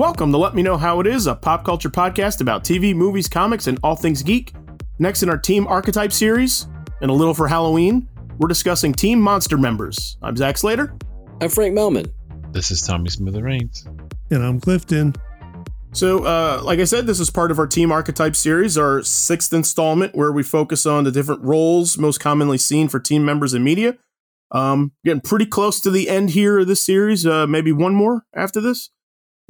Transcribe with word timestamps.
Welcome 0.00 0.32
to 0.32 0.38
Let 0.38 0.54
Me 0.54 0.62
Know 0.62 0.78
How 0.78 0.98
It 1.00 1.06
Is, 1.06 1.26
a 1.26 1.34
pop 1.34 1.62
culture 1.62 1.90
podcast 1.90 2.40
about 2.40 2.64
TV, 2.64 2.94
movies, 2.94 3.28
comics, 3.28 3.66
and 3.66 3.78
all 3.82 3.94
things 3.94 4.22
geek. 4.22 4.54
Next 4.98 5.22
in 5.22 5.28
our 5.28 5.36
Team 5.36 5.66
Archetype 5.66 6.10
series, 6.10 6.68
and 7.02 7.10
a 7.10 7.12
little 7.12 7.34
for 7.34 7.46
Halloween, 7.46 8.08
we're 8.38 8.48
discussing 8.48 8.94
Team 8.94 9.20
Monster 9.20 9.58
members. 9.58 10.16
I'm 10.22 10.38
Zach 10.38 10.56
Slater. 10.56 10.96
I'm 11.42 11.50
Frank 11.50 11.76
Melman. 11.76 12.10
This 12.50 12.70
is 12.70 12.80
Tommy 12.80 13.10
Smithereens. 13.10 13.86
And 14.30 14.42
I'm 14.42 14.58
Clifton. 14.58 15.14
So, 15.92 16.24
uh, 16.24 16.62
like 16.64 16.78
I 16.80 16.84
said, 16.84 17.06
this 17.06 17.20
is 17.20 17.28
part 17.28 17.50
of 17.50 17.58
our 17.58 17.66
Team 17.66 17.92
Archetype 17.92 18.36
series, 18.36 18.78
our 18.78 19.02
sixth 19.02 19.52
installment, 19.52 20.16
where 20.16 20.32
we 20.32 20.42
focus 20.42 20.86
on 20.86 21.04
the 21.04 21.12
different 21.12 21.42
roles 21.42 21.98
most 21.98 22.20
commonly 22.20 22.56
seen 22.56 22.88
for 22.88 23.00
team 23.00 23.22
members 23.22 23.52
in 23.52 23.62
media. 23.62 23.98
Um, 24.50 24.92
getting 25.04 25.20
pretty 25.20 25.44
close 25.44 25.78
to 25.82 25.90
the 25.90 26.08
end 26.08 26.30
here 26.30 26.60
of 26.60 26.68
this 26.68 26.80
series. 26.80 27.26
Uh, 27.26 27.46
maybe 27.46 27.70
one 27.70 27.94
more 27.94 28.24
after 28.34 28.62
this 28.62 28.88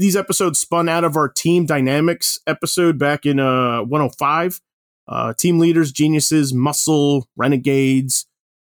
these 0.01 0.17
episodes 0.17 0.59
spun 0.59 0.89
out 0.89 1.05
of 1.05 1.17
our 1.17 1.29
team 1.29 1.67
dynamics 1.67 2.39
episode 2.47 2.99
back 2.99 3.27
in 3.27 3.39
uh 3.39 3.83
105. 3.83 4.61
Uh, 5.07 5.35
team 5.35 5.59
leaders, 5.59 5.91
geniuses, 5.91 6.55
muscle, 6.55 7.29
renegades, 7.37 8.27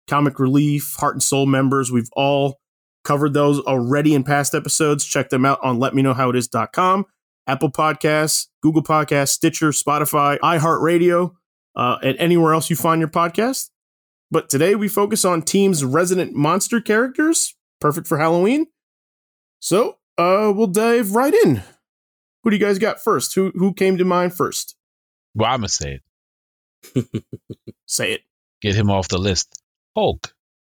comic 0.08 0.40
relief, 0.40 0.96
heart 0.98 1.14
and 1.14 1.22
soul 1.22 1.46
members. 1.46 1.92
We've 1.92 2.10
all 2.14 2.60
covered 3.04 3.34
those 3.34 3.60
already 3.62 4.16
in 4.16 4.24
past 4.24 4.56
episodes. 4.56 5.06
Check 5.06 5.30
them 5.30 5.46
out 5.46 5.60
on 5.62 5.80
letmeknowhowitis.com, 5.80 7.06
Apple 7.46 7.72
Podcasts, 7.72 8.48
Google 8.64 8.82
Podcasts, 8.84 9.30
Stitcher, 9.30 9.70
Spotify, 9.70 10.40
iHeartRadio, 10.40 11.34
uh, 11.76 11.98
and 12.02 12.18
anywhere 12.18 12.54
else 12.54 12.72
you 12.72 12.76
find 12.76 13.00
your 13.00 13.10
podcast. 13.10 13.70
But 14.32 14.50
today 14.50 14.74
we 14.74 14.88
focus 14.88 15.24
on 15.24 15.44
team's 15.44 15.86
resident 15.86 16.34
monster 16.34 16.82
characters, 16.82 17.56
perfect 17.80 18.08
for 18.08 18.18
Halloween. 18.18 18.66
So 19.60 19.98
uh, 20.22 20.52
we'll 20.52 20.68
dive 20.68 21.16
right 21.16 21.34
in. 21.34 21.64
Who 22.44 22.50
do 22.50 22.56
you 22.56 22.64
guys 22.64 22.80
got 22.80 23.02
first? 23.02 23.36
Who 23.36 23.52
who 23.56 23.74
came 23.74 23.98
to 23.98 24.06
mind 24.06 24.34
first? 24.34 24.76
Well, 25.36 25.50
I'm 25.50 25.60
gonna 25.60 25.70
say 25.70 26.00
it. 26.96 27.24
say 27.88 28.14
it. 28.14 28.22
Get 28.62 28.76
him 28.76 28.90
off 28.90 29.08
the 29.08 29.18
list. 29.18 29.62
Hulk. 29.96 30.34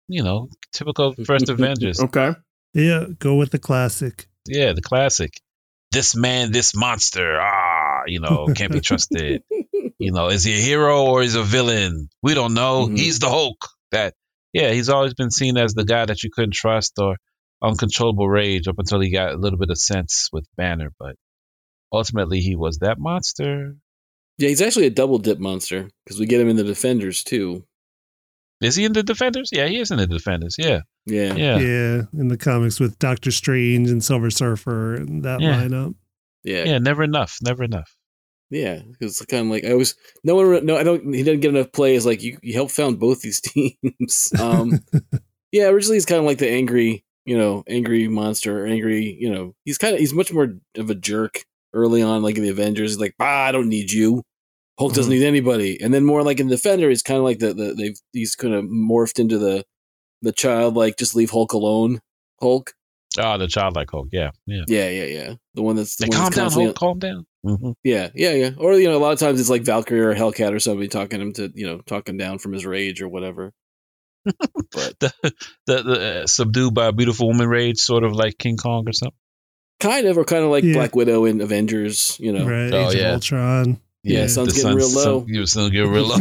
You 0.09 0.23
know, 0.23 0.49
typical 0.73 1.15
first 1.25 1.49
Avengers. 1.49 2.01
Okay. 2.05 2.35
Yeah, 2.75 3.07
go 3.19 3.37
with 3.37 3.51
the 3.51 3.59
classic. 3.59 4.29
Yeah, 4.47 4.75
the 4.75 4.83
classic. 4.83 5.41
This 5.93 6.15
man, 6.15 6.53
this 6.53 6.77
monster. 6.77 7.41
Ah, 7.41 8.03
you 8.07 8.21
know, 8.21 8.49
can't 8.55 8.71
be 8.71 8.81
trusted. 8.81 9.43
you 9.99 10.13
know, 10.13 10.29
is 10.29 10.45
he 10.45 10.55
a 10.55 10.61
hero 10.61 11.05
or 11.07 11.23
is 11.23 11.35
he 11.35 11.41
a 11.41 11.43
villain? 11.43 12.11
We 12.23 12.35
don't 12.35 12.55
know. 12.55 12.87
Mm-hmm. 12.87 12.97
He's 12.97 13.19
the 13.19 13.29
Hulk. 13.31 13.67
That 13.93 14.15
yeah, 14.53 14.73
he's 14.73 14.89
always 14.89 15.15
been 15.15 15.31
seen 15.31 15.57
as 15.57 15.75
the 15.75 15.85
guy 15.85 16.05
that 16.05 16.23
you 16.23 16.31
couldn't 16.31 16.55
trust 16.55 16.99
or 16.99 17.17
uncontrollable 17.63 18.29
rage 18.29 18.69
up 18.69 18.79
until 18.79 19.01
he 19.01 19.11
got 19.11 19.33
a 19.33 19.37
little 19.37 19.59
bit 19.59 19.71
of 19.71 19.79
sense 19.79 20.29
with 20.33 20.47
Banner, 20.57 20.93
but 20.99 21.17
ultimately 21.93 22.41
he 22.41 22.57
was 22.57 22.79
that 22.79 22.99
monster. 22.99 23.77
Yeah, 24.39 24.51
he's 24.51 24.63
actually 24.63 24.87
a 24.87 24.91
double 24.91 25.19
dip 25.19 25.39
monster 25.39 25.89
because 26.05 26.21
we 26.21 26.27
get 26.27 26.41
him 26.41 26.49
in 26.49 26.57
the 26.57 26.65
Defenders 26.65 27.25
too. 27.25 27.65
Is 28.61 28.77
he 28.77 28.85
in 28.85 28.93
the 28.93 29.03
Defenders? 29.03 29.51
Yeah, 29.53 29.67
he 29.67 29.79
is 29.79 29.91
in 29.91 29.99
the 29.99 30.07
Defenders. 30.07 30.57
Yeah. 30.59 30.81
Yeah. 31.05 31.35
Yeah. 31.35 31.59
Yeah. 31.59 32.03
In 32.15 32.29
the 32.29 32.39
comics 32.39 32.81
with 32.81 32.99
Doctor 32.99 33.31
Strange 33.31 33.91
and 33.91 34.03
Silver 34.03 34.31
Surfer 34.31 34.95
and 34.95 35.25
that 35.25 35.41
yeah. 35.41 35.63
lineup. 35.63 35.95
Yeah. 36.43 36.65
Yeah. 36.65 36.79
Never 36.79 37.03
enough. 37.03 37.37
Never 37.43 37.65
enough. 37.65 37.95
Yeah. 38.51 38.81
It's 39.01 39.25
kind 39.27 39.47
of 39.47 39.51
like 39.51 39.65
I 39.65 39.75
was, 39.75 39.95
no 40.25 40.37
one, 40.37 40.65
no, 40.65 40.77
I 40.77 40.85
don't, 40.85 41.13
he 41.13 41.23
didn't 41.23 41.41
get 41.41 41.55
enough 41.55 41.73
play 41.73 41.97
as 41.97 42.07
like 42.07 42.23
you, 42.23 42.39
you 42.43 42.55
helped 42.55 42.73
found 42.73 42.99
both 42.99 43.21
these 43.21 43.41
teams. 43.43 44.33
Um, 44.39 44.81
yeah. 45.53 45.67
Originally, 45.67 45.97
he's 45.97 46.07
kind 46.07 46.21
of 46.21 46.27
like 46.27 46.39
the 46.39 46.51
angry, 46.51 47.05
you 47.27 47.37
know, 47.37 47.65
angry 47.69 48.09
monster, 48.09 48.67
angry, 48.67 49.17
you 49.21 49.31
know, 49.31 49.55
he's 49.65 49.77
kind 49.77 49.95
of 49.95 50.01
he's 50.01 50.15
much 50.15 50.33
more 50.33 50.55
of 50.77 50.89
a 50.89 50.95
jerk 50.95 51.45
early 51.75 52.01
on, 52.01 52.23
like 52.23 52.37
in 52.37 52.43
the 52.43 52.49
Avengers. 52.49 52.93
He's 52.93 53.01
like, 53.01 53.15
ah, 53.21 53.45
I 53.45 53.53
don't 53.53 53.69
need 53.69 53.93
you. 53.93 54.23
Hulk 54.79 54.95
doesn't 54.95 55.13
mm-hmm. 55.13 55.21
need 55.21 55.27
anybody. 55.27 55.81
And 55.81 55.93
then 55.93 56.05
more 56.05 56.23
like 56.23 56.39
in 56.39 56.49
Defender, 56.49 56.89
he's 56.89 57.03
kind 57.03 57.19
of 57.19 57.25
like 57.25 57.41
the, 57.41 57.53
the 57.53 57.75
they've 57.75 57.99
he's 58.13 58.37
kind 58.37 58.55
of 58.55 58.65
morphed 58.65 59.19
into 59.19 59.39
the 59.39 59.65
the 60.23 60.33
child 60.33 60.77
like 60.77 60.97
just 60.97 61.17
leave 61.17 61.31
Hulk 61.31 61.53
alone. 61.53 62.01
Hulk. 62.41 62.73
Oh, 63.19 63.39
the 63.39 63.49
childlike 63.49 63.91
Hulk. 63.91 64.09
Yeah, 64.13 64.31
yeah, 64.47 64.65
yeah, 64.69 64.89
yeah, 64.91 65.05
yeah. 65.05 65.35
The 65.55 65.63
one 65.63 65.77
that's 65.77 65.97
the 65.97 66.07
one 66.07 66.17
calm 66.17 66.31
that's 66.31 66.55
down, 66.55 66.65
Hulk. 66.65 66.77
Calm 66.77 66.99
down. 66.99 67.27
Mm-hmm. 67.45 67.73
Yeah, 67.83 68.11
yeah, 68.15 68.35
yeah. 68.35 68.51
Or 68.59 68.75
you 68.75 68.89
know, 68.89 68.97
a 68.97 69.01
lot 69.01 69.13
of 69.13 69.19
times 69.19 69.41
it's 69.41 69.51
like 69.51 69.63
Valkyrie 69.63 70.01
or 70.01 70.15
Hellcat 70.15 70.53
or 70.53 70.61
somebody 70.61 70.89
talking 70.89 71.21
him 71.21 71.33
to 71.35 71.51
you 71.55 71.67
know 71.67 71.81
talking 71.87 72.17
down 72.19 72.39
from 72.39 72.53
his 72.53 72.65
rage 72.67 73.03
or 73.03 73.09
whatever 73.09 73.53
but 74.73 74.99
the, 75.01 75.13
the, 75.67 75.83
the 75.83 76.23
uh, 76.23 76.27
subdued 76.27 76.75
by 76.75 76.87
a 76.87 76.93
beautiful 76.93 77.29
woman 77.29 77.49
rage, 77.49 77.79
sort 77.79 78.05
of 78.05 78.13
like 78.13 78.37
King 78.39 78.57
Kong 78.57 78.89
or 78.89 78.93
something. 78.93 79.17
Kind 79.79 80.07
of, 80.07 80.19
or 80.19 80.25
kind 80.25 80.43
of 80.43 80.51
like 80.51 80.65
yeah. 80.65 80.75
Black 80.75 80.97
Widow 80.97 81.25
in 81.27 81.41
Avengers. 81.41 82.17
You 82.19 82.33
know, 82.33 82.47
right? 82.47 82.73
Oh 82.73 82.91
Age 82.91 82.97
yeah, 82.97 83.13
Ultron. 83.13 83.81
Yeah, 84.03 84.21
yeah 84.21 84.27
sun's 84.29 84.55
getting 84.55 84.77
real 84.77 84.91
low. 84.91 85.21
Sun, 85.21 85.29
your 85.29 85.47
sun 85.47 85.71
getting 85.71 85.91
real 85.91 86.07
low. 86.07 86.17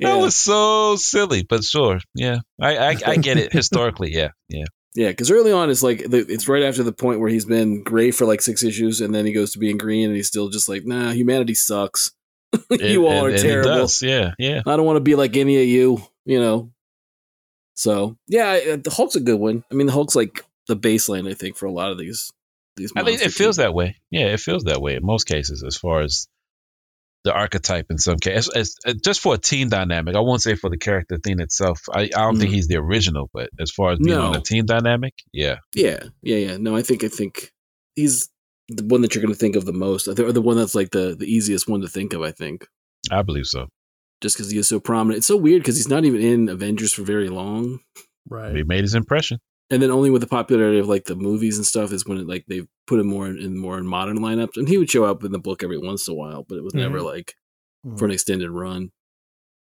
That 0.00 0.18
was 0.18 0.36
so 0.36 0.96
silly, 0.96 1.42
but 1.42 1.64
sure. 1.64 2.00
Yeah, 2.14 2.38
I, 2.60 2.76
I, 2.76 2.96
I 3.06 3.16
get 3.16 3.36
it 3.36 3.52
historically. 3.52 4.12
Yeah, 4.12 4.30
yeah. 4.48 4.64
Yeah, 4.94 5.08
because 5.08 5.30
early 5.30 5.52
on 5.52 5.70
it's 5.70 5.82
like 5.82 6.02
it's 6.04 6.48
right 6.48 6.64
after 6.64 6.82
the 6.82 6.92
point 6.92 7.20
where 7.20 7.30
he's 7.30 7.46
been 7.46 7.82
gray 7.82 8.10
for 8.10 8.26
like 8.26 8.42
six 8.42 8.62
issues, 8.62 9.00
and 9.00 9.14
then 9.14 9.24
he 9.24 9.32
goes 9.32 9.52
to 9.52 9.58
being 9.58 9.78
green, 9.78 10.08
and 10.08 10.16
he's 10.16 10.28
still 10.28 10.50
just 10.50 10.68
like, 10.68 10.84
nah, 10.84 11.12
humanity 11.12 11.54
sucks. 11.54 12.12
you 12.70 13.06
all 13.06 13.24
are 13.24 13.36
terrible. 13.36 13.88
Yeah, 14.00 14.32
yeah. 14.38 14.62
I 14.66 14.76
don't 14.76 14.86
want 14.86 14.96
to 14.96 15.00
be 15.00 15.14
like 15.14 15.36
any 15.36 15.60
of 15.60 15.68
you, 15.68 16.02
you 16.24 16.40
know. 16.40 16.72
So 17.74 18.16
yeah, 18.28 18.76
the 18.76 18.90
Hulk's 18.90 19.16
a 19.16 19.20
good 19.20 19.38
one. 19.38 19.64
I 19.70 19.74
mean, 19.74 19.86
the 19.86 19.92
Hulk's 19.92 20.16
like 20.16 20.44
the 20.68 20.76
baseline, 20.76 21.28
I 21.30 21.34
think, 21.34 21.56
for 21.56 21.66
a 21.66 21.72
lot 21.72 21.90
of 21.90 21.98
these. 21.98 22.32
These 22.76 22.92
I 22.96 23.02
think 23.02 23.20
it 23.20 23.32
feels 23.32 23.56
that 23.56 23.74
way. 23.74 23.96
Yeah, 24.10 24.26
it 24.26 24.40
feels 24.40 24.64
that 24.64 24.80
way 24.80 24.96
in 24.96 25.04
most 25.04 25.24
cases, 25.24 25.62
as 25.66 25.76
far 25.76 26.00
as 26.00 26.26
the 27.24 27.32
archetype 27.32 27.86
in 27.90 27.98
some 27.98 28.18
cases. 28.18 28.48
As, 28.54 28.76
as, 28.84 28.94
just 28.96 29.20
for 29.20 29.34
a 29.34 29.38
team 29.38 29.68
dynamic, 29.68 30.16
I 30.16 30.20
won't 30.20 30.42
say 30.42 30.54
for 30.54 30.70
the 30.70 30.78
character 30.78 31.18
thing 31.18 31.40
itself. 31.40 31.82
I, 31.92 32.02
I 32.02 32.06
don't 32.06 32.36
mm. 32.36 32.40
think 32.40 32.52
he's 32.52 32.68
the 32.68 32.76
original, 32.76 33.30
but 33.32 33.50
as 33.60 33.70
far 33.70 33.92
as 33.92 33.98
being 33.98 34.16
no. 34.16 34.28
on 34.28 34.36
a 34.36 34.40
team 34.40 34.64
dynamic, 34.64 35.14
yeah, 35.32 35.56
yeah, 35.74 36.04
yeah, 36.22 36.36
yeah. 36.36 36.56
No, 36.56 36.74
I 36.74 36.82
think 36.82 37.04
I 37.04 37.08
think 37.08 37.52
he's 37.94 38.28
the 38.76 38.84
one 38.84 39.02
that 39.02 39.14
you're 39.14 39.22
going 39.22 39.34
to 39.34 39.38
think 39.38 39.56
of 39.56 39.64
the 39.64 39.72
most, 39.72 40.08
or 40.08 40.32
the 40.32 40.42
one 40.42 40.56
that's 40.56 40.74
like 40.74 40.90
the 40.90 41.14
the 41.18 41.26
easiest 41.26 41.68
one 41.68 41.80
to 41.80 41.88
think 41.88 42.12
of. 42.12 42.22
I 42.22 42.30
think. 42.30 42.66
I 43.10 43.22
believe 43.22 43.46
so. 43.46 43.68
Just 44.20 44.36
because 44.36 44.50
he 44.50 44.58
is 44.58 44.68
so 44.68 44.78
prominent, 44.78 45.18
it's 45.18 45.26
so 45.26 45.36
weird 45.36 45.62
because 45.62 45.76
he's 45.76 45.88
not 45.88 46.04
even 46.04 46.20
in 46.20 46.48
Avengers 46.48 46.92
for 46.92 47.02
very 47.02 47.28
long. 47.28 47.80
Right. 48.28 48.54
He 48.54 48.62
made 48.62 48.82
his 48.82 48.94
impression. 48.94 49.38
And 49.70 49.82
then 49.82 49.90
only 49.90 50.10
with 50.10 50.20
the 50.20 50.28
popularity 50.28 50.78
of 50.78 50.86
like 50.86 51.04
the 51.04 51.16
movies 51.16 51.56
and 51.56 51.66
stuff 51.66 51.92
is 51.92 52.06
when 52.06 52.18
it, 52.18 52.28
like 52.28 52.44
they 52.46 52.62
put 52.86 53.00
him 53.00 53.08
more 53.08 53.26
in, 53.26 53.38
in, 53.38 53.56
more 53.56 53.78
in 53.78 53.86
modern 53.86 54.18
lineups, 54.18 54.56
and 54.56 54.68
he 54.68 54.76
would 54.76 54.90
show 54.90 55.04
up 55.04 55.24
in 55.24 55.32
the 55.32 55.38
book 55.38 55.64
every 55.64 55.78
once 55.78 56.06
in 56.06 56.12
a 56.12 56.14
while, 56.16 56.44
but 56.48 56.56
it 56.56 56.62
was 56.62 56.72
mm-hmm. 56.72 56.82
never 56.82 57.00
like 57.00 57.34
mm-hmm. 57.84 57.96
for 57.96 58.04
an 58.04 58.10
extended 58.10 58.50
run. 58.50 58.90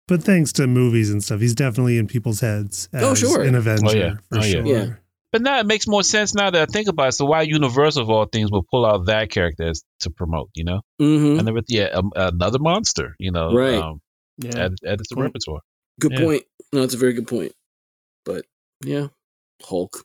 But 0.07 0.23
thanks 0.23 0.53
to 0.53 0.67
movies 0.67 1.09
and 1.09 1.21
stuff, 1.21 1.41
he's 1.41 1.55
definitely 1.55 1.97
in 1.97 2.07
people's 2.07 2.39
heads. 2.39 2.87
oh, 2.93 3.15
sure, 3.15 3.41
an 3.41 3.55
Avenger. 3.55 3.87
Oh, 3.87 3.93
yeah. 3.93 4.13
For 4.29 4.37
oh, 4.37 4.41
sure. 4.41 4.65
yeah. 4.65 4.93
But 5.31 5.41
now 5.41 5.59
it 5.59 5.65
makes 5.65 5.87
more 5.87 6.03
sense 6.03 6.33
now 6.33 6.49
that 6.49 6.61
I 6.61 6.71
think 6.71 6.87
about 6.87 7.09
it. 7.09 7.11
So 7.13 7.25
why 7.25 7.41
Universal 7.41 8.03
of 8.03 8.09
all 8.09 8.25
things 8.25 8.49
will 8.49 8.63
pull 8.63 8.85
out 8.85 9.07
that 9.07 9.29
character 9.29 9.73
to 10.01 10.09
promote, 10.09 10.49
you 10.53 10.63
know? 10.63 10.81
Mm-hmm. 11.01 11.39
And 11.39 11.47
then 11.47 11.53
with 11.53 11.65
yeah, 11.67 11.87
um, 11.93 12.11
another 12.15 12.59
monster, 12.59 13.15
you 13.19 13.31
know, 13.31 13.53
right? 13.53 13.75
Um, 13.75 14.01
yeah, 14.37 14.65
add, 14.65 14.75
add 14.85 15.01
it 15.01 15.07
to 15.09 15.15
repertoire. 15.15 15.61
Good 15.99 16.13
yeah. 16.13 16.19
point. 16.19 16.43
No, 16.71 16.83
it's 16.83 16.93
a 16.93 16.97
very 16.97 17.13
good 17.13 17.27
point. 17.27 17.53
But 18.23 18.45
yeah, 18.83 19.07
Hulk. 19.63 20.03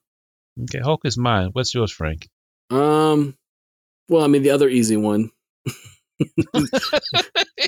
Okay, 0.65 0.81
Hulk 0.81 1.03
is 1.05 1.17
mine. 1.17 1.51
What's 1.53 1.73
yours, 1.75 1.93
Frank? 1.93 2.29
Um, 2.71 3.37
well, 4.09 4.25
I 4.25 4.27
mean 4.27 4.43
the 4.43 4.51
other 4.51 4.69
easy 4.69 4.97
one. 4.97 5.31
yeah, 6.55 6.63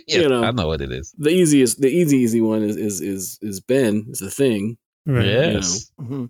you 0.07 0.29
know, 0.29 0.43
I 0.43 0.51
know 0.51 0.67
what 0.67 0.81
it 0.81 0.91
is. 0.91 1.15
The 1.17 1.31
easiest, 1.31 1.81
the 1.81 1.89
easy, 1.89 2.19
easy 2.19 2.41
one 2.41 2.63
is 2.63 2.77
is 2.77 3.01
is 3.01 3.39
is 3.43 3.61
Ben. 3.61 4.07
Is 4.11 4.19
the 4.19 4.31
thing. 4.31 4.77
Right. 5.07 5.27
Yes. 5.27 5.91
You 5.99 6.05
know? 6.05 6.11
mm-hmm. 6.11 6.25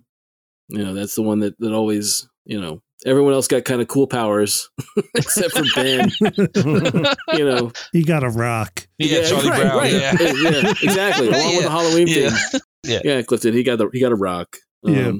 You 0.69 0.83
know, 0.83 0.93
that's 0.93 1.15
the 1.15 1.21
one 1.21 1.39
that, 1.39 1.57
that 1.59 1.73
always, 1.73 2.27
you 2.45 2.59
know, 2.59 2.81
everyone 3.05 3.33
else 3.33 3.47
got 3.47 3.65
kind 3.65 3.81
of 3.81 3.87
cool 3.87 4.07
powers 4.07 4.69
except 5.15 5.55
for 5.55 5.63
Ben. 5.75 6.11
you 7.33 7.45
know, 7.45 7.71
he 7.91 8.03
got 8.03 8.23
a 8.23 8.29
rock. 8.29 8.87
Yeah, 8.97 9.19
yeah 9.19 9.29
Charlie 9.29 9.49
right, 9.49 9.61
Brown. 9.61 9.77
Right. 9.77 9.93
Yeah. 9.93 10.15
yeah. 10.19 10.73
exactly. 10.81 11.27
Along 11.29 11.41
yeah. 11.41 11.55
with 11.55 11.63
the 11.63 11.71
Halloween 11.71 12.07
yeah. 12.07 12.29
thing. 12.29 12.61
Yeah, 12.83 12.99
yeah, 13.03 13.21
Clifton. 13.21 13.53
He 13.53 13.63
got 13.63 13.77
the 13.77 13.89
he 13.91 13.99
got 13.99 14.11
a 14.11 14.15
rock. 14.15 14.57
Um, 14.85 14.93
yeah. 14.93 15.11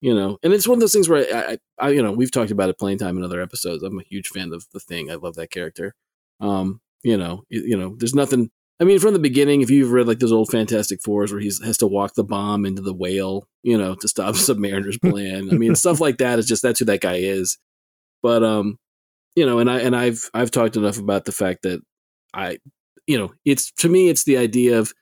You 0.00 0.14
know, 0.14 0.38
and 0.44 0.52
it's 0.52 0.68
one 0.68 0.76
of 0.76 0.80
those 0.80 0.92
things 0.92 1.08
where 1.08 1.26
I, 1.34 1.40
I, 1.40 1.58
I, 1.78 1.90
you 1.90 2.02
know, 2.02 2.12
we've 2.12 2.30
talked 2.30 2.52
about 2.52 2.68
it 2.68 2.78
playing 2.78 2.98
time 2.98 3.16
in 3.16 3.24
other 3.24 3.42
episodes. 3.42 3.82
I'm 3.82 3.98
a 3.98 4.04
huge 4.04 4.28
fan 4.28 4.52
of 4.52 4.64
the 4.72 4.78
thing. 4.78 5.10
I 5.10 5.16
love 5.16 5.34
that 5.34 5.50
character. 5.50 5.96
Um, 6.40 6.80
you 7.02 7.16
know, 7.16 7.42
you, 7.48 7.62
you 7.62 7.76
know, 7.76 7.96
there's 7.98 8.14
nothing 8.14 8.50
I 8.80 8.84
mean, 8.84 9.00
from 9.00 9.12
the 9.12 9.18
beginning, 9.18 9.60
if 9.60 9.70
you've 9.70 9.90
read 9.90 10.06
like 10.06 10.20
those 10.20 10.32
old 10.32 10.50
Fantastic 10.50 11.02
Fours 11.02 11.32
where 11.32 11.40
he 11.40 11.50
has 11.64 11.78
to 11.78 11.86
walk 11.86 12.14
the 12.14 12.22
bomb 12.22 12.64
into 12.64 12.80
the 12.80 12.94
whale, 12.94 13.48
you 13.62 13.76
know, 13.76 13.94
to 13.96 14.08
stop 14.08 14.34
Submariner's 14.36 14.98
plan. 15.02 15.48
I 15.50 15.54
mean, 15.54 15.74
stuff 15.74 16.00
like 16.00 16.18
that 16.18 16.38
is 16.38 16.46
just 16.46 16.62
that's 16.62 16.78
who 16.78 16.84
that 16.86 17.00
guy 17.00 17.16
is. 17.16 17.58
But 18.22 18.44
um, 18.44 18.78
you 19.34 19.46
know, 19.46 19.58
and 19.58 19.70
I 19.70 19.80
and 19.80 19.96
I've 19.96 20.30
I've 20.32 20.50
talked 20.50 20.76
enough 20.76 20.98
about 20.98 21.24
the 21.24 21.32
fact 21.32 21.62
that 21.62 21.80
I, 22.34 22.58
you 23.06 23.18
know, 23.18 23.32
it's 23.44 23.72
to 23.72 23.88
me 23.88 24.08
it's 24.08 24.24
the 24.24 24.36
idea 24.36 24.78
of, 24.78 24.92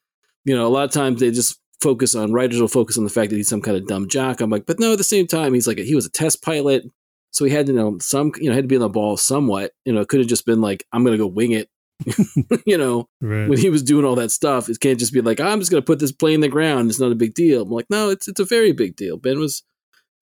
you 0.45 0.57
know, 0.57 0.67
a 0.67 0.69
lot 0.69 0.85
of 0.85 0.93
times 0.93 1.21
they 1.21 1.31
just 1.31 1.61
focus 1.81 2.15
on 2.15 2.33
writers 2.33 2.61
will 2.61 2.69
focus 2.69 2.97
on 2.97 3.05
the 3.05 3.11
fact 3.11 3.31
that 3.31 3.37
he's 3.37 3.49
some 3.49 3.63
kind 3.63 3.77
of 3.77 3.87
dumb 3.87 4.09
jock. 4.09 4.41
I'm 4.41 4.51
like, 4.51 4.67
but 4.67 4.81
no, 4.81 4.93
at 4.93 4.99
the 4.99 5.05
same 5.05 5.27
time, 5.27 5.55
he's 5.55 5.67
like 5.67 5.79
a, 5.79 5.83
he 5.83 5.95
was 5.95 6.07
a 6.07 6.11
test 6.11 6.43
pilot. 6.43 6.85
So 7.33 7.45
he 7.45 7.51
had 7.51 7.67
to 7.67 7.73
know 7.73 7.99
some, 7.99 8.33
you 8.41 8.49
know, 8.49 8.55
had 8.55 8.65
to 8.65 8.69
be 8.69 8.77
on 8.77 8.83
the 8.83 8.89
ball 8.89 9.17
somewhat. 9.17 9.73
You 9.85 9.93
know, 9.93 10.01
it 10.01 10.09
could 10.09 10.21
have 10.21 10.29
just 10.29 10.47
been 10.47 10.63
like, 10.63 10.87
I'm 10.93 11.05
going 11.05 11.13
to 11.13 11.23
go 11.23 11.27
wing 11.27 11.53
it. 11.53 11.69
you 12.67 12.77
know, 12.77 13.09
right. 13.21 13.49
when 13.49 13.59
he 13.59 13.71
was 13.71 13.83
doing 13.83 14.05
all 14.05 14.15
that 14.17 14.31
stuff, 14.31 14.69
it 14.69 14.81
can't 14.81 14.99
just 14.99 15.13
be 15.13 15.21
like, 15.21 15.41
I'm 15.41 15.61
just 15.61 15.71
going 15.71 15.83
to 15.83 15.87
put 15.87 15.99
this 15.99 16.13
plane 16.13 16.37
in 16.37 16.41
the 16.41 16.49
ground. 16.49 16.91
It's 16.91 17.01
not 17.01 17.13
a 17.13 17.17
big 17.17 17.35
deal. 17.35 17.63
I'm 17.63 17.71
like, 17.71 17.89
no, 17.91 18.11
it's 18.11 18.29
it's 18.29 18.41
a 18.41 18.45
very 18.45 18.73
big 18.73 18.97
deal. 18.97 19.17
Ben 19.17 19.39
was 19.39 19.63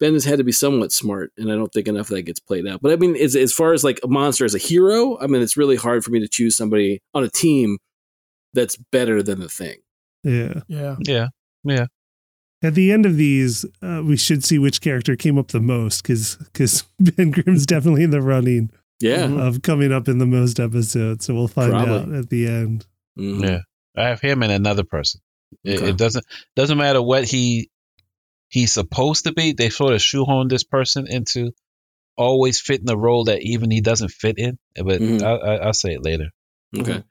Ben 0.01 0.15
has 0.15 0.25
had 0.25 0.39
to 0.39 0.45
be 0.45 0.53
somewhat 0.53 0.93
smart, 0.93 1.33
and 1.37 1.51
I 1.51 1.55
don't 1.55 1.73
think 1.73 1.89
enough 1.89 2.11
of 2.11 2.17
that 2.17 2.23
gets 2.23 2.41
played 2.41 2.67
out. 2.67 2.81
But 2.83 2.93
I 2.93 2.97
mean, 2.97 3.17
as, 3.17 3.37
as 3.37 3.53
far 3.53 3.73
as 3.73 3.85
like 3.85 4.01
a 4.03 4.09
monster 4.09 4.45
as 4.45 4.55
a 4.55 4.59
hero, 4.59 5.19
I 5.21 5.27
mean, 5.27 5.43
it's 5.43 5.57
really 5.57 5.77
hard 5.77 6.05
for 6.05 6.11
me 6.11 6.21
to 6.21 6.29
choose 6.29 6.57
somebody 6.57 7.01
on 7.13 7.25
a 7.25 7.29
team 7.29 7.79
that's 8.55 8.77
better 8.77 9.23
than 9.23 9.41
the 9.41 9.49
thing. 9.49 9.77
Yeah, 10.23 10.61
yeah, 10.69 10.97
yeah, 11.01 11.29
yeah. 11.65 11.87
At 12.63 12.75
the 12.75 12.93
end 12.93 13.05
of 13.05 13.17
these, 13.17 13.67
uh, 13.83 14.03
we 14.05 14.17
should 14.17 14.43
see 14.43 14.59
which 14.59 14.81
character 14.81 15.17
came 15.17 15.39
up 15.39 15.49
the 15.49 15.61
most 15.61 16.03
because 16.03 16.37
because 16.37 16.85
Ben 17.01 17.31
Grimm's 17.31 17.67
definitely 17.67 18.05
in 18.05 18.11
the 18.11 18.23
running. 18.23 18.71
Yeah, 19.05 19.47
of 19.47 19.61
coming 19.61 19.93
up 19.93 20.09
in 20.09 20.17
the 20.17 20.27
most 20.27 20.59
episodes. 20.59 21.27
So 21.27 21.35
we'll 21.35 21.47
find 21.47 21.73
Probably. 21.73 21.95
out 21.95 22.13
at 22.13 22.31
the 22.31 22.47
end. 22.47 22.87
Mm-hmm. 23.19 23.45
Yeah, 23.45 23.59
I 23.95 24.09
have 24.09 24.21
him 24.23 24.43
and 24.43 24.51
another 24.51 24.83
person. 24.85 25.21
It, 25.63 25.79
okay. 25.79 25.91
it 25.91 25.99
doesn't 25.99 26.25
doesn't 26.57 26.79
matter 26.79 27.03
what 27.03 27.25
he 27.25 27.71
he's 28.49 28.73
supposed 28.73 29.25
to 29.25 29.35
be. 29.35 29.53
They 29.53 29.69
sort 29.69 29.93
of 29.93 30.01
shoehorn 30.01 30.49
this 30.49 30.65
person 30.65 31.07
into 31.07 31.53
always 32.17 32.61
fitting 32.63 32.87
the 32.87 32.97
role 32.97 33.25
that 33.25 33.43
even 33.43 33.71
he 33.71 33.83
doesn't 33.83 34.11
fit 34.11 34.39
in. 34.39 34.59
But 34.75 35.03
mm-hmm. 35.03 35.23
I, 35.23 35.67
will 35.67 35.75
say 35.75 35.93
it 35.93 36.03
later. 36.03 36.31
Okay. 36.75 37.05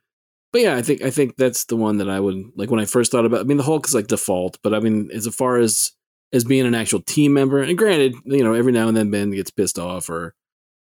But 0.50 0.62
yeah, 0.62 0.74
I 0.74 0.82
think 0.82 1.02
I 1.02 1.10
think 1.10 1.36
that's 1.36 1.66
the 1.66 1.76
one 1.76 1.98
that 1.98 2.10
I 2.10 2.18
would 2.18 2.42
like 2.56 2.72
when 2.72 2.80
I 2.80 2.86
first 2.86 3.12
thought 3.12 3.24
about. 3.24 3.40
I 3.40 3.44
mean, 3.44 3.56
the 3.56 3.62
Hulk 3.62 3.86
is 3.86 3.94
like 3.94 4.08
default, 4.08 4.58
but 4.64 4.74
I 4.74 4.80
mean, 4.80 5.10
as 5.12 5.28
far 5.28 5.58
as 5.58 5.92
as 6.32 6.42
being 6.42 6.66
an 6.66 6.74
actual 6.74 7.02
team 7.02 7.34
member, 7.34 7.60
and 7.60 7.78
granted, 7.78 8.14
you 8.24 8.42
know, 8.42 8.54
every 8.54 8.72
now 8.72 8.88
and 8.88 8.96
then 8.96 9.12
Ben 9.12 9.30
gets 9.30 9.52
pissed 9.52 9.78
off 9.78 10.10
or 10.10 10.34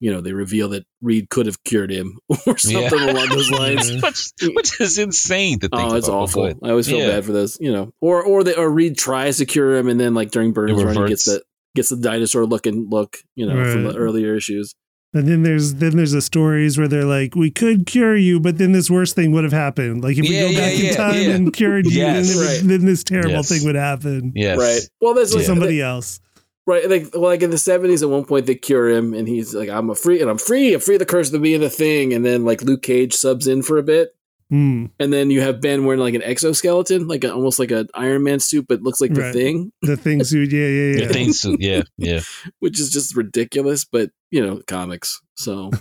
you 0.02 0.12
know, 0.12 0.20
they 0.20 0.34
reveal 0.34 0.70
that 0.70 0.84
Reed 1.02 1.30
could 1.30 1.46
have 1.46 1.64
cured 1.64 1.92
him 1.92 2.18
or 2.48 2.58
something 2.58 3.00
yeah. 3.00 3.12
along 3.12 3.30
those 3.30 3.52
lines, 3.52 3.92
which, 4.04 4.32
which, 4.56 4.82
is 4.82 4.98
insane 4.98 5.60
to 5.60 5.70
oh, 5.72 5.78
think. 5.78 5.92
Oh, 5.94 5.96
it's 5.96 6.10
awful. 6.10 6.46
I 6.62 6.70
always 6.70 6.88
feel 6.88 6.98
yeah. 7.00 7.12
bad 7.12 7.26
for 7.26 7.32
those, 7.32 7.58
you 7.62 7.72
know, 7.72 7.94
or 8.02 8.22
or 8.24 8.44
they 8.44 8.56
or 8.56 8.70
Reed 8.70 8.98
tries 8.98 9.38
to 9.38 9.46
cure 9.46 9.78
him, 9.78 9.88
and 9.88 10.00
then 10.00 10.14
like 10.14 10.32
during 10.32 10.52
Byrne's 10.52 10.84
run, 10.84 10.98
he 10.98 11.08
gets 11.08 11.26
the 11.26 11.44
gets 11.76 11.90
the 11.90 11.98
dinosaur 11.98 12.46
looking 12.46 12.90
look, 12.90 13.18
you 13.36 13.46
know, 13.46 13.56
right. 13.56 13.72
from 13.72 13.84
the 13.84 13.96
earlier 13.96 14.36
issues. 14.36 14.74
And 15.14 15.28
then 15.28 15.44
there's 15.44 15.76
then 15.76 15.98
there's 15.98 16.14
the 16.14 16.22
stories 16.22 16.78
where 16.78 16.88
they're 16.88 17.06
like, 17.06 17.36
we 17.36 17.52
could 17.52 17.86
cure 17.86 18.16
you, 18.16 18.40
but 18.40 18.58
then 18.58 18.72
this 18.72 18.90
worst 18.90 19.14
thing 19.14 19.34
would 19.34 19.44
have 19.44 19.54
happened. 19.54 20.04
Like 20.04 20.18
if 20.18 20.28
yeah, 20.28 20.48
we 20.48 20.56
go 20.56 20.60
back 20.60 20.80
in 20.80 20.96
time 20.96 21.30
and 21.30 21.54
cured 21.54 21.86
you, 21.86 22.00
yes. 22.00 22.34
then, 22.34 22.48
right. 22.48 22.62
then, 22.64 22.86
this 22.86 23.04
terrible 23.04 23.32
yes. 23.32 23.50
thing 23.50 23.66
would 23.66 23.76
happen. 23.76 24.32
Yes. 24.36 24.58
Right. 24.58 24.82
Well, 25.02 25.14
that's 25.14 25.36
like, 25.36 25.46
somebody 25.46 25.82
else. 25.82 26.22
Right, 26.68 26.88
like 26.88 27.16
like 27.16 27.42
in 27.42 27.50
the 27.50 27.58
seventies, 27.58 28.04
at 28.04 28.10
one 28.10 28.24
point 28.24 28.46
they 28.46 28.54
cure 28.54 28.88
him, 28.88 29.16
and 29.16 29.28
he's 29.28 29.56
like, 29.56 29.70
"I'm 29.70 29.90
a 29.90 29.96
free, 29.96 30.22
and 30.22 30.30
I'm 30.30 30.38
free, 30.38 30.76
I'm 30.76 30.80
free 30.80 30.96
of 30.96 31.00
the 31.00 31.08
curse 31.08 31.34
of 31.34 31.42
being 31.42 31.60
the 31.60 31.72
thing." 31.72 32.14
And 32.14 32.24
then 32.24 32.46
like 32.46 32.62
Luke 32.62 32.84
Cage 32.84 33.16
subs 33.16 33.48
in 33.48 33.64
for 33.64 33.80
a 33.80 33.84
bit, 33.84 34.16
mm. 34.54 34.92
and 35.00 35.12
then 35.12 35.32
you 35.32 35.42
have 35.42 35.60
Ben 35.60 35.86
wearing 35.86 36.00
like 36.00 36.14
an 36.14 36.22
exoskeleton, 36.22 37.08
like 37.08 37.24
a, 37.24 37.34
almost 37.34 37.58
like 37.58 37.72
an 37.72 37.90
Iron 37.96 38.22
Man 38.22 38.40
suit, 38.40 38.68
but 38.68 38.84
looks 38.84 39.02
like 39.02 39.12
the 39.12 39.34
thing. 39.34 39.72
The 39.82 39.98
thing 39.98 40.24
suit, 40.24 40.52
yeah, 40.52 40.68
yeah, 40.68 41.00
yeah. 41.00 41.08
The 41.08 41.14
thing 41.14 41.34
suit, 41.34 41.62
yeah, 41.62 41.82
yeah. 41.98 42.20
Which 42.60 42.80
is 42.80 42.92
just 42.92 43.16
ridiculous, 43.16 43.84
but 43.84 44.12
you 44.30 44.46
know, 44.46 44.62
comics. 44.68 45.20
So, 45.38 45.72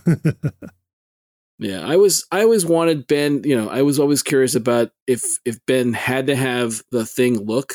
yeah, 1.58 1.86
I 1.86 1.96
was, 1.96 2.26
I 2.32 2.40
always 2.40 2.64
wanted 2.64 3.06
Ben. 3.06 3.42
You 3.44 3.54
know, 3.54 3.68
I 3.68 3.82
was 3.82 3.98
always 3.98 4.22
curious 4.22 4.54
about 4.54 4.92
if 5.06 5.38
if 5.44 5.58
Ben 5.66 5.92
had 5.92 6.28
to 6.28 6.36
have 6.36 6.80
the 6.90 7.04
thing 7.04 7.44
look 7.44 7.74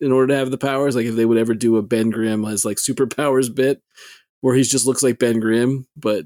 in 0.00 0.12
order 0.12 0.28
to 0.28 0.36
have 0.36 0.50
the 0.50 0.58
powers. 0.58 0.96
Like 0.96 1.06
if 1.06 1.16
they 1.16 1.26
would 1.26 1.38
ever 1.38 1.54
do 1.54 1.76
a 1.76 1.82
Ben 1.82 2.10
Grimm 2.10 2.44
as 2.44 2.64
like 2.64 2.76
superpowers 2.76 3.54
bit 3.54 3.82
where 4.40 4.54
he 4.54 4.62
just 4.62 4.86
looks 4.86 5.02
like 5.02 5.18
Ben 5.18 5.40
Grimm, 5.40 5.86
but 5.96 6.24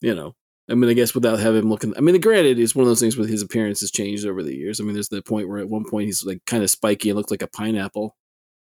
you 0.00 0.14
know, 0.14 0.34
I 0.68 0.74
mean, 0.74 0.90
I 0.90 0.94
guess 0.94 1.14
without 1.14 1.38
having 1.38 1.62
him 1.62 1.70
looking, 1.70 1.94
I 1.96 2.00
mean, 2.00 2.20
granted, 2.20 2.58
it's 2.58 2.74
one 2.74 2.82
of 2.82 2.88
those 2.88 3.00
things 3.00 3.16
where 3.16 3.26
his 3.26 3.42
appearance 3.42 3.80
has 3.80 3.90
changed 3.90 4.26
over 4.26 4.42
the 4.42 4.54
years. 4.54 4.80
I 4.80 4.84
mean, 4.84 4.94
there's 4.94 5.08
the 5.08 5.22
point 5.22 5.48
where 5.48 5.58
at 5.58 5.68
one 5.68 5.84
point 5.88 6.06
he's 6.06 6.24
like 6.24 6.40
kind 6.46 6.62
of 6.62 6.70
spiky 6.70 7.10
and 7.10 7.16
looked 7.16 7.30
like 7.30 7.42
a 7.42 7.46
pineapple. 7.48 8.16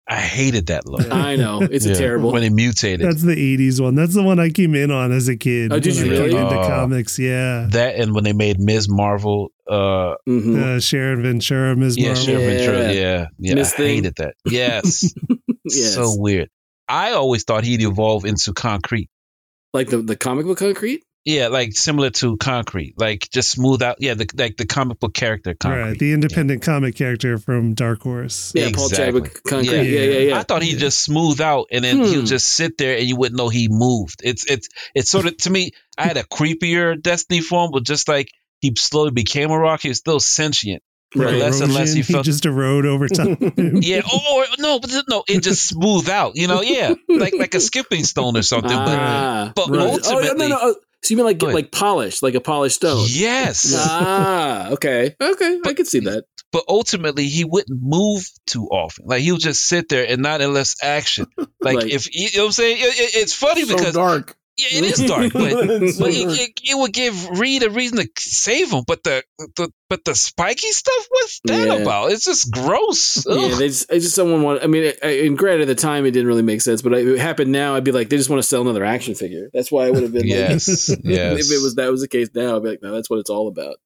I 0.09 0.21
hated 0.21 0.67
that 0.67 0.87
look. 0.87 1.11
I 1.11 1.35
know 1.35 1.63
it's 1.63 1.85
yeah. 1.85 1.95
terrible 1.95 2.31
when 2.31 2.43
he 2.43 2.51
mutated. 2.51 3.07
That's 3.07 3.23
the 3.23 3.35
'80s 3.35 3.81
one. 3.81 3.97
That's 3.97 4.15
the 4.15 4.23
one 4.23 4.39
I 4.39 4.51
came 4.51 4.75
in 4.77 4.93
on 4.93 5.11
as 5.11 5.27
a 5.29 5.37
kid. 5.37 5.73
Oh, 5.73 5.81
did 5.81 5.97
you 5.97 6.09
really? 6.09 6.37
Into 6.37 6.59
uh, 6.59 6.69
comics, 6.69 7.19
yeah. 7.19 7.67
That 7.71 7.97
and 7.97 8.15
when 8.15 8.23
they 8.23 8.33
made 8.33 8.61
Ms. 8.61 8.89
Marvel, 8.89 9.51
uh, 9.69 10.15
mm-hmm. 10.29 10.63
uh 10.63 10.81
Sharon 10.81 11.23
Ventura, 11.23 11.75
Ms. 11.75 11.97
Yeah, 11.97 12.09
Marvel. 12.09 12.25
Sharon 12.25 12.41
yeah. 12.41 12.49
Ventura. 12.49 12.93
Yeah, 12.93 13.27
yeah. 13.39 13.55
Ms. 13.55 13.75
I 13.75 13.83
hated 13.83 14.15
that. 14.17 14.35
Yes. 14.45 15.13
yes. 15.65 15.95
So 15.95 16.15
weird. 16.17 16.51
I 16.89 17.13
always 17.13 17.43
thought 17.43 17.65
he'd 17.65 17.83
evolve 17.83 18.25
into 18.25 18.53
concrete. 18.53 19.11
Like 19.75 19.89
the 19.89 19.99
the 19.99 20.17
comic 20.17 20.47
book 20.47 20.59
concrete. 20.59 21.03
Yeah, 21.27 21.49
like 21.49 21.73
similar 21.73 22.11
to 22.11 22.37
Concrete, 22.37 22.95
like 22.97 23.29
just 23.31 23.51
smooth 23.51 23.83
out. 23.83 23.97
Yeah, 23.99 24.15
the, 24.15 24.31
like 24.37 24.57
the 24.57 24.65
comic 24.65 25.01
book 25.01 25.13
character, 25.13 25.55
Concrete. 25.55 25.83
Right, 25.83 25.99
the 25.99 26.13
independent 26.13 26.63
yeah. 26.63 26.73
comic 26.73 26.95
character 26.95 27.37
from 27.37 27.75
Dark 27.75 28.03
Horse. 28.03 28.53
Yeah, 28.55 28.69
exactly. 28.69 28.97
Paul 28.97 28.97
Chadwick, 28.97 29.43
Concrete. 29.43 29.75
Yeah. 29.75 29.83
yeah, 29.83 30.03
yeah, 30.03 30.19
yeah. 30.21 30.39
I 30.39 30.45
thought 30.45 30.63
he'd 30.63 30.79
just 30.79 31.01
smooth 31.01 31.41
out, 31.41 31.67
and 31.73 31.85
then 31.85 31.97
hmm. 31.99 32.05
he'll 32.05 32.23
just 32.23 32.47
sit 32.47 32.79
there, 32.79 32.97
and 32.97 33.09
you 33.09 33.17
wouldn't 33.17 33.37
know 33.37 33.49
he 33.49 33.67
moved. 33.69 34.21
It's 34.23 34.49
it's 34.49 34.69
it's 34.95 35.11
sort 35.11 35.27
of 35.27 35.37
to 35.39 35.51
me. 35.51 35.73
I 35.99 36.05
had 36.05 36.17
a 36.17 36.23
creepier 36.23 37.03
Destiny 37.03 37.41
form, 37.41 37.73
but 37.73 37.83
just 37.83 38.07
like 38.07 38.31
he 38.61 38.73
slowly 38.77 39.11
became 39.11 39.51
a 39.51 39.59
rock, 39.59 39.81
he 39.81 39.89
was 39.89 39.99
still 39.99 40.21
sentient. 40.21 40.81
Right. 41.15 41.35
Less 41.35 41.61
and 41.61 41.73
less 41.73 41.93
he 41.93 42.03
felt 42.03 42.27
he 42.27 42.33
just 42.33 42.45
erode 42.47 42.85
over 42.85 43.09
time. 43.09 43.37
yeah. 43.57 44.01
Or 44.01 44.45
no, 44.59 44.81
but 44.81 44.91
no, 45.09 45.25
it 45.27 45.43
just 45.43 45.67
smooth 45.67 46.09
out. 46.09 46.37
You 46.37 46.47
know. 46.47 46.63
Yeah. 46.63 46.95
Like 47.09 47.35
like 47.35 47.55
a 47.55 47.61
skipping 47.61 48.05
stone 48.05 48.37
or 48.37 48.43
something. 48.43 48.71
Ah, 48.73 49.53
but 49.55 49.69
but 49.69 49.77
right. 49.77 49.91
ultimately, 49.93 50.29
oh, 50.29 50.49
no, 50.49 50.49
no, 50.49 50.69
no. 50.69 50.75
So 51.07 51.13
you 51.13 51.19
mean 51.19 51.27
like 51.27 51.39
get 51.39 51.55
like 51.55 51.71
polished, 51.71 52.25
like 52.25 52.35
a 52.35 52.41
polished 52.41 52.77
stone? 52.77 53.07
Yes. 53.09 53.73
ah, 53.77 54.71
okay, 54.71 55.15
okay, 55.21 55.61
but, 55.63 55.71
I 55.71 55.75
can 55.75 55.87
see 55.87 56.01
that. 56.01 56.25
But 56.51 56.65
ultimately, 56.69 57.29
he 57.29 57.45
wouldn't 57.45 57.81
move 57.81 58.29
too 58.45 58.65
often. 58.65 59.07
Like 59.07 59.21
he'll 59.21 59.37
just 59.37 59.63
sit 59.63 59.89
there 59.89 60.05
and 60.05 60.21
not 60.21 60.41
unless 60.41 60.83
action. 60.83 61.27
Like, 61.61 61.77
like 61.77 61.93
if 61.93 62.13
you 62.13 62.29
know 62.37 62.43
what 62.43 62.47
I'm 62.47 62.53
saying, 62.53 62.79
it, 62.79 63.01
it, 63.01 63.23
it's 63.23 63.35
funny 63.35 63.65
so 63.65 63.77
because 63.77 63.95
dark. 63.95 64.37
Yeah, 64.59 64.79
it 64.79 64.85
is 64.85 65.05
dark, 65.07 65.35
but, 65.35 65.53
but 65.53 65.71
it, 65.71 66.41
it, 66.41 66.61
it, 66.65 66.79
would 66.79 66.93
give 66.93 67.39
Reed 67.39 67.63
a 67.63 67.69
reason 67.69 67.99
to 67.99 68.09
save 68.19 68.73
him. 68.73 68.85
But 68.87 69.05
the, 69.05 69.23
the 69.39 69.71
but 69.91 70.03
the 70.07 70.15
spiky 70.15 70.71
stuff, 70.71 71.07
what's 71.11 71.41
that 71.45 71.69
yeah. 71.69 71.75
about? 71.75 72.11
It's 72.11 72.25
just 72.25 72.51
gross. 72.51 73.27
Ugh. 73.27 73.37
Yeah, 73.39 73.57
they 73.57 73.69
just, 73.69 73.93
I 73.93 73.99
just 73.99 74.15
someone 74.15 74.43
want. 74.43 74.65
I 74.65 74.67
mean, 74.67 74.95
I, 75.03 75.27
and 75.27 75.37
granted, 75.37 75.69
at 75.69 75.69
the 75.69 75.75
time 75.75 76.07
it 76.07 76.13
didn't 76.13 76.27
really 76.27 76.41
make 76.41 76.63
sense, 76.63 76.81
but 76.81 76.95
if 76.95 77.07
it 77.07 77.19
happened 77.19 77.53
now, 77.53 77.75
I'd 77.75 77.85
be 77.85 77.93
like, 77.93 78.09
they 78.09 78.17
just 78.17 78.31
want 78.31 78.41
to 78.41 78.49
sell 78.49 78.63
another 78.63 78.85
action 78.85 79.15
figure. 79.15 79.51
That's 79.53 79.71
why 79.71 79.87
I 79.87 79.91
would 79.91 80.03
have 80.03 80.13
been. 80.13 80.27
yes, 80.27 80.89
like, 80.89 81.01
yes. 81.05 81.39
If 81.51 81.53
it 81.53 81.63
was 81.63 81.75
that 81.75 81.91
was 81.91 82.01
the 82.01 82.09
case 82.09 82.31
now, 82.35 82.57
I'd 82.57 82.63
be 82.63 82.71
like, 82.71 82.83
no, 82.83 82.93
that's 82.93 83.11
what 83.11 83.19
it's 83.19 83.31
all 83.31 83.49
about. 83.49 83.77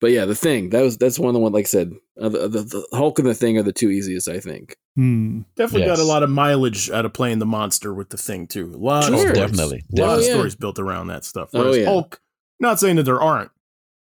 But 0.00 0.12
yeah, 0.12 0.26
the 0.26 0.34
thing 0.34 0.70
that 0.70 0.82
was 0.82 0.96
that's 0.96 1.18
one 1.18 1.28
of 1.28 1.34
the 1.34 1.40
one 1.40 1.52
like 1.52 1.64
I 1.64 1.68
said, 1.68 1.92
uh, 2.20 2.28
the, 2.28 2.48
the, 2.48 2.62
the, 2.62 2.88
Hulk 2.92 3.18
and 3.18 3.26
the 3.26 3.34
Thing 3.34 3.58
are 3.58 3.64
the 3.64 3.72
two 3.72 3.90
easiest, 3.90 4.28
I 4.28 4.38
think. 4.38 4.76
Hmm. 4.94 5.40
Definitely 5.56 5.88
yes. 5.88 5.98
got 5.98 6.02
a 6.02 6.06
lot 6.06 6.22
of 6.22 6.30
mileage 6.30 6.90
out 6.90 7.04
of 7.04 7.12
playing 7.12 7.40
the 7.40 7.46
monster 7.46 7.92
with 7.92 8.10
the 8.10 8.16
Thing 8.16 8.46
too. 8.46 8.72
A 8.74 8.76
lot 8.76 9.04
sure. 9.04 9.14
of 9.14 9.20
stories, 9.20 9.36
definitely, 9.36 9.84
a 9.96 10.00
lot 10.00 10.10
oh, 10.10 10.18
of 10.18 10.24
yeah. 10.24 10.32
stories 10.32 10.54
built 10.54 10.78
around 10.78 11.08
that 11.08 11.24
stuff. 11.24 11.50
Oh, 11.52 11.60
Whereas 11.60 11.76
oh, 11.76 11.80
yeah. 11.80 11.86
Hulk, 11.86 12.20
not 12.60 12.78
saying 12.78 12.96
that 12.96 13.04
there 13.04 13.20
aren't, 13.20 13.50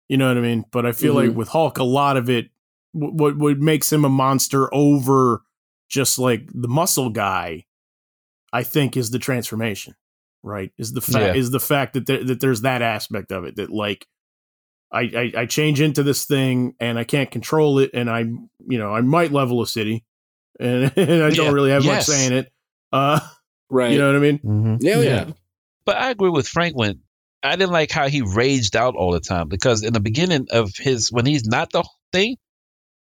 you 0.08 0.16
know 0.16 0.30
what 0.30 0.38
I 0.38 0.42
mean, 0.42 0.64
but 0.72 0.86
I 0.86 0.94
feel 0.94 1.16
mm-hmm. 1.16 1.30
like 1.30 1.38
with 1.38 1.50
Hulk, 1.50 1.78
a 1.78 1.84
lot 1.84 2.16
of 2.16 2.30
it, 2.30 2.50
what 2.94 3.38
what 3.38 3.58
makes 3.58 3.92
him 3.92 4.06
a 4.06 4.10
monster 4.10 4.74
over 4.74 5.42
just 5.90 6.18
like 6.18 6.48
the 6.54 6.68
muscle 6.70 7.10
guy, 7.10 7.66
I 8.54 8.64
think, 8.64 8.96
is 8.96 9.12
the 9.12 9.20
transformation. 9.20 9.96
Right? 10.46 10.72
Is 10.78 10.94
the 10.94 11.02
fact 11.02 11.36
yeah. 11.36 11.40
is 11.40 11.52
the 11.52 11.60
fact 11.60 11.94
that 11.94 12.06
there, 12.06 12.24
that 12.24 12.40
there's 12.40 12.62
that 12.62 12.82
aspect 12.82 13.32
of 13.32 13.46
it 13.46 13.56
that 13.56 13.70
like 13.70 14.08
I, 14.94 15.02
I, 15.02 15.34
I 15.42 15.46
change 15.48 15.82
into 15.82 16.04
this 16.04 16.26
thing 16.26 16.76
and 16.80 17.00
I 17.00 17.04
can't 17.04 17.32
control 17.32 17.80
it, 17.80 17.92
and 17.94 18.10
I 18.10 18.20
you 18.20 18.78
know 18.78 18.94
I 18.94 19.02
might 19.02 19.32
level 19.32 19.62
a 19.62 19.68
city, 19.68 20.06
and, 20.60 20.92
and 20.98 21.24
I 21.24 21.32
don't 21.32 21.54
really 21.54 21.72
have 21.72 21.84
yes. 21.84 22.08
much 22.08 22.18
say 22.18 22.28
in 22.28 22.34
it. 22.34 22.52
Uh, 22.92 23.20
right. 23.70 23.92
You 23.92 23.98
know 23.98 24.08
what 24.08 24.16
I 24.16 24.20
mean? 24.20 24.40
Mm-hmm. 24.40 24.76
Yeah, 24.80 25.00
yeah. 25.00 25.26
But 25.86 25.98
I 25.98 26.12
agree 26.12 26.30
with 26.30 26.48
Frank 26.48 26.78
when 26.78 27.02
I 27.42 27.56
didn't 27.56 27.72
like 27.72 27.92
how 27.92 28.08
he 28.08 28.22
raged 28.22 28.76
out 28.76 28.96
all 28.96 29.12
the 29.12 29.20
time 29.20 29.50
because 29.50 29.84
in 29.84 29.94
the 29.94 30.00
beginning 30.00 30.48
of 30.52 30.72
his 30.78 31.12
when 31.12 31.26
he's 31.26 31.46
not 31.46 31.72
the 31.72 31.84
thing, 32.12 32.38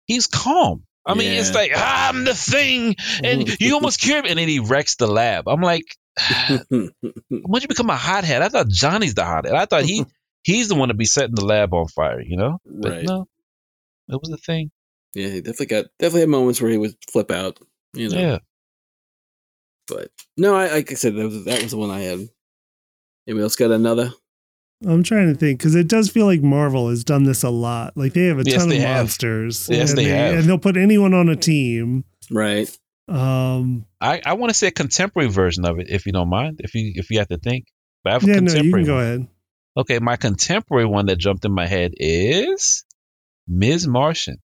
he's 0.05 0.27
calm. 0.27 0.83
I 1.05 1.15
mean, 1.15 1.31
yeah. 1.31 1.39
it's 1.39 1.55
like 1.55 1.71
I'm 1.75 2.25
the 2.25 2.35
thing, 2.35 2.95
and 3.23 3.59
you 3.59 3.73
almost 3.73 3.99
kill 3.99 4.17
him, 4.17 4.25
and 4.25 4.37
then 4.37 4.47
he 4.47 4.59
wrecks 4.59 4.95
the 4.95 5.07
lab. 5.07 5.47
I'm 5.47 5.61
like, 5.61 5.85
when 6.69 6.91
you 7.29 7.67
become 7.67 7.89
a 7.89 7.95
hothead, 7.95 8.41
I 8.41 8.49
thought 8.49 8.67
Johnny's 8.67 9.15
the 9.15 9.25
hothead. 9.25 9.53
I 9.53 9.65
thought 9.65 9.85
he 9.85 10.05
he's 10.43 10.67
the 10.67 10.75
one 10.75 10.89
to 10.89 10.93
be 10.93 11.05
setting 11.05 11.35
the 11.35 11.45
lab 11.45 11.73
on 11.73 11.87
fire, 11.87 12.21
you 12.21 12.37
know? 12.37 12.59
But 12.65 12.91
right. 12.91 13.05
no, 13.05 13.27
it 14.07 14.19
was 14.21 14.31
a 14.31 14.37
thing. 14.37 14.71
Yeah, 15.13 15.27
he 15.29 15.41
definitely 15.41 15.65
got 15.67 15.85
definitely 15.97 16.21
had 16.21 16.29
moments 16.29 16.61
where 16.61 16.71
he 16.71 16.77
would 16.77 16.95
flip 17.11 17.31
out, 17.31 17.59
you 17.93 18.09
know. 18.09 18.19
Yeah. 18.19 18.37
But 19.87 20.11
no, 20.37 20.55
I 20.55 20.71
like 20.71 20.91
I 20.91 20.95
said 20.95 21.15
that 21.15 21.25
was 21.25 21.45
that 21.45 21.63
was 21.63 21.71
the 21.71 21.77
one 21.77 21.89
I 21.89 22.01
had. 22.01 22.19
Anybody 23.27 23.43
else 23.43 23.55
got 23.55 23.71
another? 23.71 24.13
I'm 24.85 25.03
trying 25.03 25.33
to 25.33 25.37
think 25.37 25.59
because 25.59 25.75
it 25.75 25.87
does 25.87 26.09
feel 26.09 26.25
like 26.25 26.41
Marvel 26.41 26.89
has 26.89 27.03
done 27.03 27.23
this 27.23 27.43
a 27.43 27.49
lot. 27.49 27.97
Like 27.97 28.13
they 28.13 28.25
have 28.25 28.39
a 28.39 28.43
yes, 28.45 28.63
ton 28.63 28.71
of 28.71 28.81
monsters. 28.81 29.67
Yes, 29.69 29.93
they, 29.93 30.05
they, 30.05 30.09
have, 30.09 30.35
and 30.35 30.43
they'll 30.45 30.57
put 30.57 30.77
anyone 30.77 31.13
on 31.13 31.27
a 31.27 31.35
team. 31.35 32.05
Right. 32.31 32.69
Um, 33.09 33.85
I, 33.99 34.21
I 34.25 34.33
want 34.33 34.51
to 34.51 34.53
say 34.53 34.67
a 34.67 34.71
contemporary 34.71 35.29
version 35.29 35.65
of 35.65 35.79
it, 35.79 35.89
if 35.89 36.05
you 36.05 36.11
don't 36.13 36.29
mind, 36.29 36.61
if 36.63 36.75
you 36.75 36.93
if 36.95 37.09
you 37.09 37.19
have 37.19 37.27
to 37.27 37.37
think. 37.37 37.65
But 38.03 38.11
I 38.11 38.13
have 38.13 38.23
a 38.23 38.27
yeah, 38.27 38.33
no, 38.35 38.39
you 38.39 38.47
contemporary 38.47 38.85
can 38.85 38.93
go 38.93 38.99
ahead. 38.99 39.27
Okay, 39.77 39.99
my 39.99 40.15
contemporary 40.15 40.85
one 40.85 41.05
that 41.07 41.17
jumped 41.17 41.45
in 41.45 41.53
my 41.53 41.67
head 41.67 41.93
is 41.95 42.83
Miss 43.47 43.87
Martian 43.87 44.37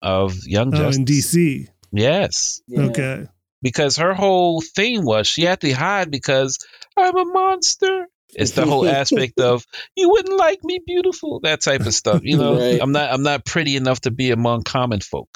of 0.00 0.34
Young 0.46 0.74
oh, 0.74 0.78
Justice. 0.78 0.98
Oh, 1.00 1.04
Justice. 1.04 1.34
in 1.34 1.40
DC. 1.40 1.68
Yes, 1.94 2.62
Okay. 2.76 3.26
because 3.60 3.96
her 3.96 4.14
whole 4.14 4.60
thing 4.62 5.04
was 5.04 5.26
she 5.26 5.42
had 5.42 5.60
to 5.60 5.70
hide 5.72 6.10
because 6.10 6.58
I'm 6.96 7.16
a 7.16 7.24
monster. 7.24 8.06
It's 8.34 8.52
the 8.52 8.64
whole 8.64 8.88
aspect 8.88 9.38
of 9.40 9.66
you 9.96 10.08
wouldn't 10.08 10.38
like 10.38 10.64
me 10.64 10.80
beautiful, 10.86 11.40
that 11.40 11.60
type 11.60 11.82
of 11.82 11.92
stuff. 11.92 12.22
You 12.24 12.38
know, 12.38 12.58
Right. 12.58 12.80
I'm 12.80 12.92
not 12.92 13.12
I'm 13.12 13.22
not 13.22 13.44
pretty 13.44 13.76
enough 13.76 14.00
to 14.02 14.10
be 14.10 14.30
among 14.30 14.62
common 14.62 15.00
folk. 15.00 15.28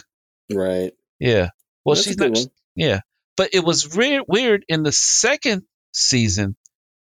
Right. 0.50 0.92
Yeah. 1.20 1.50
Well, 1.84 1.94
That's 1.96 2.06
she's 2.06 2.16
not. 2.16 2.30
one. 2.30 2.46
Yeah, 2.74 3.00
but 3.36 3.50
it 3.52 3.62
was 3.64 3.94
re- 3.96 4.22
weird 4.26 4.64
in 4.68 4.82
the 4.82 4.92
second 4.92 5.62
season 5.92 6.56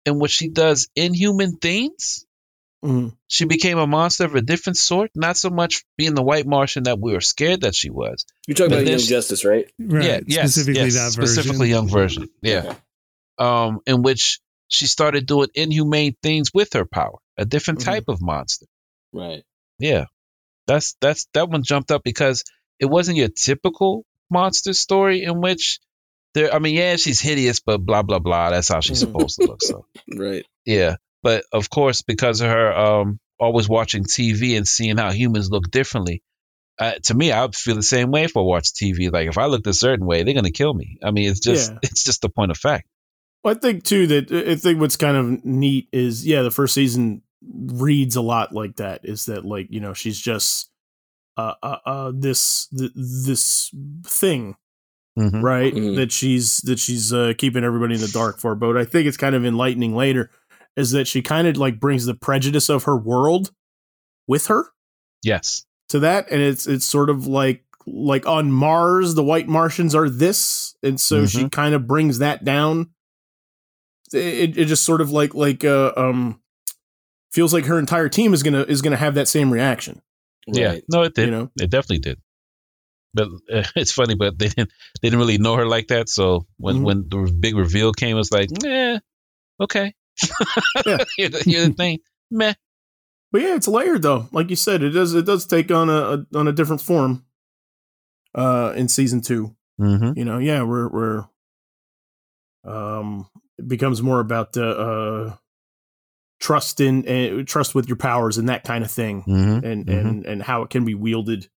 in 0.05 0.19
which 0.19 0.33
she 0.33 0.49
does 0.49 0.89
inhuman 0.97 1.57
things. 1.57 2.27
Mhm. 2.85 3.17
She 3.29 3.47
became 3.47 3.79
a 3.79 3.87
monster 3.87 4.25
of 4.27 4.35
a 4.35 4.43
different 4.43 4.77
sort. 4.77 5.11
Not 5.15 5.37
so 5.39 5.49
much 5.49 5.85
being 5.97 6.15
the 6.15 6.23
white 6.23 6.47
Martian 6.47 6.83
that 6.85 7.01
we 7.01 7.13
were 7.15 7.23
scared 7.23 7.63
that 7.63 7.75
she 7.75 7.89
was. 7.91 8.27
You're 8.47 8.55
talking 8.57 8.71
But 8.71 8.75
about 8.81 8.87
Young 8.89 8.99
this- 8.99 9.07
Justice, 9.09 9.45
right? 9.45 9.71
Right. 9.79 10.05
Yeah, 10.05 10.21
yes, 10.27 10.53
specifically 10.53 10.83
yes, 10.83 10.95
that 10.95 11.15
version. 11.21 11.27
specifically 11.35 11.71
young 11.71 11.89
version. 11.89 12.29
Yeah, 12.43 12.59
Okay. 12.67 12.79
um, 13.39 13.81
in 13.87 14.03
which 14.03 14.41
she 14.69 14.87
started 14.87 15.25
doing 15.27 15.49
inhumane 15.55 16.17
things 16.23 16.53
with 16.53 16.75
her 16.75 16.85
power, 16.85 17.19
a 17.39 17.47
different 17.47 17.81
Mhm. 17.81 17.85
type 17.85 18.05
of 18.09 18.21
monster. 18.21 18.67
Right. 19.15 19.45
Yeah, 19.79 20.07
that's 20.67 20.95
that's 21.01 21.27
that 21.33 21.49
one 21.49 21.63
jumped 21.63 21.91
up 21.91 22.03
because 22.05 22.45
it 22.79 22.87
wasn't 22.87 23.17
your 23.17 23.29
typical 23.29 24.05
monster 24.31 24.75
story 24.75 25.23
in 25.23 25.41
which 25.41 25.81
there. 26.35 26.53
I 26.55 26.59
mean, 26.59 26.75
yeah, 26.75 26.97
she's 26.97 27.21
hideous, 27.21 27.61
but 27.61 27.79
blah 27.79 28.03
blah 28.03 28.19
blah. 28.19 28.51
That's 28.51 28.69
how 28.69 28.81
she's 28.81 28.99
Mhm. 29.03 29.07
supposed 29.07 29.41
to 29.41 29.47
look. 29.47 29.63
So 29.63 29.87
Right. 30.17 30.45
yeah, 30.67 30.97
but 31.23 31.45
of 31.53 31.71
course, 31.71 32.03
because 32.03 32.41
of 32.41 32.49
her 32.51 32.73
um 32.77 33.19
always 33.39 33.69
watching 33.69 34.05
TV 34.05 34.57
and 34.57 34.67
seeing 34.69 34.97
how 34.97 35.11
humans 35.11 35.51
look 35.51 35.71
differently. 35.71 36.23
Uh, 36.79 36.93
to 37.05 37.15
me, 37.15 37.31
I 37.31 37.43
would 37.43 37.55
feel 37.55 37.77
the 37.77 37.83
same 37.83 38.11
way 38.11 38.25
if 38.25 38.37
I 38.37 38.41
watch 38.41 38.73
TV. 38.73 39.11
Like 39.13 39.29
if 39.29 39.39
I 39.39 39.47
looked 39.47 39.67
a 39.69 39.73
certain 39.75 40.07
way, 40.07 40.23
they're 40.23 40.35
gonna 40.35 40.51
kill 40.51 40.75
me. 40.75 40.99
I 41.05 41.11
mean, 41.13 41.31
it's 41.31 41.41
just 41.41 41.71
Yeah. 41.73 41.79
it's 41.83 42.05
just 42.05 42.25
a 42.25 42.29
point 42.29 42.51
of 42.51 42.59
fact. 42.59 42.89
Well, 43.45 43.55
I 43.55 43.59
think 43.59 43.85
too 43.85 44.07
that 44.09 44.33
I 44.33 44.57
think 44.57 44.81
what's 44.81 44.97
kind 44.97 45.17
of 45.17 45.45
neat 45.45 45.89
is 45.93 46.27
yeah, 46.27 46.43
the 46.43 46.51
first 46.51 46.75
season 46.75 47.23
reads 47.47 48.17
a 48.17 48.23
lot 48.23 48.53
like 48.53 48.77
that. 48.77 49.01
Is 49.05 49.27
that 49.27 49.45
like 49.45 49.67
you 49.71 49.81
know 49.81 49.93
she's 49.95 50.19
just 50.19 50.71
uh 51.37 51.55
uh, 51.63 51.77
uh 51.87 52.13
this 52.15 52.67
th- 52.77 52.93
this 52.97 53.71
thing 54.07 54.57
Mhm. 55.19 55.43
right 55.43 55.73
Mhm. 55.75 55.97
that 55.97 56.11
she's 56.13 56.59
that 56.63 56.79
she's 56.79 57.13
uh, 57.13 57.33
keeping 57.39 57.63
everybody 57.65 57.95
in 57.95 58.01
the 58.01 58.09
dark 58.09 58.39
for. 58.41 58.55
But 58.55 58.77
I 58.77 58.85
think 58.85 59.07
it's 59.07 59.17
kind 59.17 59.35
of 59.35 59.45
enlightening 59.45 59.95
later 59.95 60.31
is 60.77 60.91
that 60.91 61.07
she 61.07 61.23
kind 61.23 61.47
of 61.47 61.57
like 61.57 61.79
brings 61.79 62.05
the 62.07 62.15
prejudice 62.15 62.69
of 62.69 62.83
her 62.85 62.97
world 62.97 63.53
with 64.27 64.47
her 64.49 64.67
Yes. 65.23 65.65
to 65.91 66.01
that 66.01 66.27
and 66.31 66.41
it's 66.43 66.67
it's 66.67 66.85
sort 66.85 67.11
of 67.11 67.27
like 67.29 67.65
like 67.87 68.27
on 68.27 68.51
Mars 68.51 69.15
the 69.15 69.23
white 69.23 69.47
Martians 69.47 69.95
are 69.95 70.09
this 70.09 70.75
and 70.83 71.01
so 71.01 71.27
she 71.27 71.49
kind 71.49 71.75
of 71.75 71.87
brings 71.87 72.19
that 72.19 72.43
down 72.45 72.89
it, 74.13 74.57
it 74.59 74.65
just 74.67 74.83
sort 74.85 75.01
of 75.01 75.11
like 75.11 75.35
like 75.35 75.65
uh 75.65 75.93
um 75.97 76.41
feels 77.33 77.53
like 77.53 77.67
her 77.67 77.79
entire 77.79 78.09
team 78.09 78.33
is 78.35 78.43
going 78.43 78.55
to 78.55 78.69
is 78.71 78.81
going 78.83 78.91
to 78.93 78.97
have 78.97 79.15
that 79.15 79.29
same 79.29 79.53
reaction 79.53 80.01
Yeah. 80.47 80.79
No, 80.89 81.03
it 81.03 81.15
did. 81.15 81.27
you 81.27 81.31
know 81.31 81.51
It 81.61 81.71
definitely 81.71 81.99
did. 81.99 82.19
But 83.15 83.29
uh, 83.53 83.63
it's 83.77 83.93
funny, 83.93 84.15
but 84.17 84.39
they 84.39 84.49
didn't 84.49 84.71
they 85.01 85.09
didn't 85.09 85.21
really 85.21 85.39
know 85.39 85.57
her 85.57 85.67
like 85.67 85.89
that. 85.89 86.09
So 86.09 86.47
when 86.59 86.77
Mhm. 86.79 86.83
when 86.85 87.09
the 87.09 87.33
big 87.33 87.55
reveal 87.57 87.93
came, 87.93 88.17
it 88.17 88.19
was 88.19 88.33
like, 88.33 88.51
eh, 88.65 88.99
okay. 89.61 89.95
Yeah. 90.87 90.99
you're, 91.19 91.29
the, 91.31 91.43
you're 91.47 91.67
the 91.69 91.73
thing. 91.75 91.99
Meh. 92.31 92.55
but 93.33 93.43
yeah 93.43 93.55
it's 93.57 93.67
layered 93.69 94.03
though 94.03 94.29
like 94.33 94.49
you 94.51 94.57
said 94.57 94.83
it 94.83 94.91
does 94.91 95.13
it 95.15 95.25
does 95.27 95.45
take 95.47 95.71
on 95.73 95.89
a, 95.91 95.93
a 95.93 96.27
on 96.39 96.47
a 96.49 96.53
different 96.53 96.81
form 96.83 97.25
uh 98.35 98.73
in 98.77 98.89
season 98.89 99.21
2 99.21 99.55
Mm-hmm. 99.81 100.17
you 100.19 100.25
know 100.25 100.39
yeah 100.39 100.63
we're 100.63 100.89
we're 100.89 101.25
um 102.65 103.29
it 103.59 103.69
becomes 103.69 104.03
more 104.03 104.21
about 104.21 104.57
uh, 104.57 104.63
uh 104.63 105.37
trust 106.41 106.81
in 106.81 107.07
uh, 107.09 107.43
trust 107.45 107.75
with 107.75 107.89
your 107.89 107.97
powers 107.97 108.39
and 108.39 108.49
that 108.49 108.65
kind 108.65 108.85
of 108.85 108.91
thing 108.91 109.23
Mm-hmm. 109.27 109.67
and 109.67 109.87
Mhm. 109.87 110.01
and 110.09 110.27
and 110.27 110.43
how 110.43 110.63
it 110.63 110.71
can 110.71 110.85
be 110.85 110.95
wielded 110.95 111.49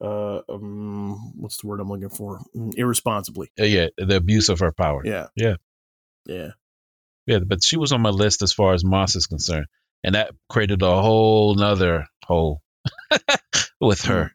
uh 0.00 0.40
um 0.48 1.32
what's 1.36 1.58
the 1.58 1.66
word 1.66 1.80
i'm 1.80 1.88
looking 1.88 2.08
for 2.08 2.40
Mm, 2.56 2.74
irresponsibly 2.76 3.50
Uh, 3.60 3.64
yeah, 3.64 3.86
the 3.98 4.16
abuse 4.16 4.48
of 4.48 4.60
her 4.60 4.72
power. 4.72 5.02
yeah 5.04 5.28
Yeah. 5.36 5.56
yeah 6.26 6.50
Yeah, 7.26 7.40
but 7.46 7.62
she 7.62 7.76
was 7.76 7.92
on 7.92 8.00
my 8.02 8.10
list 8.10 8.42
as 8.42 8.52
far 8.52 8.74
as 8.74 8.84
Moss 8.84 9.16
is 9.16 9.26
concerned, 9.26 9.66
and 10.02 10.14
that 10.14 10.32
created 10.48 10.82
a 10.82 11.00
whole 11.02 11.54
nother 11.54 12.06
hole 12.24 12.62
with 13.80 14.02
her. 14.02 14.32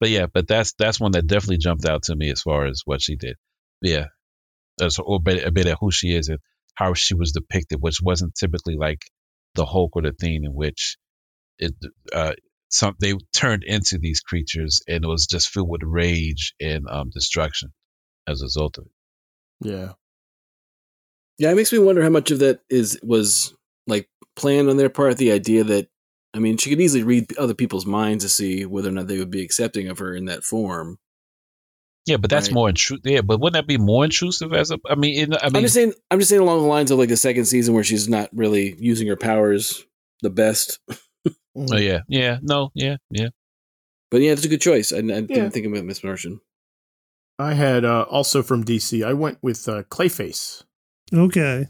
But 0.00 0.10
yeah, 0.10 0.26
but 0.32 0.46
that's 0.46 0.74
that's 0.78 1.00
one 1.00 1.12
that 1.12 1.26
definitely 1.26 1.58
jumped 1.58 1.86
out 1.86 2.04
to 2.04 2.16
me 2.16 2.30
as 2.30 2.42
far 2.42 2.66
as 2.66 2.82
what 2.84 3.00
she 3.02 3.16
did. 3.16 3.36
Yeah, 3.82 4.06
that's 4.78 4.98
a 4.98 5.18
bit 5.20 5.44
a 5.46 5.50
bit 5.52 5.66
of 5.66 5.78
who 5.80 5.90
she 5.90 6.14
is 6.14 6.28
and 6.28 6.38
how 6.74 6.94
she 6.94 7.14
was 7.14 7.32
depicted, 7.32 7.78
which 7.80 8.00
wasn't 8.02 8.34
typically 8.34 8.76
like 8.76 9.00
the 9.54 9.64
Hulk 9.64 9.96
or 9.96 10.02
the 10.02 10.12
Thing, 10.12 10.44
in 10.44 10.54
which 10.54 10.98
it 11.58 11.74
uh 12.12 12.34
some 12.70 12.94
they 13.00 13.14
turned 13.32 13.64
into 13.64 13.98
these 13.98 14.20
creatures 14.20 14.82
and 14.88 15.04
it 15.04 15.08
was 15.08 15.26
just 15.26 15.48
filled 15.48 15.68
with 15.68 15.82
rage 15.84 16.54
and 16.60 16.86
um 16.88 17.10
destruction 17.10 17.72
as 18.26 18.42
a 18.42 18.44
result 18.44 18.78
of 18.78 18.86
it. 18.86 19.68
yeah 19.68 19.92
Yeah, 21.38 21.52
it 21.52 21.56
makes 21.56 21.72
me 21.72 21.78
wonder 21.78 22.02
how 22.02 22.10
much 22.10 22.30
of 22.30 22.38
that 22.40 22.60
is 22.68 22.98
was 23.02 23.54
like 23.86 24.08
planned 24.36 24.68
on 24.68 24.76
their 24.76 24.88
part. 24.90 25.16
The 25.18 25.32
idea 25.32 25.64
that 25.64 25.88
I 26.34 26.38
mean, 26.38 26.56
she 26.58 26.68
could 26.70 26.80
easily 26.80 27.02
read 27.02 27.36
other 27.38 27.54
people's 27.54 27.86
minds 27.86 28.24
to 28.24 28.28
see 28.28 28.66
whether 28.66 28.88
or 28.88 28.92
not 28.92 29.06
they 29.06 29.18
would 29.18 29.30
be 29.30 29.42
accepting 29.42 29.88
of 29.88 29.98
her 30.00 30.14
in 30.14 30.26
that 30.26 30.44
form. 30.44 30.98
Yeah, 32.04 32.18
but 32.18 32.30
that's 32.30 32.48
Right. 32.48 32.54
more 32.54 32.68
intrusive. 32.68 33.04
Yeah, 33.06 33.22
but 33.22 33.40
wouldn't 33.40 33.54
that 33.54 33.66
be 33.66 33.78
more 33.78 34.04
intrusive 34.04 34.52
as 34.52 34.70
a? 34.70 34.78
I 34.88 34.94
mean, 34.96 35.32
it, 35.32 35.42
I 35.42 35.46
I'm 35.46 35.52
just 35.62 35.74
saying. 35.74 35.92
I'm 36.10 36.18
just 36.18 36.28
saying 36.30 36.42
along 36.42 36.60
the 36.60 36.68
lines 36.68 36.90
of 36.90 36.98
like 36.98 37.08
the 37.08 37.16
second 37.16 37.46
season 37.46 37.74
where 37.74 37.84
she's 37.84 38.08
not 38.08 38.28
really 38.32 38.76
using 38.78 39.08
her 39.08 39.16
powers 39.16 39.84
the 40.22 40.30
best. 40.30 40.78
Oh 41.56 41.76
yeah, 41.76 42.00
yeah, 42.08 42.38
no, 42.42 42.70
yeah, 42.74 42.96
yeah. 43.10 43.28
But 44.10 44.20
yeah, 44.20 44.32
it's 44.32 44.44
a 44.44 44.48
good 44.48 44.60
choice. 44.60 44.92
I, 44.92 44.98
I 44.98 45.00
Yeah. 45.00 45.20
didn't 45.26 45.50
think 45.52 45.66
about 45.66 45.84
Miss 45.84 46.04
Martian. 46.04 46.40
i 47.38 47.52
had 47.54 47.84
uh 47.84 48.02
also 48.10 48.42
from 48.42 48.64
dc 48.64 49.04
i 49.06 49.12
went 49.12 49.38
with 49.42 49.68
uh 49.68 49.82
clayface 49.84 50.62
Okay. 51.12 51.66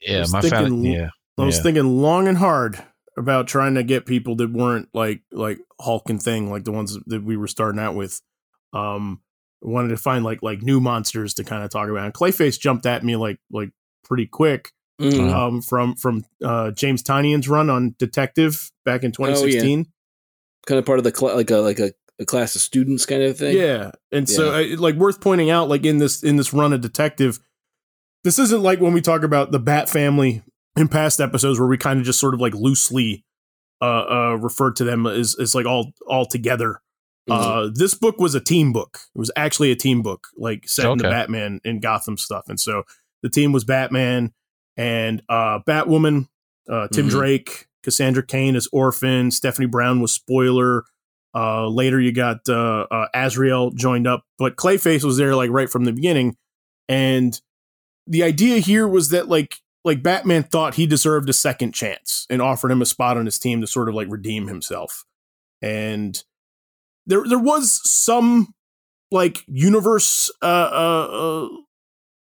Yeah, 0.00 0.24
my 0.30 0.40
thinking 0.40 0.58
family. 0.66 0.92
Yeah, 0.94 1.10
i 1.38 1.44
was 1.44 1.56
Yeah. 1.56 1.62
thinking 1.62 1.84
long 2.00 2.28
and 2.28 2.38
hard 2.38 2.78
about 3.16 3.48
trying 3.48 3.74
to 3.74 3.82
get 3.82 4.06
people 4.06 4.36
that 4.36 4.52
weren't 4.52 4.88
like 4.94 5.22
like 5.32 5.58
hulk 5.80 6.08
and 6.10 6.22
thing 6.22 6.50
like 6.50 6.64
the 6.64 6.72
ones 6.72 6.96
that 7.06 7.22
we 7.24 7.36
were 7.36 7.48
starting 7.48 7.80
out 7.80 7.94
with 7.96 8.20
um 8.72 9.20
wanted 9.60 9.88
to 9.88 9.96
find 9.96 10.24
like 10.24 10.40
like 10.42 10.62
new 10.62 10.80
monsters 10.80 11.34
to 11.34 11.42
kind 11.44 11.64
of 11.64 11.70
talk 11.70 11.88
about 11.88 12.04
and 12.04 12.14
clayface 12.14 12.58
jumped 12.60 12.86
at 12.86 13.02
me 13.04 13.16
like 13.16 13.38
like 13.50 13.70
pretty 14.04 14.26
quick 14.26 14.70
Mm. 15.00 15.32
Um, 15.32 15.62
from 15.62 15.94
from 15.94 16.24
uh, 16.44 16.72
James 16.72 17.02
Tynion's 17.04 17.48
run 17.48 17.70
on 17.70 17.94
Detective 17.98 18.72
back 18.84 19.04
in 19.04 19.12
2016. 19.12 19.86
Kind 20.66 20.78
of 20.78 20.84
part 20.84 20.98
of 20.98 21.04
the 21.04 21.14
cl- 21.14 21.36
like 21.36 21.50
a 21.50 21.58
like 21.58 21.78
a, 21.78 21.92
a 22.18 22.24
class 22.24 22.56
of 22.56 22.62
students 22.62 23.06
kind 23.06 23.22
of 23.22 23.38
thing. 23.38 23.56
yeah, 23.56 23.92
and 24.10 24.28
so 24.28 24.52
I, 24.52 24.74
like 24.74 24.96
worth 24.96 25.20
pointing 25.20 25.50
out, 25.50 25.68
like 25.68 25.84
in 25.84 25.98
this 25.98 26.24
in 26.24 26.36
this 26.36 26.52
run 26.52 26.72
of 26.72 26.80
Detective, 26.80 27.38
this 28.24 28.40
isn't 28.40 28.62
like 28.62 28.80
when 28.80 28.92
we 28.92 29.00
talk 29.00 29.22
about 29.22 29.52
the 29.52 29.60
Bat 29.60 29.88
family 29.88 30.42
in 30.76 30.88
past 30.88 31.20
episodes 31.20 31.60
where 31.60 31.68
we 31.68 31.78
kind 31.78 32.00
of 32.00 32.04
just 32.04 32.18
sort 32.18 32.34
of 32.34 32.40
like 32.40 32.54
loosely 32.54 33.24
uh, 33.80 33.84
uh, 33.84 34.38
referred 34.40 34.74
to 34.76 34.84
them 34.84 35.06
as 35.06 35.36
as 35.40 35.54
like 35.54 35.66
all 35.66 35.92
all 36.08 36.26
together. 36.26 36.80
Uh, 37.30 37.68
this 37.74 37.94
book 37.94 38.18
was 38.18 38.34
a 38.34 38.40
team 38.40 38.72
book. 38.72 39.00
It 39.14 39.18
was 39.18 39.30
actually 39.36 39.70
a 39.70 39.76
team 39.76 40.00
book, 40.00 40.28
like 40.38 40.66
set 40.66 40.86
in 40.86 40.96
the 40.96 41.04
Batman 41.04 41.60
and 41.62 41.82
Gotham 41.82 42.16
stuff. 42.16 42.44
And 42.48 42.58
so 42.58 42.84
the 43.22 43.28
team 43.28 43.52
was 43.52 43.64
Batman 43.64 44.32
and 44.78 45.22
uh, 45.28 45.58
Batwoman, 45.68 46.28
uh, 46.70 46.88
Tim 46.88 47.08
Mhm. 47.08 47.10
Drake, 47.10 47.66
Cassandra 47.82 48.24
Cain 48.24 48.56
as 48.56 48.68
Orphan, 48.72 49.30
Stephanie 49.30 49.66
Brown 49.66 50.00
was 50.00 50.12
Spoiler. 50.14 50.84
Uh, 51.34 51.68
later, 51.68 52.00
you 52.00 52.12
got 52.12 52.48
uh, 52.48 52.86
uh, 52.90 53.06
Azrael 53.14 53.70
joined 53.72 54.06
up, 54.06 54.24
but 54.38 54.56
Clayface 54.56 55.04
was 55.04 55.18
there 55.18 55.36
like 55.36 55.50
right 55.50 55.68
from 55.68 55.84
the 55.84 55.92
beginning. 55.92 56.36
And 56.88 57.38
the 58.06 58.22
idea 58.22 58.58
here 58.60 58.88
was 58.88 59.10
that 59.10 59.28
like 59.28 59.56
like 59.84 60.02
Batman 60.02 60.42
thought 60.42 60.74
he 60.74 60.86
deserved 60.86 61.28
a 61.28 61.34
second 61.34 61.72
chance 61.72 62.26
and 62.30 62.40
offered 62.42 62.70
him 62.70 62.80
a 62.82 62.86
spot 62.86 63.16
on 63.16 63.26
his 63.26 63.38
team 63.38 63.60
to 63.60 63.66
sort 63.66 63.88
of 63.88 63.94
like 63.94 64.08
redeem 64.10 64.48
himself. 64.48 65.04
And 65.60 66.22
there 67.06 67.22
there 67.28 67.38
was 67.38 67.80
some 67.88 68.54
like 69.10 69.38
universe 69.46 70.30
uh 70.42 70.46
uh, 70.46 71.08
uh 71.44 71.48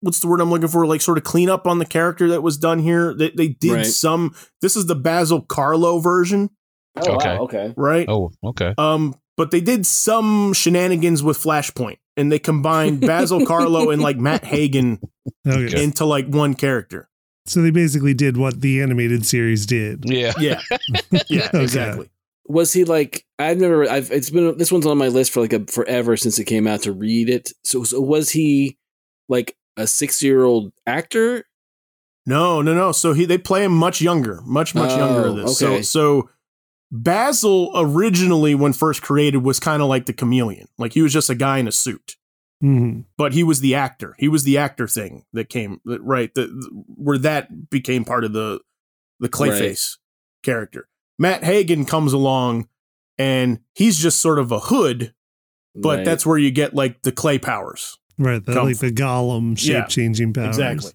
what's 0.01 0.20
the 0.20 0.27
word 0.27 0.41
I'm 0.41 0.50
looking 0.50 0.68
for 0.68 0.86
like 0.88 1.01
sort 1.01 1.18
of 1.18 1.24
cleanup 1.24 1.68
on 1.68 1.79
the 1.79 1.86
character 1.86 2.27
that 2.29 2.41
was 2.41 2.58
done 2.58 2.79
here. 2.79 3.13
They 3.13 3.32
they 3.32 3.48
did 3.50 3.72
Right. 3.74 3.86
some 3.86 4.34
this 4.62 4.75
is 4.75 4.86
the 4.88 4.96
Basil 4.96 5.41
Carlo 5.41 6.00
version, 6.00 6.50
Oh 6.96 7.15
Okay. 7.15 7.27
wow. 7.38 7.44
Okay. 7.44 7.74
right? 7.77 8.08
Oh, 8.10 8.32
okay. 8.44 8.74
Um, 8.77 9.15
but 9.38 9.51
they 9.51 9.62
did 9.62 9.86
some 9.86 10.53
shenanigans 10.53 11.24
with 11.24 11.38
Flashpoint 11.38 11.98
and 12.18 12.32
they 12.32 12.39
combined 12.39 13.01
Basil 13.08 13.46
Carlo 13.46 13.89
and 13.89 14.01
like 14.01 14.18
Matt 14.18 14.44
Hagen 14.44 15.00
okay. 15.48 15.84
into 15.84 16.06
like 16.06 16.27
one 16.27 16.56
character. 16.56 17.08
So 17.46 17.62
they 17.62 17.72
basically 17.72 18.13
did 18.13 18.38
what 18.38 18.62
the 18.62 18.82
animated 18.82 19.25
series 19.25 19.65
did. 19.65 20.03
Yeah. 20.06 20.34
Yeah. 20.39 20.62
yeah, 21.29 21.48
okay. 21.53 21.63
exactly. 21.63 22.10
Was 22.48 22.74
he 22.74 22.84
like 22.84 23.25
I've 23.38 23.58
never 23.60 23.89
I've 23.89 24.12
it's 24.12 24.29
been 24.29 24.58
this 24.58 24.72
one's 24.72 24.86
on 24.86 24.98
my 24.98 25.08
list 25.08 25.32
for 25.32 25.39
like 25.41 25.53
a 25.53 25.65
forever 25.65 26.18
since 26.18 26.38
it 26.39 26.46
came 26.46 26.68
out 26.68 26.82
to 26.84 26.91
read 26.91 27.29
it. 27.29 27.51
So, 27.63 27.84
so 27.84 28.01
was 28.01 28.29
he 28.32 28.77
like 29.29 29.56
a 29.79 29.83
6-year-old 29.83 30.74
actor? 30.86 31.45
No, 32.25 32.62
no, 32.62 32.75
no. 32.75 32.91
So 32.91 33.13
he 33.13 33.25
they 33.25 33.38
play 33.38 33.63
him 33.63 33.75
much 33.75 34.01
younger, 34.01 34.41
much 34.43 34.75
much 34.75 34.91
oh, 34.91 34.98
younger 34.98 35.41
this. 35.41 35.62
Okay. 35.62 35.81
So 35.81 36.21
so 36.21 36.29
Basil 36.91 37.71
originally, 37.75 38.53
when 38.55 38.74
first 38.74 39.01
created, 39.01 39.39
was 39.39 39.59
kind 39.59 39.81
of 39.81 39.88
like 39.88 40.05
the 40.05 40.13
chameleon. 40.13 40.67
Like 40.77 40.93
he 40.93 41.01
was 41.01 41.13
just 41.13 41.29
a 41.29 41.36
guy 41.36 41.57
in 41.57 41.67
a 41.67 41.71
suit. 41.71 42.17
Mm-hmm. 42.63 43.01
But 43.17 43.33
he 43.33 43.43
was 43.43 43.62
the 43.62 43.74
actor. 43.74 44.15
He 44.19 44.27
was 44.27 44.43
the 44.43 44.57
actor 44.57 44.88
thing 44.88 45.25
that 45.33 45.50
came 45.50 45.79
right. 45.86 46.33
The, 46.33 46.48
where 46.88 47.17
that 47.17 47.69
became 47.69 48.05
part 48.05 48.24
of 48.24 48.33
the 48.33 48.59
the 49.19 49.29
Clayface 49.29 49.98
right. 49.98 50.43
character. 50.43 50.88
Matt 51.17 51.43
Hagen 51.43 51.86
comes 51.86 52.13
along, 52.13 52.67
and 53.17 53.59
he's 53.74 53.98
just 53.98 54.19
sort 54.19 54.39
of 54.39 54.51
a 54.51 54.59
hood. 54.59 55.13
But 55.75 55.98
right. 55.98 56.05
that's 56.05 56.25
where 56.25 56.38
you 56.38 56.51
get 56.51 56.75
like 56.75 57.03
the 57.03 57.12
clay 57.12 57.38
powers. 57.39 57.98
Right, 58.19 58.45
the, 58.45 58.61
like 58.61 58.77
the 58.77 58.91
Gollum 58.91 59.57
shape 59.57 59.88
changing 59.88 60.29
yeah, 60.29 60.43
powers. 60.43 60.57
Exactly. 60.57 60.91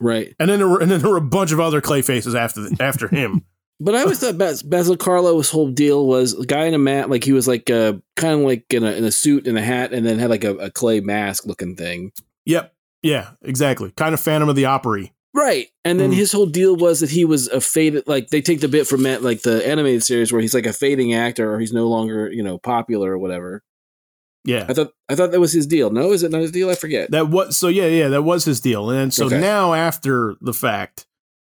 Right, 0.00 0.34
and 0.40 0.50
then 0.50 0.58
there 0.58 0.68
were 0.68 0.80
and 0.80 0.90
then 0.90 1.00
there 1.00 1.10
were 1.10 1.16
a 1.16 1.22
bunch 1.22 1.52
of 1.52 1.60
other 1.60 1.80
clay 1.80 2.02
faces 2.02 2.34
after 2.34 2.62
the, 2.62 2.82
after 2.82 3.08
him. 3.08 3.44
But 3.78 3.94
I 3.94 4.00
always 4.00 4.20
thought 4.20 4.38
Bas- 4.38 4.62
Basil 4.62 4.96
Carlo's 4.96 5.50
whole 5.50 5.70
deal 5.70 6.06
was 6.06 6.32
a 6.32 6.46
guy 6.46 6.64
in 6.64 6.72
a 6.72 6.78
mat, 6.78 7.10
like 7.10 7.24
he 7.24 7.34
was 7.34 7.46
like 7.46 7.68
uh, 7.68 7.92
kind 8.16 8.40
of 8.40 8.40
like 8.40 8.72
in 8.72 8.82
a, 8.82 8.92
in 8.92 9.04
a 9.04 9.12
suit 9.12 9.46
and 9.46 9.58
a 9.58 9.60
hat, 9.60 9.92
and 9.92 10.06
then 10.06 10.18
had 10.18 10.30
like 10.30 10.44
a, 10.44 10.54
a 10.56 10.70
clay 10.70 11.00
mask 11.00 11.44
looking 11.44 11.76
thing. 11.76 12.12
Yep. 12.46 12.72
Yeah. 13.02 13.32
Exactly. 13.42 13.90
Kind 13.90 14.14
of 14.14 14.20
Phantom 14.20 14.48
of 14.48 14.56
the 14.56 14.64
Opera. 14.64 15.10
Right. 15.34 15.68
And 15.84 16.00
then 16.00 16.12
mm. 16.12 16.14
his 16.14 16.32
whole 16.32 16.46
deal 16.46 16.74
was 16.76 17.00
that 17.00 17.10
he 17.10 17.26
was 17.26 17.48
a 17.48 17.60
faded, 17.60 18.08
like 18.08 18.28
they 18.28 18.40
take 18.40 18.60
the 18.60 18.68
bit 18.68 18.86
from 18.86 19.02
Matt, 19.02 19.22
like 19.22 19.42
the 19.42 19.66
animated 19.68 20.02
series 20.02 20.32
where 20.32 20.40
he's 20.40 20.54
like 20.54 20.64
a 20.64 20.72
fading 20.72 21.12
actor 21.12 21.52
or 21.52 21.60
he's 21.60 21.74
no 21.74 21.88
longer, 21.88 22.32
you 22.32 22.42
know, 22.42 22.56
popular 22.56 23.12
or 23.12 23.18
whatever. 23.18 23.62
Yeah. 24.46 24.64
I 24.68 24.72
thought 24.72 24.92
I 25.08 25.14
thought 25.14 25.32
that 25.32 25.40
was 25.40 25.52
his 25.52 25.66
deal. 25.66 25.90
No, 25.90 26.12
is 26.12 26.22
it 26.22 26.30
not 26.30 26.40
his 26.40 26.52
deal? 26.52 26.70
I 26.70 26.76
forget. 26.76 27.10
That 27.10 27.28
was 27.28 27.56
so 27.56 27.68
yeah, 27.68 27.86
yeah, 27.86 28.08
that 28.08 28.22
was 28.22 28.44
his 28.44 28.60
deal. 28.60 28.90
And 28.90 29.12
so 29.12 29.26
okay. 29.26 29.40
now 29.40 29.74
after 29.74 30.36
the 30.40 30.54
fact, 30.54 31.06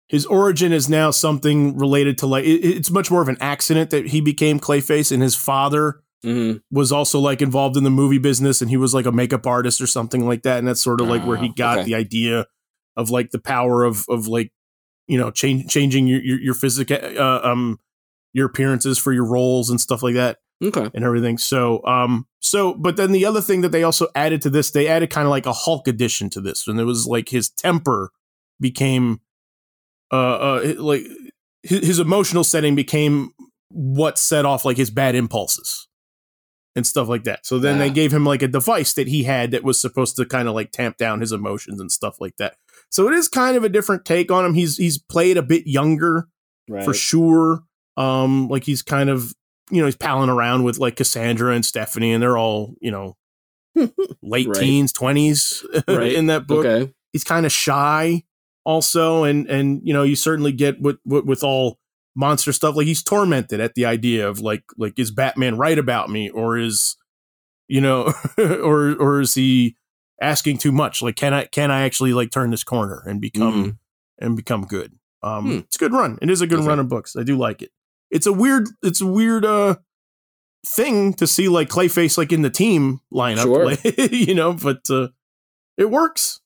his 0.07 0.25
origin 0.25 0.71
is 0.71 0.87
now 0.87 1.11
something 1.11 1.77
related 1.77 2.17
to 2.19 2.27
like 2.27 2.45
it, 2.45 2.63
it's 2.63 2.89
much 2.89 3.11
more 3.11 3.21
of 3.21 3.27
an 3.27 3.37
accident 3.41 3.89
that 3.89 4.07
he 4.07 4.21
became 4.21 4.59
Clayface, 4.59 5.11
and 5.11 5.21
his 5.21 5.35
father 5.35 6.01
mm-hmm. 6.23 6.57
was 6.71 6.91
also 6.91 7.19
like 7.19 7.41
involved 7.41 7.75
in 7.75 7.83
the 7.83 7.89
movie 7.89 8.17
business, 8.17 8.61
and 8.61 8.69
he 8.69 8.77
was 8.77 8.93
like 8.93 9.05
a 9.05 9.11
makeup 9.11 9.45
artist 9.45 9.81
or 9.81 9.87
something 9.87 10.25
like 10.25 10.43
that, 10.43 10.59
and 10.59 10.67
that's 10.67 10.81
sort 10.81 11.01
of 11.01 11.07
like 11.07 11.25
where 11.25 11.37
he 11.37 11.49
ah, 11.49 11.53
got 11.55 11.77
okay. 11.79 11.85
the 11.85 11.95
idea 11.95 12.45
of 12.95 13.09
like 13.09 13.31
the 13.31 13.39
power 13.39 13.83
of 13.83 14.05
of 14.07 14.27
like 14.27 14.51
you 15.07 15.17
know 15.17 15.31
change, 15.31 15.69
changing 15.69 16.07
your 16.07 16.21
your, 16.21 16.39
your 16.39 16.53
physical 16.53 16.97
uh, 16.97 17.41
um 17.43 17.79
your 18.31 18.47
appearances 18.47 18.97
for 18.97 19.11
your 19.11 19.25
roles 19.25 19.69
and 19.69 19.81
stuff 19.81 20.03
like 20.03 20.15
that. 20.15 20.37
Okay. 20.63 20.89
And 20.93 21.03
everything. 21.03 21.37
So, 21.37 21.85
um, 21.85 22.27
so, 22.39 22.73
but 22.73 22.95
then 22.95 23.11
the 23.11 23.25
other 23.25 23.41
thing 23.41 23.61
that 23.61 23.71
they 23.71 23.83
also 23.83 24.07
added 24.15 24.41
to 24.43 24.49
this, 24.49 24.71
they 24.71 24.87
added 24.87 25.09
kind 25.09 25.25
of 25.25 25.31
like 25.31 25.45
a 25.45 25.53
Hulk 25.53 25.87
addition 25.87 26.29
to 26.31 26.41
this, 26.41 26.67
and 26.67 26.79
it 26.79 26.85
was 26.85 27.07
like 27.07 27.29
his 27.29 27.49
temper 27.49 28.11
became 28.59 29.19
uh, 30.13 30.15
uh 30.15 30.73
like 30.77 31.03
his, 31.63 31.85
his 31.85 31.99
emotional 31.99 32.43
setting 32.43 32.75
became 32.75 33.31
what 33.69 34.17
set 34.17 34.45
off 34.45 34.63
like 34.63 34.77
his 34.77 34.89
bad 34.89 35.15
impulses 35.15 35.87
and 36.75 36.85
stuff 36.85 37.07
like 37.07 37.23
that. 37.23 37.45
So 37.45 37.57
then 37.57 37.77
yeah. 37.77 37.85
they 37.85 37.89
gave 37.89 38.13
him 38.13 38.25
like 38.25 38.41
a 38.41 38.47
device 38.47 38.93
that 38.93 39.07
he 39.07 39.23
had 39.23 39.51
that 39.51 39.63
was 39.63 39.79
supposed 39.79 40.15
to 40.17 40.25
kind 40.25 40.47
of 40.47 40.55
like 40.55 40.71
tamp 40.71 40.97
down 40.97 41.21
his 41.21 41.31
emotions 41.31 41.79
and 41.79 41.91
stuff 41.91 42.19
like 42.19 42.37
that. 42.37 42.55
So 42.89 43.07
it 43.07 43.13
is 43.13 43.27
kind 43.27 43.57
of 43.57 43.63
a 43.63 43.69
different 43.69 44.05
take 44.05 44.31
on 44.31 44.45
him. 44.45 44.53
He's 44.53 44.77
he's 44.77 44.97
played 44.97 45.37
a 45.37 45.41
bit 45.41 45.65
younger 45.65 46.27
right. 46.69 46.85
for 46.85 46.93
sure. 46.93 47.63
Um, 47.97 48.47
like 48.49 48.65
he's 48.65 48.81
kind 48.81 49.09
of 49.09 49.33
you 49.71 49.79
know 49.79 49.85
he's 49.85 49.95
palling 49.95 50.29
around 50.29 50.63
with 50.63 50.77
like 50.77 50.95
Cassandra 50.95 51.53
and 51.53 51.65
Stephanie, 51.65 52.13
and 52.13 52.21
they're 52.21 52.37
all 52.37 52.75
you 52.81 52.91
know 52.91 53.15
late 54.21 54.47
right. 54.47 54.57
teens, 54.57 54.91
twenties 54.91 55.65
right. 55.87 56.13
in 56.13 56.27
that 56.27 56.47
book. 56.47 56.65
Okay. 56.65 56.93
He's 57.11 57.23
kind 57.23 57.45
of 57.45 57.51
shy 57.51 58.23
also, 58.65 59.23
and 59.23 59.47
and 59.47 59.81
you 59.83 59.93
know 59.93 60.03
you 60.03 60.15
certainly 60.15 60.51
get 60.51 60.81
what, 60.81 60.97
what 61.03 61.25
with 61.25 61.43
all 61.43 61.79
monster 62.15 62.51
stuff. 62.51 62.75
Like 62.75 62.87
he's 62.87 63.03
tormented 63.03 63.59
at 63.59 63.75
the 63.75 63.85
idea 63.85 64.27
of 64.27 64.39
like 64.39 64.63
like 64.77 64.97
is 64.99 65.11
Batman 65.11 65.57
right 65.57 65.77
about 65.77 66.09
me, 66.09 66.29
or 66.29 66.57
is 66.57 66.97
you 67.67 67.81
know, 67.81 68.13
or 68.37 68.95
or 68.95 69.21
is 69.21 69.35
he 69.35 69.77
asking 70.21 70.57
too 70.57 70.71
much? 70.71 71.01
Like 71.01 71.15
can 71.15 71.33
I 71.33 71.45
can 71.45 71.71
I 71.71 71.83
actually 71.83 72.13
like 72.13 72.31
turn 72.31 72.51
this 72.51 72.63
corner 72.63 73.03
and 73.05 73.21
become 73.21 73.63
mm 73.63 73.77
and 74.17 74.37
become 74.37 74.61
good? 74.61 74.93
Um, 75.23 75.43
hmm. 75.43 75.57
It's 75.57 75.75
a 75.75 75.79
good 75.79 75.91
run. 75.91 76.17
It 76.21 76.29
is 76.29 76.39
a 76.39 76.47
good 76.47 76.59
okay. 76.59 76.67
run 76.69 76.79
of 76.79 76.87
books. 76.87 77.17
I 77.17 77.23
do 77.23 77.37
like 77.37 77.61
it. 77.61 77.71
It's 78.11 78.27
a 78.27 78.33
weird. 78.33 78.67
It's 78.83 79.01
a 79.01 79.07
weird. 79.07 79.45
uh 79.45 79.75
thing 80.65 81.13
to 81.13 81.27
see 81.27 81.47
like 81.47 81.69
Clayface 81.69 82.17
like 82.17 82.31
in 82.31 82.41
the 82.41 82.49
team 82.49 82.99
lineup, 83.13 83.43
sure. 83.43 83.65
like, 83.65 83.79
you 84.11 84.33
know, 84.33 84.53
but 84.53 84.81
uh, 84.89 85.09
it 85.77 85.89
works. 85.89 86.41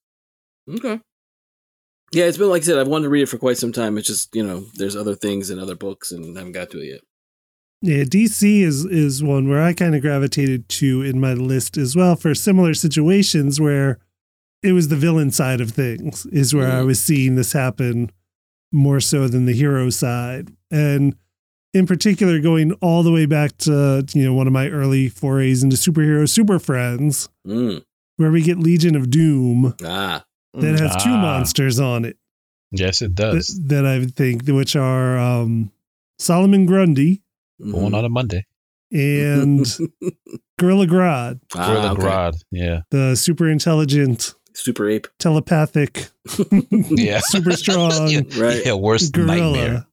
Okay. 0.70 1.00
Yeah, 2.12 2.26
it's 2.26 2.38
been 2.38 2.50
like 2.50 2.64
I 2.64 2.66
said, 2.66 2.80
I've 2.80 2.88
wanted 2.88 3.04
to 3.04 3.10
read 3.10 3.24
it 3.24 3.30
for 3.30 3.38
quite 3.38 3.58
some 3.58 3.72
time. 3.72 3.98
It's 3.98 4.08
just 4.08 4.36
you 4.36 4.46
know, 4.46 4.66
there's 4.76 4.96
other 4.96 5.16
things 5.16 5.50
and 5.50 5.60
other 5.60 5.76
books, 5.76 6.12
and 6.12 6.38
I 6.38 6.40
haven't 6.40 6.54
got 6.54 6.72
to 6.72 6.80
it 6.80 6.88
yet. 6.88 7.02
Yeah, 7.82 8.04
DC 8.04 8.62
is 8.62 8.84
is 8.86 9.24
one 9.24 9.48
where 9.48 9.62
I 9.62 9.74
kind 9.74 9.96
of 9.96 10.02
gravitated 10.02 10.68
to 10.70 11.04
in 11.04 11.20
my 11.20 11.34
list 11.34 11.78
as 11.78 11.96
well 11.96 12.16
for 12.16 12.34
similar 12.34 12.74
situations 12.74 13.62
where 13.62 14.00
it 14.64 14.74
was 14.74 14.90
the 14.90 14.96
villain 14.96 15.32
side 15.32 15.62
of 15.62 15.72
things 15.72 16.26
is 16.28 16.54
where 16.54 16.68
mm-hmm. 16.68 16.80
I 16.80 16.84
was 16.84 17.00
seeing 17.00 17.36
this 17.36 17.54
happen 17.54 18.12
more 18.72 19.00
so 19.00 19.28
than 19.28 19.46
the 19.46 19.54
hero 19.54 19.90
side, 19.92 20.52
and 20.72 21.16
in 21.74 21.86
particular 21.86 22.40
going 22.40 22.74
all 22.82 23.04
the 23.04 23.12
way 23.12 23.26
back 23.26 23.58
to 23.58 24.06
you 24.14 24.24
know 24.24 24.34
one 24.34 24.48
of 24.48 24.54
my 24.54 24.70
early 24.70 25.10
forays 25.10 25.64
into 25.64 25.76
superhero 25.76 26.28
Super 26.28 26.60
Friends, 26.60 27.30
mm. 27.46 27.84
where 28.18 28.32
we 28.32 28.42
get 28.42 28.60
Legion 28.60 28.96
of 28.96 29.10
Doom. 29.10 29.76
Ah 29.84 30.24
that 30.54 30.80
has 30.80 30.92
ah. 30.96 31.00
two 31.00 31.10
monsters 31.10 31.80
on 31.80 32.06
it. 32.06 32.18
Yes, 32.72 33.02
it 33.02 33.16
does. 33.16 33.60
That, 33.68 33.84
that 33.84 33.86
I 33.86 34.06
think, 34.06 34.48
which 34.48 34.76
are 34.76 35.18
um, 35.18 35.72
Solomon 36.20 36.66
Grundy. 36.66 37.24
Born 37.60 37.94
on 37.94 38.06
a 38.06 38.10
Monday. 38.10 38.46
And 38.92 39.66
Gorilla 40.60 40.88
Grodd. 40.88 41.40
Ah, 41.56 41.68
Gorilla 41.68 41.92
okay. 41.92 42.02
Grodd, 42.02 42.44
yeah. 42.52 42.82
The 42.90 43.16
super 43.16 43.50
intelligent, 43.50 44.34
super 44.54 44.90
ape, 44.90 45.08
telepathic, 45.20 46.08
yeah, 46.72 47.20
super 47.24 47.52
strong, 47.56 48.08
yeah, 48.08 48.22
right? 48.38 48.66
Yeah, 48.66 48.74
worst 48.74 49.14
gorilla. 49.14 49.36
nightmare. 49.36 49.86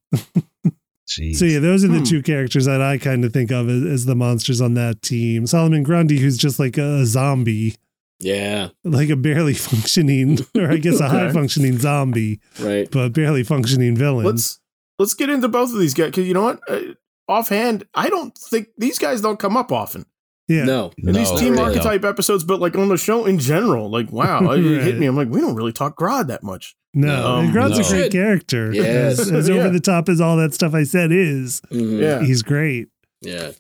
Jeez. 1.07 1.37
So 1.37 1.45
yeah, 1.45 1.61
those 1.61 1.85
are 1.85 1.89
the 1.89 1.99
hmm. 1.99 2.05
two 2.05 2.23
characters 2.23 2.65
that 2.65 2.83
I 2.83 2.99
kind 2.99 3.25
of 3.25 3.33
think 3.33 3.53
of 3.53 3.69
as, 3.69 3.85
as, 3.85 4.05
the 4.07 4.17
monsters 4.17 4.61
on 4.61 4.75
that 4.75 5.03
team. 5.03 5.47
Solomon 5.47 5.85
Grundy, 5.85 6.19
who's 6.19 6.37
just 6.37 6.59
like 6.59 6.79
a 6.79 7.07
zombie, 7.07 7.77
yeah. 8.19 8.69
Like 8.85 9.11
a 9.11 9.17
barely 9.17 9.55
functioning, 9.55 10.39
or 10.55 10.71
I 10.71 10.79
guess 10.79 11.01
a 11.01 11.09
high 11.09 11.33
functioning 11.33 11.79
zombie. 11.79 12.41
Right. 12.59 12.91
But 12.91 13.13
barely 13.13 13.45
functioning 13.45 13.97
villain. 13.97 14.25
Let's 14.25 14.61
let's 14.99 15.15
get 15.15 15.31
into 15.31 15.49
both 15.49 15.73
of 15.73 15.79
these 15.79 15.95
guys 15.95 16.07
because 16.07 16.27
you 16.27 16.35
know 16.35 16.43
what? 16.43 16.61
Uh, 16.69 16.95
offhand, 17.29 17.87
I 17.95 18.09
don't 18.09 18.37
think 18.37 18.69
these 18.79 18.99
guys 18.99 19.21
don't 19.21 19.39
come 19.39 19.57
up 19.57 19.73
often. 19.73 20.07
Yeah. 20.49 20.65
No. 20.65 20.93
In 20.99 21.07
no, 21.07 21.13
these 21.13 21.31
team 21.33 21.59
archetype 21.59 22.03
don't. 22.03 22.11
episodes, 22.11 22.45
but 22.45 22.61
like 22.61 22.77
on 22.77 22.89
the 22.89 22.97
show 22.97 23.27
in 23.27 23.39
general, 23.39 23.91
like 23.91 24.13
wow, 24.13 24.41
right. 24.45 24.59
it 24.59 24.83
hit 24.83 24.99
me. 24.99 25.07
I'm 25.07 25.17
like, 25.17 25.29
we 25.29 25.41
don't 25.41 25.57
really 25.57 25.73
talk 25.73 25.97
Grodd 25.99 26.29
that 26.29 26.43
much. 26.43 26.77
No, 26.95 27.27
um, 27.27 27.53
Grodd's 27.53 27.79
no. 27.79 27.87
a 27.87 28.01
great 28.01 28.13
character. 28.13 28.73
Yes. 28.73 29.19
As, 29.19 29.31
as 29.31 29.49
yeah. 29.49 29.57
over 29.57 29.71
the 29.71 29.81
top 29.81 30.09
as 30.09 30.21
all 30.21 30.37
that 30.39 30.55
stuff 30.55 30.73
I 30.73 30.85
said 30.85 31.13
is. 31.13 31.61
Mm-hmm. 31.71 32.03
Yeah. 32.03 32.23
He's 32.23 32.43
great. 32.43 32.89
Yeah. 33.21 33.51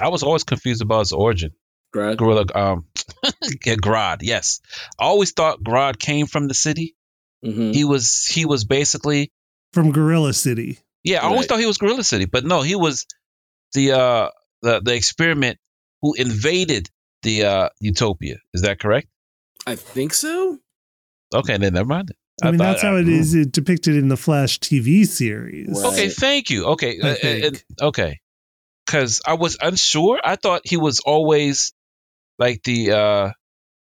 I 0.00 0.08
was 0.08 0.22
always 0.22 0.44
confused 0.44 0.82
about 0.82 1.00
his 1.00 1.12
origin. 1.12 1.52
Grodd. 1.94 2.18
Gorilla, 2.18 2.44
um, 2.54 2.84
yeah, 3.64 3.74
Grodd. 3.76 4.18
Yes, 4.20 4.60
I 4.98 5.04
always 5.04 5.32
thought 5.32 5.62
Grodd 5.62 5.98
came 5.98 6.26
from 6.26 6.46
the 6.48 6.54
city. 6.54 6.94
Mm-hmm. 7.44 7.72
He 7.72 7.84
was 7.84 8.26
he 8.26 8.44
was 8.44 8.64
basically 8.64 9.32
from 9.72 9.92
Gorilla 9.92 10.34
City. 10.34 10.78
Yeah, 11.02 11.18
I 11.18 11.22
right. 11.22 11.30
always 11.30 11.46
thought 11.46 11.60
he 11.60 11.66
was 11.66 11.78
Gorilla 11.78 12.04
City, 12.04 12.26
but 12.26 12.44
no, 12.44 12.62
he 12.62 12.76
was 12.76 13.06
the 13.72 13.92
uh 13.92 14.28
the 14.62 14.80
the 14.80 14.94
experiment 14.94 15.58
who 16.02 16.14
invaded 16.14 16.88
the 17.22 17.44
uh 17.44 17.68
utopia. 17.80 18.36
Is 18.54 18.62
that 18.62 18.78
correct? 18.78 19.08
I 19.66 19.76
think 19.76 20.14
so. 20.14 20.58
Okay, 21.34 21.56
then 21.58 21.74
never 21.74 21.86
mind. 21.86 22.12
I, 22.42 22.48
I 22.48 22.50
mean, 22.50 22.58
thought, 22.58 22.64
that's 22.64 22.82
how 22.82 22.94
uh, 22.94 23.00
it 23.00 23.08
is 23.08 23.34
depicted 23.48 23.96
in 23.96 24.08
the 24.08 24.16
Flash 24.16 24.60
TV 24.60 25.06
series. 25.06 25.68
Right. 25.68 25.92
Okay, 25.92 26.08
thank 26.08 26.50
you. 26.50 26.66
Okay, 26.66 26.98
uh, 27.00 27.16
uh, 27.22 27.86
okay, 27.88 28.20
because 28.86 29.20
I 29.26 29.34
was 29.34 29.58
unsure. 29.60 30.20
I 30.22 30.36
thought 30.36 30.62
he 30.64 30.76
was 30.76 31.00
always 31.00 31.72
like 32.38 32.62
the 32.62 32.92
uh 32.92 33.30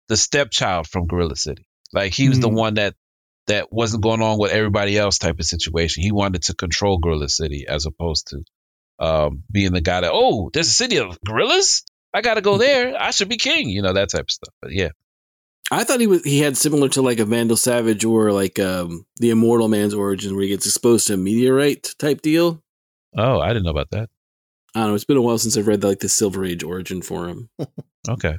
the 0.08 0.18
stepchild 0.18 0.88
from 0.88 1.08
Gorilla 1.08 1.36
City. 1.36 1.68
Like 1.92 2.14
he 2.14 2.30
was 2.30 2.40
mm. 2.40 2.44
the 2.44 2.50
one 2.50 2.76
that 2.76 2.96
that 3.48 3.74
wasn't 3.74 4.04
going 4.04 4.22
on 4.22 4.40
with 4.40 4.52
everybody 4.52 4.98
else 4.98 5.18
type 5.18 5.40
of 5.40 5.46
situation. 5.46 6.04
He 6.04 6.12
wanted 6.12 6.44
to 6.44 6.56
control 6.56 7.00
Gorilla 7.00 7.30
City 7.30 7.66
as 7.68 7.86
opposed 7.86 8.28
to 8.28 8.44
um 9.00 9.44
being 9.52 9.74
the 9.74 9.82
guy 9.82 10.02
that 10.02 10.12
oh 10.14 10.52
there's 10.54 10.68
a 10.68 10.72
city 10.72 10.98
of 10.98 11.18
gorillas 11.26 11.84
I 12.14 12.22
got 12.22 12.36
to 12.36 12.42
go 12.42 12.58
there. 12.58 12.96
I 13.00 13.12
should 13.12 13.30
be 13.30 13.38
king. 13.38 13.70
You 13.70 13.82
know 13.82 13.94
that 13.94 14.10
type 14.10 14.26
of 14.26 14.32
stuff. 14.32 14.54
But 14.62 14.72
yeah, 14.72 14.90
I 15.72 15.84
thought 15.84 16.00
he 16.00 16.08
was 16.08 16.24
he 16.24 16.40
had 16.40 16.58
similar 16.58 16.90
to 16.90 17.02
like 17.02 17.20
a 17.20 17.26
Vandal 17.26 17.58
Savage 17.58 18.06
or 18.06 18.32
like 18.32 18.60
um 18.60 19.06
the 19.18 19.30
Immortal 19.32 19.68
Man's 19.68 19.94
origin 19.94 20.36
where 20.36 20.44
he 20.44 20.50
gets 20.50 20.66
exposed 20.66 21.08
to 21.08 21.16
a 21.16 21.18
meteorite 21.18 21.96
type 21.98 22.22
deal. 22.22 22.62
oh, 23.18 23.40
I 23.40 23.48
didn't 23.50 23.64
know 23.64 23.72
about 23.72 23.90
that. 23.92 24.10
I 24.76 24.80
don't 24.82 24.90
know. 24.90 24.96
It's 24.96 25.06
been 25.06 25.18
a 25.18 25.22
while 25.22 25.38
since 25.38 25.56
I've 25.58 25.68
read 25.68 25.84
like 25.84 26.00
the 26.00 26.10
Silver 26.10 26.44
Age 26.44 26.64
origin 26.64 27.02
for 27.02 27.28
him. 27.28 27.50
Okay, 28.10 28.36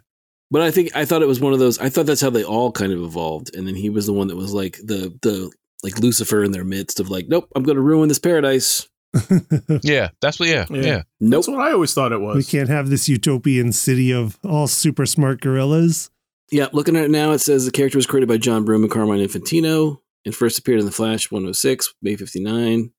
But 0.50 0.60
I 0.60 0.70
think 0.70 0.94
I 0.94 1.06
thought 1.06 1.22
it 1.22 1.26
was 1.28 1.40
one 1.40 1.54
of 1.54 1.58
those. 1.58 1.78
I 1.78 1.88
thought 1.88 2.04
that's 2.04 2.20
how 2.20 2.28
they 2.28 2.44
all 2.44 2.70
kind 2.70 2.92
of 2.92 3.02
evolved, 3.02 3.56
and 3.56 3.66
then 3.66 3.74
he 3.74 3.88
was 3.88 4.04
the 4.04 4.12
one 4.12 4.28
that 4.28 4.36
was 4.36 4.52
like 4.52 4.76
the 4.84 5.16
the 5.22 5.50
like 5.82 5.98
Lucifer 6.00 6.44
in 6.44 6.52
their 6.52 6.64
midst 6.64 7.00
of 7.00 7.08
like, 7.08 7.28
nope, 7.28 7.48
I'm 7.56 7.62
going 7.62 7.76
to 7.76 7.82
ruin 7.82 8.08
this 8.10 8.18
paradise. 8.18 8.86
yeah, 9.82 10.08
that's 10.20 10.38
what. 10.40 10.48
Yeah, 10.48 10.66
Yeah. 10.70 10.82
yeah. 10.82 11.02
Nope. 11.20 11.44
That's 11.44 11.48
what 11.48 11.60
I 11.68 11.72
always 11.72 11.94
thought 11.94 12.12
it 12.12 12.20
was. 12.20 12.36
we 12.36 12.44
can't 12.44 12.68
have 12.68 12.88
this 12.90 13.08
utopian 13.08 13.72
city 13.72 14.12
of 14.12 14.38
all 14.44 14.66
super 14.66 15.06
smart 15.06 15.40
gorillas. 15.40 16.10
Yeah, 16.50 16.68
looking 16.72 16.96
at 16.96 17.04
it 17.04 17.10
now, 17.10 17.32
it 17.32 17.38
says 17.40 17.64
the 17.64 17.70
character 17.70 17.98
was 17.98 18.06
created 18.06 18.28
by 18.28 18.36
John 18.36 18.64
Broome 18.64 18.82
and 18.82 18.90
Carmine 18.92 19.20
Infantino 19.26 19.98
and 20.24 20.34
first 20.34 20.58
appeared 20.58 20.80
in 20.80 20.86
The 20.86 20.92
Flash 20.92 21.30
106, 21.30 21.94
May 22.02 22.16
59. 22.16 22.90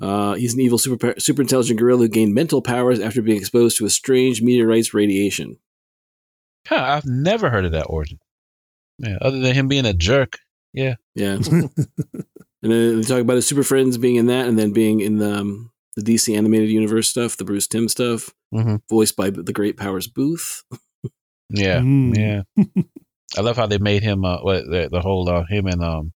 Uh, 0.00 0.34
he's 0.34 0.54
an 0.54 0.60
evil 0.60 0.78
super, 0.78 1.14
super 1.18 1.42
intelligent 1.42 1.78
gorilla 1.78 2.02
who 2.02 2.08
gained 2.08 2.34
mental 2.34 2.60
powers 2.62 3.00
after 3.00 3.22
being 3.22 3.38
exposed 3.38 3.76
to 3.78 3.86
a 3.86 3.90
strange 3.90 4.42
meteorite's 4.42 4.92
radiation. 4.94 5.58
Huh, 6.66 6.76
I've 6.82 7.06
never 7.06 7.48
heard 7.50 7.64
of 7.64 7.72
that 7.72 7.86
origin. 7.88 8.18
Yeah, 8.98 9.18
other 9.20 9.40
than 9.40 9.54
him 9.54 9.68
being 9.68 9.86
a 9.86 9.94
jerk. 9.94 10.38
Yeah. 10.72 10.96
Yeah. 11.14 11.38
and 12.70 12.74
then 12.92 13.00
they 13.00 13.06
talk 13.06 13.20
about 13.20 13.36
his 13.36 13.46
super 13.46 13.62
friends 13.62 13.96
being 13.98 14.16
in 14.16 14.26
that 14.26 14.46
and 14.46 14.58
then 14.58 14.72
being 14.72 15.00
in 15.00 15.18
the, 15.18 15.38
um, 15.38 15.70
the 15.96 16.02
DC 16.02 16.36
animated 16.36 16.68
universe 16.70 17.08
stuff, 17.08 17.36
the 17.36 17.44
Bruce 17.44 17.66
Timm 17.66 17.88
stuff, 17.88 18.30
Mm-hmm. 18.54 18.76
voiced 18.88 19.16
by 19.16 19.30
the 19.30 19.52
Great 19.52 19.76
Powers 19.76 20.06
Boothe. 20.06 20.62
Yeah. 21.50 21.80
Mm. 21.80 22.16
Yeah. 22.56 22.64
I 23.36 23.40
love 23.40 23.56
how 23.56 23.66
they 23.66 23.78
made 23.78 24.02
him. 24.02 24.24
Uh, 24.24 24.38
what 24.38 24.64
the, 24.64 24.88
the 24.90 25.00
whole 25.00 25.28
uh, 25.28 25.44
him 25.48 25.66
and 25.66 25.82
um, 25.82 26.12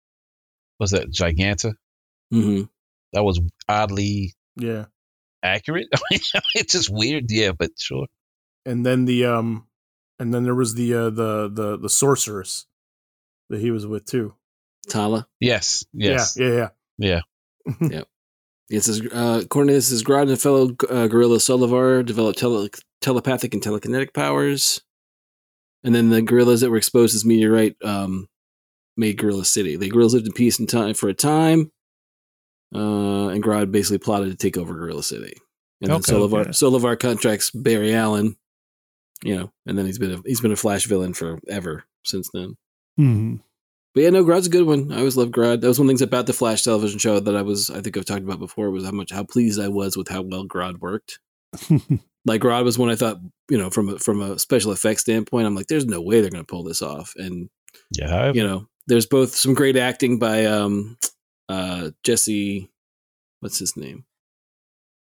was 0.80 0.92
that 0.92 1.10
Giganta? 1.12 1.74
hmm 2.32 2.64
That 3.14 3.24
was 3.24 3.40
oddly 3.70 4.34
yeah. 4.58 4.86
accurate. 5.44 5.88
It's 6.12 6.74
just 6.74 6.90
weird. 6.90 7.26
Yeah, 7.30 7.52
but 7.54 7.72
sure. 7.78 8.08
And 8.66 8.86
then 8.86 9.06
the 9.06 9.26
um 9.26 9.68
and 10.20 10.34
then 10.34 10.44
there 10.44 10.56
was 10.56 10.74
the 10.76 10.94
uh 10.94 11.10
the 11.10 11.50
the 11.50 11.78
the 11.78 11.90
sorceress 11.90 12.66
that 13.50 13.62
he 13.62 13.72
was 13.72 13.88
with 13.88 14.06
too. 14.06 14.36
Tala. 14.90 15.28
Yes. 15.40 15.86
Yes. 15.94 16.38
Yeah, 16.40 16.70
yeah, 16.98 17.22
Yeah. 17.80 18.02
It 18.70 18.82
says, 18.84 19.02
uh, 19.14 19.40
according 19.46 19.70
to 19.70 19.74
this, 19.76 19.88
his 19.88 20.04
Grodd 20.04 20.24
and 20.24 20.32
a 20.32 20.36
fellow 20.38 20.76
uh, 20.90 21.08
gorilla 21.08 21.38
Solovar 21.38 22.06
developed 22.06 22.38
tele- 22.38 22.68
telepathic 23.00 23.54
and 23.54 23.64
telekinetic 23.64 24.14
powers. 24.14 24.82
And 25.86 25.96
then 25.96 26.10
the 26.10 26.22
gorillas 26.22 26.60
that 26.62 26.70
were 26.70 26.76
exposed 26.76 27.14
to 27.14 27.16
this 27.16 27.24
meteorite 27.26 27.78
um, 27.82 28.28
made 28.98 29.18
Gorilla 29.18 29.46
City. 29.46 29.78
The 29.78 29.88
gorillas 29.88 30.14
lived 30.16 30.28
in 30.28 30.34
peace 30.34 30.60
and 30.60 30.68
time 30.68 30.96
for 30.96 31.08
a 31.08 31.14
time. 31.14 31.72
Uh, 32.76 33.30
and 33.30 33.42
Grodd 33.42 33.72
basically 33.72 34.00
plotted 34.00 34.32
to 34.32 34.36
take 34.36 34.58
over 34.58 34.74
Gorilla 34.74 35.04
City. 35.04 35.38
And 35.80 35.90
then 35.92 35.98
Okay. 36.00 36.12
Solovar, 36.12 36.42
Okay. 36.42 36.50
Solovar 36.50 37.00
contracts 37.00 37.52
Barry 37.52 37.94
Allen, 37.94 38.36
you 39.24 39.36
know, 39.38 39.54
and 39.66 39.78
then 39.78 39.86
he's 39.86 40.00
been 40.00 40.12
a, 40.12 40.22
he's 40.26 40.42
been 40.42 40.52
a 40.52 40.56
Flash 40.58 40.88
villain 40.88 41.14
forever 41.14 41.86
since 42.04 42.30
then. 42.34 42.58
Hmm. 42.98 43.36
But 43.98 44.04
yeah, 44.04 44.10
no, 44.12 44.24
Grodd's 44.24 44.46
a 44.46 44.52
good 44.52 44.68
one. 44.68 44.92
I 44.92 45.00
always 45.00 45.18
loved 45.18 45.32
Grodd. 45.32 45.62
That 45.62 45.68
was 45.68 45.80
one 45.80 45.86
of 45.86 45.88
the 45.88 45.92
things 45.94 46.02
about 46.04 46.28
the 46.28 46.34
Flash 46.34 46.62
television 46.62 47.00
show 47.00 47.20
that 47.20 47.36
I 47.36 47.42
was, 47.42 47.72
I 47.72 47.82
think 47.82 47.98
I've 47.98 48.06
talked 48.06 48.22
about 48.22 48.38
before, 48.38 48.70
was 48.70 48.86
how 48.86 48.92
much 48.92 49.12
how 49.12 49.24
pleased 49.24 49.60
I 49.60 49.70
was 49.70 49.98
with 49.98 50.08
how 50.08 50.22
well 50.22 50.46
Grodd 50.46 50.80
worked. 50.80 51.18
Like 52.24 52.42
Grodd 52.42 52.64
was 52.64 52.78
one 52.78 52.90
I 52.90 52.96
thought, 52.96 53.18
you 53.50 53.58
know, 53.58 53.72
from 53.72 53.90
a, 53.90 53.98
from 53.98 54.22
a 54.22 54.38
special 54.38 54.72
effects 54.72 55.02
standpoint, 55.02 55.48
I'm 55.48 55.56
like, 55.56 55.66
there's 55.66 55.86
no 55.88 56.00
way 56.02 56.22
they're 56.22 56.30
going 56.30 56.44
to 56.44 56.48
pull 56.48 56.64
this 56.64 56.82
off. 56.84 57.14
And 57.18 57.50
Yeah. 57.98 58.10
however- 58.10 58.38
you 58.38 58.46
know, 58.46 58.68
there's 58.86 59.08
both 59.08 59.34
some 59.34 59.56
great 59.56 59.78
acting 59.78 60.20
by 60.20 60.46
um, 60.46 60.98
uh, 61.50 61.90
Jesse, 62.04 62.70
what's 63.40 63.58
his 63.58 63.76
name, 63.78 64.06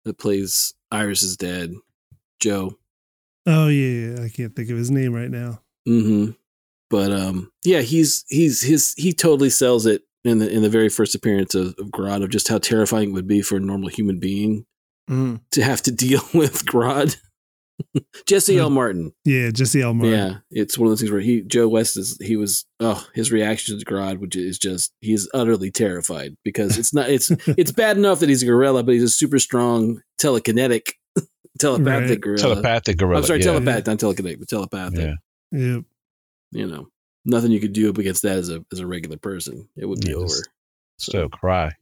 that 0.04 0.18
plays 0.18 0.74
Iris's 0.92 1.36
dad, 1.36 1.72
Joe. 2.38 2.78
oh 3.46 3.66
yeah, 3.68 4.22
I 4.22 4.28
can't 4.28 4.54
think 4.54 4.70
of 4.70 4.76
his 4.76 4.92
name 4.92 5.12
right 5.12 5.30
now. 5.30 5.62
hmm 5.86 6.30
But 6.90 7.12
um, 7.12 7.50
yeah, 7.64 7.80
he's 7.80 8.24
he's 8.28 8.62
his 8.62 8.94
he 8.96 9.12
totally 9.12 9.50
sells 9.50 9.86
it 9.86 10.02
in 10.24 10.38
the 10.38 10.48
in 10.50 10.62
the 10.62 10.68
very 10.68 10.88
first 10.88 11.14
appearance 11.14 11.54
of, 11.54 11.74
of 11.78 11.86
Grodd 11.88 12.22
of 12.22 12.30
just 12.30 12.48
how 12.48 12.58
terrifying 12.58 13.10
it 13.10 13.12
would 13.12 13.26
be 13.26 13.42
for 13.42 13.56
a 13.56 13.60
normal 13.60 13.88
human 13.88 14.18
being 14.20 14.66
Mhm. 15.10 15.40
to 15.52 15.62
have 15.62 15.82
to 15.82 15.90
deal 16.04 16.22
with 16.34 16.64
Grodd. 16.66 17.16
Jesse 18.26 18.58
L. 18.58 18.70
Martin. 18.70 19.12
Yeah, 19.26 19.50
Jesse 19.50 19.82
L. 19.82 19.92
Martin. 19.92 20.12
Yeah, 20.18 20.34
it's 20.50 20.78
one 20.78 20.86
of 20.86 20.90
those 20.92 21.00
things 21.00 21.12
where 21.12 21.20
he 21.20 21.42
Joe 21.42 21.68
West 21.68 21.96
is 21.98 22.16
he 22.22 22.34
was 22.36 22.64
oh 22.80 23.06
his 23.14 23.30
reaction 23.30 23.78
to 23.78 23.84
Grodd, 23.84 24.18
which 24.18 24.34
is 24.34 24.58
just 24.58 24.92
he's 25.00 25.28
utterly 25.34 25.70
terrified 25.70 26.36
because 26.44 26.78
it's 26.78 26.94
not 26.94 27.10
it's 27.10 27.30
it's 27.46 27.72
bad 27.72 27.96
enough 27.98 28.20
that 28.20 28.28
he's 28.30 28.42
a 28.42 28.46
gorilla, 28.46 28.82
but 28.82 28.92
he's 28.92 29.02
a 29.02 29.08
super 29.08 29.38
strong 29.38 30.00
telekinetic 30.20 30.92
telepathic 31.58 32.08
Right. 32.10 32.20
gorilla. 32.22 32.38
telepathic 32.42 32.96
gorilla. 32.96 33.20
I'm 33.20 33.26
sorry, 33.26 33.40
yeah. 33.40 33.44
telepathic, 33.44 33.86
not 33.86 33.98
telekinetic, 33.98 34.38
but 34.38 34.48
telepathic. 34.48 34.98
Yeah. 35.52 35.74
Yep. 35.74 35.84
You 36.56 36.66
know, 36.66 36.88
nothing 37.24 37.50
you 37.52 37.60
could 37.60 37.72
do 37.72 37.90
up 37.90 37.98
against 37.98 38.22
that 38.22 38.38
as 38.38 38.48
a 38.50 38.64
as 38.72 38.80
a 38.80 38.86
regular 38.86 39.16
person. 39.18 39.68
It 39.76 39.86
would 39.86 40.00
be 40.00 40.10
Yeah, 40.10 40.16
over. 40.16 40.26
just- 40.28 40.48
Still 40.98 41.28
cry. 41.28 41.72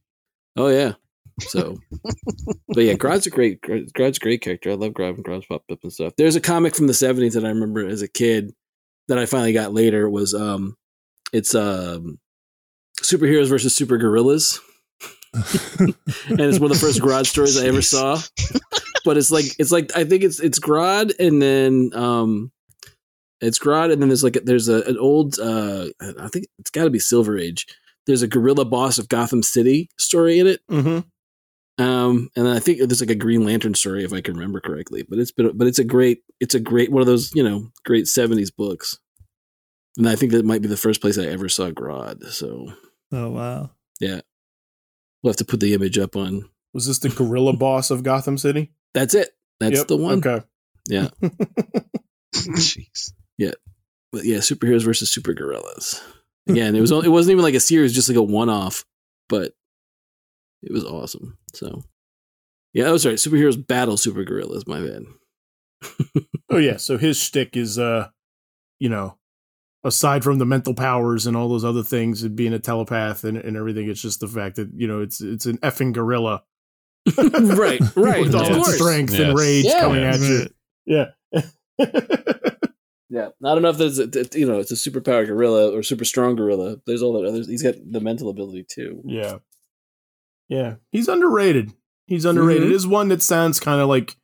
Oh 0.56 0.68
yeah. 0.68 0.94
So, 1.40 1.78
but 2.68 2.84
yeah, 2.84 2.94
Grodd's 2.94 3.26
a 3.26 3.30
great 3.30 3.60
Grodd's 3.62 4.16
a 4.18 4.20
great 4.20 4.40
character. 4.40 4.70
I 4.70 4.74
love 4.74 4.92
Grodd 4.92 5.14
and 5.16 5.24
Grodd's 5.24 5.46
popped 5.46 5.70
up 5.70 5.78
and 5.82 5.92
stuff. 5.92 6.14
There's 6.16 6.34
a 6.36 6.40
comic 6.40 6.74
from 6.74 6.86
the 6.88 6.92
'70s 6.92 7.34
that 7.34 7.44
I 7.44 7.48
remember 7.50 7.86
as 7.86 8.02
a 8.02 8.08
kid 8.08 8.52
that 9.08 9.18
I 9.18 9.26
finally 9.26 9.52
got 9.52 9.72
later. 9.74 10.08
Was 10.10 10.34
um, 10.34 10.76
it's 11.32 11.54
um, 11.54 12.18
superheroes 13.02 13.48
versus 13.48 13.74
super 13.76 13.98
gorillas, 13.98 14.60
and 15.34 15.94
it's 16.40 16.58
one 16.60 16.70
of 16.70 16.76
the 16.80 16.84
first 16.86 17.00
Grodd 17.00 17.26
stories 17.26 17.56
I 17.56 17.66
ever 17.66 17.82
saw. 17.82 18.20
But 19.04 19.16
it's 19.16 19.30
like 19.30 19.46
it's 19.58 19.70
like 19.72 19.96
I 19.96 20.04
think 20.04 20.24
it's 20.24 20.40
it's 20.40 20.58
Grodd, 20.58 21.12
and 21.20 21.40
then 21.42 21.90
um, 21.94 22.50
it's 23.44 23.58
Grodd, 23.58 23.92
and 23.92 24.00
then 24.00 24.08
there's 24.08 24.24
like 24.24 24.36
a, 24.36 24.40
there's 24.40 24.68
a, 24.68 24.82
an 24.82 24.98
old 24.98 25.38
uh, 25.38 25.86
I 26.00 26.28
think 26.28 26.46
it's 26.58 26.70
got 26.70 26.84
to 26.84 26.90
be 26.90 26.98
Silver 26.98 27.38
Age. 27.38 27.66
There's 28.06 28.22
a 28.22 28.28
gorilla 28.28 28.64
boss 28.64 28.98
of 28.98 29.08
Gotham 29.08 29.42
City 29.42 29.88
story 29.98 30.38
in 30.38 30.46
it. 30.46 30.60
Mhm. 30.70 31.04
Um, 31.76 32.30
and 32.36 32.46
then 32.46 32.54
I 32.56 32.60
think 32.60 32.78
there's 32.78 33.00
like 33.00 33.10
a 33.10 33.14
Green 33.16 33.44
Lantern 33.44 33.74
story 33.74 34.04
if 34.04 34.12
I 34.12 34.20
can 34.20 34.34
remember 34.34 34.60
correctly. 34.60 35.02
But 35.08 35.18
it's 35.18 35.32
been, 35.32 35.56
but 35.56 35.66
it's 35.66 35.78
a 35.80 35.84
great, 35.84 36.22
it's 36.38 36.54
a 36.54 36.60
great 36.60 36.92
one 36.92 37.00
of 37.00 37.06
those 37.06 37.34
you 37.34 37.42
know 37.42 37.70
great 37.84 38.04
'70s 38.04 38.54
books. 38.54 38.98
And 39.96 40.08
I 40.08 40.16
think 40.16 40.32
that 40.32 40.44
might 40.44 40.62
be 40.62 40.68
the 40.68 40.76
first 40.76 41.00
place 41.00 41.18
I 41.18 41.24
ever 41.26 41.48
saw 41.48 41.70
Grodd. 41.70 42.24
So 42.32 42.72
Oh 43.12 43.30
wow. 43.30 43.70
Yeah. 44.00 44.20
We'll 45.22 45.30
have 45.32 45.38
to 45.38 45.44
put 45.44 45.60
the 45.60 45.72
image 45.74 45.98
up 45.98 46.16
on. 46.16 46.48
Was 46.74 46.86
this 46.86 46.98
the 46.98 47.08
gorilla 47.08 47.52
boss 47.56 47.90
of 47.90 48.02
Gotham 48.02 48.36
City? 48.38 48.72
That's 48.92 49.14
it. 49.14 49.30
That's 49.60 49.78
Yep, 49.78 49.86
the 49.88 49.96
one. 49.96 50.18
Okay. 50.18 50.44
Yeah. 50.88 51.08
Jeez. 52.34 53.12
But 54.14 54.24
yeah, 54.24 54.36
superheroes 54.38 54.84
versus 54.84 55.10
super 55.10 55.34
gorillas. 55.34 56.00
Again, 56.48 56.76
it 56.76 56.80
was 56.80 56.92
it 56.92 57.08
wasn't 57.08 57.32
even 57.32 57.42
like 57.42 57.54
a 57.54 57.60
series, 57.60 57.92
just 57.94 58.08
like 58.08 58.16
a 58.16 58.22
one 58.22 58.48
off, 58.48 58.84
but 59.28 59.52
it 60.62 60.72
was 60.72 60.84
awesome. 60.84 61.36
So 61.52 61.82
yeah, 62.72 62.88
I 62.88 62.92
was 62.92 63.04
right. 63.04 63.16
Superheroes 63.16 63.66
battle 63.66 63.96
super 63.96 64.22
gorillas. 64.24 64.66
My 64.66 64.80
bad. 64.80 65.02
Oh 66.50 66.58
yeah, 66.58 66.76
so 66.76 66.98
his 66.98 67.18
shtick 67.18 67.56
is 67.56 67.78
uh 67.78 68.08
you 68.78 68.88
know, 68.88 69.16
aside 69.82 70.22
from 70.22 70.38
the 70.38 70.46
mental 70.46 70.74
powers 70.74 71.26
and 71.26 71.36
all 71.36 71.48
those 71.48 71.64
other 71.64 71.82
things 71.82 72.22
and 72.22 72.36
being 72.36 72.52
a 72.52 72.58
telepath 72.60 73.24
and, 73.24 73.36
and 73.36 73.56
everything, 73.56 73.88
it's 73.88 74.00
just 74.02 74.20
the 74.20 74.28
fact 74.28 74.56
that, 74.56 74.70
you 74.76 74.86
know, 74.86 75.00
it's 75.00 75.20
it's 75.20 75.46
an 75.46 75.58
effing 75.58 75.92
gorilla. 75.92 76.44
right, 77.18 77.80
right. 77.96 78.20
With 78.20 78.34
of 78.34 78.42
all 78.42 78.46
its 78.46 78.56
course. 78.56 78.74
strength 78.76 79.18
and 79.18 79.36
rage 79.36 79.64
Yeah. 79.64 79.80
coming 79.80 80.04
at 80.04 80.20
you. 80.20 80.46
Yeah. 80.86 81.10
Yeah, 83.10 83.28
I 83.44 83.52
don't 83.54 83.62
know 83.62 83.68
if 83.68 83.78
there's 83.78 83.98
a, 83.98 84.08
you 84.38 84.46
know 84.46 84.58
it's 84.58 84.72
a 84.72 84.74
superpower 84.90 85.26
gorilla 85.26 85.70
or 85.76 85.82
super 85.82 86.04
strong 86.04 86.36
gorilla. 86.36 86.76
There's 86.86 87.02
all 87.02 87.12
that 87.20 87.28
others. 87.28 87.46
He's 87.48 87.62
got 87.62 87.74
the 87.84 88.00
mental 88.00 88.28
ability 88.30 88.64
too. 88.68 89.02
yeah. 89.04 89.38
Yeah. 90.48 90.74
He's 90.92 91.08
underrated. 91.08 91.72
He's 92.06 92.24
underrated. 92.24 92.68
Mhm. 92.68 92.72
Is 92.72 92.86
one 92.86 93.08
that 93.08 93.22
sounds 93.22 93.60
kind 93.60 93.80
of 93.80 93.88
like 93.88 94.16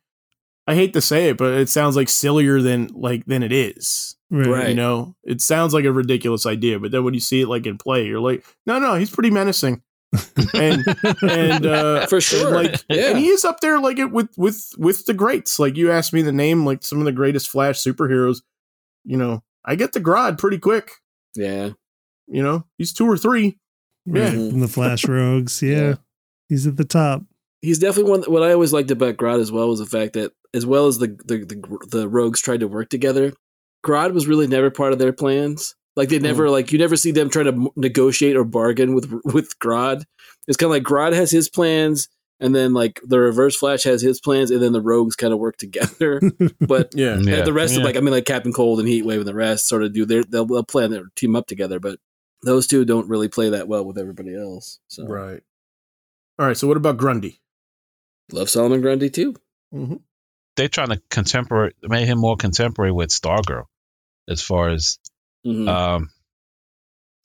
I 0.67 0.75
hate 0.75 0.93
to 0.93 1.01
say 1.01 1.29
it, 1.29 1.37
but 1.37 1.53
it 1.55 1.69
sounds 1.69 1.95
like 1.95 2.09
sillier 2.09 2.61
than 2.61 2.87
like 2.93 3.25
than 3.25 3.41
it 3.43 3.51
is. 3.51 4.15
Right. 4.29 4.47
Right. 4.47 4.69
You 4.69 4.75
know, 4.75 5.15
it 5.23 5.41
sounds 5.41 5.73
like 5.73 5.85
a 5.85 5.91
ridiculous 5.91 6.45
idea, 6.45 6.79
but 6.79 6.91
then 6.91 7.03
when 7.03 7.13
you 7.13 7.19
see 7.19 7.41
it 7.41 7.47
like 7.47 7.65
in 7.65 7.77
play, 7.77 8.05
you're 8.05 8.19
like, 8.19 8.45
no, 8.65 8.79
no, 8.79 8.95
he's 8.95 9.09
pretty 9.09 9.31
menacing. 9.31 9.81
and 10.53 10.83
and 11.23 11.65
uh 11.65 12.05
For 12.07 12.19
sure. 12.21 12.47
and, 12.47 12.55
like 12.55 12.83
Yeah. 12.89 13.09
and 13.11 13.17
he 13.19 13.29
is 13.29 13.43
up 13.45 13.61
there 13.61 13.79
like 13.79 13.97
it 13.97 14.11
with 14.11 14.29
with 14.37 14.69
with 14.77 15.05
the 15.05 15.13
greats 15.13 15.57
like 15.57 15.77
you 15.77 15.89
asked 15.89 16.11
me 16.13 16.21
the 16.21 16.33
name 16.33 16.65
like 16.65 16.83
some 16.83 16.99
of 16.99 17.05
the 17.05 17.13
greatest 17.13 17.49
flash 17.49 17.79
superheroes 17.81 18.41
you 19.03 19.17
know 19.17 19.41
i 19.65 19.75
get 19.75 19.93
the 19.93 19.99
grodd 19.99 20.37
pretty 20.37 20.57
quick 20.57 20.91
Yeah, 21.35 21.71
you 22.27 22.43
know 22.43 22.65
he's 22.77 22.93
two 22.93 23.09
or 23.09 23.17
three 23.17 23.57
Right, 24.05 24.21
Yeah. 24.21 24.29
Mm-hmm. 24.29 24.49
From 24.49 24.59
the 24.59 24.67
Flash 24.67 25.05
Rogues. 25.07 25.61
Yeah. 25.61 25.77
Yeah. 25.77 25.95
He's 26.49 26.67
at 26.67 26.77
the 26.77 26.85
top. 26.85 27.23
he's 27.61 27.79
definitely 27.79 28.11
one. 28.11 28.23
What 28.23 28.43
I 28.43 28.51
always 28.51 28.73
liked 28.73 28.91
about 28.91 29.17
Grodd 29.17 29.39
as 29.39 29.51
well 29.51 29.69
was 29.69 29.79
the 29.79 29.85
fact 29.85 30.13
that 30.13 30.33
as 30.53 30.65
well 30.65 30.87
as 30.87 30.97
the 30.97 31.07
the 31.25 31.45
the, 31.45 31.77
the 31.89 32.09
rogues 32.09 32.41
tried 32.41 32.59
to 32.59 32.67
work 32.67 32.89
together, 32.89 33.33
Grodd 33.85 34.13
was 34.13 34.27
really 34.27 34.47
never 34.47 34.69
part 34.69 34.93
of 34.93 34.99
their 34.99 35.13
plans. 35.13 35.75
Like 35.95 36.09
they 36.09 36.19
never 36.19 36.47
mm. 36.47 36.51
like 36.51 36.71
you 36.71 36.79
never 36.79 36.97
see 36.97 37.11
them 37.11 37.29
try 37.29 37.43
to 37.43 37.71
negotiate 37.77 38.35
or 38.35 38.43
bargain 38.43 38.95
with 38.95 39.13
with 39.23 39.57
Grodd. 39.59 40.03
It's 40.47 40.57
kind 40.57 40.67
of 40.67 40.71
like 40.71 40.83
Grodd 40.83 41.13
has 41.13 41.31
his 41.31 41.49
plans, 41.49 42.09
and 42.41 42.53
then 42.53 42.73
like 42.73 42.99
the 43.05 43.19
Reverse 43.19 43.55
Flash 43.55 43.83
has 43.83 44.01
his 44.01 44.19
plans, 44.19 44.51
and 44.51 44.61
then 44.61 44.73
the 44.73 44.81
rogues 44.81 45.15
kind 45.15 45.31
of 45.33 45.39
work 45.39 45.55
together. 45.57 46.19
But 46.59 46.93
Yeah. 46.95 47.17
Yeah, 47.19 47.43
the 47.43 47.53
rest 47.53 47.77
of 47.77 47.83
like 47.83 47.95
I 47.95 48.01
mean 48.01 48.11
like 48.13 48.25
Captain 48.25 48.51
Cold 48.51 48.79
and 48.79 48.89
Heatwave 48.89 49.19
and 49.19 49.27
the 49.27 49.33
rest 49.35 49.67
sort 49.67 49.83
of 49.83 49.93
do 49.93 50.05
their 50.05 50.23
they'll, 50.23 50.45
they'll 50.45 50.63
plan 50.63 50.91
their 50.91 51.05
team 51.15 51.35
up 51.35 51.47
together, 51.47 51.79
but 51.79 51.99
those 52.43 52.67
two 52.67 52.83
don't 52.85 53.07
really 53.07 53.27
play 53.29 53.51
that 53.51 53.67
well 53.67 53.85
with 53.85 53.97
everybody 53.97 54.35
else. 54.35 54.79
So 54.87 55.05
Right. 55.07 55.41
All 56.39 56.47
right. 56.47 56.57
So 56.57 56.67
what 56.67 56.77
about 56.77 56.97
Grundy? 56.97 57.39
love 58.31 58.49
Solomon 58.49 58.81
Grundy 58.81 59.09
too. 59.09 59.35
Mm-hmm. 59.73 59.97
They're 60.55 60.67
trying 60.69 60.89
to 60.89 61.01
contemporary, 61.09 61.73
make 61.83 62.07
him 62.07 62.17
more 62.19 62.35
contemporary 62.37 62.91
with 62.91 63.09
Stargirl, 63.09 63.65
as 64.29 64.41
far 64.41 64.69
as 64.69 64.97
Mhm. 65.45 65.67
um, 65.67 66.09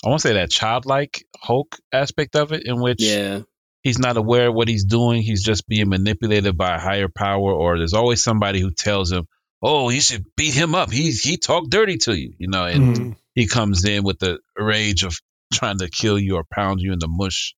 I 0.05 0.09
won't 0.09 0.21
say 0.21 0.35
that 0.35 0.51
childlike 0.51 1.25
Hulk 1.37 1.77
aspect 1.93 2.37
of 2.37 2.53
it, 2.53 2.63
in 2.67 2.81
which 2.81 3.03
yeah, 3.03 3.43
he's 3.87 4.01
not 4.01 4.17
aware 4.17 4.49
of 4.49 4.55
what 4.55 4.67
he's 4.67 4.85
doing. 4.85 5.23
He's 5.23 5.45
just 5.45 5.69
being 5.69 5.89
manipulated 5.89 6.57
by 6.59 6.75
a 6.75 6.81
higher 6.81 7.09
power, 7.09 7.53
or 7.53 7.79
there's 7.79 7.95
always 7.95 8.21
somebody 8.21 8.59
who 8.61 8.73
tells 8.73 9.13
him, 9.13 9.29
"Oh, 9.63 9.91
you 9.91 10.01
should 10.01 10.25
beat 10.37 10.55
him 10.55 10.75
up. 10.75 10.91
He 10.91 11.13
he 11.13 11.37
talked 11.37 11.71
dirty 11.71 11.99
to 11.99 12.13
you," 12.13 12.35
you 12.37 12.49
know, 12.49 12.65
and 12.65 12.83
Mm. 12.83 13.17
he 13.37 13.47
comes 13.47 13.85
in 13.85 14.03
with 14.03 14.19
the 14.19 14.41
rage 14.59 15.05
of 15.05 15.15
trying 15.55 15.79
to 15.79 15.89
kill 15.89 16.19
you 16.19 16.35
or 16.35 16.43
pound 16.43 16.81
you 16.81 16.93
in 16.93 16.99
the 16.99 17.07
mush. 17.09 17.55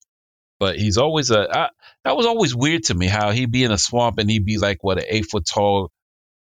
But 0.60 0.76
he's 0.78 0.98
always 0.98 1.30
a 1.30 1.40
I, 1.60 1.70
that 2.04 2.14
was 2.16 2.26
always 2.26 2.54
weird 2.54 2.84
to 2.84 2.94
me 2.94 3.06
how 3.06 3.30
he'd 3.30 3.50
be 3.50 3.64
in 3.64 3.72
a 3.72 3.78
swamp 3.78 4.18
and 4.18 4.30
he'd 4.30 4.44
be 4.44 4.58
like 4.58 4.84
what 4.84 4.98
an 4.98 5.04
eight 5.08 5.26
foot 5.30 5.46
tall 5.46 5.90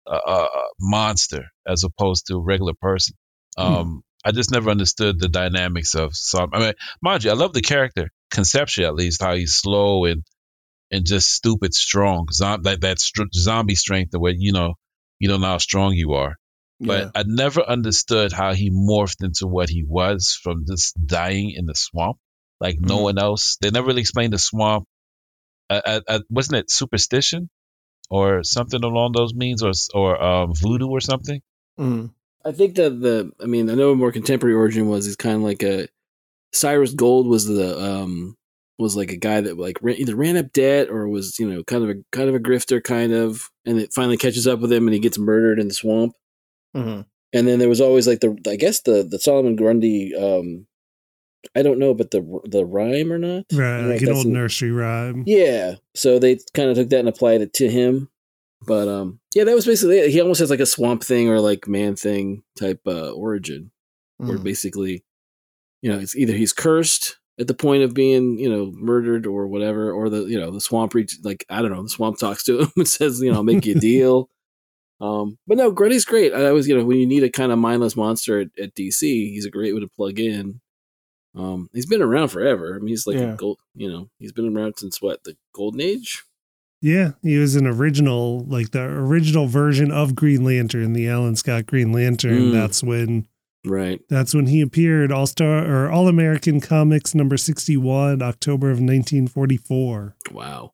uh, 0.07 0.19
uh, 0.25 0.47
monster 0.79 1.43
as 1.67 1.83
opposed 1.83 2.27
to 2.27 2.35
a 2.35 2.41
regular 2.41 2.73
person. 2.79 3.17
Um, 3.57 4.03
I 4.23 4.31
just 4.31 4.51
never 4.51 4.69
understood 4.69 5.19
the 5.19 5.27
dynamics 5.27 5.93
of 5.95 6.15
some. 6.15 6.51
I 6.53 6.59
mean, 6.59 6.73
mind 7.01 7.25
you, 7.25 7.31
I 7.31 7.33
love 7.33 7.51
the 7.53 7.61
character 7.61 8.09
conceptually 8.33 8.87
at 8.87 8.95
least 8.95 9.21
how 9.21 9.35
he's 9.35 9.55
slow 9.55 10.05
and 10.05 10.23
and 10.91 11.05
just 11.05 11.31
stupid 11.31 11.73
strong. 11.73 12.27
Zom- 12.31 12.63
that 12.63 12.81
that 12.81 12.99
str- 12.99 13.31
zombie 13.33 13.75
strength, 13.75 14.11
the 14.11 14.19
way 14.19 14.35
you 14.37 14.51
know 14.51 14.73
you 15.19 15.29
don't 15.29 15.41
know 15.41 15.47
how 15.55 15.57
strong 15.59 15.93
you 15.93 16.13
are 16.13 16.35
but 16.85 17.11
I 17.15 17.23
never 17.25 17.61
understood 17.61 18.33
how 18.33 18.53
he 18.53 18.69
morphed 18.69 19.23
into 19.23 19.47
what 19.47 19.69
he 19.69 19.83
was 19.87 20.37
from 20.43 20.65
just 20.67 20.95
dying 21.05 21.51
in 21.51 21.65
the 21.65 21.75
swamp. 21.75 22.17
Like 22.59 22.77
no 22.79 22.97
Mhm. 22.97 23.03
one 23.03 23.17
else. 23.17 23.57
They 23.61 23.69
never 23.71 23.87
really 23.87 24.01
explained 24.01 24.33
the 24.33 24.37
swamp. 24.39 24.85
Uh, 25.69 25.81
uh, 25.85 26.01
uh, 26.07 26.19
wasn't 26.29 26.57
it 26.57 26.69
superstition 26.71 27.49
or 28.09 28.43
something 28.43 28.83
along 28.83 29.13
those 29.13 29.33
means, 29.33 29.63
or 29.63 29.71
or 29.93 30.21
um, 30.21 30.53
voodoo 30.53 30.87
or 30.87 30.99
something? 31.01 31.41
Mhm. 31.79 32.11
I 32.45 32.51
think 32.51 32.75
that 32.75 32.99
the 32.99 33.31
I 33.41 33.45
mean 33.45 33.69
I 33.69 33.75
know 33.75 33.91
a 33.91 33.95
more 33.95 34.11
contemporary 34.11 34.55
origin 34.55 34.89
was 34.89 35.05
he's 35.05 35.15
kind 35.15 35.37
of 35.37 35.43
like 35.43 35.63
a 35.63 35.87
Cyrus 36.53 36.93
Gold 36.93 37.27
was 37.27 37.45
the 37.45 37.79
um 37.79 38.35
was 38.79 38.95
like 38.95 39.11
a 39.11 39.17
guy 39.17 39.39
that 39.41 39.57
like 39.57 39.77
ran, 39.81 39.95
either 39.97 40.15
ran 40.15 40.35
up 40.37 40.51
debt 40.51 40.89
or 40.89 41.07
was 41.07 41.37
you 41.39 41.47
know 41.49 41.63
kind 41.63 41.83
of 41.83 41.89
a 41.89 41.95
kind 42.11 42.29
of 42.29 42.35
a 42.35 42.39
grifter 42.39 42.83
kind 42.83 43.13
of 43.13 43.49
and 43.65 43.79
it 43.79 43.93
finally 43.93 44.17
catches 44.17 44.47
up 44.47 44.59
with 44.59 44.71
him 44.71 44.87
and 44.87 44.93
he 44.93 44.99
gets 44.99 45.17
murdered 45.17 45.59
in 45.59 45.67
the 45.67 45.73
swamp 45.73 46.13
Mhm. 46.75 47.05
and 47.33 47.47
then 47.47 47.59
there 47.59 47.69
was 47.69 47.79
always 47.81 48.07
like 48.07 48.19
the 48.19 48.35
I 48.47 48.55
guess 48.55 48.81
the 48.81 49.03
the 49.03 49.19
Solomon 49.19 49.55
Grundy 49.55 50.13
um 50.15 50.65
I 51.55 51.61
don't 51.61 51.77
know 51.79 51.93
but 51.93 52.11
the 52.11 52.21
the 52.45 52.65
rhyme 52.65 53.11
or 53.11 53.17
not 53.19 53.45
Right, 53.53 53.81
like 53.85 54.01
an 54.01 54.11
old 54.13 54.25
nursery 54.27 54.71
rhyme. 54.71 55.23
yeah 55.27 55.75
so 55.93 56.17
they 56.19 56.39
kind 56.53 56.69
of 56.69 56.75
took 56.77 56.89
that 56.89 56.99
and 56.99 57.09
applied 57.09 57.41
it 57.41 57.53
to 57.55 57.69
him 57.69 58.09
but 58.65 58.87
um 58.87 59.19
yeah 59.35 59.43
that 59.43 59.53
was 59.55 59.65
basically 59.65 59.99
it 59.99 60.09
he 60.11 60.19
almost 60.21 60.39
has 60.39 60.49
like 60.49 60.59
a 60.61 60.65
swamp 60.65 61.03
thing 61.03 61.29
or 61.29 61.39
like 61.39 61.67
man 61.67 61.95
thing 61.95 62.43
type 62.57 62.81
uh 62.87 63.11
origin 63.11 63.71
where 64.17 64.37
Mhm. 64.37 64.43
basically, 64.43 65.03
you 65.83 65.91
know, 65.91 65.99
it's 65.99 66.15
either 66.15 66.31
he's 66.33 66.53
cursed 66.53 67.17
at 67.37 67.47
the 67.47 67.53
point 67.53 67.83
of 67.83 67.93
being, 67.93 68.39
you 68.39 68.49
know, 68.49 68.71
murdered 68.73 69.27
or 69.27 69.47
whatever, 69.47 69.91
or 69.91 70.07
the, 70.09 70.23
you 70.23 70.39
know, 70.39 70.49
the 70.49 70.61
swamp 70.61 70.93
reach, 70.93 71.17
like, 71.23 71.45
I 71.49 71.61
don't 71.61 71.71
know, 71.73 71.83
the 71.83 71.89
swamp 71.89 72.17
talks 72.17 72.43
to 72.45 72.61
him 72.61 72.71
and 72.77 72.87
says, 72.87 73.19
you 73.21 73.29
know, 73.29 73.37
I'll 73.37 73.43
make 73.43 73.65
you 73.65 73.75
a 73.75 73.79
deal. 73.79 74.29
Um, 75.01 75.37
but 75.45 75.57
no, 75.57 75.71
Grundy's 75.71 76.05
great. 76.05 76.33
I 76.33 76.53
was, 76.53 76.69
you 76.69 76.77
know, 76.77 76.85
when 76.85 76.97
you 76.99 77.05
need 77.05 77.23
a 77.23 77.29
kind 77.29 77.51
of 77.51 77.59
mindless 77.59 77.97
monster 77.97 78.39
at, 78.39 78.47
at 78.57 78.75
DC, 78.75 79.01
he's 79.01 79.45
a 79.45 79.51
great 79.51 79.73
one 79.73 79.81
to 79.81 79.89
plug 79.89 80.19
in. 80.19 80.61
Um, 81.35 81.67
he's 81.73 81.87
been 81.87 82.01
around 82.01 82.29
forever. 82.29 82.75
I 82.75 82.79
mean, 82.79 82.87
he's 82.89 83.05
like 83.05 83.17
Yeah. 83.17 83.33
a 83.33 83.35
gold, 83.35 83.59
you 83.75 83.91
know, 83.91 84.09
he's 84.19 84.31
been 84.31 84.55
around 84.55 84.75
since 84.77 85.01
what, 85.01 85.25
the 85.25 85.35
golden 85.53 85.81
age? 85.81 86.23
Yeah, 86.81 87.13
he 87.23 87.37
was 87.37 87.55
an 87.55 87.65
original, 87.65 88.45
like 88.45 88.71
the 88.71 88.83
original 88.83 89.47
version 89.47 89.91
of 89.91 90.15
Green 90.15 90.45
Lantern, 90.45 90.93
the 90.93 91.09
Alan 91.09 91.35
Scott 91.35 91.65
Green 91.65 91.91
Lantern. 91.91 92.37
Mm. 92.37 92.51
That's 92.53 92.83
when 92.83 93.27
Right. 93.65 94.01
that's 94.09 94.33
when 94.33 94.47
he 94.47 94.61
appeared. 94.61 95.11
All 95.11 95.25
Star 95.27 95.65
or 95.65 95.89
All 95.89 96.07
American 96.07 96.59
Comics 96.59 97.15
number 97.15 97.37
sixty 97.37 97.77
one, 97.77 98.21
October 98.21 98.71
of 98.71 98.81
nineteen 98.81 99.27
forty 99.27 99.57
four. 99.57 100.15
Wow. 100.31 100.73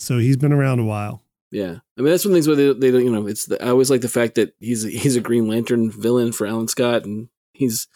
So 0.00 0.18
he's 0.18 0.36
been 0.36 0.52
around 0.52 0.78
a 0.80 0.84
while. 0.84 1.22
Yeah, 1.50 1.76
I 1.98 2.00
mean 2.00 2.10
that's 2.10 2.24
one 2.24 2.30
of 2.30 2.34
the 2.34 2.36
things 2.36 2.46
where 2.48 2.56
they, 2.56 2.72
they 2.72 2.90
don't, 2.90 3.04
you 3.04 3.12
know, 3.12 3.26
it's 3.26 3.44
the, 3.44 3.62
I 3.62 3.68
always 3.68 3.90
like 3.90 4.00
the 4.00 4.08
fact 4.08 4.36
that 4.36 4.54
he's 4.58 4.86
a, 4.86 4.88
he's 4.88 5.16
a 5.16 5.20
Green 5.20 5.46
Lantern 5.46 5.90
villain 5.90 6.32
for 6.32 6.46
Alan 6.46 6.66
Scott, 6.66 7.04
and 7.04 7.28
he's 7.52 7.88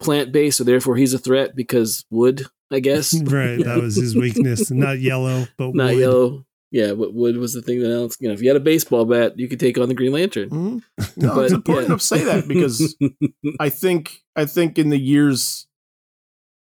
plant 0.00 0.32
based, 0.32 0.58
so 0.58 0.64
therefore 0.64 0.96
he's 0.96 1.14
a 1.14 1.18
threat 1.18 1.54
because 1.54 2.04
wood, 2.10 2.46
I 2.72 2.80
guess. 2.80 3.14
right, 3.22 3.62
that 3.64 3.80
was 3.80 3.94
his 3.94 4.16
weakness. 4.16 4.72
Not 4.72 4.98
yellow, 4.98 5.46
but 5.56 5.70
Not 5.74 5.92
wood. 5.92 5.98
yellow. 6.00 6.46
Yeah, 6.76 6.92
but 6.92 7.14
wood 7.14 7.36
was 7.38 7.54
the 7.54 7.62
thing 7.62 7.80
that 7.80 7.90
Alan, 7.90 8.10
you 8.20 8.28
know, 8.28 8.34
if 8.34 8.42
you 8.42 8.48
had 8.48 8.56
a 8.56 8.60
baseball 8.60 9.04
bat, 9.06 9.38
you 9.38 9.48
could 9.48 9.58
take 9.60 9.78
on 9.78 9.88
the 9.88 9.94
Green 9.94 10.12
Lantern. 10.12 10.50
Mhm. 10.50 10.82
No, 11.16 11.34
But, 11.34 11.44
it's 11.44 11.52
important 11.54 11.88
yeah. 11.88 11.96
to 11.96 12.02
say 12.02 12.24
that 12.24 12.46
because 12.46 12.96
I 13.60 13.68
think 13.70 14.22
I 14.36 14.44
think 14.44 14.78
in 14.78 14.90
the 14.90 14.98
years 14.98 15.66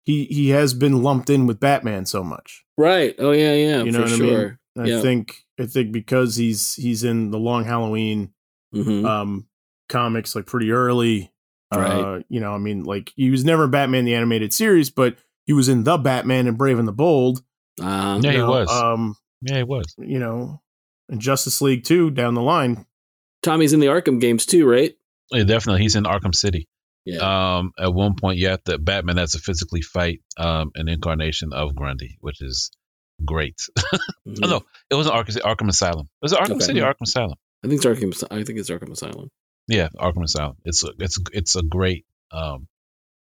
he 0.04 0.26
he 0.26 0.50
has 0.50 0.74
been 0.74 1.02
lumped 1.02 1.30
in 1.30 1.48
with 1.48 1.60
Batman 1.60 2.06
so 2.06 2.24
much. 2.24 2.66
right. 2.78 3.16
Oh 3.20 3.32
yeah, 3.32 3.54
yeah, 3.54 3.84
You 3.84 3.92
know 3.92 4.00
for 4.00 4.04
what 4.04 4.14
I 4.14 4.18
mean? 4.18 4.30
sure. 4.34 4.60
I 4.78 4.86
Yeah. 4.88 5.02
think 5.02 5.46
I 5.60 5.66
think 5.66 5.92
because 5.92 6.36
he's 6.36 6.74
he's 6.76 7.04
in 7.04 7.32
the 7.32 7.40
Long 7.40 7.64
Halloween 7.64 8.34
hmm 8.74 9.06
um 9.06 9.48
comics 9.90 10.36
like 10.36 10.46
pretty 10.48 10.72
early. 10.72 11.32
Uh, 11.72 11.78
Right. 11.80 12.26
you 12.30 12.40
know, 12.40 12.54
I 12.54 12.58
mean, 12.58 12.84
like 12.84 13.14
he 13.16 13.30
was 13.32 13.44
never 13.46 13.68
Batman 13.68 14.06
the 14.06 14.14
animated 14.16 14.54
series, 14.54 14.90
but 14.90 15.16
he 15.46 15.54
was 15.54 15.70
in 15.70 15.84
the 15.86 15.98
Batman 15.98 16.48
and 16.48 16.58
Brave 16.58 16.80
and 16.80 16.88
the 16.88 16.92
Bold. 16.94 17.44
uh, 17.82 18.20
Yeah, 18.22 18.32
you 18.32 18.32
he 18.32 18.38
know, 18.44 18.50
was. 18.50 18.70
Um, 18.70 19.16
Yeah, 19.46 19.58
it 19.60 19.68
was. 19.68 19.86
you 19.98 20.20
know, 20.20 20.62
and 21.10 21.20
Justice 21.22 21.62
League 21.62 21.84
too 21.84 22.10
down 22.12 22.34
the 22.34 22.42
line. 22.42 22.86
Tommy's 23.42 23.74
in 23.74 23.80
the 23.80 23.88
Arkham 23.88 24.20
games 24.22 24.46
too, 24.46 24.68
right? 24.70 24.94
Yeah, 25.32 25.44
definitely. 25.44 25.82
He's 25.82 25.96
in 25.96 26.04
Arkham 26.06 26.34
City. 26.34 26.68
Yeah. 27.06 27.58
Um, 27.58 27.72
at 27.78 27.94
one 27.94 28.16
point, 28.16 28.38
you 28.38 28.48
have 28.50 28.64
to 28.64 28.78
Batman 28.78 29.18
has 29.18 29.34
to 29.34 29.40
physically 29.40 29.82
fight 29.82 30.22
um 30.38 30.72
an 30.76 30.88
incarnation 30.88 31.52
of 31.54 31.76
Grundy, 31.76 32.18
which 32.22 32.42
is 32.42 32.72
great. 33.26 33.58
Mhm. 34.26 34.40
Oh 34.46 34.50
no, 34.50 34.62
it 34.90 34.96
wasn't 34.96 35.16
Arkham, 35.16 35.38
Arkham 35.42 35.68
Asylum. 35.70 36.06
It 36.22 36.24
Was 36.24 36.32
it 36.32 36.40
Arkham 36.40 36.52
Okay. 36.56 36.60
City 36.66 36.80
Arkham 36.80 37.02
Asylum? 37.04 37.36
I 37.64 37.68
think 37.68 37.84
it's 37.84 37.86
Arkham. 37.86 38.24
I 38.32 38.44
think 38.46 38.58
it's 38.58 38.70
Arkham 38.70 38.92
Asylum. 38.92 39.30
Yeah, 39.68 39.90
Arkham 39.98 40.24
Asylum. 40.24 40.56
It's 40.64 40.84
a, 40.86 40.92
it's 41.00 41.18
it's 41.34 41.56
a 41.58 41.62
great 41.62 42.06
um 42.32 42.68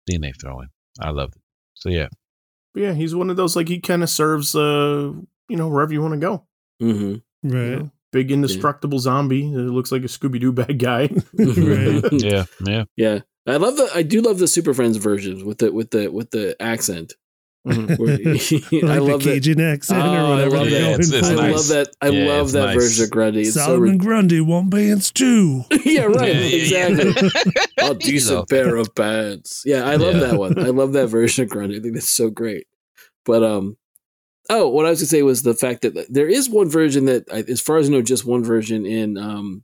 thing 0.07 0.21
they 0.21 0.31
throw 0.31 0.59
in. 0.61 0.67
I 0.99 1.11
loved 1.11 1.35
it. 1.35 1.41
So 1.75 1.89
yeah, 1.89 2.07
But 2.73 2.81
yeah, 2.81 2.93
he's 2.93 3.13
one 3.13 3.29
of 3.29 3.37
those 3.37 3.55
like 3.55 3.67
he 3.67 3.79
kind 3.79 4.01
of 4.01 4.09
serves 4.09 4.55
uh, 4.55 5.13
you 5.49 5.55
know, 5.57 5.67
wherever 5.67 5.93
you 5.93 6.01
want 6.01 6.13
to 6.13 6.19
go. 6.19 6.43
hmm 6.79 7.15
you 7.43 7.53
Right. 7.53 7.79
know? 7.79 7.91
Big 8.11 8.31
indestructible 8.31 8.99
zombie 8.99 9.51
that 9.51 9.59
looks 9.59 9.91
like 9.91 10.01
a 10.01 10.05
Scooby 10.07 10.39
Doo 10.39 10.51
bad 10.51 10.79
guy. 10.79 11.09
Right. 11.37 12.03
yeah, 12.13 12.45
yeah. 12.65 12.83
Yeah, 12.95 13.19
I 13.45 13.57
love 13.57 13.75
the. 13.77 13.89
I 13.93 14.01
do 14.03 14.21
love 14.21 14.39
the 14.39 14.47
Super 14.47 14.73
Friends 14.73 14.97
versions 14.97 15.43
with 15.43 15.57
the 15.59 15.71
with 15.71 15.91
the 15.91 16.07
with 16.09 16.31
the 16.31 16.55
accent. 16.61 17.13
Mhm. 17.67 17.97
Like 18.81 18.91
I 18.91 18.97
love 18.99 19.23
the 19.23 19.29
that. 19.31 19.33
Cajun 19.35 19.59
accent 19.61 20.01
Oh, 20.03 20.05
or 20.05 20.09
I 20.17 20.29
whatever. 20.29 20.57
love 20.57 20.69
they're 20.69 20.79
that. 20.79 20.85
going 20.85 20.93
It's- 21.01 21.11
it's. 21.11 21.27
I 21.29 21.35
nice. 21.35 21.55
love 21.55 21.67
that. 21.67 21.87
I 22.01 22.09
Yeah, 22.09 22.27
love 22.27 22.51
that 22.53 22.65
nice. 22.67 22.75
version 22.75 23.03
of 23.03 23.11
Grundy. 23.11 23.41
It's 23.41 23.53
so 23.55 23.59
Solomon 23.59 23.97
Grundy 23.97 24.41
want 24.41 24.71
pants 24.71 25.11
too. 25.11 25.63
yeah, 25.83 26.03
right. 26.05 26.33
Yeah, 26.33 26.41
yeah, 26.41 26.87
yeah. 26.87 26.97
exactly. 26.97 27.29
A 27.79 27.93
decent 27.93 28.49
pair 28.49 28.77
of 28.77 28.95
pants. 28.95 29.63
Yeah, 29.65 29.83
I 29.85 29.95
love 29.97 30.15
Yeah. 30.15 30.27
that 30.27 30.39
one. 30.39 30.57
I 30.59 30.69
love 30.69 30.93
that 30.93 31.07
version 31.07 31.43
of 31.43 31.49
Grundy. 31.49 31.77
I 31.77 31.81
think 31.81 31.93
that's 31.95 32.09
so 32.09 32.29
great. 32.29 32.67
But 33.25 33.43
um, 33.43 33.75
oh, 34.49 34.67
what 34.69 34.85
I 34.85 34.89
was 34.89 34.99
gonna 34.99 35.07
say 35.07 35.23
was 35.23 35.43
the 35.43 35.53
fact 35.53 35.81
that 35.81 36.07
there 36.09 36.27
is 36.29 36.49
one 36.49 36.69
version 36.69 37.05
that, 37.05 37.27
as 37.29 37.61
far 37.61 37.77
as 37.77 37.87
I 37.89 37.91
know, 37.91 38.01
just 38.01 38.25
one 38.25 38.43
version 38.43 38.85
in 38.85 39.17
um, 39.17 39.63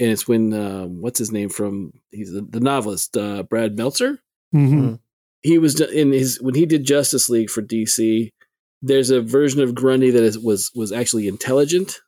and 0.00 0.10
it's 0.10 0.26
when 0.26 0.52
um, 0.54 1.00
what's 1.00 1.18
his 1.18 1.30
name 1.32 1.48
from 1.48 1.92
he's 2.10 2.32
the, 2.32 2.42
the 2.42 2.60
novelist 2.60 3.16
uh, 3.16 3.42
Brad 3.44 3.76
Meltzer. 3.76 4.18
Mhm. 4.54 4.98
he 5.42 5.58
was 5.58 5.80
in 5.80 6.12
his 6.12 6.40
when 6.40 6.54
he 6.54 6.66
did 6.66 6.84
Justice 6.84 7.28
League 7.28 7.50
for 7.50 7.62
DC. 7.62 8.30
There's 8.82 9.10
a 9.10 9.22
version 9.22 9.60
of 9.62 9.74
Grundy 9.74 10.10
that 10.10 10.22
is, 10.22 10.38
was 10.38 10.70
was 10.74 10.90
actually 10.92 11.28
intelligent. 11.28 12.00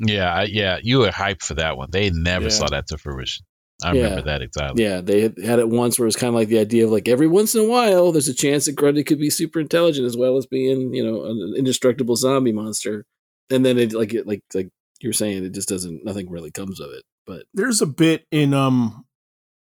Yeah, 0.00 0.42
yeah, 0.44 0.78
you 0.82 0.98
were 1.00 1.08
hyped 1.10 1.42
for 1.42 1.54
that 1.54 1.76
one. 1.76 1.90
They 1.90 2.10
never 2.10 2.44
Yeah. 2.46 2.50
saw 2.50 2.68
that 2.68 2.86
to 2.88 2.98
fruition. 2.98 3.44
I 3.82 3.92
Yeah. 3.92 4.02
remember 4.04 4.22
that 4.22 4.42
exactly. 4.42 4.82
Yeah, 4.82 5.00
they 5.00 5.20
had, 5.22 5.38
had 5.38 5.58
it 5.60 5.68
once 5.68 5.98
where 5.98 6.04
it 6.04 6.08
was 6.08 6.16
kind 6.16 6.28
of 6.28 6.34
like 6.34 6.48
the 6.48 6.58
idea 6.58 6.84
of 6.84 6.90
like 6.90 7.08
every 7.08 7.28
once 7.28 7.54
in 7.54 7.60
a 7.60 7.68
while, 7.68 8.10
there's 8.10 8.26
a 8.28 8.34
chance 8.34 8.64
that 8.64 8.72
Grundy 8.74 9.04
could 9.04 9.20
be 9.20 9.30
super 9.30 9.60
intelligent 9.60 10.04
as 10.06 10.16
well 10.16 10.36
as 10.36 10.46
being 10.46 10.92
you 10.94 11.04
know 11.04 11.24
an 11.24 11.54
indestructible 11.56 12.16
zombie 12.16 12.52
monster. 12.52 13.04
And 13.50 13.64
then 13.64 13.78
it 13.78 13.92
like 13.92 14.12
it 14.14 14.26
like 14.26 14.42
like 14.54 14.68
you're 15.00 15.12
saying 15.12 15.44
it 15.44 15.50
just 15.54 15.68
doesn't 15.68 16.04
nothing 16.04 16.28
really 16.28 16.50
comes 16.50 16.80
of 16.80 16.90
it. 16.90 17.04
But 17.26 17.44
There's 17.54 17.80
a 17.80 17.86
bit 17.86 18.26
in 18.32 18.52
um 18.52 19.04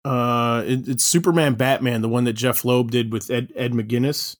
uh 0.04 0.62
it, 0.66 0.86
it's 0.88 1.04
Superman 1.04 1.54
Batman, 1.54 2.00
the 2.02 2.08
one 2.08 2.24
that 2.24 2.34
Jeph 2.34 2.64
Loeb 2.64 2.90
did 2.90 3.12
with 3.12 3.30
Ed 3.30 3.52
Ed 3.56 3.72
McGuinness. 3.72 4.36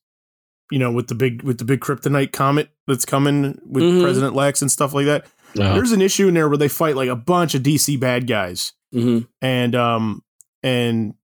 You 0.71 0.79
know, 0.81 0.91
with 0.91 1.07
the 1.09 1.15
big 1.15 1.43
with 1.43 1.59
the 1.59 1.65
big 1.65 1.81
kryptonite 1.81 2.33
comet 2.33 2.71
that's 2.87 3.05
coming 3.05 3.61
with 3.67 3.83
Mhm. 3.85 4.03
President 4.03 4.35
Lex 4.35 4.63
and 4.63 4.71
stuff 4.71 4.93
like 4.95 5.07
that. 5.07 5.27
Uh, 5.59 5.75
There's 5.75 5.93
an 5.93 6.03
issue 6.03 6.29
in 6.29 6.35
there 6.35 6.49
where 6.49 6.59
they 6.59 6.69
fight 6.69 6.97
like 6.97 7.09
a 7.09 7.15
bunch 7.17 7.55
of 7.55 7.63
DC 7.63 7.97
bad 7.99 8.27
guys. 8.27 8.73
Hmm 8.93 9.21
And 9.43 9.75
um 9.75 10.23
and 10.63 11.15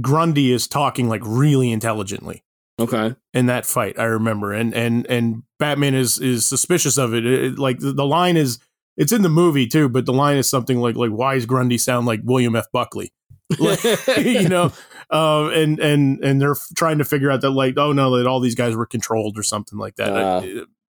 Grundy 0.00 0.52
is 0.52 0.66
talking 0.68 1.08
like 1.08 1.20
really 1.24 1.70
intelligently 1.70 2.42
okay, 2.80 3.14
in 3.34 3.46
that 3.46 3.66
fight. 3.66 3.98
I 3.98 4.04
remember, 4.04 4.52
and 4.52 4.74
and 4.74 5.06
and 5.08 5.42
Batman 5.58 5.94
is 5.94 6.18
is 6.18 6.46
suspicious 6.46 6.96
of 6.98 7.12
it. 7.14 7.26
It- 7.26 7.44
it- 7.44 7.58
like 7.58 7.78
the, 7.78 7.92
the 7.92 8.06
line 8.06 8.36
is, 8.36 8.58
it's 8.96 9.12
in 9.12 9.22
the 9.22 9.28
movie 9.28 9.66
too, 9.66 9.88
but 9.88 10.06
the 10.06 10.12
line 10.12 10.36
is 10.38 10.48
something 10.48 10.78
like 10.78 10.96
like 10.96 11.10
Why 11.10 11.34
does 11.34 11.46
Grundy 11.46 11.76
sound 11.78 12.06
like 12.06 12.20
William 12.24 12.56
F. 12.56 12.66
Buckley? 12.72 13.12
Like, 13.58 13.84
you 14.18 14.48
know, 14.48 14.72
uh, 15.10 15.48
and 15.50 15.78
and 15.78 16.24
and 16.24 16.40
they're 16.40 16.52
f- 16.52 16.68
trying 16.74 16.96
to 16.98 17.04
figure 17.04 17.30
out 17.30 17.42
that 17.42 17.50
like 17.50 17.74
oh 17.76 17.92
no 17.92 18.16
that 18.16 18.26
all 18.26 18.40
these 18.40 18.54
guys 18.54 18.74
were 18.74 18.86
controlled 18.86 19.36
or 19.36 19.42
something 19.42 19.78
like 19.78 19.96
that. 19.96 20.08
Uh, 20.10 20.40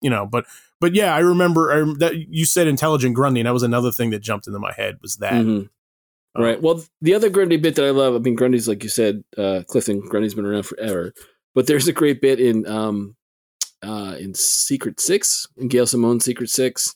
you 0.00 0.08
know, 0.08 0.24
but 0.24 0.46
but 0.80 0.94
yeah, 0.94 1.14
I 1.14 1.18
remember 1.18 1.70
I, 1.70 1.94
that 1.98 2.14
you 2.30 2.46
said 2.46 2.66
intelligent 2.66 3.14
Grundy, 3.14 3.40
and 3.40 3.46
that 3.46 3.52
was 3.52 3.62
another 3.62 3.92
thing 3.92 4.08
that 4.10 4.20
jumped 4.20 4.46
into 4.46 4.58
my 4.58 4.72
head 4.72 4.96
was 5.02 5.16
that. 5.16 5.34
Mhm. 5.34 5.68
Right. 6.38 6.60
Well, 6.60 6.82
the 7.00 7.14
other 7.14 7.30
Grundy 7.30 7.56
bit 7.56 7.76
that 7.76 7.84
I 7.84 7.90
love, 7.90 8.14
I 8.14 8.18
mean, 8.18 8.34
Grundy's 8.36 8.68
like 8.68 8.82
you 8.82 8.88
said, 8.88 9.24
uh, 9.38 9.62
Clifton 9.66 10.00
Grundy's 10.00 10.34
been 10.34 10.46
around 10.46 10.64
forever, 10.64 11.12
but 11.54 11.66
there's 11.66 11.88
a 11.88 11.92
great 11.92 12.20
bit 12.20 12.40
in 12.40 12.66
um, 12.66 13.16
uh, 13.82 14.16
in 14.18 14.34
Secret 14.34 15.00
Six, 15.00 15.46
in 15.56 15.68
Gail 15.68 15.86
Simone's 15.86 16.24
Secret 16.24 16.50
Six, 16.50 16.94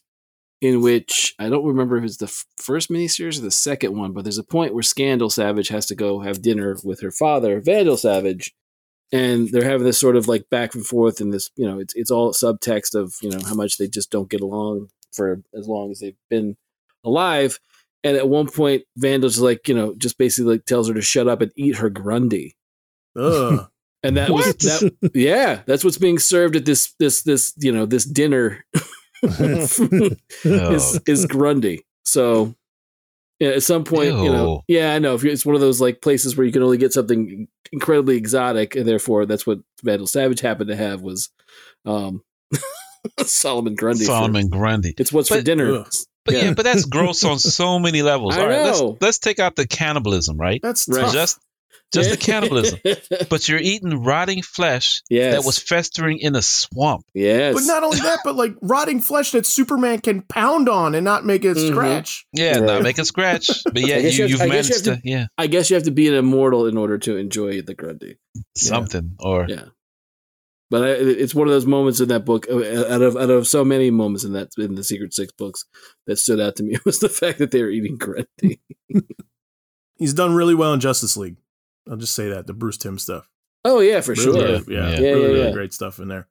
in 0.60 0.82
which 0.82 1.34
I 1.38 1.48
don't 1.48 1.64
remember 1.66 1.96
if 1.96 2.04
it's 2.04 2.18
the 2.18 2.26
f- 2.26 2.44
first 2.56 2.90
miniseries 2.90 3.38
or 3.38 3.42
the 3.42 3.50
second 3.50 3.96
one, 3.96 4.12
but 4.12 4.24
there's 4.24 4.38
a 4.38 4.44
point 4.44 4.74
where 4.74 4.82
Scandal 4.82 5.30
Savage 5.30 5.68
has 5.68 5.86
to 5.86 5.94
go 5.94 6.20
have 6.20 6.42
dinner 6.42 6.76
with 6.84 7.00
her 7.00 7.10
father, 7.10 7.60
Vandal 7.60 7.96
Savage, 7.96 8.54
and 9.12 9.48
they're 9.48 9.64
having 9.64 9.86
this 9.86 9.98
sort 9.98 10.16
of 10.16 10.28
like 10.28 10.50
back 10.50 10.74
and 10.74 10.86
forth, 10.86 11.20
and 11.20 11.32
this, 11.32 11.50
you 11.56 11.66
know, 11.66 11.78
it's 11.78 11.94
it's 11.94 12.10
all 12.10 12.32
subtext 12.32 12.94
of 12.94 13.14
you 13.22 13.30
know 13.30 13.40
how 13.46 13.54
much 13.54 13.78
they 13.78 13.88
just 13.88 14.10
don't 14.10 14.30
get 14.30 14.40
along 14.40 14.88
for 15.12 15.42
as 15.54 15.66
long 15.66 15.90
as 15.90 16.00
they've 16.00 16.16
been 16.28 16.56
alive. 17.04 17.58
And 18.02 18.16
at 18.16 18.28
one 18.28 18.48
point, 18.48 18.84
Vandal's 18.96 19.38
like, 19.38 19.68
you 19.68 19.74
know, 19.74 19.94
just 19.96 20.16
basically 20.18 20.52
like 20.54 20.64
tells 20.64 20.88
her 20.88 20.94
to 20.94 21.02
shut 21.02 21.28
up 21.28 21.42
and 21.42 21.52
eat 21.56 21.76
her 21.76 21.90
Grundy. 21.90 22.56
Ugh. 23.16 23.66
And 24.02 24.16
that 24.16 24.30
was 24.30 24.46
that. 24.56 25.10
Yeah, 25.12 25.60
that's 25.66 25.84
what's 25.84 25.98
being 25.98 26.18
served 26.18 26.56
at 26.56 26.64
this 26.64 26.94
this 26.98 27.20
this 27.20 27.52
you 27.58 27.70
know 27.70 27.84
this 27.84 28.06
dinner 28.06 28.64
oh, 29.22 30.10
is 30.44 30.98
is 31.06 31.26
Grundy. 31.26 31.84
So 32.06 32.54
yeah, 33.40 33.50
at 33.50 33.62
some 33.62 33.84
point, 33.84 34.14
you 34.14 34.32
know, 34.32 34.62
yeah, 34.68 34.94
I 34.94 35.00
know 35.00 35.14
if 35.16 35.22
you- 35.22 35.30
it's 35.30 35.44
one 35.44 35.54
of 35.54 35.60
those 35.60 35.82
like 35.82 36.00
places 36.00 36.34
where 36.34 36.46
you 36.46 36.52
can 36.52 36.62
only 36.62 36.78
get 36.78 36.94
something 36.94 37.46
incredibly 37.72 38.16
exotic, 38.16 38.74
and 38.74 38.88
therefore 38.88 39.26
that's 39.26 39.46
what 39.46 39.58
Vandal 39.82 40.06
Savage 40.06 40.40
happened 40.40 40.68
to 40.70 40.76
have 40.76 41.02
was 41.02 41.28
um 41.84 42.22
Solomon 43.24 43.74
Grundy. 43.74 44.04
for- 44.04 44.12
Solomon 44.12 44.48
Grundy. 44.48 44.94
it's 44.96 45.12
what's 45.12 45.28
for 45.28 45.42
dinner. 45.42 45.74
Ugh. 45.80 45.92
But 46.30 46.38
yeah. 46.38 46.44
Yeah. 46.48 46.54
but 46.54 46.64
that's 46.64 46.84
gross 46.84 47.24
on 47.24 47.38
so 47.38 47.78
many 47.78 48.02
levels. 48.02 48.34
I 48.36 48.40
All 48.40 48.46
right, 48.48 48.62
let's 48.64 48.82
let's 49.00 49.18
take 49.18 49.38
out 49.38 49.56
the 49.56 49.66
cannibalism, 49.66 50.36
right? 50.36 50.60
That's 50.62 50.88
Right. 50.88 51.02
tough. 51.02 51.12
Just 51.12 51.38
just 51.92 52.10
the 52.10 52.16
cannibalism. 52.16 52.78
But 53.28 53.48
you're 53.48 53.58
eating 53.58 54.04
rotting 54.04 54.42
flesh 54.42 55.02
yes. 55.10 55.34
that 55.34 55.44
was 55.44 55.58
festering 55.58 56.18
in 56.18 56.36
a 56.36 56.42
swamp. 56.42 57.04
yes. 57.14 57.52
But 57.54 57.64
not 57.64 57.82
only 57.82 57.98
that, 57.98 58.20
but 58.24 58.36
like 58.36 58.54
rotting 58.62 59.00
flesh 59.00 59.32
that 59.32 59.44
Superman 59.44 59.98
can 60.00 60.22
pound 60.22 60.68
on 60.68 60.94
and 60.94 61.04
not 61.04 61.24
make 61.26 61.44
it 61.44 61.56
Mhm. 61.56 61.68
scratch. 61.72 62.26
Yeah, 62.32 62.58
Right. 62.58 62.62
not 62.64 62.82
make 62.82 62.98
a 62.98 63.04
scratch. 63.04 63.50
But 63.64 63.80
yeah, 63.82 63.96
I 63.96 63.98
you, 63.98 64.08
you 64.10 64.26
you've 64.26 64.40
have- 64.40 64.50
I 64.50 64.54
guess 64.54 64.68
you 64.68 64.74
managed 64.74 64.86
have 64.86 65.02
to, 65.02 65.08
yeah, 65.08 65.26
I 65.36 65.46
guess 65.48 65.68
you 65.68 65.74
have 65.74 65.82
to 65.84 65.90
be 65.90 66.06
an 66.06 66.14
immortal 66.14 66.66
in 66.66 66.76
order 66.76 66.96
to 66.98 67.16
enjoy 67.16 67.60
the 67.62 67.74
Grundy. 67.74 68.18
something. 68.56 69.16
Or 69.18 69.46
Yeah. 69.48 69.64
But 70.70 70.84
I, 70.84 70.88
it's 70.90 71.34
one 71.34 71.48
of 71.48 71.52
those 71.52 71.66
moments 71.66 71.98
in 72.00 72.08
that 72.10 72.24
book, 72.24 72.46
uh, 72.48 72.56
out 72.94 73.02
of 73.02 73.16
out 73.16 73.28
of 73.30 73.48
so 73.48 73.64
many 73.64 73.90
moments 73.90 74.22
in 74.24 74.32
that 74.34 74.50
in 74.56 74.76
the 74.76 74.84
Secret 74.84 75.12
Six 75.12 75.32
books, 75.32 75.64
that 76.06 76.16
stood 76.18 76.40
out 76.40 76.54
to 76.56 76.62
me 76.62 76.76
was 76.84 77.00
the 77.00 77.08
fact 77.08 77.38
that 77.38 77.50
they 77.50 77.62
were 77.62 77.70
eating 77.70 77.96
Grundy. 77.96 78.60
He's 79.98 80.14
done 80.14 80.34
really 80.34 80.54
well 80.54 80.72
in 80.72 80.80
Justice 80.80 81.16
League. 81.16 81.36
I'll 81.90 81.96
just 81.96 82.14
say 82.14 82.28
that 82.30 82.46
the 82.46 82.54
Bruce 82.54 82.78
Timm 82.78 82.98
stuff. 82.98 83.28
Oh 83.64 83.80
yeah, 83.80 84.00
for 84.00 84.12
Really, 84.12 84.22
sure. 84.22 84.34
really- 84.34 84.64
Yeah. 84.74 84.90
yeah, 84.90 85.00
Yeah, 85.00 85.10
really, 85.10 85.22
yeah, 85.22 85.28
really 85.40 85.52
great 85.52 85.72
stuff 85.74 85.98
in 85.98 86.08
there. 86.08 86.28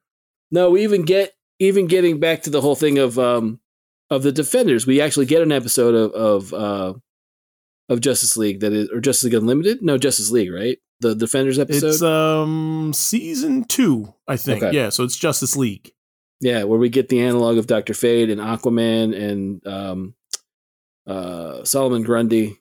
No, 0.51 0.71
we 0.71 0.83
even 0.83 1.03
get 1.03 1.33
even 1.59 1.87
getting 1.87 2.19
back 2.19 2.43
to 2.43 2.49
the 2.49 2.61
whole 2.61 2.75
thing 2.75 2.97
of 2.97 3.19
um 3.19 3.59
of 4.09 4.23
the 4.23 4.31
Defenders. 4.31 4.87
We 4.87 5.01
actually 5.01 5.25
get 5.27 5.41
an 5.41 5.51
episode 5.51 5.93
of 5.93 6.11
of 6.13 6.53
uh 6.53 6.93
of 7.89 8.01
Justice 8.01 8.37
League 8.37 8.61
that 8.61 8.73
is 8.73 8.89
or 8.89 8.99
Justice 9.01 9.25
League 9.25 9.33
Unlimited. 9.35 9.81
No, 9.83 9.97
Justice 9.97 10.31
League, 10.31 10.51
right? 10.51 10.79
The 11.01 11.15
Defenders 11.15 11.57
episode. 11.59 11.87
It's 11.87 12.01
um 12.01 12.91
season 12.93 13.63
two, 13.63 14.13
I 14.27 14.35
think. 14.37 14.63
Okay. 14.63 14.75
Yeah, 14.75 14.89
so 14.89 15.03
it's 15.03 15.15
Justice 15.15 15.55
League. 15.55 15.93
Yeah, 16.41 16.63
where 16.63 16.79
we 16.79 16.89
get 16.89 17.09
the 17.09 17.21
analog 17.21 17.57
of 17.57 17.67
Doctor 17.67 17.93
Fate 17.93 18.29
and 18.29 18.39
Aquaman 18.41 19.13
and 19.17 19.65
um, 19.67 20.13
uh, 21.07 21.63
Solomon 21.63 22.03
Grundy 22.03 22.57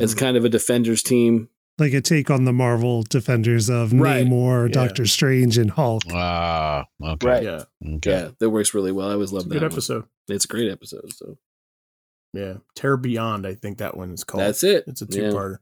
as 0.00 0.14
Mhm. 0.14 0.18
kind 0.18 0.36
of 0.36 0.44
a 0.44 0.48
defenders 0.48 1.02
team. 1.02 1.48
like 1.78 1.92
a 1.92 2.00
take 2.00 2.30
on 2.30 2.44
the 2.46 2.52
Marvel 2.54 3.02
defenders 3.02 3.68
of 3.68 3.92
Right. 3.92 4.24
Namor, 4.26 4.68
Yeah. 4.68 4.72
Doctor 4.72 5.04
Strange, 5.04 5.58
and 5.58 5.70
Hulk. 5.70 6.04
ah, 6.10 6.86
okay, 7.02 7.26
Right. 7.26 7.42
yeah, 7.42 7.64
okay. 7.96 8.10
Yeah, 8.10 8.30
that 8.38 8.48
works 8.48 8.72
really 8.72 8.92
well. 8.92 9.10
I 9.10 9.12
always 9.12 9.30
love 9.30 9.44
that. 9.44 9.50
good 9.50 9.60
one. 9.62 9.72
episode. 9.72 10.04
It's 10.26 10.46
a 10.46 10.48
great 10.48 10.70
episode. 10.70 11.12
So 11.12 11.36
Yeah, 12.32 12.54
Terror 12.74 12.96
Beyond. 12.96 13.46
I 13.46 13.54
think 13.54 13.76
that 13.78 13.94
one 13.96 14.10
is 14.12 14.24
called. 14.24 14.40
that's 14.42 14.64
it. 14.64 14.84
It's 14.86 15.02
a 15.02 15.06
two-parter. 15.06 15.58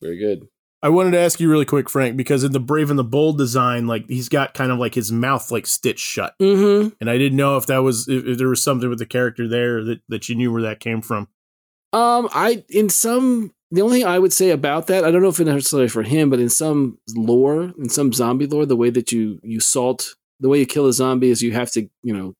very 0.00 0.16
good. 0.18 0.48
I 0.82 0.90
wanted 0.90 1.10
to 1.12 1.18
ask 1.18 1.40
you 1.40 1.50
really 1.50 1.64
quick, 1.64 1.90
Frank, 1.90 2.16
because 2.16 2.44
in 2.44 2.52
the 2.52 2.60
Brave 2.60 2.88
and 2.90 2.98
the 2.98 3.04
Bold 3.04 3.36
design, 3.36 3.86
like 3.88 4.08
he's 4.08 4.28
got 4.28 4.54
kind 4.54 4.70
of 4.70 4.78
like 4.78 4.94
his 4.94 5.10
mouth 5.10 5.50
like 5.50 5.66
stitched 5.66 6.04
shut, 6.04 6.34
Mm-hmm. 6.40 6.90
and 7.00 7.10
I 7.10 7.18
didn't 7.18 7.36
know 7.36 7.56
if 7.56 7.66
that 7.66 7.78
was 7.78 8.06
if, 8.08 8.24
if 8.24 8.38
there 8.38 8.48
was 8.48 8.62
something 8.62 8.88
with 8.88 8.98
the 9.00 9.06
character 9.06 9.48
there 9.48 9.82
that 9.84 10.00
that 10.08 10.28
you 10.28 10.36
knew 10.36 10.52
where 10.52 10.62
that 10.62 10.78
came 10.80 11.00
from. 11.00 11.28
Um, 11.92 12.28
I 12.32 12.64
in 12.68 12.88
some 12.90 13.52
the 13.70 13.82
only 13.82 13.98
thing 14.00 14.06
I 14.08 14.18
would 14.18 14.32
say 14.32 14.50
about 14.50 14.86
that, 14.86 15.04
I 15.04 15.10
don't 15.10 15.20
know 15.22 15.28
if 15.28 15.40
it's 15.40 15.48
necessarily 15.48 15.88
for 15.88 16.02
him, 16.02 16.30
but 16.30 16.38
in 16.40 16.48
some 16.48 16.98
lore, 17.14 17.72
in 17.78 17.88
some 17.88 18.12
zombie 18.12 18.46
lore, 18.46 18.64
the 18.64 18.76
way 18.76 18.90
that 18.90 19.10
you 19.10 19.40
you 19.42 19.58
salt, 19.60 20.14
the 20.38 20.48
way 20.48 20.60
you 20.60 20.66
kill 20.66 20.86
a 20.86 20.92
zombie 20.92 21.30
is 21.30 21.42
you 21.42 21.52
have 21.52 21.72
to 21.72 21.88
you 22.02 22.16
know 22.16 22.34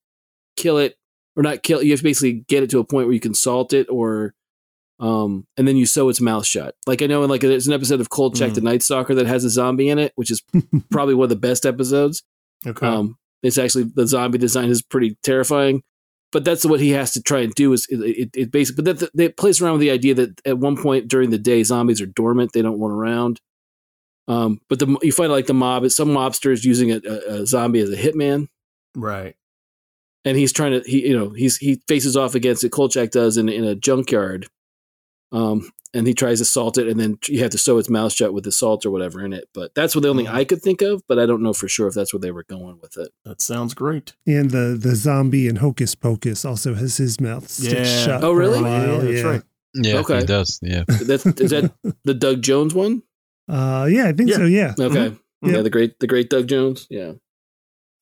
kill 0.55 0.77
it 0.77 0.95
or 1.35 1.43
not 1.43 1.61
kill. 1.63 1.83
You 1.83 1.91
have 1.91 1.99
to 1.99 2.03
basically 2.03 2.45
get 2.47 2.63
it 2.63 2.69
to 2.69 2.79
a 2.79 2.85
point 2.85 3.07
where 3.07 3.13
you 3.13 3.19
can 3.19 3.33
salt 3.33 3.73
it 3.73 3.87
or. 3.89 4.33
Um, 4.99 5.45
and 5.55 5.65
then 5.67 5.77
you 5.77 5.85
sew 5.85 6.09
its 6.09 6.19
mouth 6.19 6.45
shut. 6.45 6.75
Like 6.85 7.01
I 7.01 7.05
know, 7.07 7.23
in 7.23 7.29
like 7.29 7.41
there's 7.41 7.67
an 7.67 7.73
episode 7.73 8.01
of 8.01 8.09
Kolchak 8.09 8.51
Mm. 8.51 8.55
the 8.55 8.61
Night 8.61 8.83
Stalker 8.83 9.15
that 9.15 9.27
has 9.27 9.45
a 9.45 9.49
zombie 9.49 9.89
in 9.89 9.97
it, 9.99 10.11
which 10.15 10.29
is 10.29 10.43
probably 10.91 11.13
one 11.15 11.23
of 11.25 11.29
the 11.29 11.35
best 11.37 11.65
episodes. 11.65 12.21
Okay, 12.67 12.85
Um, 12.85 13.17
it's 13.41 13.57
actually 13.57 13.85
the 13.95 14.05
zombie 14.05 14.37
design 14.37 14.69
is 14.69 14.81
pretty 14.81 15.17
terrifying, 15.23 15.83
but 16.33 16.43
that's 16.43 16.65
what 16.65 16.81
he 16.81 16.89
has 16.89 17.13
to 17.13 17.21
try 17.21 17.39
and 17.39 17.53
do. 17.55 17.71
Is 17.71 17.87
it, 17.89 17.99
it, 18.01 18.29
it 18.35 18.51
basically, 18.51 18.83
but 18.83 18.99
that 18.99 19.09
they 19.15 19.29
plays 19.29 19.61
around 19.61 19.73
with 19.73 19.81
the 19.81 19.91
idea 19.91 20.13
that 20.15 20.41
at 20.45 20.57
one 20.57 20.75
point 20.75 21.07
during 21.07 21.29
the 21.29 21.37
day, 21.37 21.63
zombies 21.63 22.01
are 22.01 22.05
dormant; 22.05 22.51
they 22.51 22.61
don't 22.61 22.79
run 22.81 22.91
around. 22.91 23.39
Um, 24.27 24.59
but 24.69 24.79
the 24.79 24.97
you 25.01 25.11
find 25.13 25.31
like 25.31 25.47
the 25.47 25.53
mob, 25.53 25.89
some 25.89 26.09
mobster 26.09 26.51
is 26.51 26.65
using 26.65 26.91
a, 26.91 26.99
a, 27.05 27.41
a 27.41 27.45
zombie 27.47 27.79
as 27.79 27.89
a 27.89 27.95
hitman, 27.97 28.47
right. 28.95 29.35
and 30.25 30.37
he's 30.37 30.51
trying 30.51 30.73
to 30.73 30.87
he 30.87 31.07
you 31.07 31.17
know 31.17 31.29
he's 31.29 31.55
he 31.57 31.81
faces 31.87 32.17
off 32.17 32.35
against 32.35 32.63
it. 32.65 32.69
Kolchak 32.73 33.11
does 33.11 33.37
in 33.37 33.47
in 33.49 33.63
a 33.63 33.73
junkyard, 33.73 34.47
um, 35.31 35.71
and 35.93 36.05
he 36.05 36.13
tries 36.13 36.37
to 36.39 36.45
salt 36.45 36.77
it, 36.77 36.87
and 36.87 36.99
then 36.99 37.17
you 37.27 37.39
have 37.39 37.49
to 37.51 37.57
sew 37.57 37.77
its 37.79 37.89
mouth 37.89 38.13
shut 38.13 38.33
with 38.33 38.43
the 38.43 38.51
salt 38.51 38.85
or 38.85 38.91
whatever 38.91 39.23
in 39.25 39.33
it. 39.33 39.49
But 39.53 39.73
that's 39.73 39.95
what 39.95 40.01
the 40.03 40.09
only 40.09 40.25
Mhm. 40.25 40.33
I 40.33 40.43
could 40.45 40.61
think 40.61 40.81
of. 40.83 41.01
But 41.07 41.17
I 41.17 41.25
don't 41.25 41.41
know 41.41 41.53
for 41.53 41.67
sure 41.67 41.87
if 41.87 41.95
that's 41.95 42.13
where 42.13 42.19
they 42.19 42.31
were 42.31 42.43
going 42.43 42.79
with 42.81 42.95
it. 42.97 43.09
That 43.25 43.41
sounds 43.41 43.73
great. 43.73 44.13
And 44.27 44.51
the 44.51 44.77
the 44.79 44.95
zombie 44.95 45.47
in 45.47 45.55
Hocus 45.57 45.95
Pocus 45.95 46.45
also 46.45 46.75
has 46.75 46.97
his 46.97 47.19
mouth 47.19 47.49
stitched 47.49 47.73
Yeah. 47.75 48.05
shut. 48.05 48.23
Oh, 48.23 48.33
for 48.33 48.33
a 48.33 48.35
really? 48.35 48.61
while, 48.61 49.03
yeah, 49.05 49.11
that's 49.11 49.23
right. 49.23 49.41
Yeah, 49.75 49.97
Okay. 49.99 50.19
he 50.19 50.25
does. 50.25 50.59
Yeah, 50.61 50.83
That's 50.87 51.25
is 51.25 51.49
that 51.51 51.71
the 52.03 52.13
Doug 52.13 52.41
Jones 52.43 52.73
one? 52.73 53.01
Uh, 53.47 53.87
yeah, 53.91 54.07
I 54.07 54.13
think 54.13 54.29
Yeah. 54.29 54.35
so. 54.37 54.45
Yeah. 54.45 54.73
Okay. 54.79 55.09
Mhm. 55.43 55.53
Yeah, 55.53 55.61
the 55.61 55.69
great 55.71 55.99
the 55.99 56.07
great 56.07 56.29
Doug 56.29 56.47
Jones. 56.47 56.85
Yeah. 56.89 57.13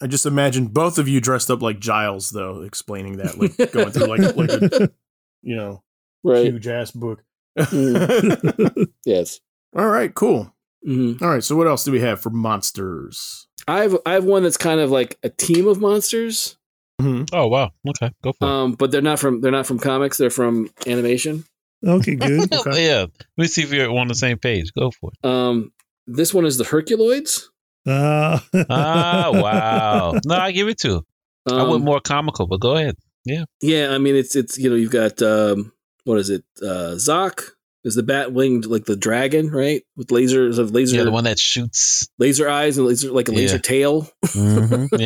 I 0.02 0.08
just 0.08 0.26
imagine 0.26 0.68
both 0.68 0.98
of 1.00 1.08
you 1.08 1.20
dressed 1.22 1.50
up 1.50 1.62
like 1.62 1.80
Giles, 1.80 2.30
though, 2.32 2.62
explaining 2.62 3.18
that, 3.18 3.38
like 3.40 3.56
going 3.72 3.92
through 3.92 4.08
like 4.08 4.36
like 4.36 4.50
a 4.50 4.92
you 5.42 5.56
know 5.56 5.84
Right. 6.24 6.46
huge 6.46 6.68
ass 6.68 6.92
book. 6.92 7.24
Mm. 7.58 8.88
Yes. 9.06 9.40
All 9.76 9.88
right, 9.88 10.14
cool. 10.14 10.54
hmm 10.84 11.14
All 11.22 11.30
right, 11.30 11.44
so 11.44 11.56
what 11.56 11.68
else 11.68 11.84
do 11.84 11.92
we 11.92 12.00
have 12.02 12.22
for 12.22 12.30
monsters? 12.30 13.48
I 13.68 13.82
have 13.82 13.98
I 14.06 14.14
have 14.14 14.24
one 14.26 14.44
that's 14.44 14.58
kind 14.58 14.80
of 14.80 14.92
like 14.92 15.18
a 15.24 15.30
team 15.30 15.68
of 15.68 15.80
monsters. 15.80 16.58
Mhm. 17.02 17.30
Oh 17.34 17.48
wow. 17.48 17.72
Okay, 17.88 18.12
go 18.24 18.34
for 18.34 18.46
it. 18.48 18.50
Um, 18.52 18.74
but 18.74 18.92
they're 18.92 19.02
not 19.02 19.20
from 19.20 19.42
they're 19.42 19.52
not 19.52 19.66
from 19.68 19.80
comics, 19.80 20.18
they're 20.18 20.30
from 20.30 20.70
animation. 20.86 21.44
Okay, 21.86 22.16
good. 22.28 22.52
okay. 22.54 22.86
yeah. 22.88 23.02
Let 23.02 23.10
me 23.38 23.48
see 23.48 23.64
if 23.64 23.72
you're 23.74 23.90
on 23.92 24.08
the 24.08 24.16
same 24.16 24.38
page. 24.38 24.72
Go 24.78 24.92
for 24.92 25.12
it. 25.14 25.28
Um 25.28 25.72
this 26.08 26.34
one 26.34 26.46
is 26.46 26.58
the 26.58 26.64
Herculoids. 26.64 27.44
Uh, 27.86 28.40
Ah, 28.70 29.30
wow. 29.34 30.20
No, 30.26 30.36
I 30.36 30.52
give 30.52 30.68
it 30.70 30.80
to. 30.80 31.04
I 31.50 31.62
Um, 31.62 31.70
went 31.70 31.84
more 31.84 32.00
comical, 32.02 32.48
but 32.48 32.60
go 32.60 32.76
ahead. 32.76 32.96
Yeah. 33.26 33.44
Yeah, 33.62 33.90
I 33.92 33.98
mean 33.98 34.16
it's 34.16 34.36
it's 34.36 34.58
you 34.58 34.70
know 34.70 34.76
you've 34.76 34.92
got 34.92 35.22
um 35.22 35.72
what 36.08 36.18
is 36.20 36.30
it 36.30 36.44
uh 36.62 36.96
Zok 36.96 37.52
is 37.84 37.96
the 37.96 38.04
bat 38.04 38.34
winged 38.34 38.66
like 38.66 38.86
the 38.86 38.96
dragon 38.96 39.50
right 39.52 39.84
with 39.96 40.08
lasers 40.08 40.58
of 40.58 40.72
laser 40.72 40.98
Yeah, 40.98 41.04
the 41.04 41.12
one 41.12 41.24
that 41.26 41.40
shoots. 41.40 42.10
laser 42.18 42.50
eyes 42.50 42.78
and 42.78 42.88
laser 42.88 43.12
like 43.12 43.28
a 43.30 43.32
laser 43.32 43.56
Yeah. 43.58 43.62
tail 43.62 44.10
Mhm, 44.26 44.90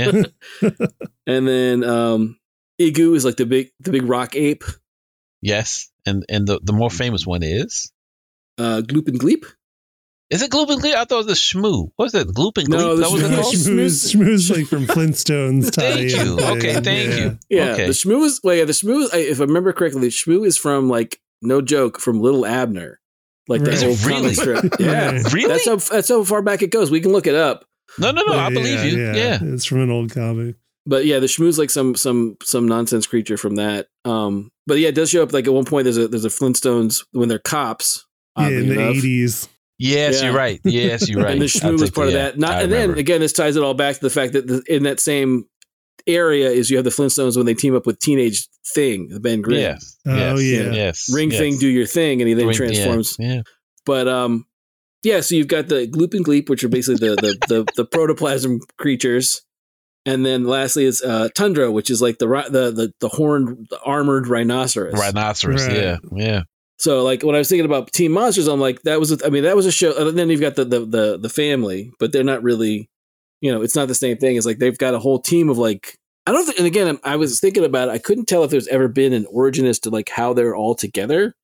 Yeah. 0.64 0.70
and 1.28 1.48
then 1.48 1.84
um 1.84 2.38
Igoo 2.80 3.16
is 3.16 3.26
like 3.26 3.36
the 3.38 3.46
big 3.46 3.70
the 3.82 3.92
big 3.92 4.04
rock 4.04 4.36
ape 4.36 4.64
yes. 5.42 5.90
And 6.06 6.26
and 6.30 6.48
the, 6.48 6.60
the 6.64 6.74
more 6.74 6.90
famous 6.90 7.26
one 7.28 7.44
is 7.44 7.92
uh 8.58 8.82
Gloop 8.86 9.08
and 9.08 9.20
Gleep 9.20 9.46
is 10.32 10.42
it 10.42 10.50
Gloop 10.50 10.70
and 10.70 10.82
Gleep? 10.82 10.96
I 10.96 11.06
thought 11.06 11.12
it 11.24 11.26
was 11.26 11.28
the 11.28 11.34
Shmoo. 11.34 11.92
What's 11.98 12.14
that? 12.14 12.28
Gloop 12.28 12.58
and 12.58 12.68
Gleep? 12.68 12.80
No, 12.80 12.96
the 12.96 13.02
that 13.04 13.12
was 13.12 13.22
it 13.22 13.32
Shmoo- 13.32 13.42
called? 13.42 13.56
Schmooze, 13.56 14.16
Schmooze 14.16 14.56
like 14.58 14.68
from 14.74 14.88
Flintstones. 14.88 15.74
Thank 15.76 16.12
you. 16.12 16.40
Okay, 16.40 16.74
thank 16.82 17.10
Yeah. 17.10 17.16
you. 17.18 17.38
yeah 17.50 17.74
Okay. 17.74 17.86
the 17.88 17.92
Shmoo 17.94 18.24
is 18.26 18.40
well 18.44 18.56
yeah 18.56 18.66
the 18.66 18.72
Shmoo 18.74 19.04
is, 19.04 19.14
I- 19.14 19.18
if 19.18 19.40
I 19.40 19.44
remember 19.44 19.74
correctly 19.74 20.02
the 20.02 20.08
Shmoo 20.08 20.46
is 20.48 20.58
from 20.58 20.90
like 20.90 21.20
no 21.42 21.62
joke 21.62 22.00
from 22.00 22.20
Little 22.22 22.46
Abner 22.46 23.00
like 23.48 23.62
Right. 23.62 23.66
the 23.68 23.74
Is 23.74 23.84
it 23.84 23.88
old 23.88 24.00
comic 24.00 24.16
really? 24.22 24.34
strip 24.34 24.74
yeah 24.80 25.12
Really? 25.34 25.48
that's 25.48 25.66
how 25.68 25.76
that's 25.76 26.08
how 26.10 26.24
far 26.24 26.42
back 26.42 26.62
it 26.62 26.72
goes 26.72 26.90
we 26.92 27.02
can 27.02 27.12
look 27.12 27.28
it 27.28 27.36
up 27.36 27.66
no, 28.00 28.12
no, 28.12 28.22
no. 28.26 28.34
I 28.34 28.44
Yeah, 28.48 28.50
believe 28.52 28.84
you. 28.86 29.04
Yeah. 29.14 29.40
It's 29.42 29.66
from 29.66 29.82
an 29.82 29.92
old 29.92 30.12
comic. 30.14 30.56
But 30.86 31.06
yeah, 31.06 31.20
the 31.20 31.26
Shmoo's 31.28 31.60
like 31.60 31.70
some 31.70 31.94
some 31.94 32.38
some 32.42 32.66
nonsense 32.66 33.06
creature 33.06 33.36
from 33.36 33.56
that. 33.58 33.88
Um, 34.06 34.50
but 34.66 34.80
yeah, 34.80 34.88
it 34.88 34.96
does 34.96 35.10
show 35.10 35.22
up 35.24 35.34
like 35.34 35.46
at 35.46 35.54
one 35.54 35.66
point. 35.66 35.84
There's 35.84 35.98
a 35.98 36.08
there's 36.08 36.24
a 36.24 36.30
Flintstones 36.30 37.04
when 37.12 37.28
they're 37.28 37.38
cops. 37.38 38.06
Yeah, 38.40 38.48
in 38.48 38.70
the 38.70 38.80
eighties. 38.88 39.50
Yes, 39.82 40.20
Yeah. 40.20 40.28
you're 40.28 40.38
right. 40.38 40.60
Yes, 40.64 41.10
you're 41.10 41.22
right. 41.24 41.32
and 41.34 41.42
the 41.42 41.46
I 41.46 41.48
Shmoo 41.48 41.72
was 41.74 41.82
think, 41.84 41.96
part 41.96 42.08
of 42.08 42.14
that. 42.14 42.38
Not 42.38 42.52
I 42.54 42.62
and 42.64 42.72
then 42.72 42.98
again, 42.98 43.20
this 43.22 43.34
ties 43.34 43.56
it 43.56 43.64
all 43.64 43.74
back 43.74 43.96
to 43.96 44.02
the 44.02 44.10
fact 44.10 44.34
that 44.34 44.48
the, 44.48 44.64
in 44.68 44.84
that 44.84 45.00
same 45.00 45.46
area 46.08 46.50
is 46.50 46.70
you 46.70 46.78
have 46.78 46.84
the 46.84 46.90
Flintstones 46.92 47.38
when 47.38 47.46
they 47.46 47.54
team 47.54 47.76
up 47.76 47.86
with 47.86 48.00
Teenage 48.00 48.48
Thing, 48.74 49.10
the 49.10 49.20
Ben 49.20 49.42
Grimm. 49.42 49.60
Yes. 49.60 49.98
Oh, 50.08 50.38
yes, 50.38 50.42
yeah. 50.42 50.72
Yes. 50.72 51.14
Ring 51.14 51.32
yes. 51.32 51.40
Thing, 51.40 51.58
do 51.58 51.68
your 51.68 51.86
thing, 51.86 52.22
and 52.22 52.28
he 52.28 52.34
then 52.34 52.48
Ring- 52.48 52.56
transforms. 52.58 53.16
Yeah. 53.20 53.42
But 53.86 54.08
um, 54.08 54.46
yeah. 55.04 55.22
So 55.22 55.36
you've 55.36 55.48
got 55.48 55.68
the 55.68 55.88
Gloop 55.88 56.14
and 56.14 56.24
Gleep, 56.26 56.50
which 56.50 56.64
are 56.64 56.70
basically 56.70 57.08
the 57.10 57.16
the 57.16 57.38
the, 57.48 57.66
the 57.76 57.86
protoplasm 57.86 58.60
creatures, 58.78 59.42
and 60.06 60.26
then 60.26 60.46
lastly 60.46 60.86
is 60.86 61.02
uh, 61.02 61.30
Tundro, 61.36 61.72
which 61.74 61.90
is 61.90 62.02
like 62.02 62.18
the 62.20 62.28
the 62.28 62.72
the, 62.72 62.94
the 63.00 63.10
horned, 63.10 63.68
the 63.70 63.80
armored 63.84 64.28
rhinoceros. 64.28 64.94
Rhinoceros. 64.94 65.68
Right. 65.68 65.76
Yeah. 65.78 65.98
Yeah. 66.16 66.42
So 66.82 67.04
like 67.04 67.22
when 67.22 67.36
I 67.36 67.38
was 67.38 67.48
thinking 67.48 67.66
about 67.66 67.92
Team 67.94 68.12
Monsters, 68.12 68.48
I'm 68.48 68.60
like 68.60 68.82
that 68.84 69.00
was 69.00 69.12
a, 69.12 69.24
I 69.24 69.30
mean 69.30 69.44
that 69.44 69.56
was 69.56 69.68
a 69.68 69.72
show. 69.72 69.96
And 70.10 70.18
then 70.18 70.30
you've 70.32 70.42
got 70.42 70.56
the 70.56 70.66
the 70.66 70.80
the, 70.80 71.18
the 71.20 71.30
family, 71.30 71.92
but 72.00 72.12
they're 72.12 72.24
not 72.24 72.42
really, 72.42 72.90
you 73.40 73.52
know, 73.52 73.62
it's 73.62 73.76
not 73.76 73.88
the 73.88 73.94
same 73.94 74.18
thing. 74.18 74.36
It's 74.36 74.48
like 74.48 74.58
they've 74.58 74.78
got 74.78 74.96
a 74.96 75.00
whole 75.00 75.20
team 75.20 75.50
of 75.50 75.60
like 75.60 75.96
I 76.26 76.32
don't. 76.32 76.44
think 76.44 76.58
and 76.58 76.66
again, 76.66 76.98
I 77.04 77.18
was 77.18 77.40
thinking 77.40 77.64
about 77.66 77.90
it. 77.90 77.92
I 77.92 78.00
couldn't 78.00 78.26
tell 78.26 78.44
if 78.44 78.50
there's 78.50 78.68
ever 78.68 78.88
been 78.88 79.14
an 79.14 79.28
origin 79.30 79.68
as 79.68 79.78
to 79.82 79.92
like 79.92 80.10
how 80.10 80.34
they're 80.34 80.56
all 80.56 80.74
together. 80.76 81.36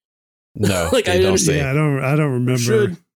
No. 0.55 0.89
Like, 0.93 1.05
they 1.05 1.19
I 1.19 1.21
don't 1.21 1.37
say. 1.37 1.57
Yeah, 1.57 1.69
I 1.69 1.73
don't. 1.73 2.03
I 2.03 2.15
don't 2.15 2.31
remember. 2.33 2.57
Should. 2.57 2.97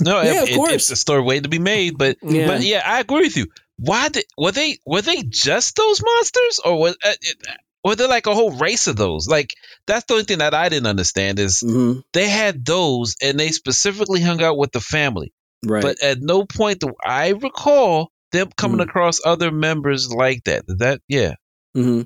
No, 0.00 0.20
Yeah, 0.22 0.40
it, 0.40 0.42
of 0.44 0.48
it- 0.50 0.54
course. 0.56 0.72
it's 0.74 0.90
a 0.90 0.96
story 0.96 1.22
waiting 1.22 1.42
to 1.44 1.48
be 1.48 1.58
made, 1.58 1.96
but 1.98 2.18
Yeah. 2.22 2.46
but 2.46 2.60
yeah, 2.62 2.82
I 2.84 3.00
agree 3.00 3.22
with 3.22 3.36
you. 3.38 3.46
Why 3.78 4.08
did 4.10 4.24
were 4.36 4.52
they 4.52 4.78
were 4.86 5.00
they 5.02 5.22
just 5.22 5.76
those 5.76 6.02
monsters, 6.02 6.60
or 6.64 6.78
was 6.78 6.96
uh, 7.02 7.12
it, 7.20 7.36
were 7.84 7.94
there 7.96 8.08
like 8.08 8.26
a 8.26 8.34
whole 8.34 8.52
race 8.52 8.86
of 8.86 8.96
those? 8.96 9.28
Like 9.28 9.54
that's 9.86 10.04
the 10.06 10.14
only 10.14 10.24
thing 10.24 10.38
that 10.38 10.54
I 10.54 10.68
didn't 10.68 10.86
understand 10.88 11.38
is 11.38 11.62
Mhm. 11.62 12.02
they 12.12 12.28
had 12.28 12.64
those, 12.64 13.14
and 13.22 13.38
they 13.38 13.50
specifically 13.50 14.20
hung 14.20 14.42
out 14.42 14.58
with 14.58 14.72
the 14.72 14.80
family. 14.80 15.32
Right. 15.64 15.82
But 15.82 16.02
at 16.02 16.20
no 16.20 16.44
point 16.44 16.80
do 16.80 16.92
I 17.04 17.28
recall 17.30 18.10
them 18.32 18.50
coming 18.56 18.78
Mm. 18.78 18.88
across 18.88 19.20
other 19.24 19.50
members 19.50 20.10
like 20.12 20.44
that. 20.44 20.64
That 20.68 21.00
yeah, 21.08 21.34
hmm 21.74 22.02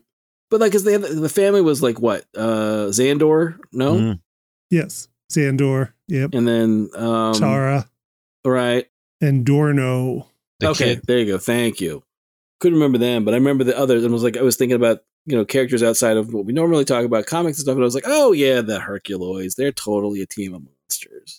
But 0.50 0.60
like, 0.60 0.72
cause 0.72 0.84
they 0.84 0.92
had, 0.92 1.02
the 1.02 1.28
family 1.28 1.62
was 1.62 1.82
like 1.82 1.98
what? 2.00 2.24
Uh 2.36 2.88
Zandor, 2.90 3.58
no, 3.72 3.94
Mm. 3.94 4.20
Yes, 4.70 5.08
Sandor. 5.30 5.94
Yep. 6.08 6.34
and 6.34 6.46
then 6.48 6.90
um 6.94 7.34
Tara 7.34 7.88
right. 8.44 8.86
and 9.20 9.44
Dorno. 9.46 10.26
the 10.60 10.68
okay, 10.70 10.94
kid. 10.96 11.02
there 11.06 11.18
you 11.18 11.26
go. 11.26 11.38
Thank 11.38 11.80
you. 11.80 12.02
Couldn't 12.60 12.78
remember 12.78 12.98
them, 12.98 13.24
but 13.24 13.34
I 13.34 13.38
remember 13.38 13.64
the 13.64 13.76
others, 13.76 14.04
and 14.04 14.12
I 14.12 14.14
was 14.14 14.22
like, 14.22 14.36
I 14.36 14.42
was 14.42 14.56
thinking 14.56 14.76
about 14.76 15.02
you 15.26 15.36
know 15.36 15.44
characters 15.44 15.82
outside 15.82 16.16
of 16.16 16.32
what 16.34 16.44
we 16.44 16.52
normally 16.52 16.84
talk 16.84 17.04
about, 17.04 17.26
comics 17.26 17.58
and 17.58 17.64
stuff, 17.64 17.74
and 17.74 17.82
I 17.82 17.84
was 17.84 17.94
like, 17.94 18.04
oh 18.06 18.32
yeah, 18.32 18.60
the 18.60 18.78
Herculoids, 18.78 19.54
they're 19.56 19.72
totally 19.72 20.22
a 20.22 20.26
team 20.26 20.54
of 20.54 20.62
monsters. 20.62 21.38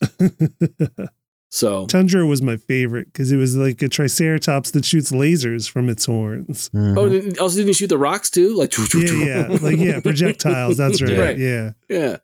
So 1.53 1.85
Tundro 1.85 2.27
was 2.27 2.41
my 2.41 2.57
favorite 2.57 3.13
because 3.13 3.31
it 3.31 3.37
was 3.37 3.55
like 3.55 3.79
a 3.83 3.87
Triceratops 3.87 4.71
that 4.71 4.83
shoots 4.83 5.11
lasers 5.11 5.69
from 5.69 5.87
its 5.87 6.03
horns. 6.03 6.71
Mhm. 6.73 6.97
oh, 6.97 7.43
also 7.43 7.57
didn't 7.57 7.67
you 7.67 7.73
shoot 7.75 7.89
the 7.89 7.97
rocks 7.99 8.31
too? 8.31 8.55
Like 8.55 8.75
Yeah, 8.95 9.11
yeah, 9.11 9.57
like 9.61 9.77
yeah, 9.77 9.99
projectiles. 9.99 10.77
That's 10.77 10.99
right. 11.03 11.15
Right. 11.15 11.37
Yeah, 11.37 11.73
Yeah. 11.87 12.17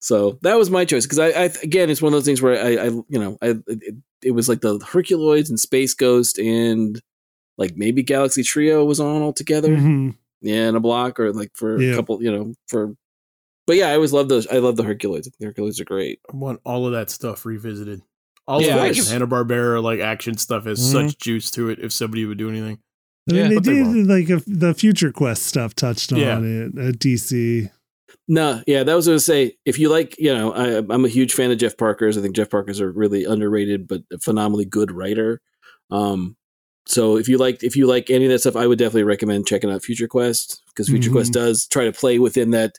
So 0.00 0.40
that 0.42 0.58
was 0.58 0.70
my 0.70 0.84
choice 0.84 1.06
because 1.06 1.20
I, 1.20 1.28
I 1.28 1.44
again 1.62 1.88
it's 1.88 2.02
one 2.02 2.12
of 2.12 2.16
those 2.16 2.24
things 2.24 2.42
where 2.42 2.60
I, 2.60 2.86
I 2.86 2.88
you 2.88 3.04
know 3.10 3.38
I 3.40 3.54
it, 3.68 3.94
it 4.24 4.30
was 4.32 4.48
like 4.48 4.60
the 4.60 4.80
Herculoids 4.80 5.50
and 5.50 5.60
Space 5.60 5.94
Ghost 5.94 6.40
and 6.40 7.00
like 7.56 7.76
maybe 7.76 8.02
Galaxy 8.02 8.42
Trio 8.42 8.84
was 8.84 8.98
on 8.98 9.22
all 9.22 9.32
together. 9.32 9.72
Yeah, 10.44 10.68
in 10.68 10.76
a 10.76 10.80
block 10.80 11.18
or 11.18 11.32
like 11.32 11.50
for 11.54 11.80
Yeah. 11.80 11.92
a 11.92 11.96
couple, 11.96 12.22
you 12.22 12.30
know, 12.30 12.54
for. 12.68 12.94
But 13.66 13.76
yeah, 13.76 13.88
I 13.88 13.94
always 13.94 14.12
love 14.12 14.28
those. 14.28 14.46
I 14.46 14.58
love 14.58 14.76
the 14.76 14.82
Hercules. 14.84 15.28
The 15.40 15.46
Herculoids 15.46 15.80
are 15.80 15.84
great. 15.86 16.20
I 16.32 16.36
want 16.36 16.60
all 16.64 16.86
of 16.86 16.92
that 16.92 17.08
stuff 17.10 17.46
revisited. 17.46 18.02
All 18.46 18.60
Yeah, 18.60 18.76
of 18.76 18.82
that 18.82 18.94
guess- 18.94 19.10
Hanna 19.10 19.26
Barbera 19.26 19.82
like 19.82 20.00
action 20.00 20.36
stuff 20.36 20.66
has 20.66 20.78
Mhm. 20.80 20.92
such 20.92 21.18
juice 21.18 21.50
to 21.52 21.70
it. 21.70 21.78
If 21.80 21.92
somebody 21.92 22.26
would 22.26 22.36
do 22.38 22.48
anything, 22.50 22.78
And 23.26 23.36
Yeah, 23.38 23.48
they 23.48 23.54
but 23.54 23.64
they 23.64 23.82
did 23.82 24.06
like 24.06 24.28
a, 24.28 24.42
the 24.46 24.74
Future 24.74 25.10
Quest 25.10 25.46
stuff 25.46 25.74
touched 25.74 26.12
on 26.12 26.18
Yeah. 26.18 26.38
it 26.42 26.76
at 26.78 26.98
DC. 26.98 27.70
No, 28.28 28.62
yeah, 28.66 28.82
that 28.84 28.94
was 28.94 29.06
going 29.06 29.16
to 29.16 29.24
say 29.24 29.56
if 29.64 29.78
you 29.78 29.88
like, 29.88 30.14
you 30.18 30.32
know, 30.34 30.52
I, 30.52 30.76
I'm 30.92 31.06
a 31.06 31.08
huge 31.08 31.32
fan 31.32 31.50
of 31.50 31.56
Jeff 31.56 31.78
Parker's. 31.78 32.18
I 32.18 32.20
think 32.20 32.36
Jeff 32.36 32.50
Parker's 32.50 32.80
a 32.80 32.88
really 32.88 33.24
underrated 33.24 33.88
but 33.88 34.02
phenomenally 34.22 34.66
good 34.66 34.90
writer. 34.92 35.40
Um, 35.90 36.36
so 36.86 37.16
if 37.16 37.28
you 37.28 37.38
like 37.38 37.62
if 37.62 37.76
you 37.76 37.86
like 37.86 38.10
any 38.10 38.26
of 38.26 38.30
that 38.30 38.40
stuff, 38.40 38.56
I 38.56 38.66
would 38.66 38.78
definitely 38.78 39.04
recommend 39.04 39.46
checking 39.46 39.70
out 39.70 39.82
Future 39.82 40.08
Quest 40.08 40.62
because 40.68 40.88
Future 40.88 41.10
Mhm. 41.10 41.14
Quest 41.14 41.32
does 41.32 41.66
try 41.66 41.84
to 41.84 41.92
play 41.92 42.18
within 42.18 42.50
that, 42.50 42.78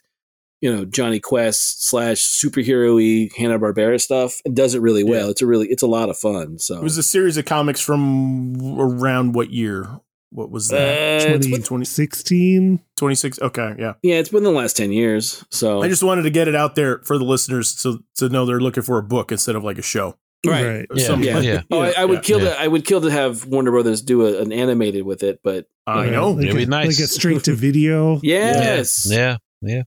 you 0.60 0.72
know, 0.74 0.84
Jonny 0.84 1.20
Quest 1.20 1.84
slash 1.86 2.18
superhero-y 2.20 3.30
Hanna 3.36 3.58
Barbera 3.58 4.00
stuff 4.00 4.40
and 4.44 4.54
does 4.54 4.74
it 4.74 4.80
really 4.80 5.04
well. 5.04 5.28
It's 5.30 5.42
a 5.42 5.46
really 5.46 5.66
it's 5.68 5.82
a 5.82 5.86
lot 5.86 6.08
of 6.08 6.18
fun. 6.18 6.58
So 6.58 6.76
it 6.76 6.82
was 6.82 6.98
a 6.98 7.02
series 7.02 7.36
of 7.36 7.44
comics 7.44 7.80
from 7.80 8.78
around 8.78 9.34
what 9.34 9.50
year? 9.50 9.88
What 10.30 10.50
was 10.50 10.68
that? 10.68 11.28
Uh, 11.30 11.34
it's 11.36 11.46
been- 11.46 11.62
2016. 11.62 12.80
Twenty 12.96 13.14
six. 13.14 13.40
Okay, 13.40 13.74
yeah. 13.78 13.94
yeah, 14.02 14.16
it's 14.16 14.28
been 14.28 14.42
the 14.42 14.50
last 14.50 14.76
ten 14.76 14.92
years. 14.92 15.44
So 15.50 15.82
I 15.82 15.88
just 15.88 16.02
wanted 16.02 16.22
to 16.22 16.30
get 16.30 16.48
it 16.48 16.54
out 16.54 16.74
there 16.74 17.00
for 17.04 17.16
the 17.18 17.24
listeners 17.24 17.68
so 17.68 18.00
to 18.16 18.28
know 18.28 18.44
they're 18.44 18.60
looking 18.60 18.82
for 18.82 18.98
a 18.98 19.02
book 19.02 19.30
instead 19.32 19.54
of 19.56 19.64
like 19.64 19.78
a 19.78 19.82
show. 19.82 20.16
Right. 20.52 20.86
Or 20.90 20.96
Yeah, 20.96 21.06
something 21.06 21.26
yeah. 21.28 21.40
yeah. 21.40 21.62
Oh, 21.70 21.80
I, 21.80 21.92
I 21.98 22.04
would 22.04 22.16
Yeah. 22.18 22.20
kill 22.22 22.42
Yeah. 22.42 22.50
to 22.50 22.60
I 22.60 22.66
would 22.68 22.84
kill 22.84 23.00
to 23.02 23.10
have 23.10 23.46
Warner 23.46 23.70
Brothers 23.70 24.02
do 24.02 24.26
a, 24.26 24.40
an 24.40 24.52
animated 24.52 25.04
with 25.04 25.22
it, 25.22 25.40
but 25.42 25.66
I 25.86 26.04
Right. 26.04 26.12
know. 26.12 26.30
Like 26.30 26.44
It'd 26.44 26.54
a, 26.56 26.58
be 26.58 26.66
nice. 26.66 26.98
Like 26.98 27.04
a 27.04 27.08
straight 27.08 27.44
to 27.44 27.54
video. 27.54 28.20
yes, 28.22 29.06
Yeah, 29.10 29.36
yeah. 29.62 29.82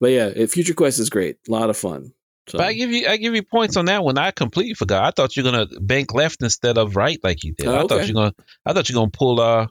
But 0.00 0.08
yeah, 0.10 0.46
Future 0.46 0.74
Quest 0.74 0.98
is 0.98 1.10
great, 1.10 1.36
a 1.48 1.50
lot 1.52 1.70
of 1.70 1.76
fun. 1.76 2.12
So 2.48 2.58
But 2.58 2.66
I 2.66 2.72
give 2.72 2.90
you 2.90 3.06
I 3.06 3.18
give 3.18 3.34
you 3.36 3.42
points 3.44 3.76
on 3.76 3.84
that 3.84 4.02
one. 4.02 4.18
I 4.18 4.32
completely 4.32 4.74
forgot. 4.74 5.04
I 5.04 5.10
thought 5.12 5.36
you 5.36 5.44
were 5.44 5.52
gonna 5.52 5.66
bank 5.80 6.12
left 6.12 6.42
instead 6.42 6.76
of 6.76 6.96
right 6.96 7.18
like 7.22 7.44
you 7.44 7.54
did. 7.56 7.68
Oh, 7.68 7.76
I 7.76 7.80
thought 7.82 7.92
okay. 7.92 8.06
you 8.06 8.14
gonna 8.14 8.32
I 8.66 8.72
thought 8.72 8.88
you 8.88 8.96
were 8.96 9.02
gonna 9.02 9.10
pull 9.12 9.40
uh 9.40 9.66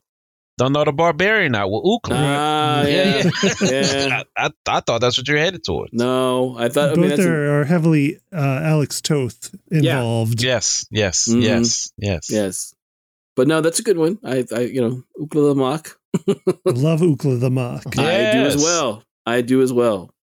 don't 0.58 0.74
know 0.74 0.84
the 0.84 0.92
barbarian 0.92 1.56
out 1.56 1.70
with 1.72 1.84
Ookla. 1.84 2.12
ah, 2.16 2.84
yeah, 2.84 3.24
yeah. 3.62 4.22
I, 4.38 4.46
I, 4.46 4.50
I 4.68 4.80
thought 4.82 5.02
that's 5.02 5.18
what 5.18 5.28
you're 5.28 5.38
headed 5.38 5.64
towards. 5.64 5.92
No, 5.94 6.56
I 6.58 6.70
thought. 6.70 6.90
I 6.92 6.96
Both 6.96 6.98
mean, 7.00 7.10
that's 7.10 7.22
a- 7.22 7.30
are, 7.32 7.62
are 7.62 7.64
heavily 7.66 8.20
uh, 8.34 8.60
Alex 8.64 9.02
Toth 9.02 9.54
involved. 9.72 10.42
Yes, 10.44 10.86
yes, 10.92 11.28
Mhm. 11.30 11.42
yes, 11.44 11.92
yes. 11.98 12.30
yes, 12.30 12.76
but 13.36 13.48
no, 13.48 13.62
that's 13.62 13.80
a 13.80 13.84
good 13.84 13.98
one. 13.98 14.20
I, 14.24 14.46
I 14.54 14.60
you 14.62 14.82
know, 14.82 15.04
Ookla 15.20 15.50
the 15.50 15.56
Mok. 15.56 15.98
Love 16.66 17.00
Ookla 17.02 17.40
the 17.40 17.50
Mok. 17.50 17.84
I 17.98 18.32
do 18.34 18.46
as 18.46 18.58
well. 18.62 19.04
I 19.26 19.42
do 19.42 19.62
as 19.62 19.72
well. 19.74 20.14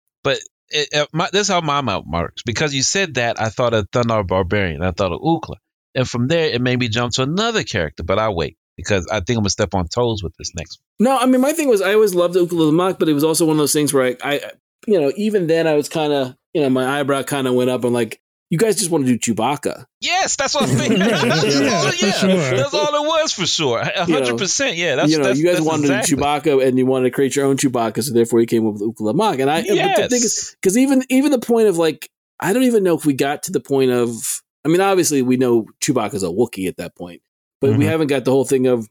It, 0.70 0.92
uh, 0.94 1.06
my, 1.14 1.30
this 1.32 1.42
is 1.42 1.48
how 1.48 1.62
my 1.62 1.80
mouth 1.80 2.04
marks 2.06 2.42
because 2.42 2.74
you 2.74 2.82
said 2.82 3.14
that 3.14 3.40
I 3.40 3.48
thought 3.48 3.72
of 3.72 3.90
Thundarr 3.90 4.26
Barbarian. 4.26 4.82
I 4.82 4.90
thought 4.90 5.12
of 5.12 5.20
Ookla, 5.22 5.54
and 5.94 6.06
from 6.06 6.28
there 6.28 6.50
it 6.50 6.60
made 6.60 6.78
me 6.78 6.88
jump 6.88 7.14
to 7.14 7.22
another 7.22 7.62
character. 7.62 8.02
But 8.02 8.18
I 8.18 8.28
wait 8.28 8.58
because 8.78 9.06
I 9.08 9.16
think 9.16 9.30
I'm 9.36 9.42
gonna 9.42 9.50
step 9.50 9.74
on 9.74 9.88
toes 9.88 10.22
with 10.22 10.34
this 10.38 10.54
next. 10.54 10.80
One. 10.96 11.10
No, 11.10 11.18
I 11.18 11.26
mean, 11.26 11.42
my 11.42 11.52
thing 11.52 11.68
was 11.68 11.82
I 11.82 11.92
always 11.92 12.14
loved 12.14 12.36
Ookla 12.36 12.66
the 12.68 12.72
Mok, 12.72 12.98
but 12.98 13.08
it 13.08 13.12
was 13.12 13.24
also 13.24 13.44
one 13.44 13.56
of 13.56 13.58
those 13.58 13.72
things 13.72 13.92
where 13.92 14.06
I, 14.06 14.16
I 14.22 14.40
you 14.86 14.98
know, 15.00 15.12
even 15.16 15.48
then 15.48 15.66
I 15.66 15.74
was 15.74 15.88
kind 15.88 16.12
of, 16.12 16.34
you 16.54 16.62
know, 16.62 16.70
my 16.70 17.00
eyebrow 17.00 17.22
kind 17.24 17.46
of 17.48 17.54
went 17.54 17.68
up. 17.68 17.82
and 17.84 17.92
like, 17.92 18.20
you 18.50 18.56
guys 18.56 18.76
just 18.76 18.90
want 18.90 19.04
to 19.04 19.18
do 19.18 19.34
Chewbacca. 19.34 19.84
Yes, 20.00 20.36
that's 20.36 20.54
what 20.54 20.64
I 20.70 20.74
figured. 20.74 21.00
Yeah, 21.08 21.24
That's 21.24 21.44
all- 21.44 22.08
yeah, 22.08 22.12
sure. 22.12 22.56
that's 22.56 22.72
all 22.72 22.94
it 23.04 23.06
was 23.08 23.32
for 23.32 23.46
sure. 23.46 23.80
A 23.80 24.04
hundred 24.06 24.38
percent. 24.38 24.76
Yeah, 24.76 24.94
that's 24.94 25.10
you 25.10 25.18
know, 25.18 25.24
that's, 25.24 25.38
you 25.40 25.44
guys 25.44 25.60
wanted 25.60 25.82
exactly. 25.86 26.16
to 26.16 26.16
do 26.16 26.22
Chewbacca 26.22 26.66
and 26.66 26.78
you 26.78 26.86
wanted 26.86 27.06
to 27.06 27.10
create 27.10 27.34
your 27.36 27.46
own 27.46 27.56
Chewbacca, 27.56 28.02
so 28.02 28.14
therefore 28.14 28.40
you 28.40 28.46
came 28.46 28.66
up 28.66 28.74
with 28.74 28.82
Ookla 28.82 29.14
Mok. 29.14 29.40
And 29.40 29.50
I, 29.50 29.62
but 29.62 29.68
the 29.68 30.08
thing 30.08 30.22
is, 30.22 30.56
because 30.62 30.78
even 30.78 31.02
even 31.10 31.32
the 31.32 31.40
point 31.40 31.66
of 31.68 31.76
like, 31.76 32.08
I 32.40 32.52
don't 32.52 32.62
even 32.62 32.84
know 32.84 32.96
if 32.96 33.04
we 33.04 33.12
got 33.12 33.42
to 33.44 33.52
the 33.52 33.60
point 33.60 33.90
of. 33.90 34.42
I 34.64 34.68
mean, 34.68 34.80
obviously 34.80 35.22
we 35.22 35.36
know 35.36 35.66
Chewbacca's 35.80 36.22
a 36.22 36.26
Wookiee 36.28 36.68
at 36.68 36.76
that 36.78 36.94
point, 36.96 37.22
but 37.60 37.70
we 37.76 37.84
Mhm. 37.84 37.88
haven't 37.88 38.06
got 38.08 38.24
the 38.24 38.30
whole 38.30 38.44
thing 38.44 38.66
of. 38.66 38.88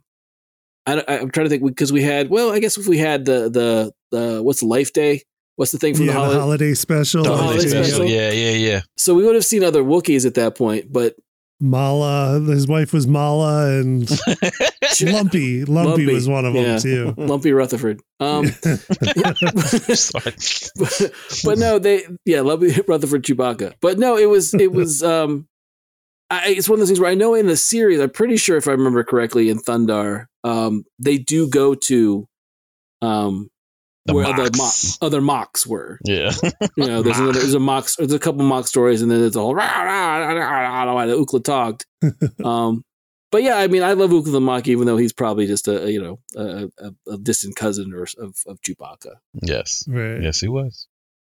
I, 0.85 1.03
i'm 1.07 1.31
trying 1.31 1.45
to 1.45 1.49
think 1.49 1.65
because 1.65 1.91
we 1.91 2.01
had. 2.01 2.29
Well, 2.29 2.51
I 2.51 2.59
guess 2.59 2.77
if 2.77 2.87
we 2.87 2.97
had 2.97 3.25
the 3.25 3.49
the 4.11 4.17
uh, 4.17 4.41
what's 4.41 4.63
Life 4.63 4.93
Day? 4.93 5.23
What's 5.57 5.71
the 5.71 5.79
thing 5.79 5.95
from 5.95 6.05
yeah, 6.05 6.13
the 6.13 6.19
the 6.19 6.23
holiday? 6.23 6.39
holiday 6.39 6.73
special. 6.75 7.23
The 7.23 7.29
holiday 7.29 7.45
holiday 7.45 7.69
special. 7.69 7.85
special? 7.85 8.05
Yeah, 8.05 8.31
yeah, 8.31 8.51
yeah. 8.51 8.81
So 8.95 9.15
we 9.15 9.25
would 9.25 9.35
have 9.35 9.43
seen 9.45 9.63
other 9.63 9.83
Wookiees 9.83 10.25
at 10.25 10.35
that 10.35 10.55
point, 10.55 10.93
but 10.93 11.15
Malla, 11.59 12.39
his 12.39 12.67
wife 12.67 12.93
was 12.93 13.07
Malla, 13.07 13.79
and 13.79 14.07
Lumpy. 15.01 15.65
Lumpy, 15.65 15.65
Lumpy, 15.65 16.05
was 16.13 16.29
one 16.29 16.45
of 16.45 16.53
them 16.53 16.63
yeah. 16.63 16.77
too. 16.77 17.13
Lumpy 17.17 17.51
Rutherford. 17.51 17.99
Um, 18.19 18.45
Sorry. 19.95 20.33
but, 20.75 21.11
but 21.43 21.57
no, 21.57 21.79
they 21.79 22.03
yeah, 22.25 22.41
Lumpy 22.41 22.79
Rutherford 22.87 23.23
Chewbacca. 23.23 23.73
But 23.81 23.97
no, 23.97 24.15
it 24.17 24.27
was 24.27 24.53
it 24.53 24.71
was 24.71 25.01
um, 25.03 25.47
I, 26.29 26.49
it's 26.49 26.67
one 26.67 26.75
of 26.75 26.79
those 26.81 26.89
things 26.89 26.99
where 26.99 27.09
I 27.09 27.15
know 27.15 27.33
in 27.35 27.47
the 27.47 27.55
series, 27.57 27.99
I'm 27.99 28.09
pretty 28.09 28.37
sure 28.37 28.57
if 28.57 28.67
I 28.67 28.71
remember 28.71 29.03
correctly 29.03 29.49
in 29.49 29.59
Thundarr, 29.59 30.25
um, 30.43 30.83
they 30.99 31.17
do 31.17 31.49
go 31.49 31.73
to 31.75 32.27
um 33.01 33.49
The 34.05 34.13
where 34.13 34.25
other 34.25 34.49
mocks. 34.57 34.97
mo- 35.01 35.05
other 35.07 35.21
mocks 35.21 35.65
were. 35.67 35.99
Yeah. 36.03 36.31
You 36.75 36.87
know, 36.87 37.01
there's 37.01 37.17
another, 37.19 37.39
there's 37.39 37.53
a 37.53 37.59
mock, 37.59 37.87
there's 37.97 38.11
a 38.13 38.19
couple 38.19 38.43
mock 38.43 38.67
stories, 38.67 39.01
and 39.01 39.09
then 39.11 39.19
there's 39.21 39.35
a 39.35 39.39
whole 39.39 39.55
rah, 39.55 39.63
rah, 39.65 40.17
rah, 40.17 40.33
rah, 40.33 40.83
rah, 40.83 40.93
rah, 40.93 41.05
the 41.05 41.13
Ookla 41.17 41.43
talked. 41.43 41.85
um, 42.43 42.83
but 43.31 43.43
yeah, 43.43 43.57
I 43.57 43.67
mean, 43.67 43.83
I 43.83 43.93
love 43.93 44.09
Ookla 44.11 44.31
the 44.31 44.39
Mok, 44.41 44.67
even 44.67 44.85
though 44.87 44.95
he's 44.97 45.11
probably 45.13 45.47
just 45.47 45.67
a, 45.67 45.83
a, 45.85 45.89
you 45.89 46.01
know 46.01 46.19
a, 46.35 46.69
a, 46.79 47.13
a 47.13 47.17
distant 47.17 47.55
cousin 47.55 47.93
or 47.93 48.03
of 48.03 48.35
of 48.47 48.59
Chewbacca. 48.61 49.15
yes. 49.33 49.83
Right. 49.87 50.21
Yes, 50.21 50.39
he 50.39 50.47
was. 50.47 50.87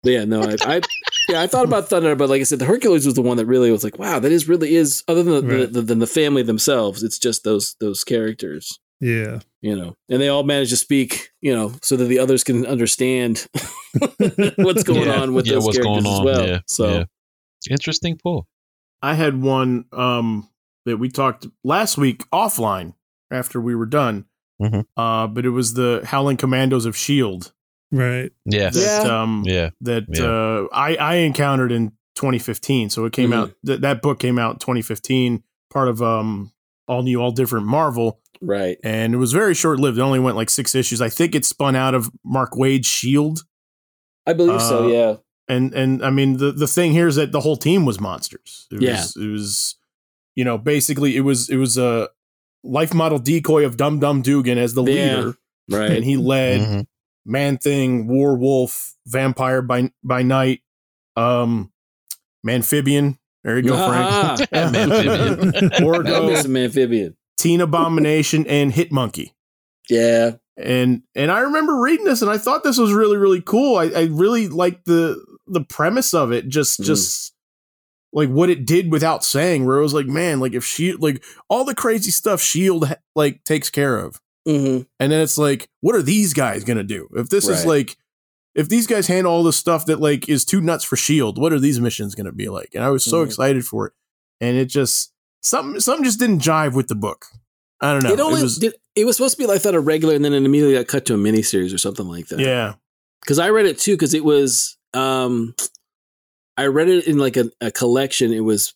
But 0.03 0.11
yeah, 0.13 0.25
no, 0.25 0.41
I, 0.43 0.55
I 0.61 0.81
yeah, 1.27 1.41
I 1.41 1.47
thought 1.47 1.65
about 1.65 1.89
Thundarr, 1.89 2.17
but 2.17 2.29
like 2.29 2.39
I 2.39 2.43
said, 2.43 2.59
the 2.59 2.65
Hercules 2.65 3.05
was 3.05 3.15
the 3.15 3.21
one 3.21 3.37
that 3.37 3.45
really 3.45 3.69
was 3.71 3.83
like, 3.83 3.99
wow, 3.99 4.19
that 4.19 4.31
is 4.31 4.47
really 4.47 4.75
is 4.75 5.03
other 5.07 5.23
than 5.23 5.47
the, 5.47 5.57
Right. 5.57 5.73
the, 5.73 5.81
than 5.81 5.99
the 5.99 6.07
family 6.07 6.41
themselves, 6.41 7.03
it's 7.03 7.19
just 7.19 7.43
those 7.43 7.75
those 7.79 8.03
characters. 8.03 8.79
Yeah. 9.01 9.39
You 9.61 9.75
know, 9.75 9.95
and 10.09 10.21
they 10.21 10.27
all 10.29 10.43
manage 10.43 10.69
to 10.71 10.77
speak, 10.77 11.29
you 11.41 11.53
know, 11.55 11.73
so 11.81 11.95
that 11.97 12.05
the 12.05 12.19
others 12.19 12.43
can 12.43 12.65
understand 12.65 13.45
what's 14.57 14.83
going 14.83 15.07
Yeah. 15.07 15.21
on 15.21 15.33
with 15.33 15.47
Yeah, 15.47 15.55
those 15.55 15.65
what's 15.65 15.77
characters 15.77 16.03
going 16.03 16.15
as 16.19 16.25
well. 16.25 16.47
Yeah. 16.47 16.59
So 16.67 16.89
Yeah. 16.89 17.03
Interesting 17.69 18.17
pull. 18.21 18.47
I 19.01 19.13
had 19.15 19.41
one 19.41 19.85
um, 19.91 20.49
that 20.85 20.97
we 20.97 21.09
talked 21.09 21.47
last 21.63 21.97
week 21.97 22.23
offline 22.31 22.93
after 23.31 23.59
we 23.61 23.75
were 23.75 23.85
done. 23.85 24.25
Mhm. 24.61 24.85
Uh, 24.97 25.27
but 25.27 25.45
it 25.45 25.49
was 25.51 25.73
the 25.75 26.01
Howling 26.05 26.37
Commandos 26.37 26.85
of 26.85 26.95
Shield 26.97 27.53
Right. 27.91 28.31
Yes. 28.45 28.75
that 28.75 29.05
Yeah. 29.07 29.21
um, 29.21 29.43
Yeah. 29.45 29.69
that 29.81 30.05
Yeah. 30.09 30.23
uh, 30.25 30.67
I, 30.71 30.95
I 30.95 31.15
encountered 31.17 31.71
in 31.71 31.91
2015. 32.15 32.89
So 32.89 33.05
it 33.05 33.13
came 33.13 33.31
Mhm. 33.31 33.35
out 33.35 33.53
th- 33.65 33.81
that 33.81 34.01
book 34.01 34.19
came 34.19 34.37
out 34.37 34.59
2015, 34.59 35.43
part 35.71 35.87
of 35.87 36.01
um, 36.01 36.51
all 36.87 37.01
new, 37.03 37.19
all 37.21 37.31
different 37.31 37.65
Marvel, 37.65 38.19
right. 38.41 38.77
and 38.83 39.13
it 39.13 39.17
was 39.17 39.31
very 39.33 39.53
short 39.55 39.79
lived. 39.79 39.97
It 39.97 40.01
only 40.01 40.19
went 40.19 40.35
like 40.37 40.49
six 40.49 40.75
issues. 40.75 41.01
I 41.01 41.09
think 41.09 41.33
it 41.35 41.45
spun 41.45 41.75
out 41.75 41.93
of 41.95 42.09
Mark 42.23 42.55
Waid's 42.55 42.87
Shield, 42.87 43.43
I 44.27 44.33
believe 44.33 44.61
so. 44.61 44.85
Uh, 44.85 44.87
Yeah. 44.87 45.15
and 45.47 45.73
and 45.73 46.03
I 46.05 46.09
mean 46.11 46.37
the 46.37 46.51
the 46.51 46.67
thing 46.67 46.91
here 46.91 47.07
is 47.07 47.15
that 47.15 47.31
the 47.31 47.39
whole 47.41 47.57
team 47.57 47.85
was 47.85 47.99
monsters. 47.99 48.67
It 48.71 48.81
Yeah. 48.81 48.91
was, 49.01 49.15
it 49.15 49.27
was 49.27 49.75
you 50.35 50.43
know 50.45 50.57
basically 50.59 51.15
it 51.15 51.21
was 51.21 51.49
it 51.49 51.57
was 51.57 51.77
a 51.77 52.09
life 52.63 52.93
model 52.93 53.17
decoy 53.19 53.65
of 53.65 53.77
Dum 53.77 53.99
Dum 53.99 54.21
Dugan 54.21 54.57
as 54.57 54.73
the 54.73 54.83
Yeah. 54.83 55.15
leader, 55.15 55.37
Right. 55.69 55.91
and 55.91 56.03
he 56.05 56.17
led 56.17 56.59
Mhm. 56.61 56.87
Man 57.25 57.57
Thing, 57.57 58.07
Warwolf, 58.07 58.93
Vampire 59.07 59.61
by 59.61 59.91
by 60.03 60.23
night, 60.23 60.61
um, 61.15 61.71
Amphibian. 62.47 63.17
There 63.43 63.57
you 63.57 63.63
go, 63.69 63.75
Ah, 63.75 64.35
Frank. 64.49 64.49
Amphibian. 64.53 65.71
I 65.73 65.77
Orrgo, 65.79 66.27
miss 66.29 66.45
amphibian. 66.45 67.15
Teen 67.37 67.61
Abomination, 67.61 68.45
and 68.47 68.71
Hit 68.73 68.91
Monkey. 68.91 69.33
Yeah. 69.89 70.31
And 70.57 71.03
and 71.15 71.31
I 71.31 71.39
remember 71.41 71.77
reading 71.79 72.05
this, 72.05 72.21
and 72.21 72.29
I 72.29 72.37
thought 72.37 72.63
this 72.63 72.77
was 72.77 72.91
really 72.91 73.17
really 73.17 73.41
cool. 73.41 73.77
I, 73.77 73.85
I 73.95 74.03
really 74.11 74.47
liked 74.49 74.85
the 74.85 75.23
the 75.47 75.61
premise 75.63 76.13
of 76.13 76.31
it. 76.33 76.47
Just 76.49 76.81
Mhm. 76.81 76.85
just 76.85 77.33
like 78.11 78.27
what 78.29 78.49
it 78.49 78.65
did 78.65 78.91
without 78.91 79.23
saying. 79.23 79.65
Where 79.65 79.77
it 79.77 79.81
was 79.83 79.93
like, 79.93 80.07
man, 80.07 80.39
like 80.41 80.53
if 80.53 80.65
she 80.65 80.91
like 80.93 81.23
all 81.47 81.63
the 81.63 81.73
crazy 81.75 82.11
stuff 82.11 82.41
Shield 82.41 82.93
like 83.15 83.43
takes 83.45 83.69
care 83.69 83.97
of. 83.97 84.19
Hmm 84.45 84.81
And 84.99 85.11
then 85.11 85.21
it's 85.21 85.37
like, 85.37 85.69
what 85.81 85.95
are 85.95 86.01
these 86.01 86.33
guys 86.33 86.63
gonna 86.63 86.83
do? 86.83 87.07
If 87.15 87.29
this 87.29 87.47
is 87.47 87.65
like, 87.65 87.97
if 88.55 88.67
these 88.69 88.87
guys 88.87 89.07
handle 89.07 89.31
all 89.31 89.43
the 89.43 89.53
stuff 89.53 89.85
that 89.85 89.99
like 89.99 90.27
is 90.29 90.43
too 90.45 90.61
nuts 90.61 90.83
for 90.83 90.95
Shield, 90.95 91.37
what 91.37 91.53
are 91.53 91.59
these 91.59 91.79
missions 91.79 92.15
gonna 92.15 92.31
be 92.31 92.49
like? 92.49 92.69
And 92.73 92.83
I 92.83 92.89
was 92.89 93.03
so 93.03 93.23
Mhm. 93.23 93.27
excited 93.27 93.65
for 93.65 93.87
it, 93.87 93.93
and 94.41 94.57
it 94.57 94.65
just 94.65 95.13
something 95.41 95.79
something 95.79 96.03
just 96.03 96.19
didn't 96.19 96.39
jive 96.41 96.73
with 96.73 96.87
the 96.87 96.95
book. 96.95 97.25
I 97.81 97.93
don't 97.93 98.03
know. 98.03 98.13
It 98.13 98.19
only 98.19 98.39
it 98.41 98.43
was 98.43 98.57
did. 98.57 98.73
It 98.95 99.05
was 99.05 99.15
supposed 99.15 99.37
to 99.37 99.41
be 99.43 99.47
like 99.47 99.61
that 99.61 99.75
a 99.75 99.79
regular, 99.79 100.13
and 100.15 100.25
then 100.25 100.33
it 100.33 100.43
immediately 100.43 100.75
got 100.75 100.87
cut 100.87 101.05
to 101.05 101.13
a 101.13 101.17
miniseries 101.17 101.73
or 101.73 101.77
something 101.77 102.07
like 102.07 102.27
that. 102.27 102.39
yeah, 102.39 102.73
because 103.21 103.39
I 103.39 103.49
read 103.51 103.65
it 103.65 103.77
too. 103.79 103.93
Because 103.93 104.13
it 104.13 104.25
was, 104.25 104.77
um, 104.93 105.55
I 106.57 106.65
read 106.65 106.89
it 106.89 107.07
in 107.07 107.17
like 107.17 107.37
a, 107.37 107.49
a 107.61 107.71
collection. 107.71 108.33
It 108.33 108.41
was, 108.41 108.73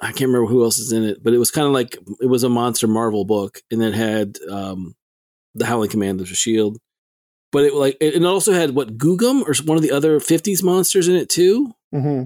I 0.00 0.08
can't 0.08 0.28
remember 0.28 0.46
who 0.48 0.62
else 0.64 0.78
is 0.78 0.92
in 0.92 1.04
it, 1.04 1.22
but 1.22 1.32
it 1.32 1.38
was 1.38 1.50
kind 1.50 1.66
of 1.66 1.72
like 1.72 1.96
it 2.20 2.26
was 2.26 2.42
a 2.42 2.50
monster 2.50 2.86
Marvel 2.86 3.24
book, 3.24 3.62
and 3.70 3.82
it 3.82 3.94
had 3.94 4.36
um, 4.50 4.94
the 5.54 5.66
Howling 5.66 5.90
Commandos 5.90 6.30
of 6.30 6.36
Shield. 6.36 6.78
But 7.50 7.64
it 7.64 7.74
like 7.74 7.96
it, 8.00 8.14
it 8.14 8.24
also 8.24 8.52
had 8.52 8.74
what 8.74 8.96
Googam 8.96 9.42
or 9.42 9.54
one 9.64 9.76
of 9.76 9.82
the 9.82 9.92
other 9.92 10.18
'50s 10.18 10.62
monsters 10.62 11.08
in 11.08 11.16
it 11.16 11.28
too. 11.28 11.74
mm-hmm. 11.94 12.24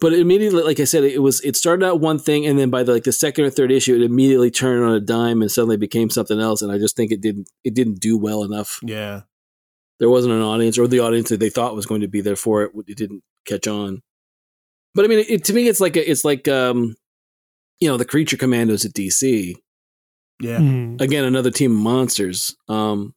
But 0.00 0.14
it 0.14 0.18
immediately, 0.18 0.64
like 0.64 0.80
I 0.80 0.84
said, 0.84 1.04
it 1.04 1.22
was 1.22 1.40
it 1.42 1.54
started 1.54 1.86
out 1.86 2.00
one 2.00 2.18
thing, 2.18 2.46
and 2.46 2.58
then 2.58 2.70
by 2.70 2.82
the, 2.82 2.92
like 2.92 3.04
the 3.04 3.12
second 3.12 3.44
or 3.44 3.50
third 3.50 3.70
issue, 3.70 3.94
it 3.94 4.02
immediately 4.02 4.50
turned 4.50 4.82
on 4.82 4.94
a 4.94 5.00
dime 5.00 5.42
and 5.42 5.50
suddenly 5.50 5.76
became 5.76 6.10
something 6.10 6.40
else. 6.40 6.60
And 6.62 6.72
I 6.72 6.78
just 6.78 6.96
think 6.96 7.12
it 7.12 7.20
didn't 7.20 7.48
it 7.62 7.74
didn't 7.74 8.00
do 8.00 8.18
well 8.18 8.42
enough. 8.42 8.80
yeah. 8.82 9.22
There 10.00 10.10
wasn't 10.10 10.34
an 10.34 10.42
audience, 10.42 10.78
or 10.78 10.88
the 10.88 10.98
audience 10.98 11.28
that 11.28 11.38
they 11.38 11.50
thought 11.50 11.76
was 11.76 11.86
going 11.86 12.00
to 12.00 12.08
be 12.08 12.20
there 12.20 12.34
for 12.34 12.64
it. 12.64 12.72
It 12.88 12.96
didn't 12.96 13.22
catch 13.46 13.68
on. 13.68 14.02
But 14.96 15.04
I 15.04 15.08
mean, 15.08 15.24
it, 15.28 15.44
to 15.44 15.52
me, 15.52 15.68
it's 15.68 15.80
like 15.80 15.96
a, 15.96 16.10
it's 16.10 16.24
like 16.24 16.48
um, 16.48 16.96
you 17.78 17.88
know, 17.88 17.96
the 17.96 18.04
Creature 18.04 18.38
Commandos 18.38 18.84
at 18.84 18.94
DC. 18.94 19.54
Yeah. 20.40 20.58
Mm. 20.58 21.00
Again, 21.00 21.24
another 21.24 21.50
team 21.50 21.72
of 21.72 21.78
monsters. 21.78 22.56
Um, 22.68 23.14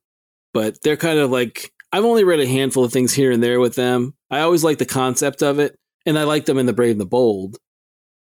but 0.53 0.81
they're 0.83 0.97
kind 0.97 1.19
of 1.19 1.31
like 1.31 1.71
I've 1.91 2.05
only 2.05 2.23
read 2.23 2.39
a 2.39 2.47
handful 2.47 2.83
of 2.83 2.91
things 2.93 3.13
here 3.13 3.31
and 3.31 3.41
there 3.41 3.59
with 3.59 3.75
them. 3.75 4.13
I 4.29 4.41
always 4.41 4.63
like 4.63 4.77
the 4.77 4.85
concept 4.85 5.41
of 5.43 5.59
it, 5.59 5.75
and 6.05 6.17
I 6.19 6.23
like 6.23 6.45
them 6.45 6.57
in 6.57 6.65
the 6.65 6.73
Brave 6.73 6.91
and 6.93 7.01
the 7.01 7.05
Bold. 7.05 7.57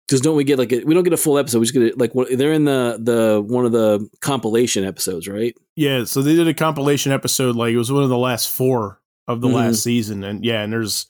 Because 0.08 0.22
don't 0.22 0.36
we 0.36 0.44
get 0.44 0.60
like 0.60 0.72
a, 0.72 0.84
we 0.84 0.94
don't 0.94 1.04
get 1.04 1.14
a 1.14 1.18
full 1.18 1.38
episode? 1.40 1.60
We 1.60 1.66
just 1.66 1.74
get 1.74 1.82
it 1.84 1.98
like 1.98 2.14
what- 2.14 2.28
they're 2.38 2.54
in 2.54 2.66
the 2.66 3.00
the 3.02 3.42
one 3.46 3.66
of 3.66 3.72
the 3.72 4.08
compilation 4.22 4.84
episodes, 4.86 5.28
right? 5.28 5.56
Yeah, 5.76 6.04
so 6.04 6.22
they 6.22 6.36
did 6.36 6.48
a 6.48 6.54
compilation 6.54 7.12
episode, 7.12 7.56
like 7.56 7.74
it 7.74 7.78
was 7.78 7.92
one 7.92 8.04
of 8.04 8.10
the 8.10 8.18
last 8.18 8.50
four 8.50 9.02
of 9.28 9.42
the 9.42 9.48
Mhm. 9.48 9.54
last 9.54 9.82
season, 9.84 10.24
and 10.24 10.46
yeah, 10.46 10.62
and 10.62 10.72
there's 10.72 11.08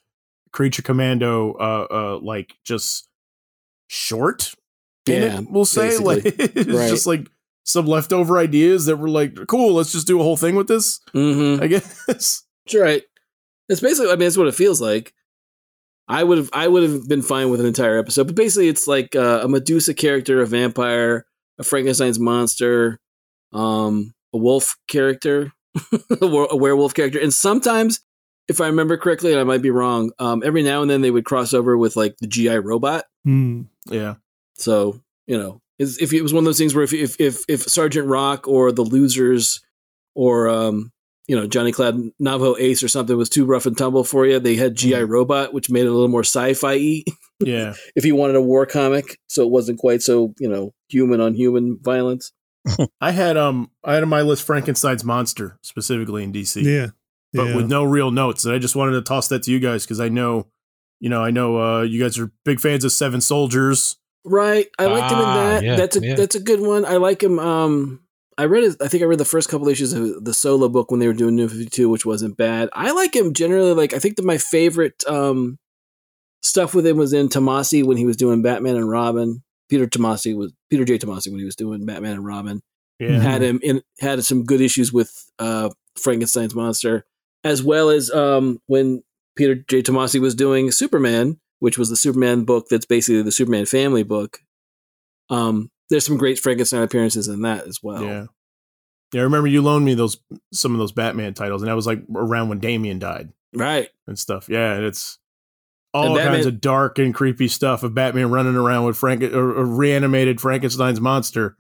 Creature 0.54 0.84
Commando, 0.84 1.54
uh, 1.56 1.88
uh, 1.92 2.20
like 2.24 2.56
just 2.64 3.10
short. 3.88 4.54
Yeah, 5.08 5.40
it, 5.40 5.52
we'll 5.52 5.66
say 5.66 5.90
basically. 5.90 6.16
like 6.16 6.26
it's 6.56 6.68
Right. 6.70 6.90
just 6.90 7.06
like 7.08 7.28
some 7.66 7.86
leftover 7.88 8.38
ideas 8.38 8.86
that 8.86 8.96
were 8.98 9.10
like, 9.10 9.36
cool, 9.48 9.74
let's 9.74 9.92
just 9.92 10.08
do 10.08 10.20
a 10.20 10.24
whole 10.24 10.38
thing 10.38 10.56
with 10.56 10.68
this. 10.68 11.00
Mm-hmm. 11.14 11.62
I 11.62 11.68
guess. 11.68 12.04
That's 12.08 12.46
right. 12.74 13.04
It's 13.68 13.82
basically. 13.82 14.08
I 14.12 14.16
mean, 14.16 14.20
that's 14.28 14.38
what 14.38 14.48
it 14.48 14.54
feels 14.56 14.80
like. 14.80 15.14
I 16.08 16.24
would 16.24 16.38
have. 16.38 16.50
I 16.54 16.68
would 16.68 16.84
have 16.84 17.08
been 17.10 17.24
fine 17.24 17.50
with 17.50 17.60
an 17.60 17.66
entire 17.66 17.98
episode, 17.98 18.28
but 18.28 18.36
basically, 18.36 18.68
it's 18.68 18.88
like 18.88 19.16
uh, 19.16 19.42
a 19.44 19.48
Medusa 19.48 19.96
character, 19.96 20.40
a 20.42 20.46
vampire, 20.46 21.26
a 21.58 21.64
Frankenstein's 21.64 22.20
monster, 22.20 23.00
um, 23.54 24.14
a 24.34 24.38
wolf 24.38 24.76
character, 24.88 25.52
a 26.22 26.28
were- 26.28 26.48
a 26.52 26.56
werewolf 26.56 26.94
character, 26.94 27.20
and 27.20 27.34
sometimes, 27.34 28.02
if 28.48 28.62
I 28.62 28.68
remember 28.68 28.98
correctly, 28.98 29.32
and 29.32 29.42
I 29.42 29.46
might 29.46 29.64
be 29.64 29.72
wrong, 29.72 30.12
um, 30.20 30.44
every 30.46 30.62
now 30.62 30.84
and 30.84 30.92
then 30.92 31.02
they 31.02 31.10
would 31.12 31.26
cross 31.26 31.56
over 31.56 31.76
with 31.76 31.96
like 31.96 32.16
the 32.18 32.28
GI 32.28 32.60
robot. 32.60 33.06
Mm. 33.26 33.66
yeah, 33.90 34.16
So 34.60 35.02
you 35.26 35.40
know, 35.40 35.60
is- 35.80 35.98
if 36.00 36.14
it 36.14 36.22
was 36.22 36.34
one 36.34 36.44
of 36.44 36.46
those 36.46 36.58
things 36.58 36.74
where 36.76 36.84
if 36.84 36.94
if 36.94 37.20
if, 37.20 37.44
if 37.48 37.64
Sergeant 37.64 38.08
Rock 38.08 38.48
or 38.48 38.72
the 38.72 38.84
Losers 38.84 39.62
or 40.16 40.48
um, 40.50 40.92
you 41.28 41.36
know 41.36 41.48
Johnny 41.48 41.72
Cloud 41.72 42.00
Navajo 42.20 42.56
Ace 42.58 42.84
or 42.84 42.88
something 42.88 43.18
was 43.18 43.30
too 43.30 43.46
rough 43.46 43.66
and 43.66 43.78
tumble 43.78 44.04
for 44.04 44.26
you, 44.26 44.40
they 44.40 44.56
had 44.56 44.76
GI 44.76 45.04
Robot, 45.04 45.54
which 45.54 45.70
made 45.70 45.82
it 45.82 45.88
a 45.88 45.92
little 45.92 46.08
more 46.08 46.24
sci-fi. 46.24 47.04
yeah. 47.40 47.74
if 47.96 48.06
you 48.06 48.16
wanted 48.16 48.36
a 48.36 48.42
war 48.42 48.66
comic, 48.66 49.20
so 49.28 49.44
it 49.44 49.50
wasn't 49.50 49.80
quite 49.80 50.02
so 50.02 50.34
you 50.40 50.50
know 50.50 50.74
human 50.88 51.22
on 51.22 51.34
human 51.34 51.78
violence. 51.82 52.32
I 53.02 53.12
had 53.12 53.38
um, 53.38 53.70
I 53.84 53.94
had 53.94 54.04
on 54.04 54.10
my 54.10 54.22
list 54.22 54.44
Frankenstein's 54.44 55.04
monster 55.04 55.60
specifically 55.62 56.24
in 56.24 56.34
DC. 56.34 56.64
Yeah. 56.64 56.88
but 57.34 57.48
yeah. 57.50 57.56
with 57.56 57.70
no 57.70 57.84
real 57.84 58.12
notes. 58.12 58.46
And 58.46 58.54
I 58.54 58.60
just 58.60 58.76
wanted 58.76 58.94
to 58.94 59.02
toss 59.02 59.28
that 59.28 59.44
to 59.44 59.52
you 59.52 59.60
guys 59.60 59.84
because 59.84 60.00
I 60.00 60.10
know, 60.10 60.48
you 61.00 61.10
know, 61.10 61.22
I 61.22 61.32
know 61.32 61.62
uh, 61.62 61.82
you 61.84 62.02
guys 62.02 62.18
are 62.18 62.32
big 62.44 62.60
fans 62.60 62.84
of 62.84 62.92
Seven 62.92 63.22
Soldiers. 63.22 63.98
Right, 64.26 64.68
I 64.80 64.86
liked 64.88 65.12
him 65.12 65.20
in 65.20 65.26
Ah, 65.26 65.36
that. 65.36 65.64
yeah, 65.64 65.76
that's 65.76 65.96
a 65.98 66.02
yeah. 66.02 66.16
that's 66.16 66.36
a 66.36 66.40
good 66.40 66.60
one. 66.60 66.84
I 66.84 66.98
like 66.98 67.22
him. 67.22 67.38
Um, 67.38 68.02
I 68.38 68.46
read 68.46 68.64
it. 68.64 68.76
I 68.82 68.88
think 68.88 69.04
I 69.04 69.06
read 69.06 69.20
the 69.20 69.26
first 69.26 69.50
couple 69.50 69.68
issues 69.70 69.94
of 69.94 70.26
the 70.26 70.34
solo 70.34 70.68
book 70.68 70.90
when 70.92 71.00
they 71.00 71.08
were 71.08 71.14
doing 71.14 71.36
New 71.36 71.48
Fifty 71.48 71.68
Two, 71.68 71.90
which 71.90 72.06
wasn't 72.06 72.36
bad. 72.36 72.70
I 72.74 72.92
like 72.92 73.16
him 73.16 73.34
generally. 73.34 73.74
Like 73.74 73.94
I 73.94 74.00
think 74.00 74.16
that 74.16 74.26
my 74.26 74.38
favorite 74.40 75.04
um 75.08 75.60
stuff 76.42 76.74
with 76.74 76.86
him 76.88 76.98
was 76.98 77.14
in 77.14 77.30
Tomasi 77.30 77.84
when 77.84 77.98
he 77.98 78.06
was 78.06 78.18
doing 78.18 78.42
Batman 78.42 78.76
and 78.76 78.90
Robin. 78.90 79.44
Peter 79.70 79.88
Tomasi 79.88 80.36
was 80.36 80.54
Peter 80.70 80.86
J. 80.86 80.98
Tomasi 81.00 81.30
when 81.30 81.40
he 81.40 81.46
was 81.46 81.56
doing 81.56 81.86
Batman 81.86 82.14
and 82.14 82.26
Robin. 82.26 82.62
Yeah. 83.00 83.20
Had 83.20 83.42
him 83.42 83.60
in 83.64 83.82
had 84.00 84.24
some 84.24 84.44
good 84.44 84.62
issues 84.62 84.92
with 84.94 85.12
uh 85.40 85.70
Frankenstein's 85.98 86.56
monster. 86.56 87.06
as 87.44 87.62
well 87.64 87.90
as 87.90 88.10
um, 88.12 88.60
when 88.68 89.04
Peter 89.36 89.56
J. 89.56 89.82
Tomasi 89.84 90.20
was 90.20 90.34
doing 90.36 90.72
Superman, 90.72 91.40
which 91.60 91.78
was 91.78 91.90
the 91.90 91.96
Superman 91.96 92.44
book 92.44 92.68
that's 92.70 92.86
basically 92.86 93.22
the 93.22 93.32
Superman 93.32 93.66
family 93.66 94.04
book. 94.04 94.40
Um, 95.30 95.72
there's 95.90 96.06
some 96.06 96.18
great 96.18 96.40
Frankenstein 96.40 96.82
appearances 96.84 97.28
in 97.28 97.42
that 97.44 97.68
as 97.68 97.80
well. 97.82 98.04
Yeah. 98.04 98.26
Yeah, 99.14 99.22
I 99.22 99.24
remember 99.26 99.48
you 99.48 99.62
loaned 99.62 99.86
me 99.86 99.94
those 99.94 100.18
some 100.52 100.74
of 100.74 100.80
those 100.80 100.92
Batman 100.92 101.34
titles, 101.34 101.62
and 101.62 101.70
that 101.70 101.76
was 101.76 101.88
like 101.88 102.02
around 102.14 102.50
when 102.50 102.60
Damian 102.60 103.00
died 103.00 103.32
Right. 103.54 103.90
and 104.08 104.18
stuff. 104.20 104.50
Yeah, 104.50 104.74
and 104.74 104.84
it's 104.84 105.20
all 105.94 106.08
And 106.08 106.16
Batman- 106.16 106.34
kinds 106.34 106.46
of 106.48 106.60
dark 106.60 107.00
and 107.00 107.14
creepy 107.14 107.48
stuff 107.48 107.84
of 107.84 107.94
Batman 107.94 108.30
running 108.32 108.56
around 108.56 108.86
with 108.86 108.98
Frank 108.98 109.24
or, 109.24 109.58
or 109.60 109.66
reanimated 109.66 110.42
Frankenstein's 110.42 111.00
monster 111.00 111.56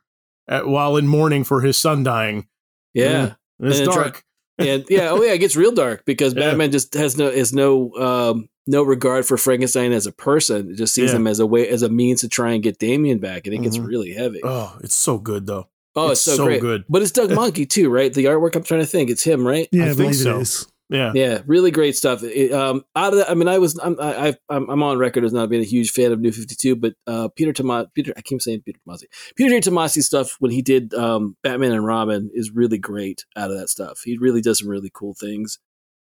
at, 0.47 0.67
while 0.67 0.97
in 0.97 1.07
mourning 1.07 1.43
for 1.43 1.61
his 1.61 1.77
son 1.77 2.03
dying. 2.03 2.47
Yeah. 2.93 3.35
It's 3.59 3.79
And 3.79 3.87
then 3.87 3.93
try- 3.93 4.03
dark. 4.03 4.23
and 4.57 4.85
yeah, 4.89 5.09
oh 5.11 5.21
yeah, 5.21 5.31
it 5.33 5.37
gets 5.37 5.55
real 5.55 5.71
dark 5.71 6.03
because 6.03 6.33
Yeah. 6.35 6.49
Batman 6.49 6.71
just 6.71 6.93
has 6.95 7.15
no 7.17 7.27
is 7.27 7.53
no 7.53 7.91
um, 7.95 8.49
no 8.67 8.83
regard 8.83 9.25
for 9.25 9.37
Frankenstein 9.37 9.91
as 9.91 10.05
a 10.07 10.11
person. 10.11 10.71
It 10.71 10.75
just 10.75 10.93
sees 10.93 11.11
Yeah. 11.11 11.17
him 11.17 11.27
as 11.27 11.39
a 11.39 11.45
way 11.45 11.67
as 11.67 11.81
a 11.83 11.89
means 11.89 12.21
to 12.21 12.29
try 12.29 12.51
and 12.53 12.63
get 12.63 12.79
Damian 12.79 13.19
back, 13.19 13.45
and 13.45 13.53
it 13.53 13.61
gets 13.61 13.77
Mhm. 13.77 13.87
really 13.87 14.11
heavy. 14.13 14.41
Oh, 14.43 14.77
it's 14.83 14.95
so 14.95 15.17
good 15.17 15.45
though. 15.45 15.67
Oh, 15.97 16.11
it's, 16.11 16.21
so, 16.21 16.43
great. 16.43 16.59
good. 16.59 16.83
But 16.89 17.01
it's 17.03 17.11
Doug 17.11 17.29
Mahnke 17.29 17.69
too, 17.69 17.89
right? 17.89 18.13
The 18.13 18.25
artwork 18.25 18.55
I'm 18.55 18.63
trying 18.63 18.81
to 18.81 18.85
think, 18.85 19.09
it's 19.09 19.23
him, 19.23 19.47
right? 19.47 19.69
Yeah, 19.71 19.85
I 19.85 19.89
I, 19.91 19.93
think 19.93 20.13
so. 20.13 20.37
it 20.39 20.41
is. 20.41 20.67
Yeah. 20.89 21.13
Yeah, 21.15 21.41
really 21.47 21.71
great 21.71 21.95
stuff. 21.95 22.21
It, 22.21 22.51
um, 22.51 22.83
out 22.95 23.13
of 23.13 23.19
that, 23.19 23.31
I 23.31 23.33
mean, 23.33 23.47
I 23.47 23.57
was, 23.59 23.79
I'm, 23.81 23.95
I, 23.99 24.35
I'm, 24.49 24.69
I'm 24.69 24.83
on 24.83 24.97
record 24.99 25.23
as 25.23 25.31
not 25.33 25.49
being 25.49 25.61
a 25.63 25.65
huge 25.65 25.91
fan 25.91 26.11
of 26.11 26.19
New 26.19 26.31
Fifty 26.31 26.53
Two, 26.53 26.75
but 26.75 26.93
uh, 27.07 27.29
Peter 27.29 27.53
Tomas, 27.53 27.87
Peter, 27.95 28.13
I 28.17 28.21
keep 28.21 28.39
saying 28.41 28.61
Peter 28.65 28.77
Tomasi, 28.87 29.05
Peter 29.35 29.49
J. 29.59 29.67
Tomasi 29.71 30.03
stuff 30.03 30.35
when 30.39 30.51
he 30.51 30.61
did 30.61 30.93
um, 30.93 31.37
Batman 31.41 31.71
and 31.71 31.85
Robin 31.85 32.29
is 32.33 32.51
really 32.51 32.77
great. 32.77 33.25
Out 33.37 33.49
of 33.49 33.57
that 33.57 33.69
stuff, 33.69 34.01
he 34.03 34.17
really 34.17 34.41
does 34.41 34.59
some 34.59 34.67
really 34.67 34.91
cool 34.93 35.13
things. 35.15 35.59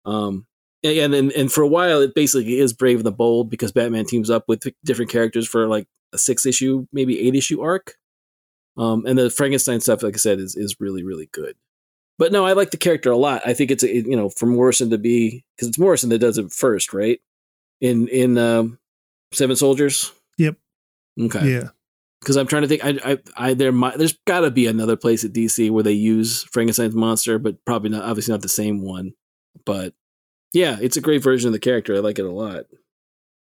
Um, 0.04 0.46
and 0.87 1.14
and 1.14 1.32
and 1.32 1.53
for 1.53 1.62
a 1.62 1.68
while, 1.68 2.01
it 2.01 2.14
basically 2.14 2.59
is 2.59 2.72
Brave 2.72 2.99
and 2.99 3.07
the 3.07 3.12
Bold 3.12 3.51
because 3.51 3.72
Batman 3.72 4.05
teams 4.05 4.30
up 4.30 4.45
with 4.49 4.66
different 4.84 5.11
characters 5.11 5.47
for 5.47 5.66
like 5.66 5.87
a 6.12 6.18
six 6.18 6.47
issue, 6.47 6.87
maybe 6.93 7.20
eight 7.26 7.34
issue 7.34 7.61
arc. 7.61 7.95
Um, 8.76 9.07
and 9.07 9.18
the 9.18 9.30
Frankenstein 9.30 9.80
stuff, 9.80 10.03
like 10.03 10.14
I 10.14 10.18
said, 10.18 10.39
is 10.39 10.57
is 10.57 10.76
really 10.80 11.03
really 11.03 11.28
good. 11.32 11.57
But 12.18 12.32
no, 12.32 12.47
I 12.47 12.53
like 12.53 12.70
the 12.70 12.76
character 12.78 13.11
a 13.11 13.16
lot. 13.16 13.43
I 13.47 13.53
think 13.53 13.70
it's 13.70 13.82
a, 13.82 13.95
you 13.95 14.16
know 14.16 14.28
for 14.28 14.47
Morrison 14.47 14.91
to 14.91 14.99
be 14.99 15.45
because 15.57 15.68
it's 15.68 15.78
Morrison 15.78 16.11
that 16.11 16.18
does 16.18 16.39
it 16.39 16.53
first, 16.53 16.93
right? 16.93 17.20
In 17.80 18.09
in 18.09 18.39
um, 18.39 18.78
Seven 19.32 19.57
Soldiers. 19.57 20.12
Yep. 20.39 20.57
Okay. 21.20 21.51
Yeah. 21.51 21.68
Because 22.20 22.37
I'm 22.37 22.47
trying 22.47 22.62
to 22.62 22.68
think, 22.68 22.84
I 22.84 22.99
I, 23.05 23.18
I 23.37 23.55
there 23.55 23.72
might 23.72 23.99
there's 23.99 24.18
got 24.26 24.41
to 24.41 24.51
be 24.51 24.66
another 24.66 24.97
place 24.97 25.24
at 25.24 25.32
DC 25.32 25.70
where 25.70 25.82
they 25.82 25.93
use 25.93 26.45
Frankenstein's 26.45 26.95
monster, 26.95 27.39
but 27.39 27.62
probably 27.64 27.91
not. 27.91 28.05
Obviously 28.05 28.32
not 28.32 28.43
the 28.43 28.49
same 28.49 28.82
one. 28.82 29.12
But 29.64 29.95
yeah, 30.57 30.78
it's 30.80 30.96
a 30.96 31.02
great 31.02 31.22
version 31.22 31.48
of 31.48 31.52
the 31.52 31.59
character. 31.59 31.94
I 31.94 31.98
like 31.98 32.18
it 32.18 32.24
a 32.24 32.30
lot. 32.30 32.64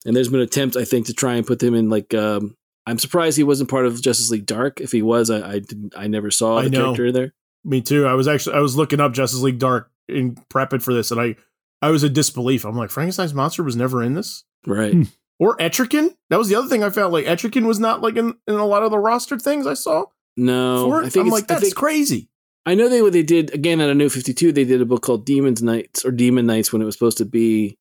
And 0.06 0.16
there's 0.16 0.30
been 0.30 0.42
attempts, 0.42 0.76
I 0.76 0.86
think, 0.86 1.06
to 1.06 1.14
try 1.14 1.36
and 1.36 1.46
put 1.46 1.62
him 1.62 1.76
in 1.76 1.90
like. 1.90 2.14
Um, 2.14 2.56
I'm 2.88 3.00
surprised 3.00 3.38
he 3.38 3.44
wasn't 3.44 3.70
part 3.70 3.86
of 3.86 4.02
Justice 4.02 4.30
League 4.30 4.46
Dark. 4.46 4.80
If 4.82 4.92
he 4.92 5.02
was, 5.02 5.30
I 5.30 5.48
I, 5.54 5.60
didn't, 5.60 5.94
I 5.98 6.08
never 6.08 6.30
saw 6.32 6.58
I 6.60 6.64
the 6.64 6.70
know. 6.72 6.84
character 6.96 7.12
there. 7.12 7.34
Me 7.64 7.82
too. 7.82 8.06
I 8.06 8.14
was 8.14 8.28
actually 8.28 8.56
I 8.56 8.60
was 8.60 8.76
looking 8.76 9.00
up 9.00 9.14
Justice 9.14 9.42
League 9.42 9.60
Dark 9.60 9.90
in 10.08 10.36
prepping 10.54 10.82
for 10.84 10.94
this, 10.94 11.10
and 11.12 11.20
I 11.22 11.36
I 11.82 11.90
was 11.92 12.04
in 12.04 12.14
disbelief. 12.14 12.66
I'm 12.66 12.76
like, 12.76 12.90
Frankenstein's 12.92 13.34
monster 13.34 13.64
was 13.64 13.76
never 13.76 14.02
in 14.04 14.14
this, 14.16 14.44
Right. 14.68 14.94
Hmm. 14.94 15.04
or 15.40 15.58
Etrigan. 15.58 16.16
That 16.30 16.38
was 16.38 16.48
the 16.50 16.56
other 16.56 16.68
thing 16.68 16.84
I 16.84 16.90
felt 16.90 17.12
like 17.14 17.26
Etrigan 17.26 17.66
was 17.66 17.80
not 17.80 18.02
like 18.02 18.16
in, 18.18 18.36
in 18.48 18.56
a 18.56 18.66
lot 18.66 18.84
of 18.84 18.92
the 18.92 18.98
rostered 18.98 19.42
things 19.42 19.66
I 19.68 19.74
saw 19.76 20.06
No, 20.38 20.92
I 20.94 21.10
think 21.10 21.24
I'm 21.24 21.28
it's, 21.28 21.34
like, 21.34 21.44
I 21.46 21.54
that's 21.56 21.62
think 21.62 21.76
crazy. 21.76 22.30
I 22.66 22.74
know 22.76 22.90
they 22.90 23.02
what 23.02 23.14
they 23.14 23.24
did 23.24 23.54
again 23.54 23.80
at 23.82 23.90
a 23.90 23.94
new 23.96 24.10
52 24.10 24.52
they 24.52 24.64
did 24.66 24.82
a 24.82 24.86
book 24.86 25.02
called 25.04 25.26
Demons 25.26 25.62
Knights 25.62 26.04
or 26.06 26.12
Demon 26.12 26.46
Knights 26.46 26.74
when 26.74 26.82
it 26.82 26.86
was 26.86 26.96
supposed 26.96 27.18
to 27.20 27.26
be 27.26 27.78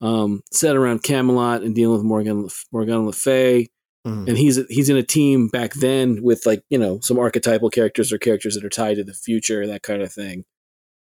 um, 0.00 0.42
set 0.52 0.76
around 0.76 1.02
Camelot 1.02 1.62
and 1.62 1.74
dealing 1.74 1.96
with 1.96 2.04
Morgan 2.04 2.48
Morgan 2.72 3.06
Le 3.06 3.12
Fay 3.12 3.68
Mhm. 4.06 4.28
and 4.28 4.38
he's 4.38 4.60
he's 4.68 4.88
in 4.88 4.96
a 4.96 5.02
team 5.02 5.48
back 5.48 5.74
then 5.74 6.22
with 6.22 6.46
like 6.46 6.62
you 6.70 6.78
know 6.78 7.00
some 7.00 7.18
archetypal 7.18 7.68
characters 7.68 8.12
or 8.12 8.18
characters 8.18 8.54
that 8.54 8.64
are 8.64 8.68
tied 8.70 8.94
to 8.94 9.02
the 9.04 9.12
future 9.12 9.66
that 9.66 9.82
kind 9.82 10.02
of 10.02 10.12
thing 10.12 10.44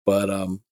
but 0.07 0.31
um 0.31 0.63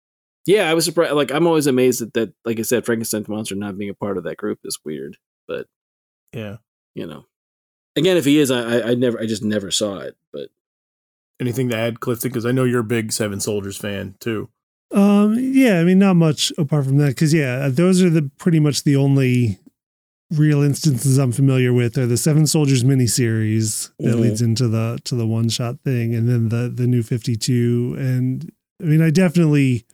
yeah 0.47 0.71
I 0.71 0.75
was 0.75 0.87
surprised 0.87 1.13
like 1.13 1.31
I'm 1.31 1.47
always 1.47 1.67
amazed 1.67 2.01
that 2.01 2.15
that 2.15 2.33
like 2.47 2.59
I 2.59 2.63
said 2.63 2.87
Frankenstein's 2.87 3.29
monster 3.29 3.55
not 3.57 3.77
being 3.77 3.91
a 3.91 3.95
part 3.95 4.17
of 4.17 4.25
that 4.25 4.39
group 4.39 4.59
is 4.65 4.79
weird 4.87 5.19
but 5.47 5.67
Yeah. 6.33 6.57
you 6.95 7.07
know 7.07 7.27
again 7.95 8.17
if 8.17 8.25
he 8.25 8.39
is 8.41 8.51
I 8.51 8.79
I, 8.79 8.89
I 8.91 8.95
never 8.95 9.21
I 9.21 9.27
just 9.27 9.45
never 9.45 9.71
saw 9.71 9.99
it 9.99 10.17
but 10.33 10.49
Anything 11.41 11.69
to 11.71 11.77
add, 11.77 12.01
Clifton? 12.01 12.31
Because 12.31 12.45
I 12.47 12.53
know 12.53 12.65
you're 12.65 12.81
a 12.81 12.85
big 12.85 13.13
Seven 13.13 13.41
Soldiers 13.41 13.77
fan 13.77 14.17
too. 14.21 14.49
Um, 14.91 15.37
yeah, 15.39 15.81
I 15.81 15.85
mean, 15.85 15.99
not 15.99 16.15
much 16.17 16.53
apart 16.59 16.85
from 16.87 16.97
that, 16.99 17.09
because 17.09 17.33
yeah, 17.35 17.69
those 17.69 18.03
are 18.03 18.11
the 18.11 18.31
pretty 18.39 18.59
much 18.59 18.83
the 18.85 18.97
only 18.97 19.59
real 20.31 20.63
instances 20.63 21.17
I'm 21.19 21.33
familiar 21.33 21.73
with 21.73 21.97
are 21.99 22.07
the 22.07 22.17
Seven 22.17 22.47
Soldiers 22.47 22.85
miniseries 22.85 23.91
that 23.99 24.17
Mhm. 24.17 24.21
leads 24.21 24.43
into 24.43 24.67
the 24.69 24.99
to 25.05 25.15
the 25.15 25.27
one 25.27 25.49
shot 25.49 25.81
thing, 25.85 26.15
and 26.15 26.29
then 26.29 26.49
the 26.49 26.69
the 26.75 26.87
new 26.87 27.03
Fifty 27.03 27.37
Two, 27.37 27.95
and 27.99 28.51
I 28.83 28.85
mean, 28.87 29.01
I 29.03 29.11
definitely 29.11 29.85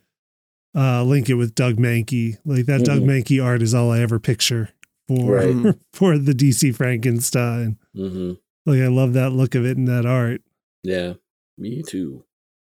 uh 0.75 1.03
link 1.03 1.29
it 1.29 1.35
with 1.35 1.55
Doug 1.55 1.75
Mahnke. 1.75 2.37
Like 2.45 2.65
that 2.65 2.83
Doug 2.85 3.01
Mhm. 3.01 3.05
Mahnke 3.23 3.43
art 3.43 3.61
is 3.61 3.73
all 3.73 3.91
I 3.91 3.99
ever 3.99 4.19
picture 4.19 4.69
for 5.07 5.35
Right. 5.35 5.75
For 5.93 6.17
the 6.17 6.33
DC 6.33 6.71
Frankenstein. 6.75 7.77
mm-hmm. 7.95 8.33
Like 8.65 8.79
I 8.81 8.87
love 8.87 9.13
that 9.13 9.29
look 9.31 9.55
of 9.55 9.65
it 9.65 9.77
and 9.77 9.87
that 9.87 10.05
art. 10.05 10.41
yeah 10.83 11.13
me 11.57 11.83
too 11.87 12.23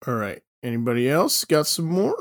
All 0.07 0.13
right. 0.15 0.41
Anybody 0.63 1.09
else 1.09 1.45
got 1.45 1.67
some 1.67 1.85
more? 1.85 2.15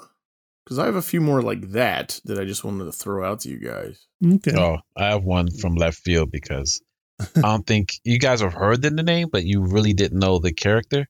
Because 0.65 0.79
I 0.79 0.87
have 0.87 0.97
a 0.97 1.03
few 1.03 1.21
more 1.21 1.43
like 1.43 1.71
that 1.73 2.21
that 2.25 2.39
I 2.39 2.45
just 2.45 2.65
wanted 2.65 2.85
to 2.85 2.93
throw 2.93 3.25
out 3.25 3.41
to 3.41 3.49
you 3.51 3.59
guys. 3.59 4.07
Okay. 4.25 4.55
Oh, 4.57 4.79
I 4.97 5.07
have 5.07 5.25
one 5.25 5.51
from 5.51 5.75
left 5.77 5.99
field 5.99 6.31
because 6.31 6.81
I 7.37 7.41
don't 7.41 7.67
think 7.67 7.95
you 8.05 8.19
guys 8.19 8.41
have 8.41 8.53
heard 8.55 8.83
the 8.83 8.91
name, 8.91 9.29
but 9.31 9.45
you 9.45 9.63
really 9.63 9.93
didn't 9.95 10.19
know 10.19 10.39
the 10.39 10.53
character. 10.53 11.07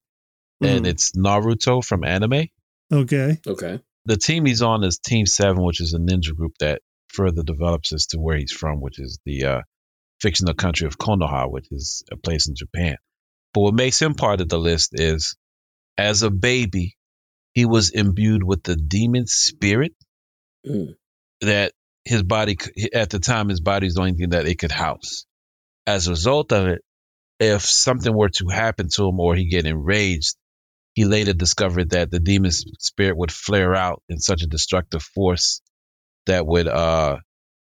And 0.61 0.85
Mhm. 0.85 0.89
it's 0.89 1.13
Naruto 1.13 1.85
from 1.85 2.05
anime. 2.05 2.49
Okay. 2.93 3.39
okay 3.47 3.81
The 4.07 4.17
team 4.17 4.45
he's 4.47 4.63
on 4.63 4.85
is 4.85 4.99
Team 4.99 5.27
Seven, 5.27 5.63
which 5.65 5.81
is 5.81 5.95
a 5.95 5.99
ninja 5.99 6.35
group 6.37 6.53
that 6.61 6.83
further 7.09 7.43
develops 7.43 7.93
as 7.93 8.07
to 8.09 8.19
where 8.19 8.37
he's 8.37 8.53
from, 8.53 8.81
which 8.81 8.99
is 8.99 9.19
the 9.25 9.45
uh, 9.45 9.61
fictional 10.21 10.55
country 10.55 10.87
of 10.87 10.99
Konoha, 10.99 11.51
which 11.51 11.67
is 11.71 12.05
a 12.13 12.17
place 12.17 12.49
in 12.49 12.55
Japan. 12.55 12.97
But 13.53 13.61
what 13.63 13.75
makes 13.75 14.01
him 14.01 14.15
part 14.15 14.41
of 14.41 14.49
the 14.49 14.59
list 14.59 14.91
is, 14.95 15.37
as 15.97 16.22
a 16.22 16.30
baby, 16.30 16.97
he 17.53 17.64
was 17.66 17.90
imbued 17.90 18.42
with 18.42 18.62
the 18.62 18.76
demon 18.76 19.26
spirit 19.26 19.92
Mm. 20.66 20.95
that 21.42 21.72
his 22.07 22.22
body 22.22 22.57
at 22.95 23.11
the 23.11 23.18
time 23.18 23.51
his 23.51 23.61
body 23.61 23.86
is 23.86 23.95
the 23.95 24.01
only 24.01 24.14
thing 24.14 24.30
that 24.30 24.47
it 24.47 24.59
could 24.59 24.72
house. 24.72 25.26
As 25.86 26.07
a 26.07 26.11
result 26.12 26.53
of 26.53 26.68
it, 26.68 26.80
if 27.38 27.62
something 27.62 28.14
were 28.16 28.30
to 28.30 28.49
happen 28.49 28.88
to 28.95 29.07
him 29.07 29.20
or 29.20 29.34
he 29.34 29.47
get 29.49 29.66
enraged, 29.66 30.36
he 30.95 31.05
later 31.05 31.34
discovered 31.34 31.90
that 31.90 32.11
the 32.11 32.18
demon 32.20 32.51
spirit 32.51 33.16
would 33.16 33.30
flare 33.30 33.74
out 33.74 34.03
in 34.09 34.18
such 34.20 34.42
a 34.42 34.47
destructive 34.47 35.03
force 35.03 35.61
that 36.26 36.47
would 36.47 36.68
uh, 36.68 37.18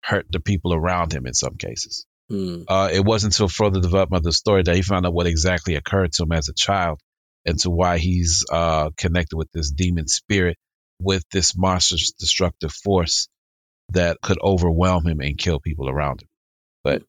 hurt 0.02 0.26
the 0.30 0.40
people 0.40 0.74
around 0.74 1.12
him 1.12 1.26
in 1.26 1.34
some 1.34 1.56
cases. 1.56 2.04
Hmm. 2.28 2.62
Uh, 2.66 2.88
it 2.92 3.04
wasn't 3.04 3.34
until 3.34 3.48
further 3.48 3.80
development 3.80 4.20
of 4.20 4.24
the 4.24 4.32
story 4.32 4.62
that 4.64 4.74
he 4.74 4.82
found 4.82 5.06
out 5.06 5.14
what 5.14 5.28
exactly 5.28 5.76
occurred 5.76 6.12
to 6.14 6.24
him 6.24 6.32
as 6.32 6.48
a 6.48 6.54
child 6.54 7.00
and 7.48 7.58
to 7.60 7.70
why 7.70 7.98
he's 7.98 8.44
uh, 8.52 8.90
connected 8.96 9.36
with 9.36 9.50
this 9.52 9.70
demon 9.70 10.06
spirit, 10.06 10.58
with 11.00 11.24
this 11.32 11.56
monstrous 11.56 12.12
destructive 12.12 12.72
force 12.72 13.28
that 13.90 14.18
could 14.22 14.38
overwhelm 14.42 15.06
him 15.06 15.20
and 15.20 15.38
kill 15.38 15.58
people 15.58 15.88
around 15.88 16.20
him. 16.20 16.28
But 16.84 17.02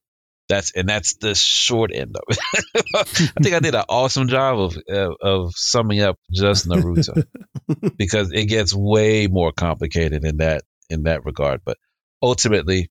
that's 0.48 0.72
and 0.72 0.88
that's 0.88 1.16
the 1.18 1.36
short 1.36 1.92
end 1.94 2.16
of 2.16 2.24
it. 2.30 2.86
I 2.96 3.04
think 3.04 3.54
I 3.54 3.60
did 3.60 3.76
an 3.76 3.84
awesome 3.90 4.30
job 4.30 4.60
of 4.60 4.78
of, 4.88 5.16
of 5.22 5.52
summing 5.56 6.00
up 6.00 6.18
just 6.32 6.68
Naruto 6.68 7.26
because 7.98 8.32
it 8.32 8.46
gets 8.46 8.74
way 8.74 9.28
more 9.28 9.52
complicated 9.52 10.24
in 10.24 10.38
that 10.38 10.64
in 10.90 11.04
that 11.04 11.26
regard. 11.26 11.62
But 11.66 11.78
ultimately, 12.22 12.90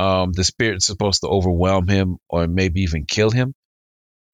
um, 0.00 0.32
the 0.32 0.44
spirit's 0.44 0.86
supposed 0.86 1.22
to 1.22 1.28
overwhelm 1.28 1.86
him 1.86 2.18
or 2.28 2.48
maybe 2.48 2.82
even 2.82 3.06
kill 3.06 3.30
him, 3.30 3.54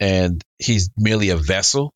and 0.00 0.42
he's 0.58 0.90
merely 0.96 1.28
a 1.28 1.36
vessel, 1.36 1.92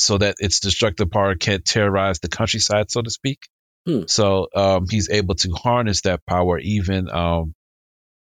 so 0.00 0.16
that 0.16 0.36
its 0.38 0.60
destructive 0.60 1.10
power 1.10 1.34
can't 1.34 1.64
terrorize 1.64 2.20
the 2.20 2.28
countryside, 2.28 2.90
so 2.90 3.02
to 3.02 3.10
speak. 3.10 3.38
Hmm. 3.86 4.02
So 4.06 4.48
um, 4.54 4.86
he's 4.90 5.10
able 5.10 5.34
to 5.36 5.50
harness 5.52 6.02
that 6.02 6.24
power, 6.26 6.58
even 6.58 7.10
um, 7.10 7.54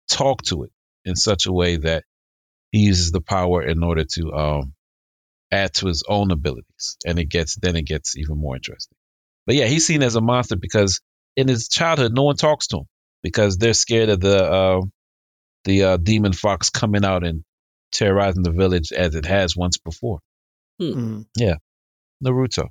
talk 0.08 0.42
to 0.44 0.62
it 0.64 0.70
in 1.04 1.16
such 1.16 1.46
a 1.46 1.52
way 1.52 1.76
that 1.76 2.04
he 2.70 2.80
uses 2.80 3.10
the 3.10 3.20
power 3.20 3.62
in 3.62 3.82
order 3.82 4.04
to 4.04 4.32
um, 4.32 4.74
add 5.50 5.74
to 5.74 5.88
his 5.88 6.04
own 6.08 6.30
abilities, 6.30 6.96
and 7.04 7.18
it 7.18 7.28
gets 7.28 7.56
then 7.56 7.74
it 7.74 7.84
gets 7.86 8.16
even 8.16 8.38
more 8.38 8.56
interesting. 8.56 8.96
But 9.46 9.56
yeah, 9.56 9.66
he's 9.66 9.86
seen 9.86 10.02
as 10.02 10.14
a 10.14 10.20
monster 10.20 10.56
because 10.56 11.00
in 11.36 11.48
his 11.48 11.68
childhood, 11.68 12.12
no 12.14 12.24
one 12.24 12.36
talks 12.36 12.68
to 12.68 12.78
him 12.78 12.86
because 13.22 13.58
they're 13.58 13.74
scared 13.74 14.08
of 14.08 14.20
the 14.20 14.44
uh, 14.44 14.80
the 15.64 15.82
uh, 15.82 15.96
demon 15.96 16.32
fox 16.32 16.70
coming 16.70 17.04
out 17.04 17.24
and 17.24 17.42
terrorizing 17.90 18.42
the 18.42 18.52
village 18.52 18.92
as 18.92 19.16
it 19.16 19.26
has 19.26 19.56
once 19.56 19.78
before. 19.78 20.20
Mhm. 20.80 21.26
Yeah, 21.36 21.56
Naruto. 22.24 22.68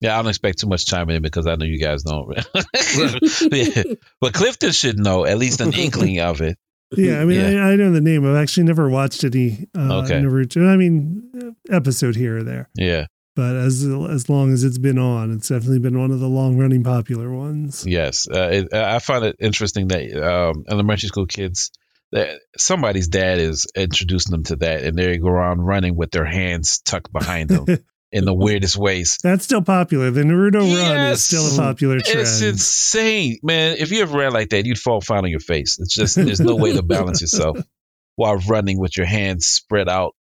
Yeah, 0.00 0.14
I 0.18 0.22
don't 0.22 0.28
expect 0.30 0.58
too 0.60 0.66
much 0.66 0.86
chiming 0.86 1.16
in 1.16 1.22
because 1.22 1.46
I 1.46 1.56
know 1.56 1.66
you 1.66 1.78
guys 1.78 2.02
don't. 2.02 2.34
yeah. 3.52 3.82
But 4.20 4.32
Clifton 4.32 4.72
should 4.72 4.98
know 4.98 5.26
at 5.26 5.36
least 5.38 5.60
an 5.60 5.72
inkling 5.74 6.20
of 6.20 6.40
it. 6.40 6.58
Yeah, 6.96 7.20
I 7.20 7.24
mean, 7.24 7.38
Yeah. 7.40 7.64
I, 7.66 7.72
I 7.72 7.76
know 7.76 7.92
the 7.92 8.00
name. 8.00 8.26
I've 8.26 8.36
actually 8.42 8.64
never 8.64 8.88
watched 8.88 9.22
any 9.24 9.68
uh, 9.76 10.02
Okay. 10.04 10.20
Naruto. 10.20 10.66
I 10.66 10.76
mean, 10.76 11.54
episode 11.70 12.16
here 12.16 12.38
or 12.38 12.42
there. 12.42 12.68
Yeah. 12.74 13.06
But 13.36 13.56
as 13.56 13.84
as 13.84 14.28
long 14.28 14.52
as 14.52 14.64
it's 14.64 14.78
been 14.78 14.98
on, 14.98 15.32
it's 15.32 15.48
definitely 15.48 15.78
been 15.78 15.98
one 15.98 16.10
of 16.10 16.18
the 16.18 16.26
long 16.28 16.58
running 16.58 16.82
popular 16.82 17.30
ones. 17.30 17.86
Yes, 17.86 18.26
uh, 18.28 18.48
it, 18.52 18.74
I 18.74 18.98
find 18.98 19.24
it 19.24 19.36
interesting 19.38 19.86
that 19.88 20.12
um, 20.20 20.64
elementary 20.68 21.08
school 21.08 21.26
kids, 21.26 21.70
that 21.70 21.89
somebody's 22.56 23.08
dad 23.08 23.38
is 23.38 23.66
introducing 23.74 24.32
them 24.32 24.44
to 24.44 24.56
that, 24.56 24.84
and 24.84 24.98
they 24.98 25.18
go 25.18 25.28
around 25.28 25.60
running 25.60 25.96
with 25.96 26.10
their 26.10 26.24
hands 26.24 26.80
tucked 26.80 27.12
behind 27.12 27.50
them 27.50 27.66
in 28.12 28.24
the 28.24 28.34
weirdest 28.34 28.76
ways. 28.76 29.18
That's 29.22 29.44
still 29.44 29.62
popular. 29.62 30.10
The 30.10 30.22
Naruto 30.22 30.60
run 30.60 31.12
is 31.12 31.24
still 31.24 31.54
a 31.54 31.56
popular 31.56 32.00
trend. 32.00 32.20
It's 32.20 32.42
insane, 32.42 33.38
man. 33.42 33.76
If 33.78 33.92
you 33.92 34.02
ever 34.02 34.18
ran 34.18 34.32
like 34.32 34.50
that, 34.50 34.66
you'd 34.66 34.78
fall 34.78 35.00
flat 35.00 35.24
on 35.24 35.30
your 35.30 35.40
face. 35.40 35.78
It's 35.78 35.94
just 35.94 36.16
there's 36.16 36.40
no 36.40 36.56
way 36.56 36.72
to 36.72 36.82
balance 36.82 37.20
yourself 37.20 37.58
while 38.16 38.36
running 38.36 38.80
with 38.80 38.96
your 38.96 39.06
hands 39.06 39.46
spread 39.46 39.88
out 39.88 40.14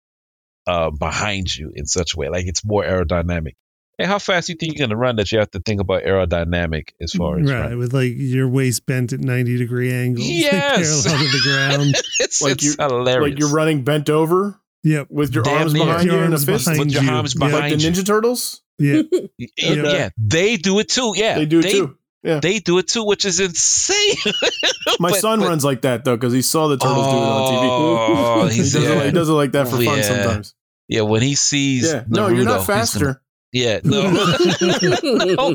uh, 0.67 0.91
behind 0.91 1.55
you 1.55 1.73
in 1.75 1.87
such 1.87 2.15
a 2.15 2.17
way. 2.19 2.29
Like 2.29 2.47
it's 2.47 2.65
more 2.65 2.85
aerodynamic. 2.85 3.55
Hey, 3.99 4.05
how 4.07 4.19
fast 4.21 4.47
do 4.47 4.53
you 4.53 4.57
think 4.57 4.79
you're 4.79 4.87
gonna 4.87 4.97
run 4.99 5.17
that 5.17 5.33
you 5.33 5.41
have 5.41 5.51
to 5.51 5.61
think 5.61 5.81
about 5.81 6.05
aerodynamic 6.05 6.91
as 7.01 7.13
far 7.13 7.39
as 7.41 7.51
right, 7.51 7.61
running? 7.63 7.79
with 7.79 7.93
like 7.93 8.13
your 8.15 8.49
waist 8.49 8.87
bent 8.87 9.13
at 9.13 9.19
90 9.21 9.59
degree 9.59 9.93
angles, 9.93 10.25
like 10.29 10.37
Yes. 10.41 11.05
parallel 11.05 11.25
to 11.27 11.33
the 11.33 11.41
ground. 11.45 11.95
It's, 12.21 12.41
Like 12.41 12.53
it's 12.53 12.65
you- 12.65 12.75
hilarious. 12.79 13.23
Like 13.33 13.39
you're 13.41 13.51
running 13.53 13.83
bent 13.83 14.09
over 14.09 14.61
Yep. 14.85 15.09
with 15.11 15.35
your 15.35 15.43
Damn 15.43 15.63
arms 15.63 15.75
near. 15.75 15.85
behind 15.85 16.05
Your 16.07 16.15
you 16.15 16.21
and 16.23 16.33
a 16.33 16.37
arms 16.37 16.45
fist. 16.45 16.69
with 16.79 16.91
your 16.93 17.03
you. 17.03 17.11
arms 17.11 17.35
Yeah. 17.37 17.45
Like 17.47 17.53
behind 17.55 17.81
the. 17.81 17.91
Ninja 17.91 18.07
Turtles? 18.07 18.63
Yeah. 18.79 19.03
yeah, 19.37 19.47
Yeah. 19.59 19.83
yeah, 19.83 20.09
they 20.17 20.57
do 20.57 20.79
it 20.79 20.89
too. 20.89 21.13
Yeah, 21.17 21.35
They 21.37 21.47
do 21.47 21.59
it 21.59 21.71
too. 21.71 21.97
Yeah. 22.23 22.39
They 22.41 22.61
do 22.61 22.79
it 22.79 22.87
too, 22.87 23.05
which 23.05 23.25
is 23.25 23.41
insane. 23.41 24.15
My 25.01 25.11
But- 25.11 25.21
son 25.21 25.41
but- 25.41 25.49
runs 25.49 25.65
like 25.65 25.83
that 25.83 26.05
though 26.05 26.17
because 26.17 26.33
he 26.33 26.43
saw 26.43 26.69
the 26.69 26.77
turtles 26.77 27.07
doing 27.07 27.17
it 27.17 27.27
on 27.27 27.53
TV. 27.53 28.43
Oh, 28.45 28.47
He 28.47 28.55
he's 28.59 28.73
does, 28.75 28.85
it, 28.85 28.89
yeah. 28.89 29.05
he 29.07 29.11
does 29.11 29.29
it 29.29 29.33
like 29.33 29.51
that 29.53 29.67
for 29.67 29.77
fun 29.83 29.97
Yeah. 29.97 30.03
sometimes. 30.03 30.55
yeah. 30.87 31.01
When 31.03 31.23
he 31.23 31.35
sees, 31.35 31.91
Yeah. 31.93 32.05
No, 32.09 32.29
you're 32.29 32.45
not 32.45 32.59
he's 32.61 32.67
gonna- 32.69 32.81
faster. 32.81 33.23
Yeah, 33.53 33.81
no, 33.85 34.11
no, 34.11 35.55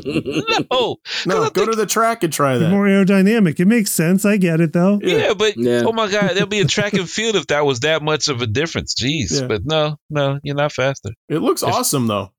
no. 0.70 0.96
No, 1.26 1.50
go 1.50 1.50
think- 1.50 1.70
to 1.70 1.76
the 1.76 1.86
track 1.88 2.22
and 2.22 2.32
try 2.32 2.58
that. 2.58 2.70
More 2.70 2.86
aerodynamic. 2.86 3.58
It 3.60 3.66
makes 3.66 3.90
sense. 3.90 4.24
I 4.24 4.36
get 4.36 4.60
it 4.60 4.72
though. 4.72 4.98
Yeah. 5.02 5.16
Yeah, 5.16 5.34
but 5.34 5.56
Yeah. 5.56 5.82
oh 5.86 5.92
my 5.92 6.10
god, 6.10 6.32
there'd 6.34 6.48
be 6.50 6.60
a 6.60 6.64
track 6.66 6.94
and 6.94 7.08
field 7.08 7.36
if 7.36 7.46
that 7.48 7.64
was 7.64 7.80
that 7.80 8.02
much 8.02 8.28
of 8.28 8.42
a 8.42 8.46
difference. 8.46 8.94
Jeez, 8.94 9.40
Yeah. 9.40 9.46
but 9.46 9.64
no, 9.64 9.96
no, 10.10 10.38
you're 10.42 10.56
not 10.56 10.72
faster. 10.72 11.10
It 11.28 11.38
looks 11.38 11.62
It's- 11.62 11.76
awesome 11.76 12.06
though. 12.06 12.30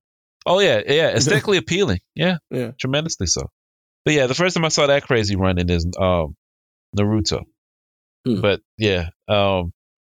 Oh 0.46 0.60
yeah, 0.60 0.82
yeah, 0.86 1.10
aesthetically 1.10 1.58
appealing. 1.58 2.00
Yeah, 2.14 2.38
Yeah. 2.52 2.72
tremendously 2.80 3.28
so. 3.28 3.50
But 4.04 4.14
yeah, 4.14 4.28
the 4.28 4.36
first 4.36 4.56
time 4.56 4.66
I 4.66 4.70
saw 4.70 4.86
that 4.88 5.04
crazy 5.08 5.36
running 5.36 5.70
is 5.70 5.86
um 6.00 6.36
Naruto. 6.96 7.44
Hmm. 8.26 8.42
But 8.42 8.62
yeah, 8.78 9.10
um, 9.28 9.72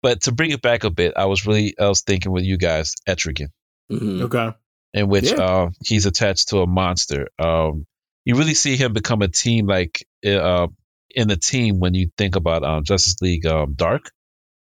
but 0.03 0.21
to 0.23 0.31
bring 0.31 0.51
it 0.51 0.61
back 0.61 0.83
a 0.83 0.89
bit, 0.89 1.13
I 1.15 1.25
was 1.25 1.45
really 1.45 1.75
I 1.79 1.87
was 1.87 2.01
thinking 2.01 2.31
with 2.31 2.43
you 2.43 2.57
guys, 2.57 2.93
Etrigan, 3.07 3.47
Mhm. 3.91 4.21
Okay. 4.23 4.53
In 4.97 5.07
which 5.09 5.31
Yeah. 5.31 5.45
um 5.63 5.73
he's 5.85 6.05
attached 6.05 6.49
to 6.49 6.59
a 6.59 6.67
monster. 6.67 7.27
Um, 7.39 7.85
you 8.25 8.35
really 8.35 8.53
see 8.55 8.75
him 8.75 8.93
become 8.93 9.21
a 9.21 9.27
team 9.27 9.67
like 9.67 10.05
uh 10.25 10.67
in 11.15 11.27
the 11.27 11.37
team 11.37 11.79
when 11.79 11.93
you 11.93 12.09
think 12.17 12.35
about 12.35 12.63
um 12.63 12.83
Justice 12.83 13.21
League 13.21 13.45
um 13.45 13.73
Dark. 13.75 14.11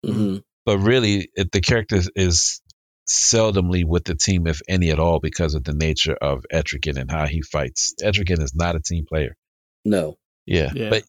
Mhm. 0.06 0.44
but 0.66 0.78
really 0.80 1.30
it, 1.36 1.52
the 1.52 1.62
character 1.62 2.00
is 2.16 2.62
seldomly 3.08 3.84
with 3.86 4.04
the 4.04 4.16
team 4.16 4.48
if 4.48 4.62
any 4.68 4.92
at 4.92 5.00
all 5.00 5.20
because 5.20 5.56
of 5.56 5.64
the 5.64 5.74
nature 5.74 6.14
of 6.14 6.46
Etrigan 6.54 6.98
and 7.00 7.10
how 7.10 7.26
he 7.28 7.42
fights 7.42 7.94
Etrigan 8.02 8.42
is 8.42 8.54
not 8.56 8.76
a 8.76 8.80
team 8.80 9.06
player 9.08 9.36
No. 9.84 10.18
yeah, 10.46 10.72
Yeah. 10.76 10.90
but 10.90 11.04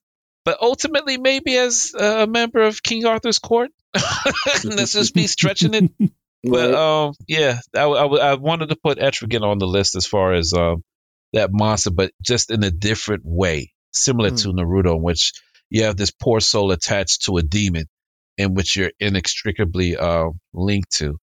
but 0.44 0.58
ultimately 0.62 1.18
maybe 1.18 1.56
as 1.56 1.92
a 1.98 2.26
member 2.26 2.60
of 2.62 2.82
King 2.82 3.04
Arthur's 3.06 3.38
court 3.38 3.70
let's 4.64 4.92
just 4.92 5.14
be 5.14 5.26
stretching 5.26 5.74
it 5.74 5.90
but 6.50 6.70
Right. 6.70 6.74
um 7.06 7.14
yeah 7.28 7.58
I, 7.74 7.82
I, 7.84 8.06
I 8.30 8.34
wanted 8.34 8.68
to 8.70 8.76
put 8.76 8.98
Etrigan 8.98 9.42
on 9.42 9.58
the 9.58 9.66
list 9.66 9.96
as 9.96 10.06
far 10.06 10.32
as 10.34 10.52
um 10.52 10.82
that 11.32 11.50
monster 11.52 11.90
but 11.90 12.12
just 12.22 12.50
in 12.50 12.62
a 12.64 12.70
different 12.70 13.22
way 13.24 13.72
similar 13.92 14.30
Hmm. 14.30 14.36
to 14.36 14.48
Naruto 14.52 14.96
in 14.96 15.02
which 15.02 15.32
you 15.70 15.84
have 15.84 15.96
this 15.96 16.10
poor 16.12 16.40
soul 16.40 16.70
attached 16.72 17.24
to 17.24 17.36
a 17.38 17.42
demon 17.42 17.86
in 18.38 18.54
which 18.54 18.76
you're 18.76 18.92
inextricably 19.00 19.96
uh, 19.96 20.26
linked 20.52 20.92
to, 20.98 21.16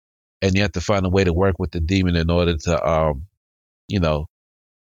and 0.41 0.55
you 0.55 0.63
have 0.63 0.73
to 0.73 0.81
find 0.81 1.05
a 1.05 1.11
way 1.11 1.25
to 1.25 1.33
work 1.33 1.57
with 1.59 1.73
the 1.73 1.81
demon 1.81 2.15
in 2.17 2.31
order 2.31 2.57
to, 2.57 2.89
um, 2.89 3.27
you 3.89 3.99
know, 4.01 4.27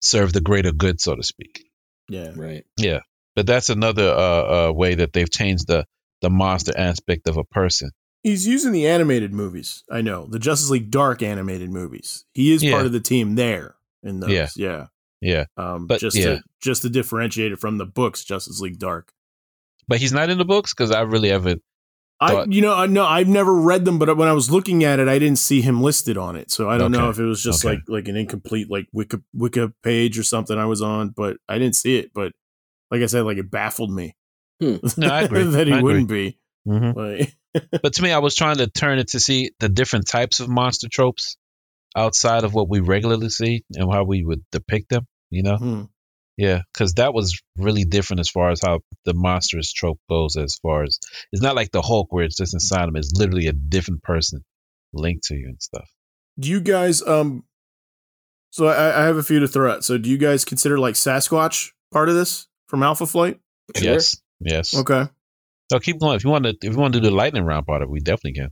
serve 0.01 0.33
the 0.33 0.43
greater 0.43 0.71
good, 0.73 1.01
so 1.01 1.15
to 1.15 1.23
speak. 1.23 1.65
Yeah. 2.09 2.33
right. 2.37 2.65
Yeah, 2.77 3.01
but 3.35 3.47
that's 3.47 3.71
another 3.71 4.09
uh, 4.11 4.69
uh, 4.69 4.73
way 4.73 4.97
that 4.97 5.13
they've 5.13 5.31
changed 5.31 5.67
the 5.67 5.87
the 6.21 6.31
monster 6.31 6.73
aspect 6.77 7.29
of 7.29 7.37
a 7.39 7.45
person. 7.45 7.91
He's 8.23 8.47
using 8.47 8.73
the 8.73 8.87
animated 8.87 9.33
movies. 9.33 9.85
I 9.91 10.01
know 10.03 10.27
the 10.27 10.39
Justice 10.39 10.71
League 10.71 10.91
Dark 10.91 11.23
animated 11.23 11.71
movies. 11.71 12.25
He 12.35 12.53
is 12.53 12.63
Yeah. 12.63 12.73
part 12.73 12.87
of 12.87 12.93
the 12.93 13.01
team 13.01 13.37
there 13.37 13.77
in 14.03 14.21
those. 14.21 14.31
Yeah. 14.31 14.49
Yeah. 14.57 14.87
Yeah, 15.21 15.45
Um, 15.57 15.87
But, 15.89 15.99
just 16.01 16.17
yeah. 16.17 16.25
to 16.37 16.43
just 16.63 16.83
to 16.83 16.89
differentiate 16.89 17.51
it 17.51 17.59
from 17.59 17.79
the 17.79 17.87
books, 17.87 18.25
Justice 18.25 18.61
League 18.61 18.79
Dark. 18.79 19.13
but 19.89 19.99
he's 19.99 20.13
not 20.13 20.31
in 20.31 20.39
the 20.39 20.45
books 20.45 20.73
because 20.75 20.91
I 20.93 21.01
really 21.01 21.31
haven't. 21.31 21.63
I, 22.21 22.45
you 22.49 22.61
know, 22.61 22.75
I 22.75 22.87
no, 22.87 23.05
I've 23.05 23.27
never 23.29 23.55
read 23.55 23.85
them, 23.85 23.99
but 23.99 24.17
when 24.17 24.29
I 24.29 24.33
was 24.33 24.51
looking 24.51 24.83
at 24.85 24.99
it, 25.01 25.09
I 25.09 25.19
didn't 25.19 25.39
see 25.39 25.61
him 25.61 25.81
listed 25.83 26.17
on 26.19 26.35
it. 26.37 26.51
So 26.51 26.69
I 26.69 26.77
don't 26.79 26.91
know 26.93 27.09
if 27.11 27.19
it 27.19 27.25
was 27.25 27.43
just 27.43 27.65
Okay. 27.65 27.77
like 27.77 27.85
like 27.89 28.09
an 28.09 28.17
incomplete 28.17 28.69
like 28.71 28.87
Wiki 28.93 29.19
Wiki 29.33 29.69
page 29.83 30.19
or 30.19 30.23
something 30.25 30.59
I 30.59 30.67
was 30.67 30.83
on, 30.83 31.11
but 31.11 31.39
I 31.49 31.59
didn't 31.59 31.77
see 31.77 31.97
it. 31.97 32.13
But 32.15 32.33
like 32.91 33.03
I 33.03 33.07
said, 33.07 33.23
like 33.25 33.39
it 33.39 33.51
baffled 33.51 33.91
me 33.93 34.15
Hmm. 34.61 34.77
No, 34.97 35.09
I 35.09 35.23
agree. 35.23 35.45
that 35.45 35.67
he 35.69 35.73
I 35.73 35.81
wouldn't 35.83 36.09
be. 36.09 36.39
Like, 36.67 37.37
But 37.53 37.95
to 37.95 38.03
me, 38.03 38.13
I 38.13 38.19
was 38.19 38.35
trying 38.35 38.59
to 38.59 38.67
turn 38.67 38.99
it 38.99 39.09
to 39.09 39.21
see 39.21 39.51
the 39.59 39.69
different 39.69 40.07
types 40.07 40.41
of 40.41 40.49
monster 40.49 40.89
tropes 40.89 41.37
outside 41.97 42.45
of 42.45 42.55
what 42.55 42.69
we 42.69 42.81
regularly 42.81 43.31
see 43.31 43.65
and 43.75 43.93
how 43.93 44.05
we 44.05 44.25
would 44.25 44.45
depict 44.53 44.91
them. 44.91 45.07
You 45.31 45.43
know. 45.43 45.57
hmm. 45.57 45.83
Yeah, 46.37 46.63
because 46.73 46.95
that 46.95 47.13
was 47.13 47.43
really 47.57 47.83
different 47.83 48.21
as 48.21 48.29
far 48.29 48.51
as 48.51 48.61
how 48.63 48.79
the 49.05 49.13
monstrous 49.13 49.73
trope 49.73 49.99
goes. 50.09 50.37
As 50.37 50.55
far 50.63 50.85
as 50.85 51.01
it's 51.33 51.43
not 51.43 51.57
like 51.57 51.73
the 51.73 51.83
Hulk 51.83 52.13
where 52.13 52.25
it's 52.25 52.37
just 52.37 52.55
inside 52.55 52.89
him; 52.89 52.95
it's 52.95 53.13
literally 53.13 53.49
a 53.49 53.53
different 53.53 54.05
person 54.05 54.45
linked 54.93 55.25
to 55.25 55.35
you 55.35 55.49
and 55.49 55.61
stuff. 55.61 55.91
Do 56.39 56.49
you 56.49 56.61
guys 56.61 57.03
um? 57.03 57.43
So 58.51 58.69
I, 58.69 59.03
I 59.03 59.05
have 59.07 59.17
a 59.17 59.23
few 59.25 59.41
to 59.41 59.49
throw 59.49 59.73
out. 59.73 59.85
So 59.85 59.99
do 59.99 60.09
you 60.09 60.17
guys 60.17 60.45
consider 60.45 60.79
like 60.79 60.95
Sasquatch 60.95 61.73
part 61.93 62.09
of 62.09 62.15
this 62.15 62.47
from 62.69 62.85
Alpha 62.85 63.07
Flight? 63.07 63.41
Sure. 63.77 63.93
Yes, 63.95 64.23
yes. 64.41 64.77
Okay. 64.77 65.09
So 65.71 65.79
keep 65.79 66.01
going. 66.01 66.17
If 66.17 66.25
you 66.25 66.31
want 66.31 66.45
to, 66.45 66.51
if 66.63 66.73
you 66.73 66.79
want 66.79 66.95
to 66.95 67.01
do 67.01 67.09
the 67.11 67.15
lightning 67.15 67.45
round 67.45 67.67
part 67.67 67.83
of 67.83 67.89
it, 67.89 67.93
we 67.93 68.01
definitely 68.01 68.35
can. 68.41 68.51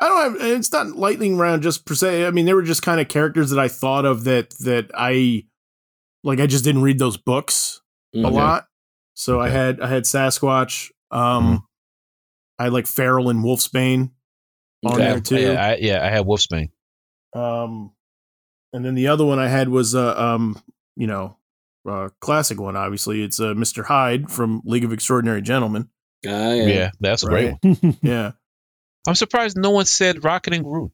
I 0.00 0.06
don't 0.08 0.38
have. 0.40 0.50
It's 0.52 0.70
not 0.72 0.88
lightning 0.96 1.36
round 1.36 1.62
just 1.62 1.84
per 1.84 1.94
se. 1.94 2.26
I 2.26 2.30
mean, 2.30 2.46
they 2.46 2.54
were 2.54 2.62
just 2.62 2.82
kind 2.82 3.00
of 3.00 3.08
characters 3.08 3.50
that 3.50 3.58
I 3.58 3.66
thought 3.68 4.04
of 4.04 4.24
that 4.24 4.50
that 4.60 4.90
I 4.94 5.44
like. 6.22 6.38
I 6.38 6.46
just 6.46 6.62
didn't 6.64 6.82
read 6.82 6.98
those 7.00 7.16
books 7.16 7.80
a 8.14 8.18
Mhm. 8.18 8.26
Okay. 8.26 8.34
lot, 8.36 8.68
so 9.14 9.40
I 9.40 9.48
had 9.50 9.80
I 9.80 9.88
had 9.88 10.04
Sasquatch. 10.04 10.90
Um, 11.10 11.66
I 12.60 12.64
had 12.64 12.72
like 12.72 12.86
Feral 12.86 13.28
and 13.30 13.42
Wolfsbane 13.44 14.10
on 14.84 14.92
Okay. 14.92 15.02
there 15.02 15.20
too. 15.20 15.40
Yeah, 15.40 15.66
I, 15.66 15.76
yeah, 15.76 16.04
I 16.06 16.10
had 16.10 16.24
Wolfsbane. 16.26 16.70
Um, 17.34 17.92
and 18.72 18.84
then 18.84 18.94
the 18.94 19.08
other 19.08 19.24
one 19.24 19.38
I 19.40 19.48
had 19.48 19.68
was 19.68 19.94
uh, 19.96 20.14
um, 20.16 20.62
you 20.96 21.06
know, 21.08 21.36
uh, 21.88 22.10
classic 22.20 22.60
one. 22.60 22.76
Obviously, 22.76 23.22
it's 23.22 23.40
uh, 23.40 23.54
Mister 23.54 23.82
Hyde 23.84 24.30
from 24.30 24.62
League 24.64 24.84
of 24.84 24.92
Extraordinary 24.92 25.42
Gentlemen. 25.42 25.88
Ah, 26.26 26.52
Yeah, 26.52 26.66
yeah. 26.66 26.90
that's 27.00 27.22
a 27.22 27.26
great 27.26 27.54
one. 27.62 27.76
Yeah, 28.02 28.32
I'm 29.06 29.14
surprised 29.14 29.56
no 29.56 29.70
one 29.70 29.84
said 29.86 30.24
Rocket 30.24 30.52
and 30.54 30.64
Groot. 30.64 30.90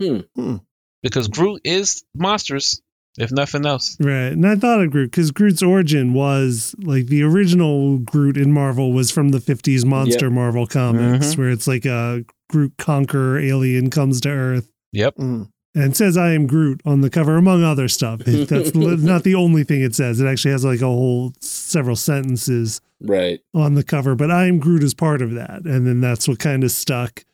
Hmm. 0.00 0.20
Hmm. 0.34 0.56
Because 1.02 1.28
Groot 1.28 1.60
is 1.64 2.04
monstrous, 2.14 2.80
if 3.18 3.30
nothing 3.30 3.64
else. 3.66 3.96
Right. 4.00 4.32
And 4.32 4.46
I 4.46 4.56
thought 4.56 4.80
of 4.82 4.90
Groot 4.90 5.10
because 5.10 5.30
Groot's 5.30 5.62
origin 5.62 6.12
was 6.14 6.74
like 6.78 7.06
the 7.06 7.22
original 7.22 7.98
Groot 7.98 8.36
in 8.36 8.52
Marvel 8.52 8.92
was 8.92 9.10
from 9.10 9.30
the 9.30 9.38
50s 9.38 9.84
monster 9.84 10.30
Marvel 10.30 10.66
comics, 10.66 11.34
Mhm. 11.34 11.38
where 11.38 11.50
it's 11.50 11.66
like 11.68 11.84
a 11.84 12.24
Groot 12.48 12.74
conqueror 12.78 13.38
alien 13.38 13.90
comes 13.90 14.20
to 14.22 14.30
Earth 14.30 14.70
Yep. 14.92 15.16
Mm. 15.16 15.48
and 15.74 15.96
says, 15.96 16.16
I 16.16 16.32
am 16.32 16.46
Groot 16.46 16.80
on 16.84 17.00
the 17.02 17.10
cover, 17.10 17.36
among 17.36 17.62
other 17.62 17.88
stuff. 17.88 18.20
That's 18.24 18.74
not 18.74 19.22
the 19.24 19.34
only 19.34 19.64
thing 19.64 19.82
it 19.82 19.94
says. 19.94 20.20
It 20.20 20.26
actually 20.26 20.52
has 20.52 20.64
like 20.64 20.80
a 20.80 20.86
whole 20.86 21.32
several 21.40 21.96
sentences 21.96 22.80
Right. 23.00 23.40
on 23.54 23.74
the 23.74 23.82
cover, 23.84 24.14
but 24.14 24.30
I 24.30 24.46
am 24.46 24.58
Groot 24.58 24.82
is 24.82 24.94
part 24.94 25.20
of 25.22 25.32
that. 25.34 25.64
And 25.64 25.86
then 25.86 26.00
that's 26.00 26.26
what 26.26 26.38
kind 26.38 26.64
of 26.64 26.70
stuck. 26.70 27.24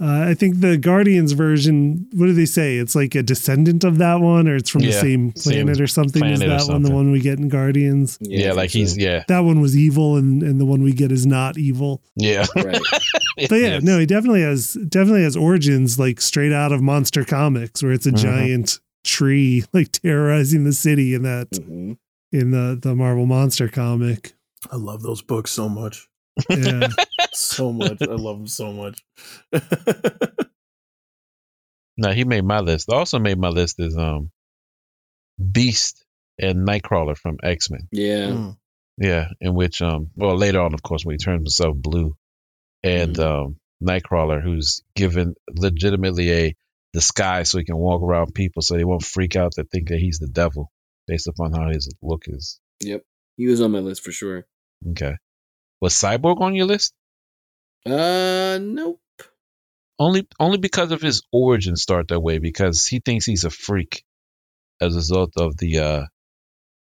Uh, 0.00 0.26
I 0.30 0.34
think 0.34 0.60
the 0.60 0.76
Guardians 0.78 1.30
version, 1.32 2.08
what 2.14 2.26
do 2.26 2.32
they 2.32 2.46
say? 2.46 2.76
It's 2.78 2.96
like 2.96 3.14
a 3.14 3.22
descendant 3.22 3.84
of 3.84 3.98
that 3.98 4.20
one, 4.20 4.48
or 4.48 4.56
it's 4.56 4.68
from 4.70 4.80
the 4.80 4.88
Yeah, 4.88 5.00
same 5.00 5.34
same 5.36 5.66
planet 5.66 5.80
or 5.80 5.86
something. 5.86 6.24
Is 6.24 6.40
planet 6.40 6.54
or 6.62 6.64
that 6.66 6.72
one 6.72 6.82
the 6.82 6.90
one 6.90 7.12
we 7.12 7.20
get 7.20 7.38
in 7.38 7.48
Guardians? 7.48 8.18
Yeah, 8.20 8.38
I 8.38 8.42
think 8.48 8.56
like 8.56 8.70
he's 8.70 8.96
yeah, 8.98 9.22
That 9.28 9.40
one 9.40 9.60
was 9.60 9.76
evil, 9.76 10.16
and, 10.16 10.42
and 10.42 10.60
the 10.60 10.64
one 10.64 10.82
we 10.82 10.92
get 10.92 11.12
is 11.12 11.24
not 11.24 11.56
evil. 11.56 12.02
yeah. 12.16 12.46
Right. 12.56 12.80
But 13.48 13.56
yeah, 13.60 13.68
Yes. 13.68 13.82
no, 13.82 13.98
he 13.98 14.04
definitely 14.06 14.42
has 14.42 14.74
definitely 14.74 15.22
has 15.22 15.36
origins 15.36 15.98
like 15.98 16.20
straight 16.20 16.52
out 16.52 16.70
of 16.72 16.82
monster 16.82 17.24
comics, 17.24 17.82
where 17.82 17.92
it's 17.92 18.06
a 18.06 18.12
Mhm. 18.12 18.18
giant 18.18 18.80
tree 19.04 19.64
like 19.72 19.90
terrorizing 19.92 20.64
the 20.64 20.72
city 20.72 21.14
in 21.14 21.22
that 21.22 21.50
Mhm. 21.52 21.96
in 22.32 22.50
the 22.50 22.78
the 22.80 22.94
Marvel 22.94 23.24
Monster 23.26 23.68
comic. 23.68 24.34
I 24.70 24.76
love 24.76 25.02
those 25.02 25.22
books 25.22 25.50
so 25.50 25.68
much. 25.68 26.08
Yeah. 26.48 26.88
So 27.34 27.72
much. 27.72 28.02
I 28.02 28.12
love 28.12 28.36
them 28.36 28.46
so 28.46 28.74
much. 28.74 29.02
now 31.96 32.12
he 32.12 32.24
made 32.24 32.44
my 32.44 32.60
list. 32.60 32.90
Also 32.90 33.18
made 33.18 33.38
my 33.38 33.48
list 33.48 33.80
is 33.80 33.96
um 33.96 34.30
Beast 35.40 36.04
and 36.38 36.68
Nightcrawler 36.68 37.16
from 37.16 37.38
X 37.42 37.70
Men. 37.70 37.88
Yeah. 37.90 38.26
Mm. 38.26 38.56
Yeah, 38.98 39.28
in 39.40 39.54
which 39.54 39.80
um 39.80 40.10
well 40.14 40.36
later 40.36 40.60
on 40.60 40.74
of 40.74 40.82
course 40.82 41.06
when 41.06 41.14
he 41.14 41.18
turns 41.18 41.40
himself 41.40 41.74
blue. 41.74 42.14
And 42.82 43.18
um 43.18 43.56
Nightcrawler 43.82 44.42
who's 44.42 44.82
given 44.94 45.34
legitimately 45.48 46.32
a 46.32 46.56
disguise 46.92 47.50
so 47.50 47.56
he 47.58 47.64
can 47.64 47.78
walk 47.78 48.02
around 48.02 48.34
people 48.34 48.60
so 48.60 48.76
they 48.76 48.84
won't 48.84 49.06
freak 49.06 49.36
out 49.36 49.54
that 49.56 49.70
think 49.70 49.88
that 49.88 49.98
he's 49.98 50.18
the 50.18 50.28
devil 50.28 50.70
based 51.06 51.28
upon 51.28 51.52
how 51.54 51.68
his 51.68 51.92
look 52.02 52.24
is. 52.26 52.60
Yep. 52.80 53.02
He 53.38 53.46
was 53.46 53.62
on 53.62 53.70
my 53.70 53.78
list 53.78 54.04
for 54.04 54.12
sure. 54.12 54.46
Okay. 54.90 55.16
Was 55.80 55.94
Cyborg 55.94 56.40
on 56.40 56.54
your 56.54 56.66
list? 56.66 56.94
Uh, 57.84 58.58
nope. 58.60 59.00
Only 59.98 60.26
only 60.40 60.58
because 60.58 60.90
of 60.90 61.00
his 61.00 61.22
origin 61.32 61.76
start 61.76 62.08
that 62.08 62.20
way 62.20 62.38
because 62.38 62.86
he 62.86 63.00
thinks 63.00 63.24
he's 63.24 63.44
a 63.44 63.50
freak 63.50 64.04
as 64.80 64.94
a 64.94 64.98
result 64.98 65.32
of 65.36 65.56
the 65.56 65.78
uh 65.78 66.04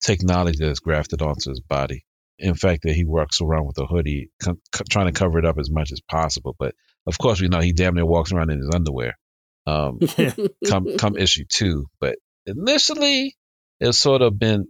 technology 0.02 0.60
that's 0.60 0.80
grafted 0.80 1.22
onto 1.22 1.50
his 1.50 1.60
body. 1.60 2.06
In 2.38 2.56
fact, 2.56 2.84
that 2.84 2.94
he 2.94 3.04
walks 3.04 3.42
around 3.42 3.68
with 3.68 3.78
a 3.80 3.86
hoodie, 3.86 4.32
co- 4.42 4.60
co- 4.72 4.86
trying 4.90 5.08
to 5.08 5.12
cover 5.12 5.40
it 5.40 5.46
up 5.46 5.58
as 5.60 5.70
much 5.70 5.92
as 5.92 6.02
possible. 6.02 6.56
But 6.58 6.74
of 7.06 7.18
course, 7.18 7.42
we 7.42 7.48
know 7.48 7.60
he 7.60 7.74
damn 7.74 7.96
near 7.96 8.06
walks 8.06 8.32
around 8.32 8.50
in 8.50 8.60
his 8.60 8.70
underwear. 8.74 9.18
Um, 9.66 10.00
come 10.68 10.98
come 10.98 11.18
issue 11.18 11.46
two, 11.48 11.88
but 12.00 12.18
initially 12.46 13.36
it's 13.80 13.98
sort 13.98 14.22
of 14.22 14.38
been 14.40 14.68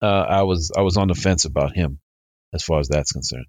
uh, 0.00 0.06
I 0.06 0.42
was 0.42 0.72
I 0.76 0.82
was 0.82 0.96
on 0.96 1.08
the 1.08 1.14
fence 1.14 1.44
about 1.44 1.74
him 1.74 2.00
as 2.52 2.62
far 2.62 2.80
as 2.80 2.88
that's 2.88 3.12
concerned. 3.12 3.46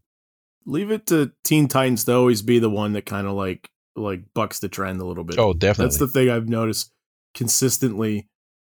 Leave 0.66 0.92
it 0.92 1.06
to 1.08 1.32
Teen 1.44 1.68
Titans 1.68 2.04
to 2.06 2.14
always 2.14 2.42
be 2.42 2.60
the 2.60 2.70
one 2.70 2.94
that 2.94 3.06
kind 3.06 3.28
of 3.28 3.34
like 3.34 3.70
like 3.96 4.24
bucks 4.34 4.60
the 4.60 4.70
trend 4.70 5.02
a 5.02 5.06
little 5.06 5.24
bit. 5.24 5.38
Oh, 5.40 5.54
definitely. 5.54 5.86
That's 5.86 5.98
the 6.00 6.08
thing 6.08 6.30
I've 6.30 6.48
noticed 6.50 6.92
consistently 7.34 8.28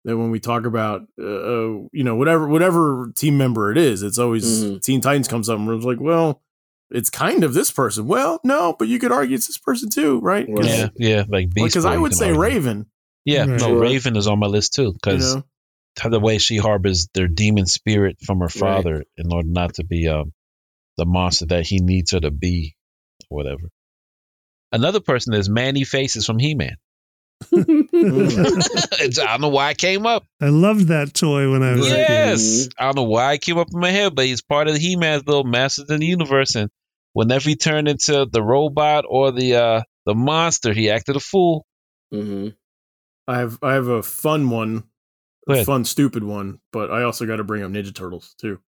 that 0.04 0.16
when 0.16 0.30
we 0.30 0.40
talk 0.40 0.64
about 0.64 1.02
uh, 1.20 1.24
uh, 1.24 1.78
you 1.92 2.02
know 2.04 2.16
whatever 2.16 2.48
whatever 2.48 3.12
team 3.14 3.36
member 3.38 3.70
it 3.70 3.78
is, 3.78 4.02
it's 4.02 4.18
always 4.18 4.44
Mhm. 4.64 4.82
Teen 4.82 5.00
Titans 5.00 5.28
comes 5.28 5.48
up 5.48 5.58
and 5.58 5.68
it's 5.70 5.84
like, 5.84 6.00
well, 6.00 6.42
it's 6.90 7.10
kind 7.10 7.44
of 7.44 7.54
this 7.54 7.70
person. 7.70 8.06
Well, 8.06 8.40
no, 8.44 8.74
but 8.78 8.88
you 8.88 8.98
could 8.98 9.12
argue 9.12 9.34
it's 9.36 9.46
this 9.46 9.58
person 9.58 9.90
too, 9.90 10.20
right? 10.20 10.46
Right. 10.48 10.64
yeah, 10.66 10.88
yeah, 10.96 11.24
like 11.28 11.50
Because 11.54 11.84
Boy, 11.84 11.90
I 11.90 11.96
would 11.98 12.14
say 12.14 12.28
argue. 12.28 12.40
Raven. 12.40 12.86
Yeah, 13.24 13.40
Right. 13.40 13.48
no, 13.50 13.58
Sure. 13.58 13.80
Raven 13.80 14.16
is 14.16 14.26
on 14.26 14.38
my 14.40 14.46
list 14.48 14.74
too 14.74 14.82
You 14.84 14.92
because 14.94 15.36
know, 15.36 15.44
the 16.04 16.20
way 16.20 16.38
she 16.38 16.56
harbors 16.56 17.08
their 17.14 17.28
demon 17.28 17.66
spirit 17.66 18.18
from 18.24 18.38
her 18.40 18.44
Right. 18.46 18.50
father 18.52 19.04
in 19.16 19.32
order 19.32 19.48
not 19.48 19.74
to 19.74 19.84
be 19.84 20.08
um 20.08 20.32
the 20.96 21.06
monster 21.06 21.46
that 21.46 21.66
he 21.66 21.78
needs 21.80 22.12
her 22.12 22.20
to 22.20 22.30
be, 22.30 22.76
or 23.30 23.36
whatever. 23.36 23.70
Another 24.72 25.00
person 25.00 25.34
is 25.34 25.48
Man-E-Faces 25.48 26.24
from 26.26 26.38
He 26.38 26.54
Man. 26.54 26.76
I 27.52 29.08
don't 29.08 29.40
know 29.40 29.48
why 29.48 29.70
it 29.70 29.78
came 29.78 30.06
up. 30.06 30.24
I 30.40 30.48
loved 30.48 30.88
that 30.88 31.14
toy 31.14 31.50
when 31.50 31.62
I 31.62 31.74
was 31.74 31.92
a 31.92 31.96
kid. 31.96 32.08
Yes, 32.08 32.68
I 32.78 32.84
don't 32.84 32.96
know 32.96 33.02
why 33.04 33.34
it 33.34 33.42
came 33.42 33.58
up 33.58 33.68
in 33.72 33.80
my 33.80 33.90
head, 33.90 34.14
but 34.14 34.26
he's 34.26 34.42
part 34.42 34.68
of 34.68 34.76
He 34.76 34.96
Man's 34.96 35.26
little 35.26 35.44
Masters 35.44 35.90
in 35.90 36.00
the 36.00 36.06
Universe, 36.06 36.54
and 36.56 36.70
whenever 37.12 37.48
he 37.48 37.56
turned 37.56 37.88
into 37.88 38.26
the 38.30 38.42
robot 38.42 39.04
or 39.08 39.30
the 39.32 39.56
uh 39.56 39.82
the 40.06 40.14
monster, 40.14 40.72
he 40.72 40.90
acted 40.90 41.16
a 41.16 41.20
fool. 41.20 41.64
hmm 42.10 42.48
I 43.28 43.38
have 43.38 43.58
I 43.62 43.74
have 43.74 43.88
a 43.88 44.02
fun 44.02 44.50
one, 44.50 44.70
Go 44.74 44.76
a 44.76 44.80
ahead. 44.80 44.91
Fun 45.64 45.84
stupid 45.84 46.24
one, 46.24 46.58
but 46.72 46.90
I 46.90 47.02
also 47.02 47.26
got 47.26 47.36
to 47.36 47.44
bring 47.44 47.62
up 47.62 47.70
Ninja 47.70 47.94
Turtles 47.94 48.34
too. 48.40 48.58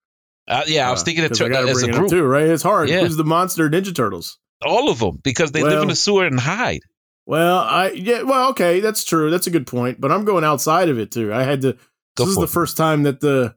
Uh, 0.49 0.63
yeah, 0.67 0.89
I 0.89 0.91
was 0.91 1.01
Uh, 1.01 1.05
thinking 1.05 1.25
it 1.25 1.29
'cause 1.29 1.41
I 1.41 1.49
tur- 1.49 1.55
as 1.55 1.83
a 1.83 1.89
up 1.91 1.93
group, 1.97 2.11
too, 2.11 2.23
right? 2.23 2.47
It's 2.49 2.63
hard. 2.63 2.89
Yeah. 2.91 3.01
Who's 3.01 3.17
the 3.17 3.25
monster 3.25 3.69
Ninja 3.71 3.95
Turtles? 3.95 4.39
all 4.65 4.89
of 4.89 4.99
them, 4.99 5.19
because 5.23 5.53
they 5.53 5.63
live 5.63 5.73
in 5.73 5.79
Well- 5.81 5.89
the 5.89 5.97
sewer 5.97 6.25
and 6.27 6.41
hide. 6.41 6.81
Well, 7.27 7.59
I 7.59 7.91
yeah, 7.91 8.23
well, 8.23 8.51
okay, 8.51 8.81
that's 8.81 9.05
true. 9.05 9.31
That's 9.31 9.47
a 9.47 9.51
good 9.51 9.67
point. 9.67 10.01
But 10.01 10.11
I'm 10.13 10.25
going 10.25 10.45
outside 10.45 10.89
of 10.91 10.99
it 10.99 11.11
too. 11.11 11.33
I 11.33 11.43
had 11.43 11.63
to. 11.63 11.73
Go 12.17 12.25
this 12.25 12.29
is 12.29 12.37
the 12.37 12.43
it. 12.43 12.51
first 12.51 12.77
time 12.77 13.03
that 13.05 13.21
the 13.21 13.55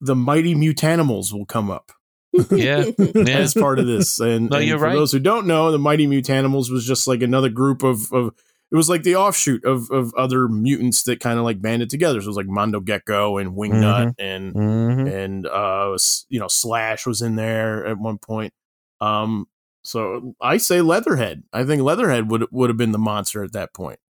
the 0.00 0.14
mighty 0.14 0.54
mutanimals 0.54 1.32
will 1.32 1.46
come 1.46 1.70
up 1.70 1.92
Yeah, 2.50 2.84
yeah. 2.98 3.38
as 3.38 3.54
part 3.54 3.78
of 3.78 3.86
this. 3.86 4.20
And, 4.20 4.50
No, 4.50 4.58
and 4.58 4.70
for 4.70 4.76
right. 4.84 4.94
those 4.94 5.12
who 5.12 5.18
don't 5.18 5.46
know, 5.46 5.72
the 5.72 5.78
mighty 5.78 6.06
mutanimals 6.06 6.70
was 6.70 6.86
just 6.86 7.06
like 7.08 7.22
another 7.22 7.48
group 7.48 7.82
of 7.82 8.12
of. 8.12 8.34
It 8.72 8.76
was 8.76 8.88
like 8.88 9.04
the 9.04 9.16
offshoot 9.16 9.64
of 9.64 9.90
of 9.92 10.12
other 10.14 10.48
mutants 10.48 11.04
that 11.04 11.20
kind 11.20 11.38
of 11.38 11.44
like 11.44 11.62
banded 11.62 11.88
together. 11.88 12.20
So 12.20 12.24
it 12.24 12.28
was 12.28 12.36
like 12.36 12.46
Mondo 12.48 12.80
Gecko 12.80 13.38
and 13.38 13.52
Wingnut 13.52 14.14
and 14.18 14.52
hmm 14.52 15.06
and 15.06 15.46
uh 15.46 15.96
you 16.28 16.40
know 16.40 16.48
Slash 16.48 17.06
was 17.06 17.22
in 17.22 17.36
there 17.36 17.86
at 17.86 17.98
one 17.98 18.18
point. 18.18 18.52
Um, 19.00 19.46
so 19.84 20.34
I 20.40 20.56
say 20.56 20.80
Leatherhead. 20.80 21.44
I 21.52 21.62
think 21.64 21.82
Leatherhead 21.82 22.28
would 22.30 22.46
would 22.50 22.70
have 22.70 22.76
been 22.76 22.90
the 22.92 22.98
monster 22.98 23.44
at 23.44 23.52
that 23.52 23.72
point. 23.72 24.00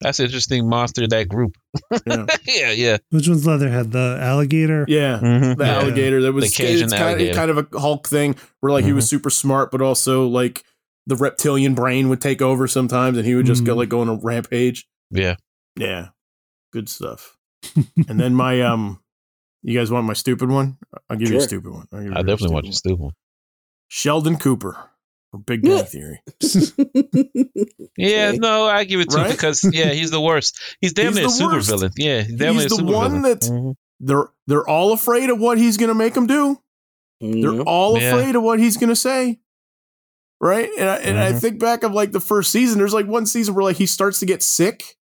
That's 0.00 0.18
an 0.18 0.24
interesting 0.26 0.68
monster. 0.68 1.06
That 1.06 1.28
group. 1.28 1.56
Yeah. 2.06 2.26
yeah, 2.44 2.70
yeah. 2.72 2.96
Which 3.10 3.28
one's 3.28 3.46
Leatherhead? 3.46 3.92
The 3.92 4.18
alligator? 4.20 4.84
Yeah, 4.88 5.20
Mhm. 5.22 5.56
the 5.56 5.64
Yeah. 5.64 5.74
alligator 5.78 6.20
that 6.22 6.32
was 6.32 6.46
The 6.50 6.56
Cajun 6.64 6.84
it's 6.86 6.92
kind, 6.92 7.20
of, 7.20 7.36
kind 7.36 7.50
of 7.52 7.58
a 7.72 7.78
Hulk 7.78 8.08
thing 8.08 8.34
where 8.58 8.72
like 8.72 8.84
he 8.84 8.92
was 8.92 9.08
super 9.08 9.30
smart, 9.30 9.70
but 9.70 9.80
also 9.80 10.26
like 10.26 10.64
the 11.06 11.16
reptilian 11.16 11.74
brain 11.74 12.08
would 12.08 12.20
take 12.20 12.40
over 12.42 12.66
sometimes, 12.68 13.16
and 13.18 13.26
he 13.26 13.34
would 13.34 13.46
just 13.46 13.64
go 13.64 13.74
Mm. 13.74 13.78
like 13.78 13.88
go 13.88 14.00
on 14.00 14.08
a 14.08 14.14
rampage. 14.14 14.86
Yeah. 15.10 15.36
Yeah, 15.76 16.08
good 16.72 16.88
stuff. 16.88 17.36
and 18.08 18.18
then 18.20 18.34
my 18.34 18.60
um, 18.62 19.00
you 19.62 19.78
guys 19.78 19.90
want 19.90 20.06
my 20.06 20.12
stupid 20.14 20.48
one? 20.50 20.78
I'll 21.08 21.16
give 21.16 21.30
you 21.30 21.38
a 21.38 21.40
stupid 21.40 21.70
one. 21.72 21.86
I'll 21.92 22.00
give 22.00 22.08
you 22.08 22.14
definitely 22.14 22.52
want 22.54 22.64
you 22.66 22.70
one. 22.70 22.72
stupid. 22.76 22.98
one. 23.00 23.12
Sheldon 23.88 24.36
Cooper 24.38 24.76
from 25.30 25.42
Big 25.42 25.62
Bang 25.62 25.84
Theory. 25.84 26.20
Yeah, 27.96 28.28
Okay. 28.30 28.38
no, 28.38 28.64
I 28.66 28.84
give 28.84 29.00
it 29.00 29.10
to 29.10 29.18
him 29.18 29.24
Right? 29.24 29.32
because 29.32 29.62
yeah, 29.72 29.90
he's 29.92 30.10
the 30.10 30.20
worst. 30.20 30.58
He's 30.80 30.92
damn 30.94 31.14
near 31.14 31.24
a 31.24 31.26
the 31.26 31.32
super 31.32 31.54
worst. 31.56 31.68
villain. 31.68 31.92
Yeah, 31.96 32.22
he's 32.22 32.34
damn 32.36 32.54
He's 32.54 32.72
a 32.72 32.76
the 32.76 32.84
one 32.84 33.10
villain. 33.10 33.22
that- 33.22 33.40
Mhm. 33.42 33.74
They're 34.00 34.28
they're 34.46 34.68
all 34.68 34.92
afraid 34.92 35.30
of 35.30 35.38
what 35.38 35.58
he's 35.58 35.76
gonna 35.76 35.94
make 35.94 36.14
them 36.14 36.26
do. 36.26 36.58
They're 37.20 37.30
Mhm. 37.52 37.64
all 37.66 37.98
Yeah. 37.98 38.14
afraid 38.14 38.34
of 38.34 38.42
what 38.42 38.58
he's 38.58 38.76
gonna 38.76 38.96
say. 38.96 39.38
Right? 40.42 40.68
And 40.76 40.88
I, 40.88 40.96
and 40.96 41.18
I 41.20 41.32
Mhm. 41.32 41.40
think 41.40 41.60
back 41.60 41.84
of 41.84 41.92
like 41.92 42.10
the 42.10 42.18
first 42.20 42.50
season, 42.50 42.78
there's 42.78 42.92
like 42.92 43.06
one 43.06 43.26
season 43.26 43.54
where 43.54 43.62
like 43.62 43.76
he 43.76 43.86
starts 43.86 44.18
to 44.20 44.26
get 44.26 44.42
sick. 44.42 44.96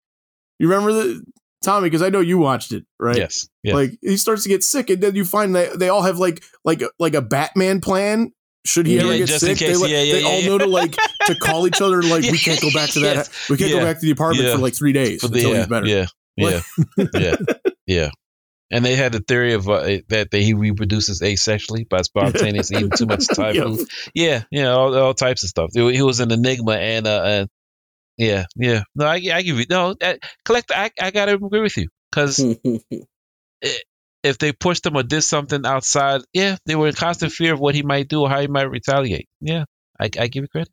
You 0.59 0.67
remember 0.67 0.91
the 0.91 1.23
Tommy, 1.63 1.85
because 1.87 2.01
I 2.01 2.09
know 2.09 2.19
you 2.19 2.37
watched 2.37 2.73
it, 2.73 2.85
right? 2.99 3.15
Yes. 3.15 3.47
Yeah. 3.63 3.75
Like 3.75 3.97
he 4.01 4.17
starts 4.17 4.43
to 4.43 4.49
get 4.49 4.63
sick, 4.65 4.89
and 4.89 5.01
then 5.01 5.15
you 5.15 5.23
find 5.23 5.55
that 5.55 5.79
they 5.79 5.87
all 5.89 6.01
have 6.01 6.17
like 6.19 6.43
like 6.65 6.83
like 6.99 7.13
a 7.13 7.21
Batman 7.21 7.79
plan. 7.79 8.31
Should 8.65 8.85
he 8.87 8.97
Yeah, 8.97 9.03
ever 9.03 9.17
get 9.17 9.29
sick, 9.29 9.57
they, 9.59 9.75
like, 9.77 9.89
Yeah, 9.89 10.01
yeah, 10.03 10.13
they 10.15 10.23
all 10.23 10.41
know 10.41 10.57
to 10.57 10.65
like 10.67 10.97
to 11.27 11.35
call 11.35 11.65
each 11.67 11.81
other. 11.81 12.01
Like 12.03 12.23
we 12.23 12.37
can't 12.37 12.59
go 12.59 12.69
back 12.73 12.89
to 12.91 12.99
that. 12.99 13.15
Yes. 13.15 13.29
We 13.49 13.55
can't 13.55 13.71
go 13.71 13.79
back 13.79 13.99
to 14.01 14.05
the 14.05 14.11
apartment 14.11 14.49
for 14.51 14.57
like 14.57 14.75
three 14.75 14.91
days 14.91 15.23
until 15.23 15.53
he's 15.53 15.67
better. 15.67 15.85
Yeah. 15.87 16.05
Yeah. 16.35 16.61
yeah. 17.13 17.35
Yeah. 17.87 18.09
And 18.71 18.85
they 18.85 18.95
had 18.95 19.13
the 19.13 19.19
theory 19.19 19.53
of 19.53 19.67
uh, 19.67 19.81
that, 20.09 20.29
that 20.31 20.33
he 20.33 20.53
reproduces 20.53 21.21
asexually 21.21 21.89
by 21.89 22.01
spontaneous 22.03 22.71
eating 22.71 22.91
too 22.95 23.07
much 23.07 23.25
Thai 23.27 23.51
Yeah. 23.51 23.63
food. 23.63 23.87
Yeah, 24.13 24.43
yeah, 24.51 24.67
all, 24.67 24.95
all 24.95 25.13
types 25.13 25.43
of 25.43 25.49
stuff. 25.49 25.71
He 25.73 26.01
was 26.01 26.19
an 26.19 26.31
enigma, 26.31 26.73
and 26.73 27.07
uh, 27.07 27.47
yeah, 28.17 28.45
yeah. 28.55 28.83
No, 28.95 29.05
I, 29.05 29.15
I 29.15 29.41
give 29.41 29.57
you 29.57 29.65
no. 29.69 29.95
Uh, 29.99 30.15
collect. 30.45 30.71
I, 30.75 30.91
I 31.01 31.09
gotta 31.11 31.33
agree 31.33 31.61
with 31.61 31.77
you 31.77 31.87
because 32.11 32.37
if 34.23 34.37
they 34.37 34.51
pushed 34.51 34.85
him 34.85 34.97
or 34.97 35.03
did 35.03 35.21
something 35.21 35.65
outside, 35.65 36.21
yeah, 36.33 36.57
they 36.65 36.75
were 36.75 36.87
in 36.89 36.93
constant 36.93 37.31
fear 37.31 37.53
of 37.53 37.59
what 37.59 37.75
he 37.75 37.81
might 37.83 38.07
do 38.07 38.21
or 38.21 38.29
how 38.29 38.41
he 38.41 38.47
might 38.47 38.69
retaliate. 38.69 39.29
Yeah, 39.41 39.65
I, 39.99 40.09
I 40.19 40.27
give 40.27 40.43
you 40.43 40.47
credit. 40.47 40.71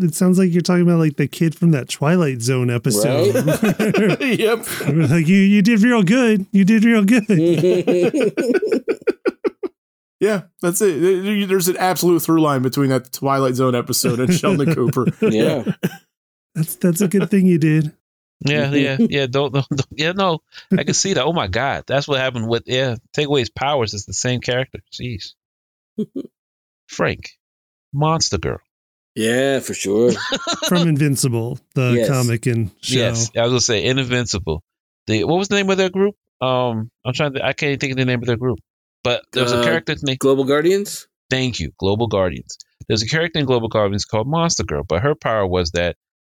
It 0.00 0.14
sounds 0.14 0.38
like 0.38 0.52
you're 0.52 0.62
talking 0.62 0.82
about 0.82 0.98
like 0.98 1.16
the 1.16 1.28
kid 1.28 1.54
from 1.54 1.70
that 1.72 1.88
Twilight 1.88 2.40
Zone 2.42 2.70
episode. 2.70 3.34
yep. 4.20 4.66
like 5.10 5.26
you, 5.26 5.36
you 5.38 5.62
did 5.62 5.82
real 5.82 6.02
good. 6.02 6.46
You 6.52 6.64
did 6.64 6.84
real 6.84 7.04
good. 7.04 7.26
Yeah, 10.20 10.42
that's 10.60 10.82
it. 10.82 11.48
There's 11.48 11.68
an 11.68 11.78
absolute 11.78 12.20
through 12.20 12.42
line 12.42 12.60
between 12.60 12.90
that 12.90 13.10
Twilight 13.10 13.54
Zone 13.54 13.74
episode 13.74 14.20
and 14.20 14.32
Sheldon 14.32 14.74
Cooper. 14.74 15.06
yeah. 15.22 15.64
That's 16.54 16.76
that's 16.76 17.00
a 17.00 17.08
good 17.08 17.30
thing 17.30 17.46
you 17.46 17.56
did. 17.58 17.96
Yeah, 18.40 18.66
mm-hmm. 18.66 18.74
yeah, 19.02 19.06
yeah. 19.20 19.26
Don't, 19.26 19.52
don't, 19.54 19.66
don't- 19.70 19.86
yeah, 19.92 20.12
no, 20.12 20.40
I 20.76 20.84
can 20.84 20.92
see 20.94 21.14
that. 21.14 21.24
Oh 21.24 21.32
my 21.32 21.46
God, 21.46 21.84
that's 21.86 22.06
what 22.06 22.20
happened 22.20 22.48
with 22.48 22.64
yeah. 22.66 22.96
Take 23.14 23.28
away 23.28 23.40
his 23.40 23.48
powers. 23.50 23.94
It's 23.94 24.04
the 24.04 24.12
same 24.12 24.40
character. 24.40 24.80
Jeez, 24.92 25.32
Frank, 26.86 27.30
Monster 27.94 28.38
Girl. 28.38 28.60
Yeah, 29.20 29.60
for 29.60 29.74
sure. 29.74 30.12
From 30.68 30.88
Invincible, 30.88 31.58
the 31.74 31.94
Yes. 31.98 32.08
comic 32.08 32.46
and 32.46 32.70
show. 32.80 32.98
Yes, 32.98 33.30
I 33.36 33.42
was 33.42 33.50
gonna 33.50 33.60
say 33.60 33.84
Invincible. 33.84 34.62
The 35.06 35.24
what 35.24 35.38
was 35.38 35.48
the 35.48 35.56
name 35.56 35.68
of 35.70 35.76
their 35.76 35.90
group? 35.90 36.14
Um, 36.40 36.90
I'm 37.04 37.12
trying 37.12 37.34
to. 37.34 37.44
I 37.44 37.52
can't 37.52 37.78
think 37.80 37.92
of 37.92 37.98
the 37.98 38.04
name 38.06 38.20
of 38.20 38.26
their 38.26 38.38
group. 38.38 38.58
But 39.04 39.22
there's 39.32 39.52
a 39.52 39.58
Uh, 39.60 39.64
character 39.64 39.94
named. 40.02 40.18
Global 40.20 40.44
Guardians? 40.44 41.06
Thank 41.28 41.60
you, 41.60 41.72
Global 41.78 42.06
Guardians. 42.06 42.56
There's 42.88 43.02
a 43.02 43.06
character 43.06 43.38
in 43.40 43.44
Global 43.46 43.68
Guardians 43.68 44.04
called 44.06 44.26
Monster 44.26 44.64
Girl, 44.64 44.84
but 44.88 45.02
her 45.02 45.14
power 45.14 45.46
was 45.46 45.72
that 45.72 45.96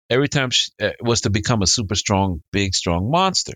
every 0.09 0.29
time 0.29 0.49
she 0.51 0.71
uh, 0.83 0.91
was 1.03 1.21
to 1.23 1.31
become 1.31 1.61
a 1.63 1.67
super 1.67 1.95
strong, 1.95 2.43
big, 2.53 2.75
strong 2.75 3.11
monster. 3.11 3.53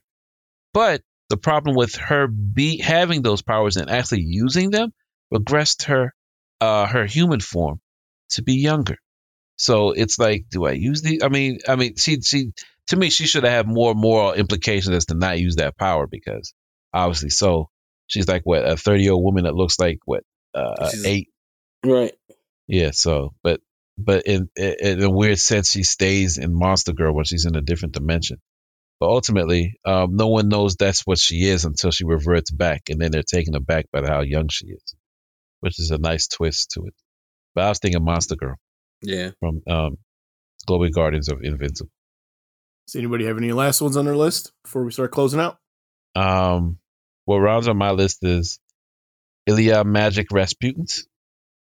But 0.75 1.01
the 1.31 1.37
problem 1.39 1.77
with 1.77 1.95
her 1.97 2.27
be 2.27 2.79
having 2.79 3.23
those 3.23 3.43
powers 3.43 3.77
and 3.79 3.89
actually 3.91 4.23
using 4.23 4.71
them 4.71 4.93
regressed 5.33 5.85
her 5.85 6.13
uh, 6.61 6.87
her 6.87 7.07
human 7.07 7.41
form 7.41 7.81
to 8.31 8.43
be 8.43 8.55
younger. 8.57 8.97
So 9.65 9.93
it's 9.93 10.19
like, 10.19 10.45
do 10.51 10.67
I 10.67 10.73
use 10.73 11.01
the? 11.01 11.23
I 11.23 11.29
mean, 11.31 11.59
I 11.67 11.77
mean, 11.77 11.97
she 11.97 12.21
she 12.21 12.53
to 12.89 12.97
me 12.97 13.09
she 13.09 13.27
should 13.27 13.45
have 13.45 13.53
had 13.53 13.67
more 13.67 13.95
moral 13.95 14.35
implications 14.35 14.95
as 14.95 15.07
to 15.07 15.15
not 15.15 15.39
use 15.39 15.57
that 15.57 15.79
power 15.79 16.07
because 16.07 16.53
obviously, 16.93 17.31
so 17.31 17.71
she's 18.07 18.29
like 18.29 18.43
what 18.45 18.69
a 18.69 18.77
thirty 18.77 19.05
year 19.05 19.13
old 19.13 19.25
woman 19.25 19.45
that 19.45 19.55
looks 19.55 19.79
like 19.81 20.01
what 20.05 20.23
uh, 20.55 20.91
She's- 20.91 21.05
eight. 21.07 21.29
Right. 21.83 22.13
Yeah. 22.69 22.91
So, 22.91 23.33
but 23.43 23.63
but 23.97 24.27
in, 24.27 24.51
in 24.55 24.75
in 24.81 25.03
a 25.03 25.11
weird 25.11 25.39
sense, 25.39 25.71
she 25.71 25.83
stays 25.83 26.37
in 26.37 26.53
Monster 26.53 26.93
Girl 26.93 27.15
when 27.15 27.25
she's 27.25 27.47
in 27.47 27.57
a 27.57 27.63
different 27.63 27.95
dimension. 27.95 28.43
But 29.01 29.09
ultimately, 29.09 29.81
um, 29.87 30.15
no 30.15 30.29
one 30.29 30.51
knows 30.51 30.77
that's 30.77 31.07
what 31.07 31.19
she 31.19 31.45
is 31.45 31.65
until 31.65 31.91
she 31.91 32.05
reverts 32.05 32.51
back, 32.51 32.83
and 32.91 33.01
then 33.01 33.13
they're 33.13 33.23
taken 33.23 33.55
aback 33.55 33.87
by 33.91 34.07
how 34.07 34.21
young 34.21 34.49
she 34.51 34.67
is, 34.67 34.95
which 35.61 35.79
is 35.81 35.91
a 35.91 35.99
nice 35.99 36.29
twist 36.29 36.73
to 36.73 36.85
it. 36.85 36.95
But 37.55 37.65
I 37.65 37.69
was 37.71 37.79
thinking 37.79 38.05
Monster 38.05 38.37
Girl 38.37 38.57
Yeah. 39.05 39.31
from 39.41 39.63
um, 39.69 39.99
Global 40.67 40.89
Guardians 40.91 41.29
of 41.29 41.39
Invincible. 41.43 41.91
Does 42.87 42.97
anybody 42.97 43.25
have 43.27 43.39
any 43.39 43.53
last 43.53 43.81
ones 43.81 43.97
on 43.97 44.05
their 44.05 44.17
list 44.17 44.53
before 44.65 44.85
we 44.85 44.93
start 44.93 45.11
closing 45.11 45.41
out? 45.41 45.57
Um, 46.15 46.79
what 47.25 47.39
rounds 47.39 47.67
on 47.69 47.77
my 47.79 47.93
list 47.93 48.19
is 48.23 48.59
Ilya 49.47 49.85
Magik 49.85 50.27
Rasputins. 50.33 51.03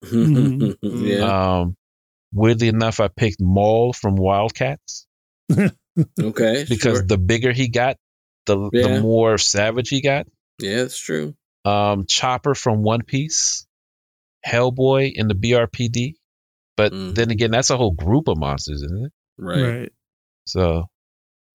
Yeah. 0.82 1.60
Um, 1.60 1.76
weirdly 2.32 2.68
enough, 2.70 3.00
I 3.00 3.08
picked 3.10 3.42
Maul 3.42 3.92
from 3.94 4.16
Wildcats 4.16 5.06
okay. 5.52 6.66
because 6.70 7.00
sure. 7.00 7.06
the 7.06 7.18
bigger 7.18 7.52
he 7.52 7.68
got, 7.70 7.98
the 8.46 8.70
Yeah. 8.72 8.88
the 8.88 9.02
more 9.02 9.38
savage 9.38 9.90
he 9.90 10.02
got. 10.02 10.28
yeah, 10.60 10.78
that's 10.84 10.98
true. 10.98 11.36
Um, 11.66 12.06
Chopper 12.08 12.56
from 12.56 12.82
One 12.84 13.02
Piece, 13.04 13.66
Hellboy 14.48 15.12
in 15.14 15.28
the 15.28 15.36
BPRD. 15.36 16.14
But 16.80 16.94
Mm. 16.94 17.14
then 17.14 17.30
again, 17.30 17.52
that's 17.52 17.72
a 17.72 17.76
whole 17.76 17.92
group 17.92 18.30
of 18.30 18.38
monsters, 18.38 18.82
isn't 18.84 19.08
it? 19.08 19.12
Right. 19.38 19.62
Right. 19.80 19.92
So, 20.46 20.86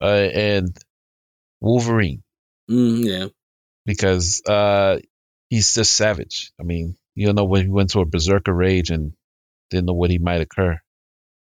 uh, 0.03 0.05
and 0.35 0.77
Wolverine 1.62 2.22
Mm, 2.70 3.05
yeah. 3.07 3.27
because 3.87 4.43
uh, 4.47 4.99
he's 5.49 5.75
just 5.75 5.97
savage. 5.97 6.53
I 6.61 6.64
mean, 6.64 6.99
you 7.14 7.25
don't 7.25 7.37
know 7.37 7.47
when 7.47 7.62
he 7.62 7.70
went 7.70 7.89
to 7.93 8.01
a 8.01 8.05
berserker 8.05 8.53
rage 8.53 8.91
and 8.91 9.14
didn't 9.70 9.87
know 9.87 9.95
what 9.95 10.11
he 10.11 10.18
might 10.18 10.43
occur. 10.43 10.79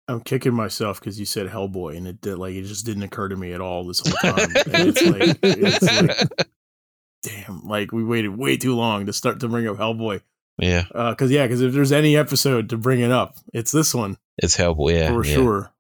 I'm 0.07 0.21
kicking 0.21 0.53
myself 0.53 1.01
because 1.01 1.19
you 1.19 1.25
said 1.25 1.49
Hellboy, 1.49 1.97
and 1.97 2.07
it 2.07 2.21
did 2.21 2.37
like 2.37 2.55
it 2.55 2.65
just 2.65 2.85
didn't 2.85 3.05
occur 3.05 3.29
to 3.29 3.37
me 3.37 3.55
at 3.55 3.63
all 3.63 3.87
this 3.87 4.01
whole 4.01 4.13
time. 4.13 4.51
it's 4.67 5.03
like, 5.03 5.39
it's 5.43 5.83
like, 5.83 6.49
damn, 7.23 7.63
like 7.67 7.91
we 7.91 8.05
waited 8.05 8.37
way 8.37 8.59
too 8.59 8.75
long 8.75 9.07
to 9.07 9.15
start 9.15 9.41
to 9.41 9.49
bring 9.49 9.67
up 9.67 9.79
Hellboy. 9.79 10.21
Yeah, 10.59 10.85
Because 10.93 11.31
yeah, 11.31 11.45
because 11.47 11.63
if 11.63 11.73
there's 11.73 11.93
any 11.93 12.17
episode 12.17 12.69
to 12.71 12.77
bring 12.77 13.01
it 13.01 13.11
up, 13.11 13.37
it's 13.53 13.73
this 13.73 13.95
one 13.95 14.17
it's 14.39 14.57
Hellboy. 14.57 14.95
Yeah, 14.95 15.09
for 15.09 15.25
yeah. 15.25 15.35
sure. 15.35 15.73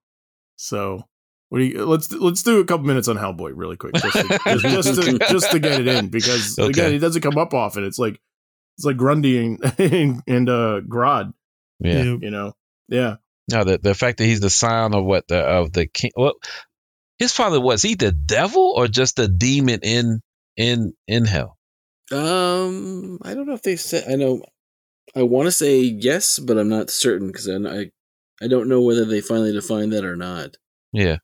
So, 0.56 1.04
what 1.48 1.58
do 1.58 1.64
you, 1.64 1.84
let's 1.84 2.12
let's 2.12 2.42
do 2.42 2.60
a 2.60 2.64
couple 2.64 2.86
minutes 2.86 3.08
on 3.08 3.16
Hellboy 3.16 3.52
really 3.54 3.76
quick, 3.76 3.94
just 3.94 4.16
to, 4.16 4.40
just, 4.58 4.64
just 4.86 5.02
to 5.02 5.18
just 5.30 5.50
to 5.52 5.58
get 5.58 5.80
it 5.80 5.88
in 5.88 6.08
because 6.08 6.58
Okay. 6.58 6.68
again, 6.70 6.92
he 6.92 6.98
doesn't 6.98 7.22
come 7.22 7.38
up 7.38 7.52
often. 7.54 7.84
It's 7.84 7.98
like 7.98 8.20
it's 8.78 8.84
like 8.84 8.96
Grundy 8.96 9.38
and 9.44 9.74
and, 9.78 10.22
and 10.26 10.48
uh, 10.48 10.80
Grodd, 10.86 11.32
Yeah. 11.80 12.02
Yeah. 12.02 12.16
you 12.20 12.30
know. 12.30 12.54
Yeah, 12.88 13.16
No, 13.50 13.64
the 13.64 13.78
the 13.78 13.94
fact 13.94 14.18
that 14.18 14.24
he's 14.24 14.40
the 14.40 14.50
son 14.50 14.94
of 14.94 15.04
what 15.04 15.26
the 15.28 15.38
of 15.38 15.72
the 15.72 15.86
king. 15.86 16.10
Well, 16.16 16.34
his 17.18 17.32
father 17.32 17.60
was 17.60 17.80
he 17.82 17.94
the 17.94 18.12
devil 18.12 18.74
or 18.76 18.86
just 18.88 19.18
a 19.18 19.28
demon 19.28 19.80
in 19.82 20.20
in 20.56 20.92
in 21.06 21.24
hell? 21.24 21.56
Um, 22.10 23.18
I 23.22 23.32
don't 23.34 23.46
know 23.46 23.54
if 23.54 23.62
they 23.62 23.76
said. 23.76 24.04
I 24.10 24.16
know. 24.16 24.42
I 25.14 25.22
want 25.22 25.46
to 25.46 25.52
say 25.52 25.80
yes, 25.80 26.38
but 26.38 26.56
I'm 26.58 26.68
not 26.68 26.90
certain 26.90 27.28
because 27.28 27.48
I, 27.48 27.56
I 27.56 27.90
I 28.42 28.48
don't 28.48 28.68
know 28.68 28.80
whether 28.82 29.04
they 29.04 29.20
finally 29.20 29.52
defined 29.52 29.92
that 29.92 30.04
or 30.04 30.16
not. 30.16 30.56
Yeah, 30.92 31.18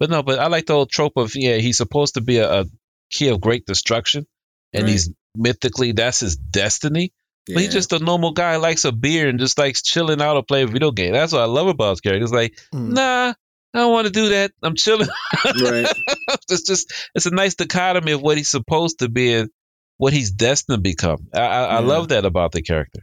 but 0.00 0.10
no, 0.10 0.22
but 0.22 0.38
I 0.38 0.46
like 0.48 0.66
the 0.66 0.72
old 0.74 0.90
trope 0.90 1.16
of 1.16 1.34
yeah, 1.36 1.56
he's 1.56 1.76
supposed 1.76 2.14
to 2.14 2.20
be 2.20 2.38
a, 2.38 2.60
a 2.62 2.64
key 3.10 3.28
of 3.28 3.40
great 3.40 3.66
destruction, 3.66 4.26
and 4.72 4.84
Right. 4.84 4.90
he's 4.92 5.10
mythically 5.36 5.92
that's 5.92 6.20
his 6.20 6.36
destiny. 6.36 7.12
Yeah. 7.46 7.54
But 7.56 7.62
he's 7.64 7.72
just 7.74 7.92
a 7.92 7.98
normal 7.98 8.32
guy, 8.32 8.56
likes 8.56 8.86
a 8.86 8.92
beer 8.92 9.28
and 9.28 9.38
just 9.38 9.58
likes 9.58 9.82
chilling 9.82 10.22
out 10.22 10.36
or 10.36 10.42
playing 10.42 10.68
a 10.68 10.72
video 10.72 10.90
game. 10.92 11.12
That's 11.12 11.32
what 11.32 11.42
I 11.42 11.44
love 11.44 11.66
about 11.66 11.90
his 11.90 12.00
character. 12.00 12.22
It's 12.24 12.32
like, 12.32 12.58
Mm. 12.74 12.92
nah, 12.94 13.34
I 13.74 13.78
don't 13.78 13.92
want 13.92 14.06
to 14.06 14.12
do 14.12 14.30
that. 14.30 14.52
I'm 14.62 14.74
chilling. 14.76 15.08
right. 15.44 15.86
it's 16.48 16.62
just 16.62 16.92
it's 17.14 17.26
a 17.26 17.30
nice 17.30 17.54
dichotomy 17.54 18.12
of 18.12 18.22
what 18.22 18.38
he's 18.38 18.48
supposed 18.48 19.00
to 19.00 19.10
be 19.10 19.34
and 19.34 19.50
what 19.98 20.12
he's 20.14 20.30
destined 20.30 20.78
to 20.78 20.80
become. 20.80 21.28
I, 21.34 21.40
I, 21.40 21.64
I 21.64 21.78
love 21.80 22.08
that 22.08 22.24
about 22.24 22.52
the 22.52 22.62
character. 22.62 23.00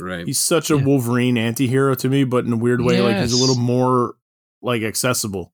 Right. 0.00 0.26
he's 0.26 0.38
such 0.38 0.70
a 0.70 0.76
Yeah. 0.76 0.84
Wolverine 0.84 1.36
anti-hero 1.38 1.94
to 1.96 2.08
me, 2.08 2.24
but 2.24 2.44
in 2.44 2.52
a 2.52 2.56
weird 2.56 2.80
way, 2.80 3.00
like 3.00 3.16
he's 3.18 3.32
a 3.32 3.36
little 3.36 3.56
more 3.62 4.14
like 4.62 4.82
accessible. 4.82 5.52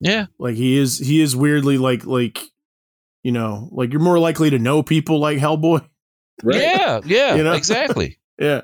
Yeah, 0.00 0.26
Like 0.38 0.56
he 0.56 0.76
is 0.76 0.98
he 0.98 1.20
is 1.20 1.34
weirdly 1.36 1.78
like 1.78 2.04
like 2.04 2.40
you 3.22 3.32
know 3.32 3.68
like 3.72 3.92
you're 3.92 4.00
more 4.02 4.18
likely 4.18 4.50
to 4.50 4.58
know 4.58 4.82
people 4.82 5.18
like 5.18 5.38
Hellboy. 5.38 5.86
Right. 6.42 6.60
yeah, 6.60 7.00
yeah, 7.04 7.34
You 7.36 7.44
know? 7.44 7.52
exactly. 7.52 8.18
Yeah, 8.38 8.62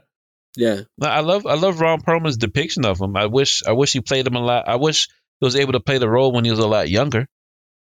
Yeah. 0.57 0.81
I 1.01 1.21
love 1.21 1.47
I 1.47 1.55
love 1.55 1.81
Ron 1.81 2.01
Perlman's 2.03 2.37
depiction 2.37 2.85
of 2.85 3.01
him. 3.01 3.17
I 3.17 3.27
wish 3.27 3.63
I 3.65 3.73
wish 3.73 3.93
he 3.93 4.01
played 4.01 4.27
him 4.27 4.35
a 4.35 4.41
lot. 4.45 4.69
I 4.69 4.77
wish 4.77 5.07
he 5.39 5.45
was 5.47 5.55
able 5.55 5.73
to 5.75 5.81
play 5.81 5.99
the 5.99 6.11
role 6.11 6.33
when 6.33 6.45
he 6.45 6.51
was 6.51 6.59
a 6.59 6.67
lot 6.67 6.91
younger. 6.91 7.27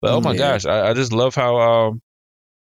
But 0.01 0.11
oh 0.13 0.21
my 0.21 0.33
Yeah. 0.33 0.37
gosh, 0.37 0.65
I, 0.67 0.89
I 0.89 0.93
just 0.93 1.11
love 1.11 1.33
how 1.35 1.57
um 1.59 2.01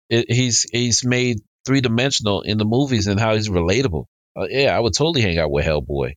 it, 0.09 0.29
he's 0.29 0.67
he's 0.69 1.03
made 1.05 1.37
three 1.65 1.79
dimensional 1.81 2.41
in 2.41 2.57
the 2.57 2.65
movies 2.65 3.07
and 3.07 3.19
how 3.19 3.33
he's 3.35 3.49
relatable. 3.49 4.05
Uh, 4.37 4.47
yeah, 4.49 4.75
I 4.75 4.79
would 4.79 4.93
totally 4.93 5.21
hang 5.21 5.37
out 5.37 5.51
with 5.51 5.65
Hellboy, 5.65 6.13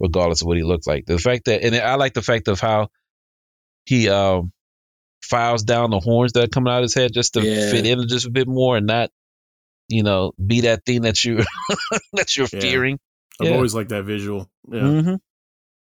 regardless 0.00 0.40
of 0.42 0.46
what 0.46 0.56
he 0.56 0.62
looked 0.62 0.86
like. 0.86 1.04
The 1.06 1.18
fact 1.18 1.44
that 1.46 1.62
and 1.64 1.74
I 1.76 1.96
like 1.96 2.14
the 2.14 2.22
fact 2.22 2.48
of 2.48 2.60
how 2.60 2.88
he 3.86 4.08
um 4.08 4.52
files 5.22 5.64
down 5.64 5.90
the 5.90 6.00
horns 6.00 6.32
that 6.32 6.44
are 6.44 6.48
coming 6.48 6.72
out 6.72 6.78
of 6.78 6.82
his 6.84 6.94
head 6.94 7.12
just 7.12 7.34
to 7.34 7.42
Yeah. 7.42 7.70
fit 7.70 7.86
in 7.86 8.06
just 8.08 8.26
a 8.26 8.30
bit 8.30 8.46
more 8.48 8.76
and 8.76 8.86
not 8.86 9.10
you 9.88 10.02
know 10.02 10.32
be 10.44 10.62
that 10.62 10.84
thing 10.86 11.02
that 11.02 11.22
you 11.24 11.38
that 12.14 12.36
you're 12.36 12.48
Yeah. 12.52 12.60
fearing. 12.60 12.98
I've 13.40 13.48
Yeah. 13.48 13.54
always 13.54 13.74
liked 13.74 13.90
that 13.90 14.04
visual. 14.04 14.48
Yeah, 14.70 14.80
hmm 14.80 15.08
And 15.08 15.20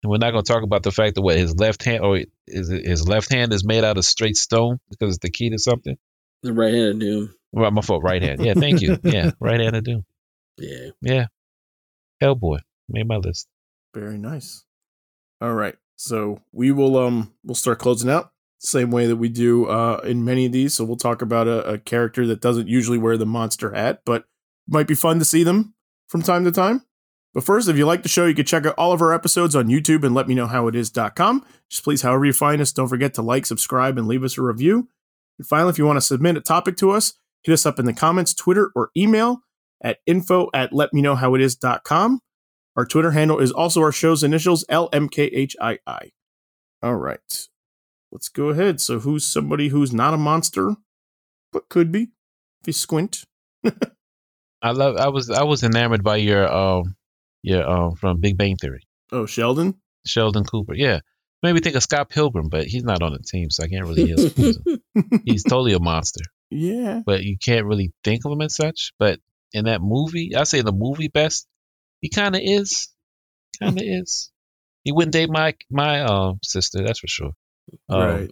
we're 0.05 0.19
not 0.19 0.33
going 0.33 0.45
to 0.45 0.53
talk 0.53 0.63
about 0.63 0.83
the 0.83 0.91
fact 0.93 1.15
that 1.15 1.23
what 1.23 1.37
his 1.37 1.55
left 1.57 1.83
hand 1.85 2.03
or 2.05 2.19
is 2.47 2.71
it, 2.71 2.87
his 2.87 3.07
left 3.07 3.33
hand 3.33 3.53
is 3.53 3.65
made 3.65 3.85
out 3.85 3.97
of 3.99 4.05
straight 4.05 4.37
stone 4.37 4.79
because 4.91 5.17
it's 5.17 5.23
the 5.23 5.31
key 5.31 5.51
to 5.51 5.59
something. 5.59 5.97
The 6.43 6.53
right 6.53 6.73
handed 6.73 7.01
doom. 7.01 7.35
Well, 7.53 7.71
my 7.71 7.83
fault. 7.83 8.03
Right 8.03 8.23
hand. 8.23 8.45
Yeah, 8.45 8.55
thank 8.55 8.81
you. 8.81 8.99
Yeah, 9.05 9.33
right 9.41 9.61
handed 9.61 9.85
doom. 9.85 10.05
Yeah. 10.59 10.91
Yeah, 11.03 11.27
Hellboy 12.23 12.59
made 12.89 13.09
my 13.09 13.17
list. 13.17 13.49
very 13.95 14.19
nice. 14.19 14.65
All 15.41 15.55
right, 15.55 15.77
so 15.97 16.41
we 16.53 16.71
will 16.71 16.97
um 16.99 17.33
we'll 17.45 17.55
start 17.55 17.79
closing 17.79 18.11
out 18.11 18.33
same 18.59 18.91
way 18.91 19.07
that 19.07 19.17
we 19.17 19.31
do 19.31 19.67
uh 19.67 20.01
in 20.05 20.25
many 20.25 20.47
of 20.47 20.53
these. 20.53 20.75
So 20.75 20.85
we'll 20.85 20.97
talk 20.97 21.23
about 21.23 21.49
a, 21.49 21.65
a 21.67 21.79
character 21.79 22.27
that 22.27 22.43
doesn't 22.43 22.69
usually 22.69 22.99
wear 22.99 23.17
the 23.17 23.27
monster 23.27 23.73
hat, 23.73 24.03
but 24.05 24.25
might 24.69 24.87
be 24.87 24.95
fun 24.95 25.19
to 25.19 25.25
see 25.25 25.43
them 25.43 25.75
from 26.09 26.23
time 26.23 26.45
to 26.45 26.53
time. 26.53 26.85
But 27.33 27.45
first, 27.45 27.69
if 27.69 27.77
you 27.77 27.87
like 27.87 28.03
the 28.03 28.09
show, 28.09 28.27
you 28.27 28.35
can 28.35 28.45
check 28.45 28.67
out 28.67 28.75
all 28.77 28.93
of 28.93 29.01
our 29.01 29.13
episodes 29.13 29.55
on 29.55 29.69
YouTube 29.69 30.05
and 30.05 30.15
let 30.15 30.27
me 30.27 30.35
know 30.35 30.49
how 30.49 30.67
it 30.67 30.75
is.com. 30.75 31.47
Just 31.69 31.85
please, 31.85 32.03
however 32.03 32.25
you 32.25 32.33
find 32.33 32.61
us, 32.61 32.73
don't 32.73 32.89
forget 32.89 33.15
to 33.15 33.23
like, 33.23 33.47
subscribe, 33.47 33.97
and 33.97 34.09
leave 34.09 34.25
us 34.25 34.37
a 34.37 34.43
review. 34.43 34.89
And 35.39 35.47
finally, 35.47 35.71
if 35.71 35.79
you 35.79 35.87
want 35.87 35.97
to 35.97 36.01
submit 36.01 36.37
a 36.37 36.41
topic 36.41 36.77
to 36.79 36.91
us, 36.91 37.15
hit 37.45 37.53
us 37.53 37.65
up 37.65 37.79
in 37.79 37.85
the 37.85 37.93
comments, 37.93 38.35
Twitter, 38.35 38.73
or 38.75 38.91
email 38.97 39.43
at 39.83 39.99
info 40.07 40.49
at 40.55 40.73
letmeknowhowitis.com. 40.73 42.21
Our 42.77 42.87
Twitter 42.87 43.11
handle 43.11 43.39
is 43.39 43.51
also 43.53 43.81
our 43.83 43.93
show's 43.93 44.23
initials, 44.23 44.65
LMKHII. 44.71 46.11
All 46.83 46.97
right. 46.97 47.49
Let's 48.13 48.29
go 48.29 48.49
ahead. 48.49 48.81
So, 48.81 49.01
who's 49.01 49.27
somebody 49.27 49.69
who's 49.69 49.93
not 49.93 50.15
a 50.15 50.19
monster, 50.19 50.75
but 51.53 51.69
could 51.69 51.93
be 51.93 52.09
if 52.61 52.67
you 52.67 52.73
squint? 52.73 53.25
I 54.63 54.73
love. 54.73 54.97
I 54.97 55.09
was 55.09 55.31
I 55.31 55.45
was 55.45 55.63
enamored 55.63 56.03
by 56.03 56.17
your 56.17 56.51
um 56.51 56.97
your 57.43 57.69
um 57.69 57.95
from 57.97 58.21
Big 58.21 58.37
Bang 58.37 58.57
Theory, 58.57 58.83
Oh, 59.13 59.27
Sheldon? 59.27 59.75
Sheldon 60.07 60.45
Cooper. 60.45 60.75
Yeah, 60.75 61.01
made 61.43 61.53
me 61.53 61.61
think 61.61 61.77
of 61.77 61.83
Scott 61.83 62.09
Pilgrim, 62.11 62.49
but 62.49 62.67
he's 62.67 62.85
not 62.85 63.03
on 63.03 63.13
the 63.13 63.19
team, 63.21 63.51
so 63.51 63.63
I 63.65 63.69
can't 63.69 63.87
really. 63.87 64.09
use 64.11 64.33
him. 64.33 64.81
he's 65.25 65.45
totally 65.45 65.73
a 65.73 65.79
monster, 65.81 66.25
yeah. 66.51 67.03
but 67.07 67.23
you 67.23 67.37
can't 67.39 67.67
really 67.67 67.93
think 68.05 68.25
of 68.25 68.33
him 68.33 68.41
as 68.43 68.55
such. 68.57 68.93
But 68.99 69.21
in 69.53 69.65
that 69.67 69.81
movie, 69.83 70.35
I 70.37 70.45
say 70.45 70.61
in 70.61 70.65
the 70.67 70.73
movie 70.73 71.09
best, 71.09 71.47
he 72.01 72.09
kind 72.09 72.35
of 72.35 72.43
is, 72.45 72.89
kind 73.61 73.77
of 73.77 73.83
is. 73.87 74.31
He 74.85 74.93
wouldn't 74.93 75.13
date 75.13 75.31
my 75.31 75.55
my 75.71 76.01
um 76.01 76.39
sister, 76.43 76.83
that's 76.83 77.01
for 77.01 77.09
sure. 77.09 77.33
Um, 77.89 78.01
right. 78.01 78.31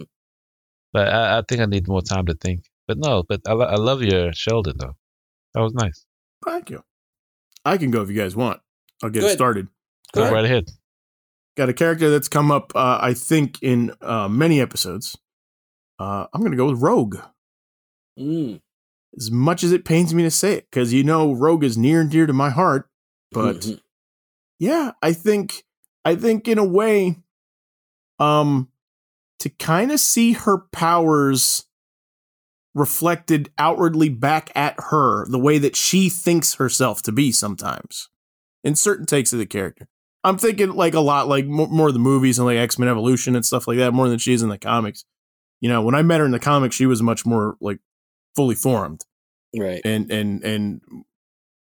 But 0.93 1.09
I, 1.09 1.39
I 1.39 1.43
think 1.47 1.61
I 1.61 1.66
need 1.66 1.87
more 1.87 2.01
time 2.03 2.27
to 2.27 2.35
think. 2.35 2.62
But 2.87 2.99
no, 2.99 3.23
but 3.23 3.43
I, 3.47 3.53
I 3.53 3.77
love 3.77 4.03
your 4.03 4.33
Sheldon 4.33 4.77
though. 4.79 4.97
That 5.55 5.61
was 5.61 5.75
nice. 5.75 6.05
Thank 6.45 6.71
you. 6.71 6.83
I 7.64 7.77
can 7.77 7.91
go 7.91 8.01
if 8.03 8.09
you 8.09 8.16
guys 8.16 8.35
want. 8.35 8.61
I'll 9.03 9.11
get 9.11 9.21
Go 9.21 9.27
it 9.27 9.33
started. 9.33 9.69
Go 10.12 10.23
All 10.23 10.27
right. 10.29 10.35
right 10.35 10.45
ahead. 10.45 10.71
got 11.57 11.69
a 11.69 11.75
character 11.75 12.09
that's 12.09 12.29
come 12.29 12.51
up, 12.51 12.73
uh, 12.75 12.99
I 13.01 13.12
think, 13.14 13.59
in 13.62 13.93
uh, 14.01 14.29
many 14.29 14.61
episodes. 14.61 15.16
Uh, 15.99 16.27
I'm 16.33 16.41
going 16.41 16.53
to 16.53 16.57
go 16.57 16.66
with 16.71 16.81
Rogue. 16.81 17.19
Mm. 18.19 18.61
As 19.16 19.30
much 19.30 19.64
as 19.64 19.72
it 19.72 19.84
pains 19.84 20.14
me 20.14 20.22
to 20.22 20.30
say 20.30 20.54
it, 20.54 20.66
because 20.70 20.92
you 20.92 21.02
know 21.02 21.32
Rogue 21.32 21.64
is 21.64 21.76
near 21.78 22.00
and 22.00 22.11
dear 22.11 22.26
to 22.26 22.32
my 22.32 22.50
heart, 22.50 22.88
but 23.32 23.56
Mhm. 23.61 23.80
yeah, 24.59 24.92
I 25.02 25.12
think, 25.12 25.64
I 26.04 26.14
think 26.14 26.46
in 26.46 26.59
a 26.59 26.64
way, 26.64 27.18
um, 28.18 28.68
to 29.40 29.48
kind 29.48 29.90
of 29.92 30.00
see 30.00 30.32
her 30.32 30.59
powers 30.72 31.64
reflected 32.74 33.50
outwardly 33.59 34.09
back 34.09 34.50
at 34.54 34.74
her, 34.90 35.26
the 35.28 35.38
way 35.38 35.59
that 35.59 35.74
she 35.74 36.09
thinks 36.09 36.54
herself 36.54 37.02
to 37.02 37.12
be 37.12 37.32
sometimes, 37.32 38.09
in 38.62 38.74
certain 38.74 39.06
takes 39.06 39.32
of 39.32 39.38
the 39.38 39.46
character. 39.46 39.88
I'm 40.24 40.38
thinking 40.38 40.70
like 40.74 40.94
a 40.94 41.00
lot 41.00 41.28
like 41.28 41.46
more, 41.46 41.68
more 41.68 41.88
of 41.88 41.94
the 41.94 42.00
movies 42.00 42.38
and 42.38 42.46
like 42.46 42.59
X 42.59 42.78
Men 42.78 42.88
Evolution 42.88 43.34
and 43.34 43.44
stuff 43.46 43.66
like 43.66 43.78
that, 43.78 43.94
more 43.94 44.09
than 44.09 44.18
she 44.18 44.32
is 44.32 44.42
in 44.42 44.48
the 44.48 44.59
comics. 44.59 45.04
You 45.61 45.68
know, 45.68 45.82
when 45.82 45.94
I 45.94 46.02
met 46.02 46.20
her 46.20 46.26
in 46.26 46.32
the 46.32 46.38
comics, 46.38 46.76
she 46.76 46.86
was 46.86 47.02
much 47.02 47.24
more 47.24 47.56
like 47.61 47.78
fully 48.37 48.55
formed 48.55 49.05
right. 49.57 49.81
and 49.85 50.11
and 50.11 50.45
and 50.45 50.81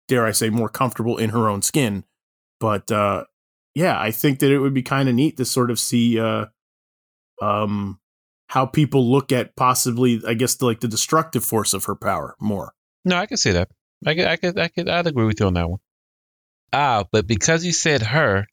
dare 0.08 0.26
I 0.26 0.32
say 0.32 0.49
more 0.49 0.70
comfortable 0.70 1.18
in 1.18 1.30
her 1.32 1.47
own 1.49 1.62
skin. 1.62 2.03
But 2.60 2.91
uh 2.91 3.26
yeah, 3.76 3.99
I 3.99 4.12
think 4.12 4.39
that 4.39 4.51
it 4.51 4.60
would 4.60 4.74
be 4.74 4.84
kind 4.84 5.08
of 5.08 5.16
neat 5.16 5.38
to 5.38 5.45
sort 5.45 5.72
of 5.72 5.80
see 5.80 6.20
uh 6.20 6.45
um 7.41 7.99
how 8.47 8.66
people 8.66 9.10
look 9.12 9.32
at 9.32 9.55
possibly 9.55 10.22
I 10.26 10.34
guess 10.34 10.55
the, 10.55 10.66
like 10.66 10.80
the 10.80 10.88
destructive 10.88 11.43
force 11.45 11.74
of 11.74 11.86
her 11.86 11.95
power 11.95 12.36
more. 12.39 12.74
No, 13.05 13.18
I 13.18 13.26
can 13.26 13.38
see 13.38 13.51
that. 13.51 13.70
I 14.05 14.14
could, 14.16 14.26
I 14.26 14.36
could, 14.36 14.60
I 14.60 14.68
could, 14.68 14.89
I'd 14.89 15.08
agree 15.08 15.26
with 15.26 15.39
you 15.39 15.47
on 15.47 15.53
that 15.55 15.70
one. 15.70 15.80
Ah, 16.72 17.05
but 17.12 17.26
because 17.26 17.66
you 17.66 17.72
said 17.74 18.01
her, 18.03 18.45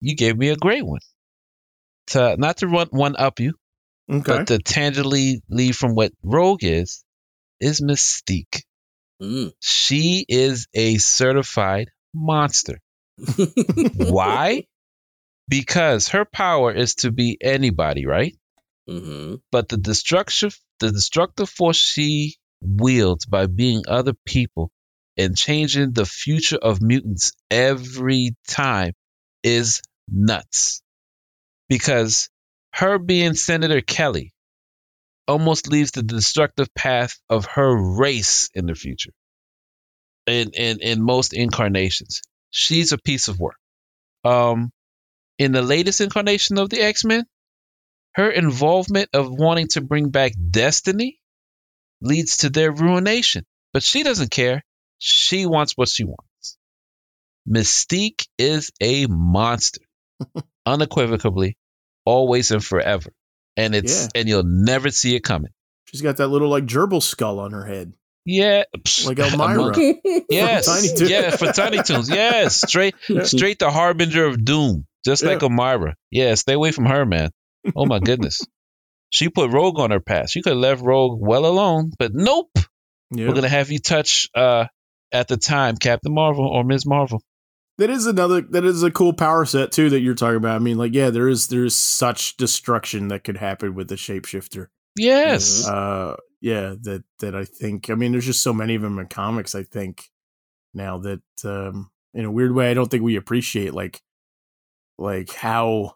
you 0.00 0.16
gave 0.16 0.36
me 0.38 0.48
a 0.48 0.56
great 0.56 0.86
one. 0.86 1.00
To 2.08 2.36
not 2.38 2.58
to 2.58 2.66
run 2.68 2.88
one 2.90 3.16
up 3.16 3.40
you, 3.40 3.54
Okay. 4.10 4.22
but 4.24 4.46
to 4.48 4.58
tangibly 4.58 5.42
leave 5.48 5.76
from 5.76 5.94
what 5.94 6.12
Rogue 6.22 6.64
is, 6.64 7.03
is 7.60 7.80
Mystique. 7.80 8.62
Mm. 9.22 9.52
She 9.60 10.24
is 10.28 10.68
a 10.74 10.98
certified 10.98 11.90
monster. 12.14 12.80
Why? 13.96 14.64
Because 15.48 16.08
her 16.08 16.24
power 16.24 16.72
is 16.72 16.96
to 16.96 17.12
be 17.12 17.38
anybody, 17.40 18.06
right? 18.06 18.34
hmm 18.88 19.36
But 19.52 19.68
the 19.68 19.76
destructive, 19.76 20.58
the 20.80 20.90
destructive 20.90 21.50
force 21.50 21.76
she 21.76 22.36
wields 22.62 23.26
by 23.26 23.46
being 23.46 23.82
other 23.88 24.14
people 24.26 24.70
and 25.16 25.36
changing 25.36 25.92
the 25.92 26.06
future 26.06 26.56
of 26.56 26.82
mutants 26.82 27.32
every 27.50 28.36
time 28.48 28.92
is 29.42 29.82
nuts. 30.10 30.82
Because 31.68 32.28
her 32.72 32.98
being 32.98 33.34
Senator 33.34 33.80
Kelly 33.80 34.33
almost 35.26 35.68
leaves 35.68 35.92
the 35.92 36.02
destructive 36.02 36.72
path 36.74 37.18
of 37.28 37.46
her 37.46 37.96
race 37.98 38.50
in 38.54 38.66
the 38.66 38.74
future. 38.74 39.12
In 40.26 40.50
in 40.54 40.80
in 40.80 41.02
most 41.02 41.32
incarnations, 41.32 42.22
she's 42.50 42.92
a 42.92 42.98
piece 42.98 43.28
of 43.28 43.38
work. 43.38 43.58
Um, 44.24 44.72
in 45.38 45.52
the 45.52 45.62
latest 45.62 46.00
incarnation 46.00 46.58
of 46.58 46.70
the 46.70 46.80
X 46.80 47.04
Men, 47.04 47.24
her 48.14 48.30
involvement 48.30 49.10
of 49.12 49.30
wanting 49.30 49.68
to 49.68 49.80
bring 49.80 50.10
back 50.10 50.32
Destiny 50.50 51.20
leads 52.00 52.38
to 52.38 52.50
their 52.50 52.72
ruination. 52.72 53.44
But 53.72 53.82
she 53.82 54.02
doesn't 54.02 54.30
care. 54.30 54.62
She 54.98 55.46
wants 55.46 55.76
what 55.76 55.88
she 55.88 56.04
wants. 56.04 56.56
Mystique 57.48 58.26
is 58.38 58.70
a 58.80 59.06
monster, 59.06 59.82
unequivocally, 60.66 61.56
always 62.04 62.50
and 62.52 62.64
forever. 62.64 63.10
And 63.56 63.74
it's 63.74 64.02
Yeah. 64.14 64.20
and 64.20 64.28
you'll 64.28 64.42
never 64.44 64.90
see 64.90 65.14
it 65.16 65.20
coming. 65.20 65.50
She's 65.86 66.02
got 66.02 66.16
that 66.16 66.28
little 66.28 66.48
like 66.48 66.64
gerbil 66.66 67.02
skull 67.02 67.38
on 67.38 67.52
her 67.52 67.64
head. 67.64 67.92
Yeah, 68.26 68.64
Like 69.04 69.18
Elmyra. 69.18 69.54
among- 69.54 70.00
Yes, 70.30 70.66
Tiny 70.66 71.10
yeah, 71.10 71.30
for 71.36 71.52
Tiny 71.52 71.82
Toons. 71.82 72.08
Yes, 72.08 72.60
straight, 72.62 72.94
straight 73.24 73.58
the 73.58 73.70
harbinger 73.70 74.24
of 74.24 74.42
doom, 74.44 74.86
just 75.04 75.22
like 75.22 75.42
Yeah. 75.42 75.48
Elmyra. 75.48 75.92
Yeah, 76.10 76.34
stay 76.34 76.54
away 76.54 76.72
from 76.72 76.86
her, 76.86 77.04
man. 77.04 77.30
Oh 77.76 77.84
my 77.86 77.98
goodness, 78.08 78.40
she 79.10 79.28
put 79.28 79.50
Rogue 79.52 79.78
on 79.78 79.90
her 79.90 80.00
path. 80.00 80.30
She 80.30 80.40
could 80.42 80.54
have 80.54 80.58
left 80.58 80.82
Rogue 80.82 81.18
well 81.20 81.44
alone, 81.46 81.92
but 81.98 82.12
nope. 82.14 82.50
Yeah. 83.10 83.28
We're 83.28 83.34
gonna 83.34 83.48
have 83.50 83.70
you 83.70 83.78
touch, 83.78 84.28
uh, 84.34 84.66
at 85.12 85.28
the 85.28 85.36
time, 85.36 85.76
Captain 85.76 86.12
Marvel 86.12 86.46
or 86.48 86.64
Ms. 86.64 86.86
Marvel. 86.86 87.22
That 87.78 87.90
is 87.90 88.06
another 88.06 88.40
that 88.40 88.64
is 88.64 88.82
a 88.84 88.90
cool 88.90 89.12
power 89.12 89.44
set 89.44 89.72
too 89.72 89.90
that 89.90 90.00
you're 90.00 90.14
talking 90.14 90.36
about. 90.36 90.56
I 90.56 90.58
mean, 90.60 90.78
like, 90.78 90.94
yeah, 90.94 91.10
there 91.10 91.28
is 91.28 91.48
there 91.48 91.64
is 91.64 91.74
such 91.74 92.36
destruction 92.36 93.08
that 93.08 93.24
could 93.24 93.36
happen 93.36 93.74
with 93.74 93.88
the 93.88 93.96
shapeshifter. 93.96 94.68
Yes, 94.96 95.66
Uh 95.66 96.14
yeah, 96.40 96.74
that 96.82 97.02
that 97.18 97.34
I 97.34 97.44
think 97.44 97.90
I 97.90 97.94
mean 97.94 98.12
there's 98.12 98.26
just 98.26 98.42
so 98.42 98.52
many 98.52 98.74
of 98.76 98.82
them 98.82 98.98
in 98.98 99.06
comics, 99.08 99.54
I 99.56 99.64
think, 99.64 100.04
now 100.72 100.98
that 100.98 101.22
um 101.44 101.90
in 102.12 102.24
a 102.24 102.30
weird 102.30 102.54
way 102.54 102.70
I 102.70 102.74
don't 102.74 102.88
think 102.90 103.02
we 103.02 103.16
appreciate 103.16 103.74
like 103.74 104.00
like 104.96 105.32
how 105.32 105.94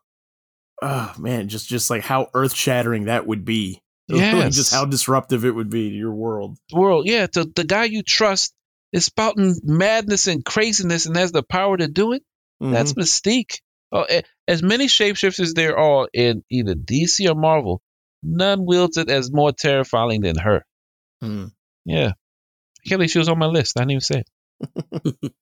oh 0.82 1.14
man, 1.18 1.48
just 1.48 1.68
just 1.68 1.90
like 1.90 2.02
how 2.02 2.28
earth 2.34 2.54
shattering 2.54 3.04
that 3.04 3.26
would 3.26 3.44
be. 3.44 3.82
Like, 4.10 4.20
Yes. 4.20 4.56
just 4.56 4.72
how 4.72 4.86
disruptive 4.86 5.44
it 5.44 5.50
would 5.54 5.68
be 5.68 5.90
to 5.90 5.94
your 5.94 6.14
world. 6.14 6.56
world. 6.72 7.06
Yeah, 7.06 7.26
the 7.30 7.44
the 7.54 7.62
guy 7.64 7.84
you 7.84 8.02
trust 8.02 8.54
is 8.92 9.04
spouting 9.06 9.54
madness 9.64 10.26
and 10.26 10.44
craziness 10.44 11.06
and 11.06 11.16
has 11.16 11.32
the 11.32 11.42
power 11.42 11.76
to 11.76 11.88
do 11.88 12.12
it. 12.12 12.22
That's 12.60 12.92
Mhm. 12.94 12.98
Mystique. 13.02 13.60
Oh, 13.92 14.06
as 14.46 14.62
many 14.62 14.86
shapeshifters 14.86 15.54
there 15.54 15.78
are 15.78 16.08
in 16.12 16.44
either 16.50 16.74
DC 16.74 17.26
or 17.30 17.34
Marvel, 17.34 17.80
none 18.22 18.66
wields 18.66 18.96
it 18.96 19.08
as 19.08 19.32
more 19.32 19.52
terrifying 19.52 20.20
than 20.22 20.36
her. 20.38 20.64
Mhm. 21.22 21.52
Yeah. 21.84 22.08
I 22.10 22.88
can't 22.88 22.98
believe 22.98 23.10
she 23.10 23.18
was 23.18 23.28
on 23.28 23.38
my 23.38 23.46
list. 23.46 23.78
I 23.78 23.82
didn't 23.82 23.90
even 23.92 24.00
say 24.00 24.22
it. 24.24 24.28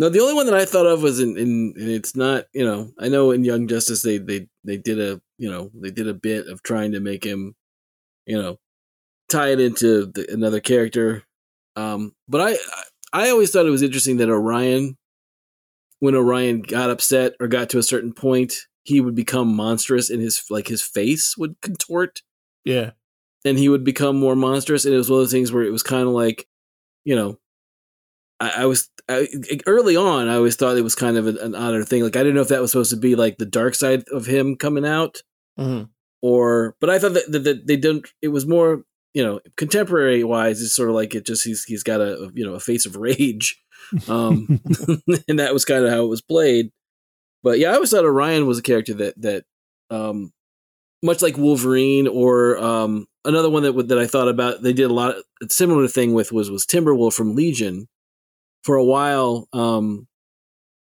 No, 0.00 0.08
the 0.08 0.20
only 0.20 0.34
one 0.34 0.46
that 0.46 0.54
I 0.54 0.64
thought 0.64 0.86
of 0.86 1.02
was 1.02 1.18
in, 1.18 1.36
in 1.36 1.74
and 1.76 1.88
it's 1.88 2.14
not, 2.14 2.44
you 2.52 2.64
know, 2.64 2.92
I 3.00 3.08
know 3.08 3.32
in 3.32 3.42
Young 3.42 3.66
Justice 3.66 4.00
they 4.00 4.18
they 4.18 4.46
they 4.62 4.76
did 4.76 5.00
a, 5.00 5.20
you 5.38 5.50
know, 5.50 5.72
they 5.74 5.90
did 5.90 6.06
a 6.06 6.14
bit 6.14 6.46
of 6.46 6.62
trying 6.62 6.92
to 6.92 7.00
make 7.00 7.24
him, 7.24 7.56
you 8.24 8.40
know, 8.40 8.60
tie 9.28 9.48
it 9.50 9.58
into 9.58 10.06
the, 10.06 10.32
another 10.32 10.60
character. 10.60 11.24
Um, 11.78 12.12
but 12.28 12.40
I 12.40 12.56
I 13.12 13.30
always 13.30 13.50
thought 13.50 13.66
it 13.66 13.70
was 13.70 13.82
interesting 13.82 14.16
that 14.18 14.28
Orion, 14.28 14.96
when 16.00 16.14
Orion 16.14 16.60
got 16.62 16.90
upset 16.90 17.34
or 17.40 17.48
got 17.48 17.70
to 17.70 17.78
a 17.78 17.82
certain 17.82 18.12
point, 18.12 18.54
he 18.84 19.00
would 19.00 19.14
become 19.14 19.54
monstrous 19.54 20.10
and 20.10 20.20
his 20.20 20.42
like 20.50 20.68
his 20.68 20.82
face 20.82 21.36
would 21.36 21.56
contort 21.62 22.22
Yeah. 22.64 22.90
and 23.44 23.58
he 23.58 23.68
would 23.68 23.84
become 23.84 24.16
more 24.18 24.36
monstrous. 24.36 24.84
And 24.84 24.94
it 24.94 24.98
was 24.98 25.10
one 25.10 25.18
of 25.18 25.22
those 25.24 25.32
things 25.32 25.52
where 25.52 25.64
it 25.64 25.70
was 25.72 25.82
kind 25.82 26.02
of 26.02 26.14
like, 26.14 26.46
you 27.04 27.14
know, 27.16 27.38
I, 28.40 28.62
I 28.62 28.66
was 28.66 28.88
I, 29.08 29.26
early 29.66 29.96
on. 29.96 30.28
I 30.28 30.34
always 30.36 30.56
thought 30.56 30.76
it 30.76 30.82
was 30.82 30.94
kind 30.94 31.16
of 31.16 31.26
an, 31.26 31.38
an 31.38 31.54
odder 31.54 31.84
thing. 31.84 32.02
Like 32.02 32.16
I 32.16 32.20
didn't 32.20 32.34
know 32.34 32.42
if 32.42 32.48
that 32.48 32.60
was 32.60 32.72
supposed 32.72 32.90
to 32.90 32.96
be 32.96 33.14
like 33.14 33.38
the 33.38 33.46
dark 33.46 33.74
side 33.74 34.04
of 34.12 34.26
him 34.26 34.56
coming 34.56 34.84
out, 34.86 35.22
Mhm. 35.58 35.88
or 36.22 36.76
but 36.80 36.90
I 36.90 36.98
thought 36.98 37.14
that, 37.14 37.30
that, 37.32 37.44
that 37.44 37.66
they 37.66 37.76
didn't. 37.76 38.08
It 38.22 38.28
was 38.28 38.46
more, 38.46 38.84
you 39.14 39.24
know, 39.24 39.40
contemporary 39.56 40.22
wise. 40.24 40.60
It's 40.62 40.74
sort 40.74 40.88
of 40.88 40.94
like 40.94 41.14
it 41.14 41.26
just 41.26 41.44
he's 41.44 41.64
he's 41.64 41.82
got 41.82 42.00
a 42.00 42.30
you 42.34 42.44
know 42.44 42.54
a 42.54 42.60
face 42.60 42.86
of 42.86 42.96
rage, 42.96 43.60
um, 44.08 44.60
and 45.28 45.38
that 45.38 45.52
was 45.52 45.64
kind 45.64 45.84
of 45.84 45.90
how 45.90 46.04
it 46.04 46.08
was 46.08 46.22
played. 46.22 46.70
But 47.42 47.58
yeah, 47.58 47.70
I 47.70 47.74
always 47.74 47.90
thought 47.90 48.04
Orion 48.04 48.46
was 48.46 48.58
a 48.58 48.62
character 48.62 48.94
that 48.94 49.20
that 49.22 49.44
um, 49.90 50.32
much 51.02 51.22
like 51.22 51.36
Wolverine 51.38 52.08
or 52.08 52.58
um, 52.58 53.06
another 53.24 53.48
one 53.50 53.62
that 53.62 53.88
that 53.88 53.98
I 53.98 54.06
thought 54.06 54.28
about. 54.28 54.62
They 54.62 54.72
did 54.72 54.90
a 54.90 54.94
lot 54.94 55.14
a 55.42 55.48
similar 55.48 55.86
thing 55.88 56.14
with 56.14 56.32
was 56.32 56.50
was 56.50 56.66
Timberwolf 56.66 57.14
from 57.14 57.34
Legion. 57.34 57.88
For 58.64 58.74
a 58.74 58.84
while, 58.84 59.48
um, 59.52 60.08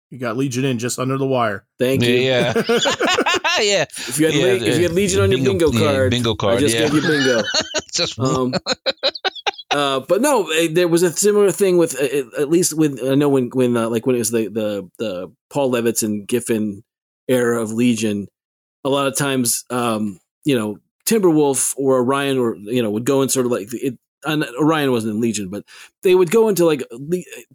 You 0.10 0.18
got 0.20 0.38
Legion 0.38 0.64
in 0.64 0.80
just 0.80 1.00
under 1.00 1.18
the 1.18 1.28
wire. 1.28 1.68
thank 1.78 2.02
you. 2.02 2.16
Yeah. 2.16 2.54
yeah. 3.62 3.84
If 3.90 4.20
you 4.20 4.26
had 4.28 4.36
Yeah, 4.36 4.44
Le- 4.46 4.54
if 4.56 4.78
you 4.78 4.84
had 4.84 4.92
the- 4.92 4.96
Legion 4.96 5.22
on 5.22 5.32
your 5.32 5.44
bingo 5.44 5.72
yeah, 5.72 5.80
card, 5.80 6.12
bingo 6.12 6.36
card. 6.36 6.58
I 6.58 6.60
just 6.60 6.76
yeah. 6.76 6.82
gave 6.90 6.94
you 6.96 7.02
bingo. 7.02 7.42
just 7.94 8.20
Um, 8.20 8.54
uh, 9.72 10.00
but 10.02 10.22
no, 10.22 10.50
eh, 10.52 10.70
there 10.72 10.88
was 10.88 11.04
a 11.04 11.12
similar 11.12 11.52
thing 11.52 11.78
with 11.78 11.96
uh, 12.00 12.42
at 12.42 12.50
least 12.50 12.74
with 12.78 13.00
I 13.04 13.16
know 13.16 13.30
when 13.30 13.50
when 13.54 13.76
uh, 13.78 13.90
like 13.90 14.06
when 14.06 14.16
it 14.16 14.20
was 14.20 14.32
the 14.32 14.48
the 14.48 14.90
the 15.00 15.32
Paul 15.50 15.72
Levitz 15.72 16.04
and 16.04 16.28
Giffen 16.28 16.84
era 17.28 17.62
of 17.62 17.72
Legion, 17.72 18.28
a 18.84 18.90
lot 18.90 19.08
of 19.08 19.16
times, 19.18 19.66
um, 19.70 20.20
you 20.46 20.58
know, 20.58 20.78
Timberwolf 21.06 21.74
or 21.78 21.98
Orion 22.00 22.38
or 22.38 22.56
you 22.56 22.82
know 22.82 22.92
would 22.92 23.06
go 23.06 23.22
in 23.22 23.30
sort 23.30 23.46
of 23.46 23.52
like 23.52 23.68
it. 23.74 23.98
And 24.26 24.44
Orion 24.60 24.92
wasn't 24.92 25.14
in 25.14 25.22
Legion, 25.22 25.50
but 25.50 25.64
they 26.02 26.16
would 26.16 26.32
go 26.32 26.50
into 26.50 26.66
like 26.66 26.82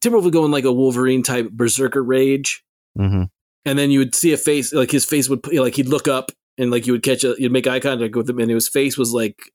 Timberwolf 0.00 0.22
would 0.24 0.32
go 0.32 0.44
in 0.44 0.52
like 0.52 0.64
a 0.64 0.72
Wolverine 0.72 1.22
type 1.22 1.50
berserker 1.50 2.02
rage, 2.02 2.64
Mhm. 2.96 3.28
And 3.64 3.78
then 3.78 3.90
you 3.90 3.98
would 3.98 4.14
see 4.14 4.32
a 4.32 4.36
face 4.36 4.72
like 4.72 4.90
his 4.90 5.04
face 5.04 5.28
would 5.28 5.40
like 5.54 5.74
he'd 5.74 5.88
look 5.88 6.08
up 6.08 6.30
and 6.58 6.70
like 6.70 6.86
you 6.86 6.92
would 6.92 7.02
catch 7.02 7.24
a 7.24 7.34
you'd 7.38 7.52
make 7.52 7.66
eye 7.66 7.80
contact 7.80 8.14
with 8.16 8.28
him 8.28 8.38
and 8.38 8.50
his 8.50 8.68
face 8.68 8.96
was 8.98 9.12
like 9.12 9.50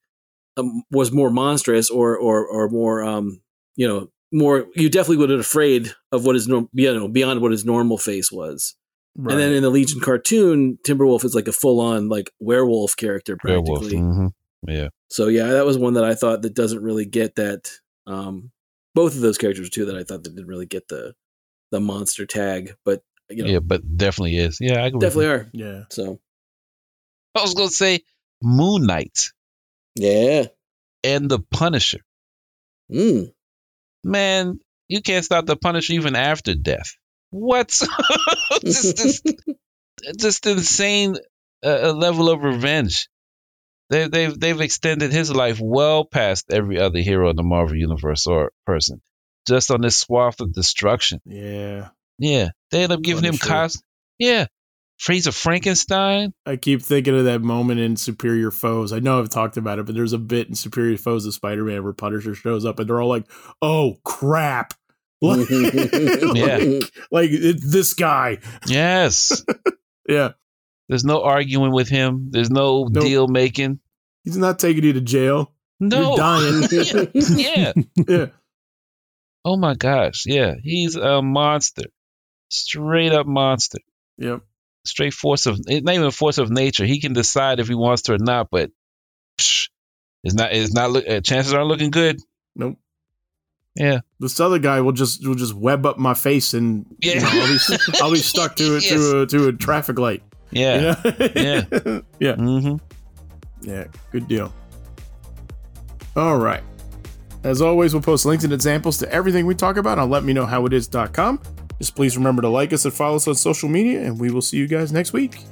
um, 0.57 0.83
was 0.91 1.11
more 1.11 1.29
monstrous 1.29 1.89
or 1.89 2.17
or 2.17 2.45
or 2.45 2.69
more 2.69 3.03
um 3.03 3.41
you 3.75 3.87
know 3.87 4.09
more 4.31 4.67
you 4.75 4.89
definitely 4.89 5.17
would 5.17 5.29
have 5.29 5.37
been 5.37 5.41
afraid 5.41 5.93
of 6.11 6.25
what 6.25 6.35
his 6.35 6.47
norm 6.47 6.69
you 6.73 6.93
know 6.93 7.07
beyond 7.07 7.41
what 7.41 7.51
his 7.51 7.65
normal 7.65 7.97
face 7.97 8.31
was 8.31 8.75
Right. 9.17 9.31
And 9.31 9.41
then 9.41 9.53
in 9.53 9.63
the 9.63 9.71
Legion 9.71 9.99
cartoon, 9.99 10.77
Timberwolf 10.85 11.25
is 11.25 11.33
like 11.33 11.47
a 11.47 11.51
full 11.51 11.81
on 11.81 12.07
like 12.07 12.31
werewolf 12.39 12.95
character 12.95 13.35
Werewolf. 13.43 13.79
practically. 13.79 13.97
hmm 13.97 14.27
Yeah. 14.67 14.89
So 15.09 15.27
yeah, 15.27 15.47
that 15.47 15.65
was 15.65 15.75
one 15.77 15.95
that 15.95 16.03
I 16.03 16.13
thought 16.13 16.43
that 16.43 16.53
doesn't 16.53 16.83
really 16.83 17.05
get 17.05 17.35
that. 17.35 17.71
Um, 18.05 18.51
both 18.93 19.15
of 19.15 19.21
those 19.21 19.39
characters 19.39 19.71
too 19.71 19.85
that 19.85 19.95
I 19.95 20.03
thought 20.03 20.23
that 20.23 20.35
didn't 20.35 20.47
really 20.47 20.67
get 20.67 20.87
the 20.87 21.15
the 21.71 21.79
monster 21.79 22.27
tag, 22.27 22.75
but 22.85 23.01
you 23.29 23.43
know 23.43 23.49
Yeah, 23.49 23.59
but 23.59 23.81
definitely 23.97 24.37
is. 24.37 24.57
Yeah, 24.61 24.81
I 24.81 24.87
agree. 24.87 24.99
definitely 24.99 25.27
are. 25.27 25.49
yeah. 25.53 25.83
So 25.89 26.19
I 27.35 27.41
was 27.41 27.53
gonna 27.53 27.69
say 27.69 28.03
Moon 28.41 28.85
Knight 28.85 29.31
yeah, 29.95 30.45
and 31.03 31.29
the 31.29 31.39
Punisher. 31.39 31.99
mm. 32.91 33.31
Man, 34.03 34.59
you 34.87 35.01
can't 35.01 35.25
stop 35.25 35.45
the 35.45 35.55
Punisher 35.57 35.93
even 35.93 36.15
after 36.15 36.53
death. 36.55 36.95
What? 37.31 37.69
just, 38.61 38.97
just, 38.97 39.27
just 40.17 40.45
insane 40.45 41.17
uh, 41.65 41.91
level 41.91 42.29
of 42.29 42.43
revenge. 42.43 43.09
They, 43.89 44.07
they've 44.07 44.37
they've 44.39 44.61
extended 44.61 45.11
his 45.11 45.31
life 45.31 45.59
well 45.61 46.05
past 46.05 46.51
every 46.51 46.79
other 46.79 46.99
hero 46.99 47.29
in 47.29 47.35
the 47.35 47.43
Marvel 47.43 47.75
universe 47.75 48.27
or 48.27 48.51
person, 48.65 49.01
just 49.47 49.71
on 49.71 49.81
this 49.81 49.97
swath 49.97 50.41
of 50.41 50.53
destruction. 50.53 51.21
Yeah. 51.25 51.89
Yeah, 52.19 52.49
they 52.71 52.83
end 52.83 52.91
up 52.91 53.01
giving 53.01 53.23
him 53.23 53.37
cost. 53.37 53.77
cos. 53.77 53.83
Yeah, 54.19 54.47
Fraser 54.99 55.31
Frankenstein. 55.31 56.33
I 56.45 56.55
keep 56.55 56.81
thinking 56.81 57.17
of 57.17 57.25
that 57.25 57.41
moment 57.41 57.79
in 57.79 57.95
Superior 57.95 58.51
Foes. 58.51 58.91
I 58.93 58.99
know 58.99 59.19
I've 59.19 59.29
talked 59.29 59.57
about 59.57 59.79
it, 59.79 59.85
but 59.85 59.95
there's 59.95 60.13
a 60.13 60.17
bit 60.17 60.47
in 60.49 60.55
Superior 60.55 60.97
Foes 60.97 61.25
of 61.25 61.33
Spider 61.33 61.63
Man 61.63 61.83
where 61.83 61.93
Punisher 61.93 62.33
shows 62.35 62.65
up 62.65 62.79
and 62.79 62.89
they're 62.89 62.99
all 63.01 63.09
like, 63.09 63.25
oh, 63.61 63.97
crap. 64.03 64.73
Like, 65.19 65.49
Yeah. 65.51 66.79
like 67.11 67.31
it, 67.31 67.57
this 67.59 67.95
guy. 67.95 68.37
Yes, 68.67 69.43
Yeah. 70.07 70.33
there's 70.89 71.03
no 71.05 71.23
arguing 71.23 71.71
with 71.71 71.89
him. 71.89 72.27
There's 72.29 72.51
no 72.51 72.83
Nope. 72.83 73.03
deal 73.03 73.27
making. 73.27 73.79
He's 74.23 74.37
not 74.37 74.59
taking 74.59 74.83
you 74.83 74.93
to 74.93 75.01
jail. 75.01 75.55
No, 75.79 76.15
dying. 76.17 76.61
yeah. 77.35 77.73
Yeah. 78.07 78.25
Oh 79.43 79.57
my 79.57 79.73
gosh. 79.73 80.25
Yeah, 80.27 80.53
he's 80.61 80.95
a 80.95 81.23
monster. 81.23 81.85
Straight 82.49 83.11
up 83.11 83.27
monster. 83.27 83.79
Yep. 84.17 84.41
Straight 84.85 85.13
force 85.13 85.45
of 85.45 85.59
it's 85.67 85.83
not 85.83 85.93
even 85.95 86.07
a 86.07 86.11
force 86.11 86.37
of 86.37 86.49
nature. 86.49 86.85
He 86.85 87.01
can 87.01 87.13
decide 87.13 87.59
if 87.59 87.67
he 87.67 87.75
wants 87.75 88.03
to 88.03 88.13
or 88.13 88.17
not, 88.19 88.47
but 88.49 88.71
psh, 89.39 89.69
it's 90.23 90.33
not. 90.33 90.53
It's 90.53 90.73
not. 90.73 90.91
Look, 90.91 91.07
uh, 91.07 91.19
chances 91.21 91.53
aren't 91.53 91.67
looking 91.67 91.91
good. 91.91 92.21
Nope. 92.55 92.77
Yeah. 93.75 93.99
This 94.19 94.39
other 94.39 94.59
guy 94.59 94.81
will 94.81 94.93
just 94.93 95.27
will 95.27 95.35
just 95.35 95.53
web 95.53 95.85
up 95.85 95.97
my 95.97 96.13
face 96.13 96.53
and 96.53 96.85
you 96.99 97.11
Yeah. 97.11 97.19
know, 97.19 97.29
I'll, 97.31 97.47
be, 97.47 97.77
I'll 98.01 98.11
be 98.11 98.17
stuck 98.17 98.55
to 98.55 98.77
it 98.77 98.83
Yes. 98.89 98.91
to 98.93 99.21
a 99.21 99.27
to 99.27 99.47
a 99.49 99.53
traffic 99.53 99.99
light. 99.99 100.23
Yeah. 100.51 100.75
You 100.75 100.81
know? 100.81 100.95
Yeah. 101.35 101.61
yeah. 102.19 102.35
Mm-hmm. 102.35 102.75
Yeah, 103.69 103.85
good 104.11 104.27
deal. 104.27 104.53
All 106.15 106.37
right. 106.37 106.63
As 107.43 107.61
always, 107.61 107.93
we'll 107.93 108.01
post 108.01 108.25
links 108.25 108.43
and 108.43 108.53
examples 108.53 108.97
to 108.99 109.11
everything 109.11 109.45
we 109.45 109.53
talk 109.55 109.77
about 109.77 109.99
on 109.99 110.09
letmeknowhowitis.com. 110.09 111.41
Just 111.77 111.95
please 111.95 112.17
remember 112.17 112.41
to 112.41 112.49
like 112.49 112.73
us 112.73 112.85
and 112.85 112.93
follow 112.93 113.17
us 113.17 113.27
on 113.27 113.35
social 113.35 113.69
media, 113.69 114.01
and 114.03 114.19
we 114.19 114.31
will 114.31 114.41
see 114.41 114.57
you 114.57 114.67
guys 114.67 114.91
next 114.91 115.13
week. 115.13 115.43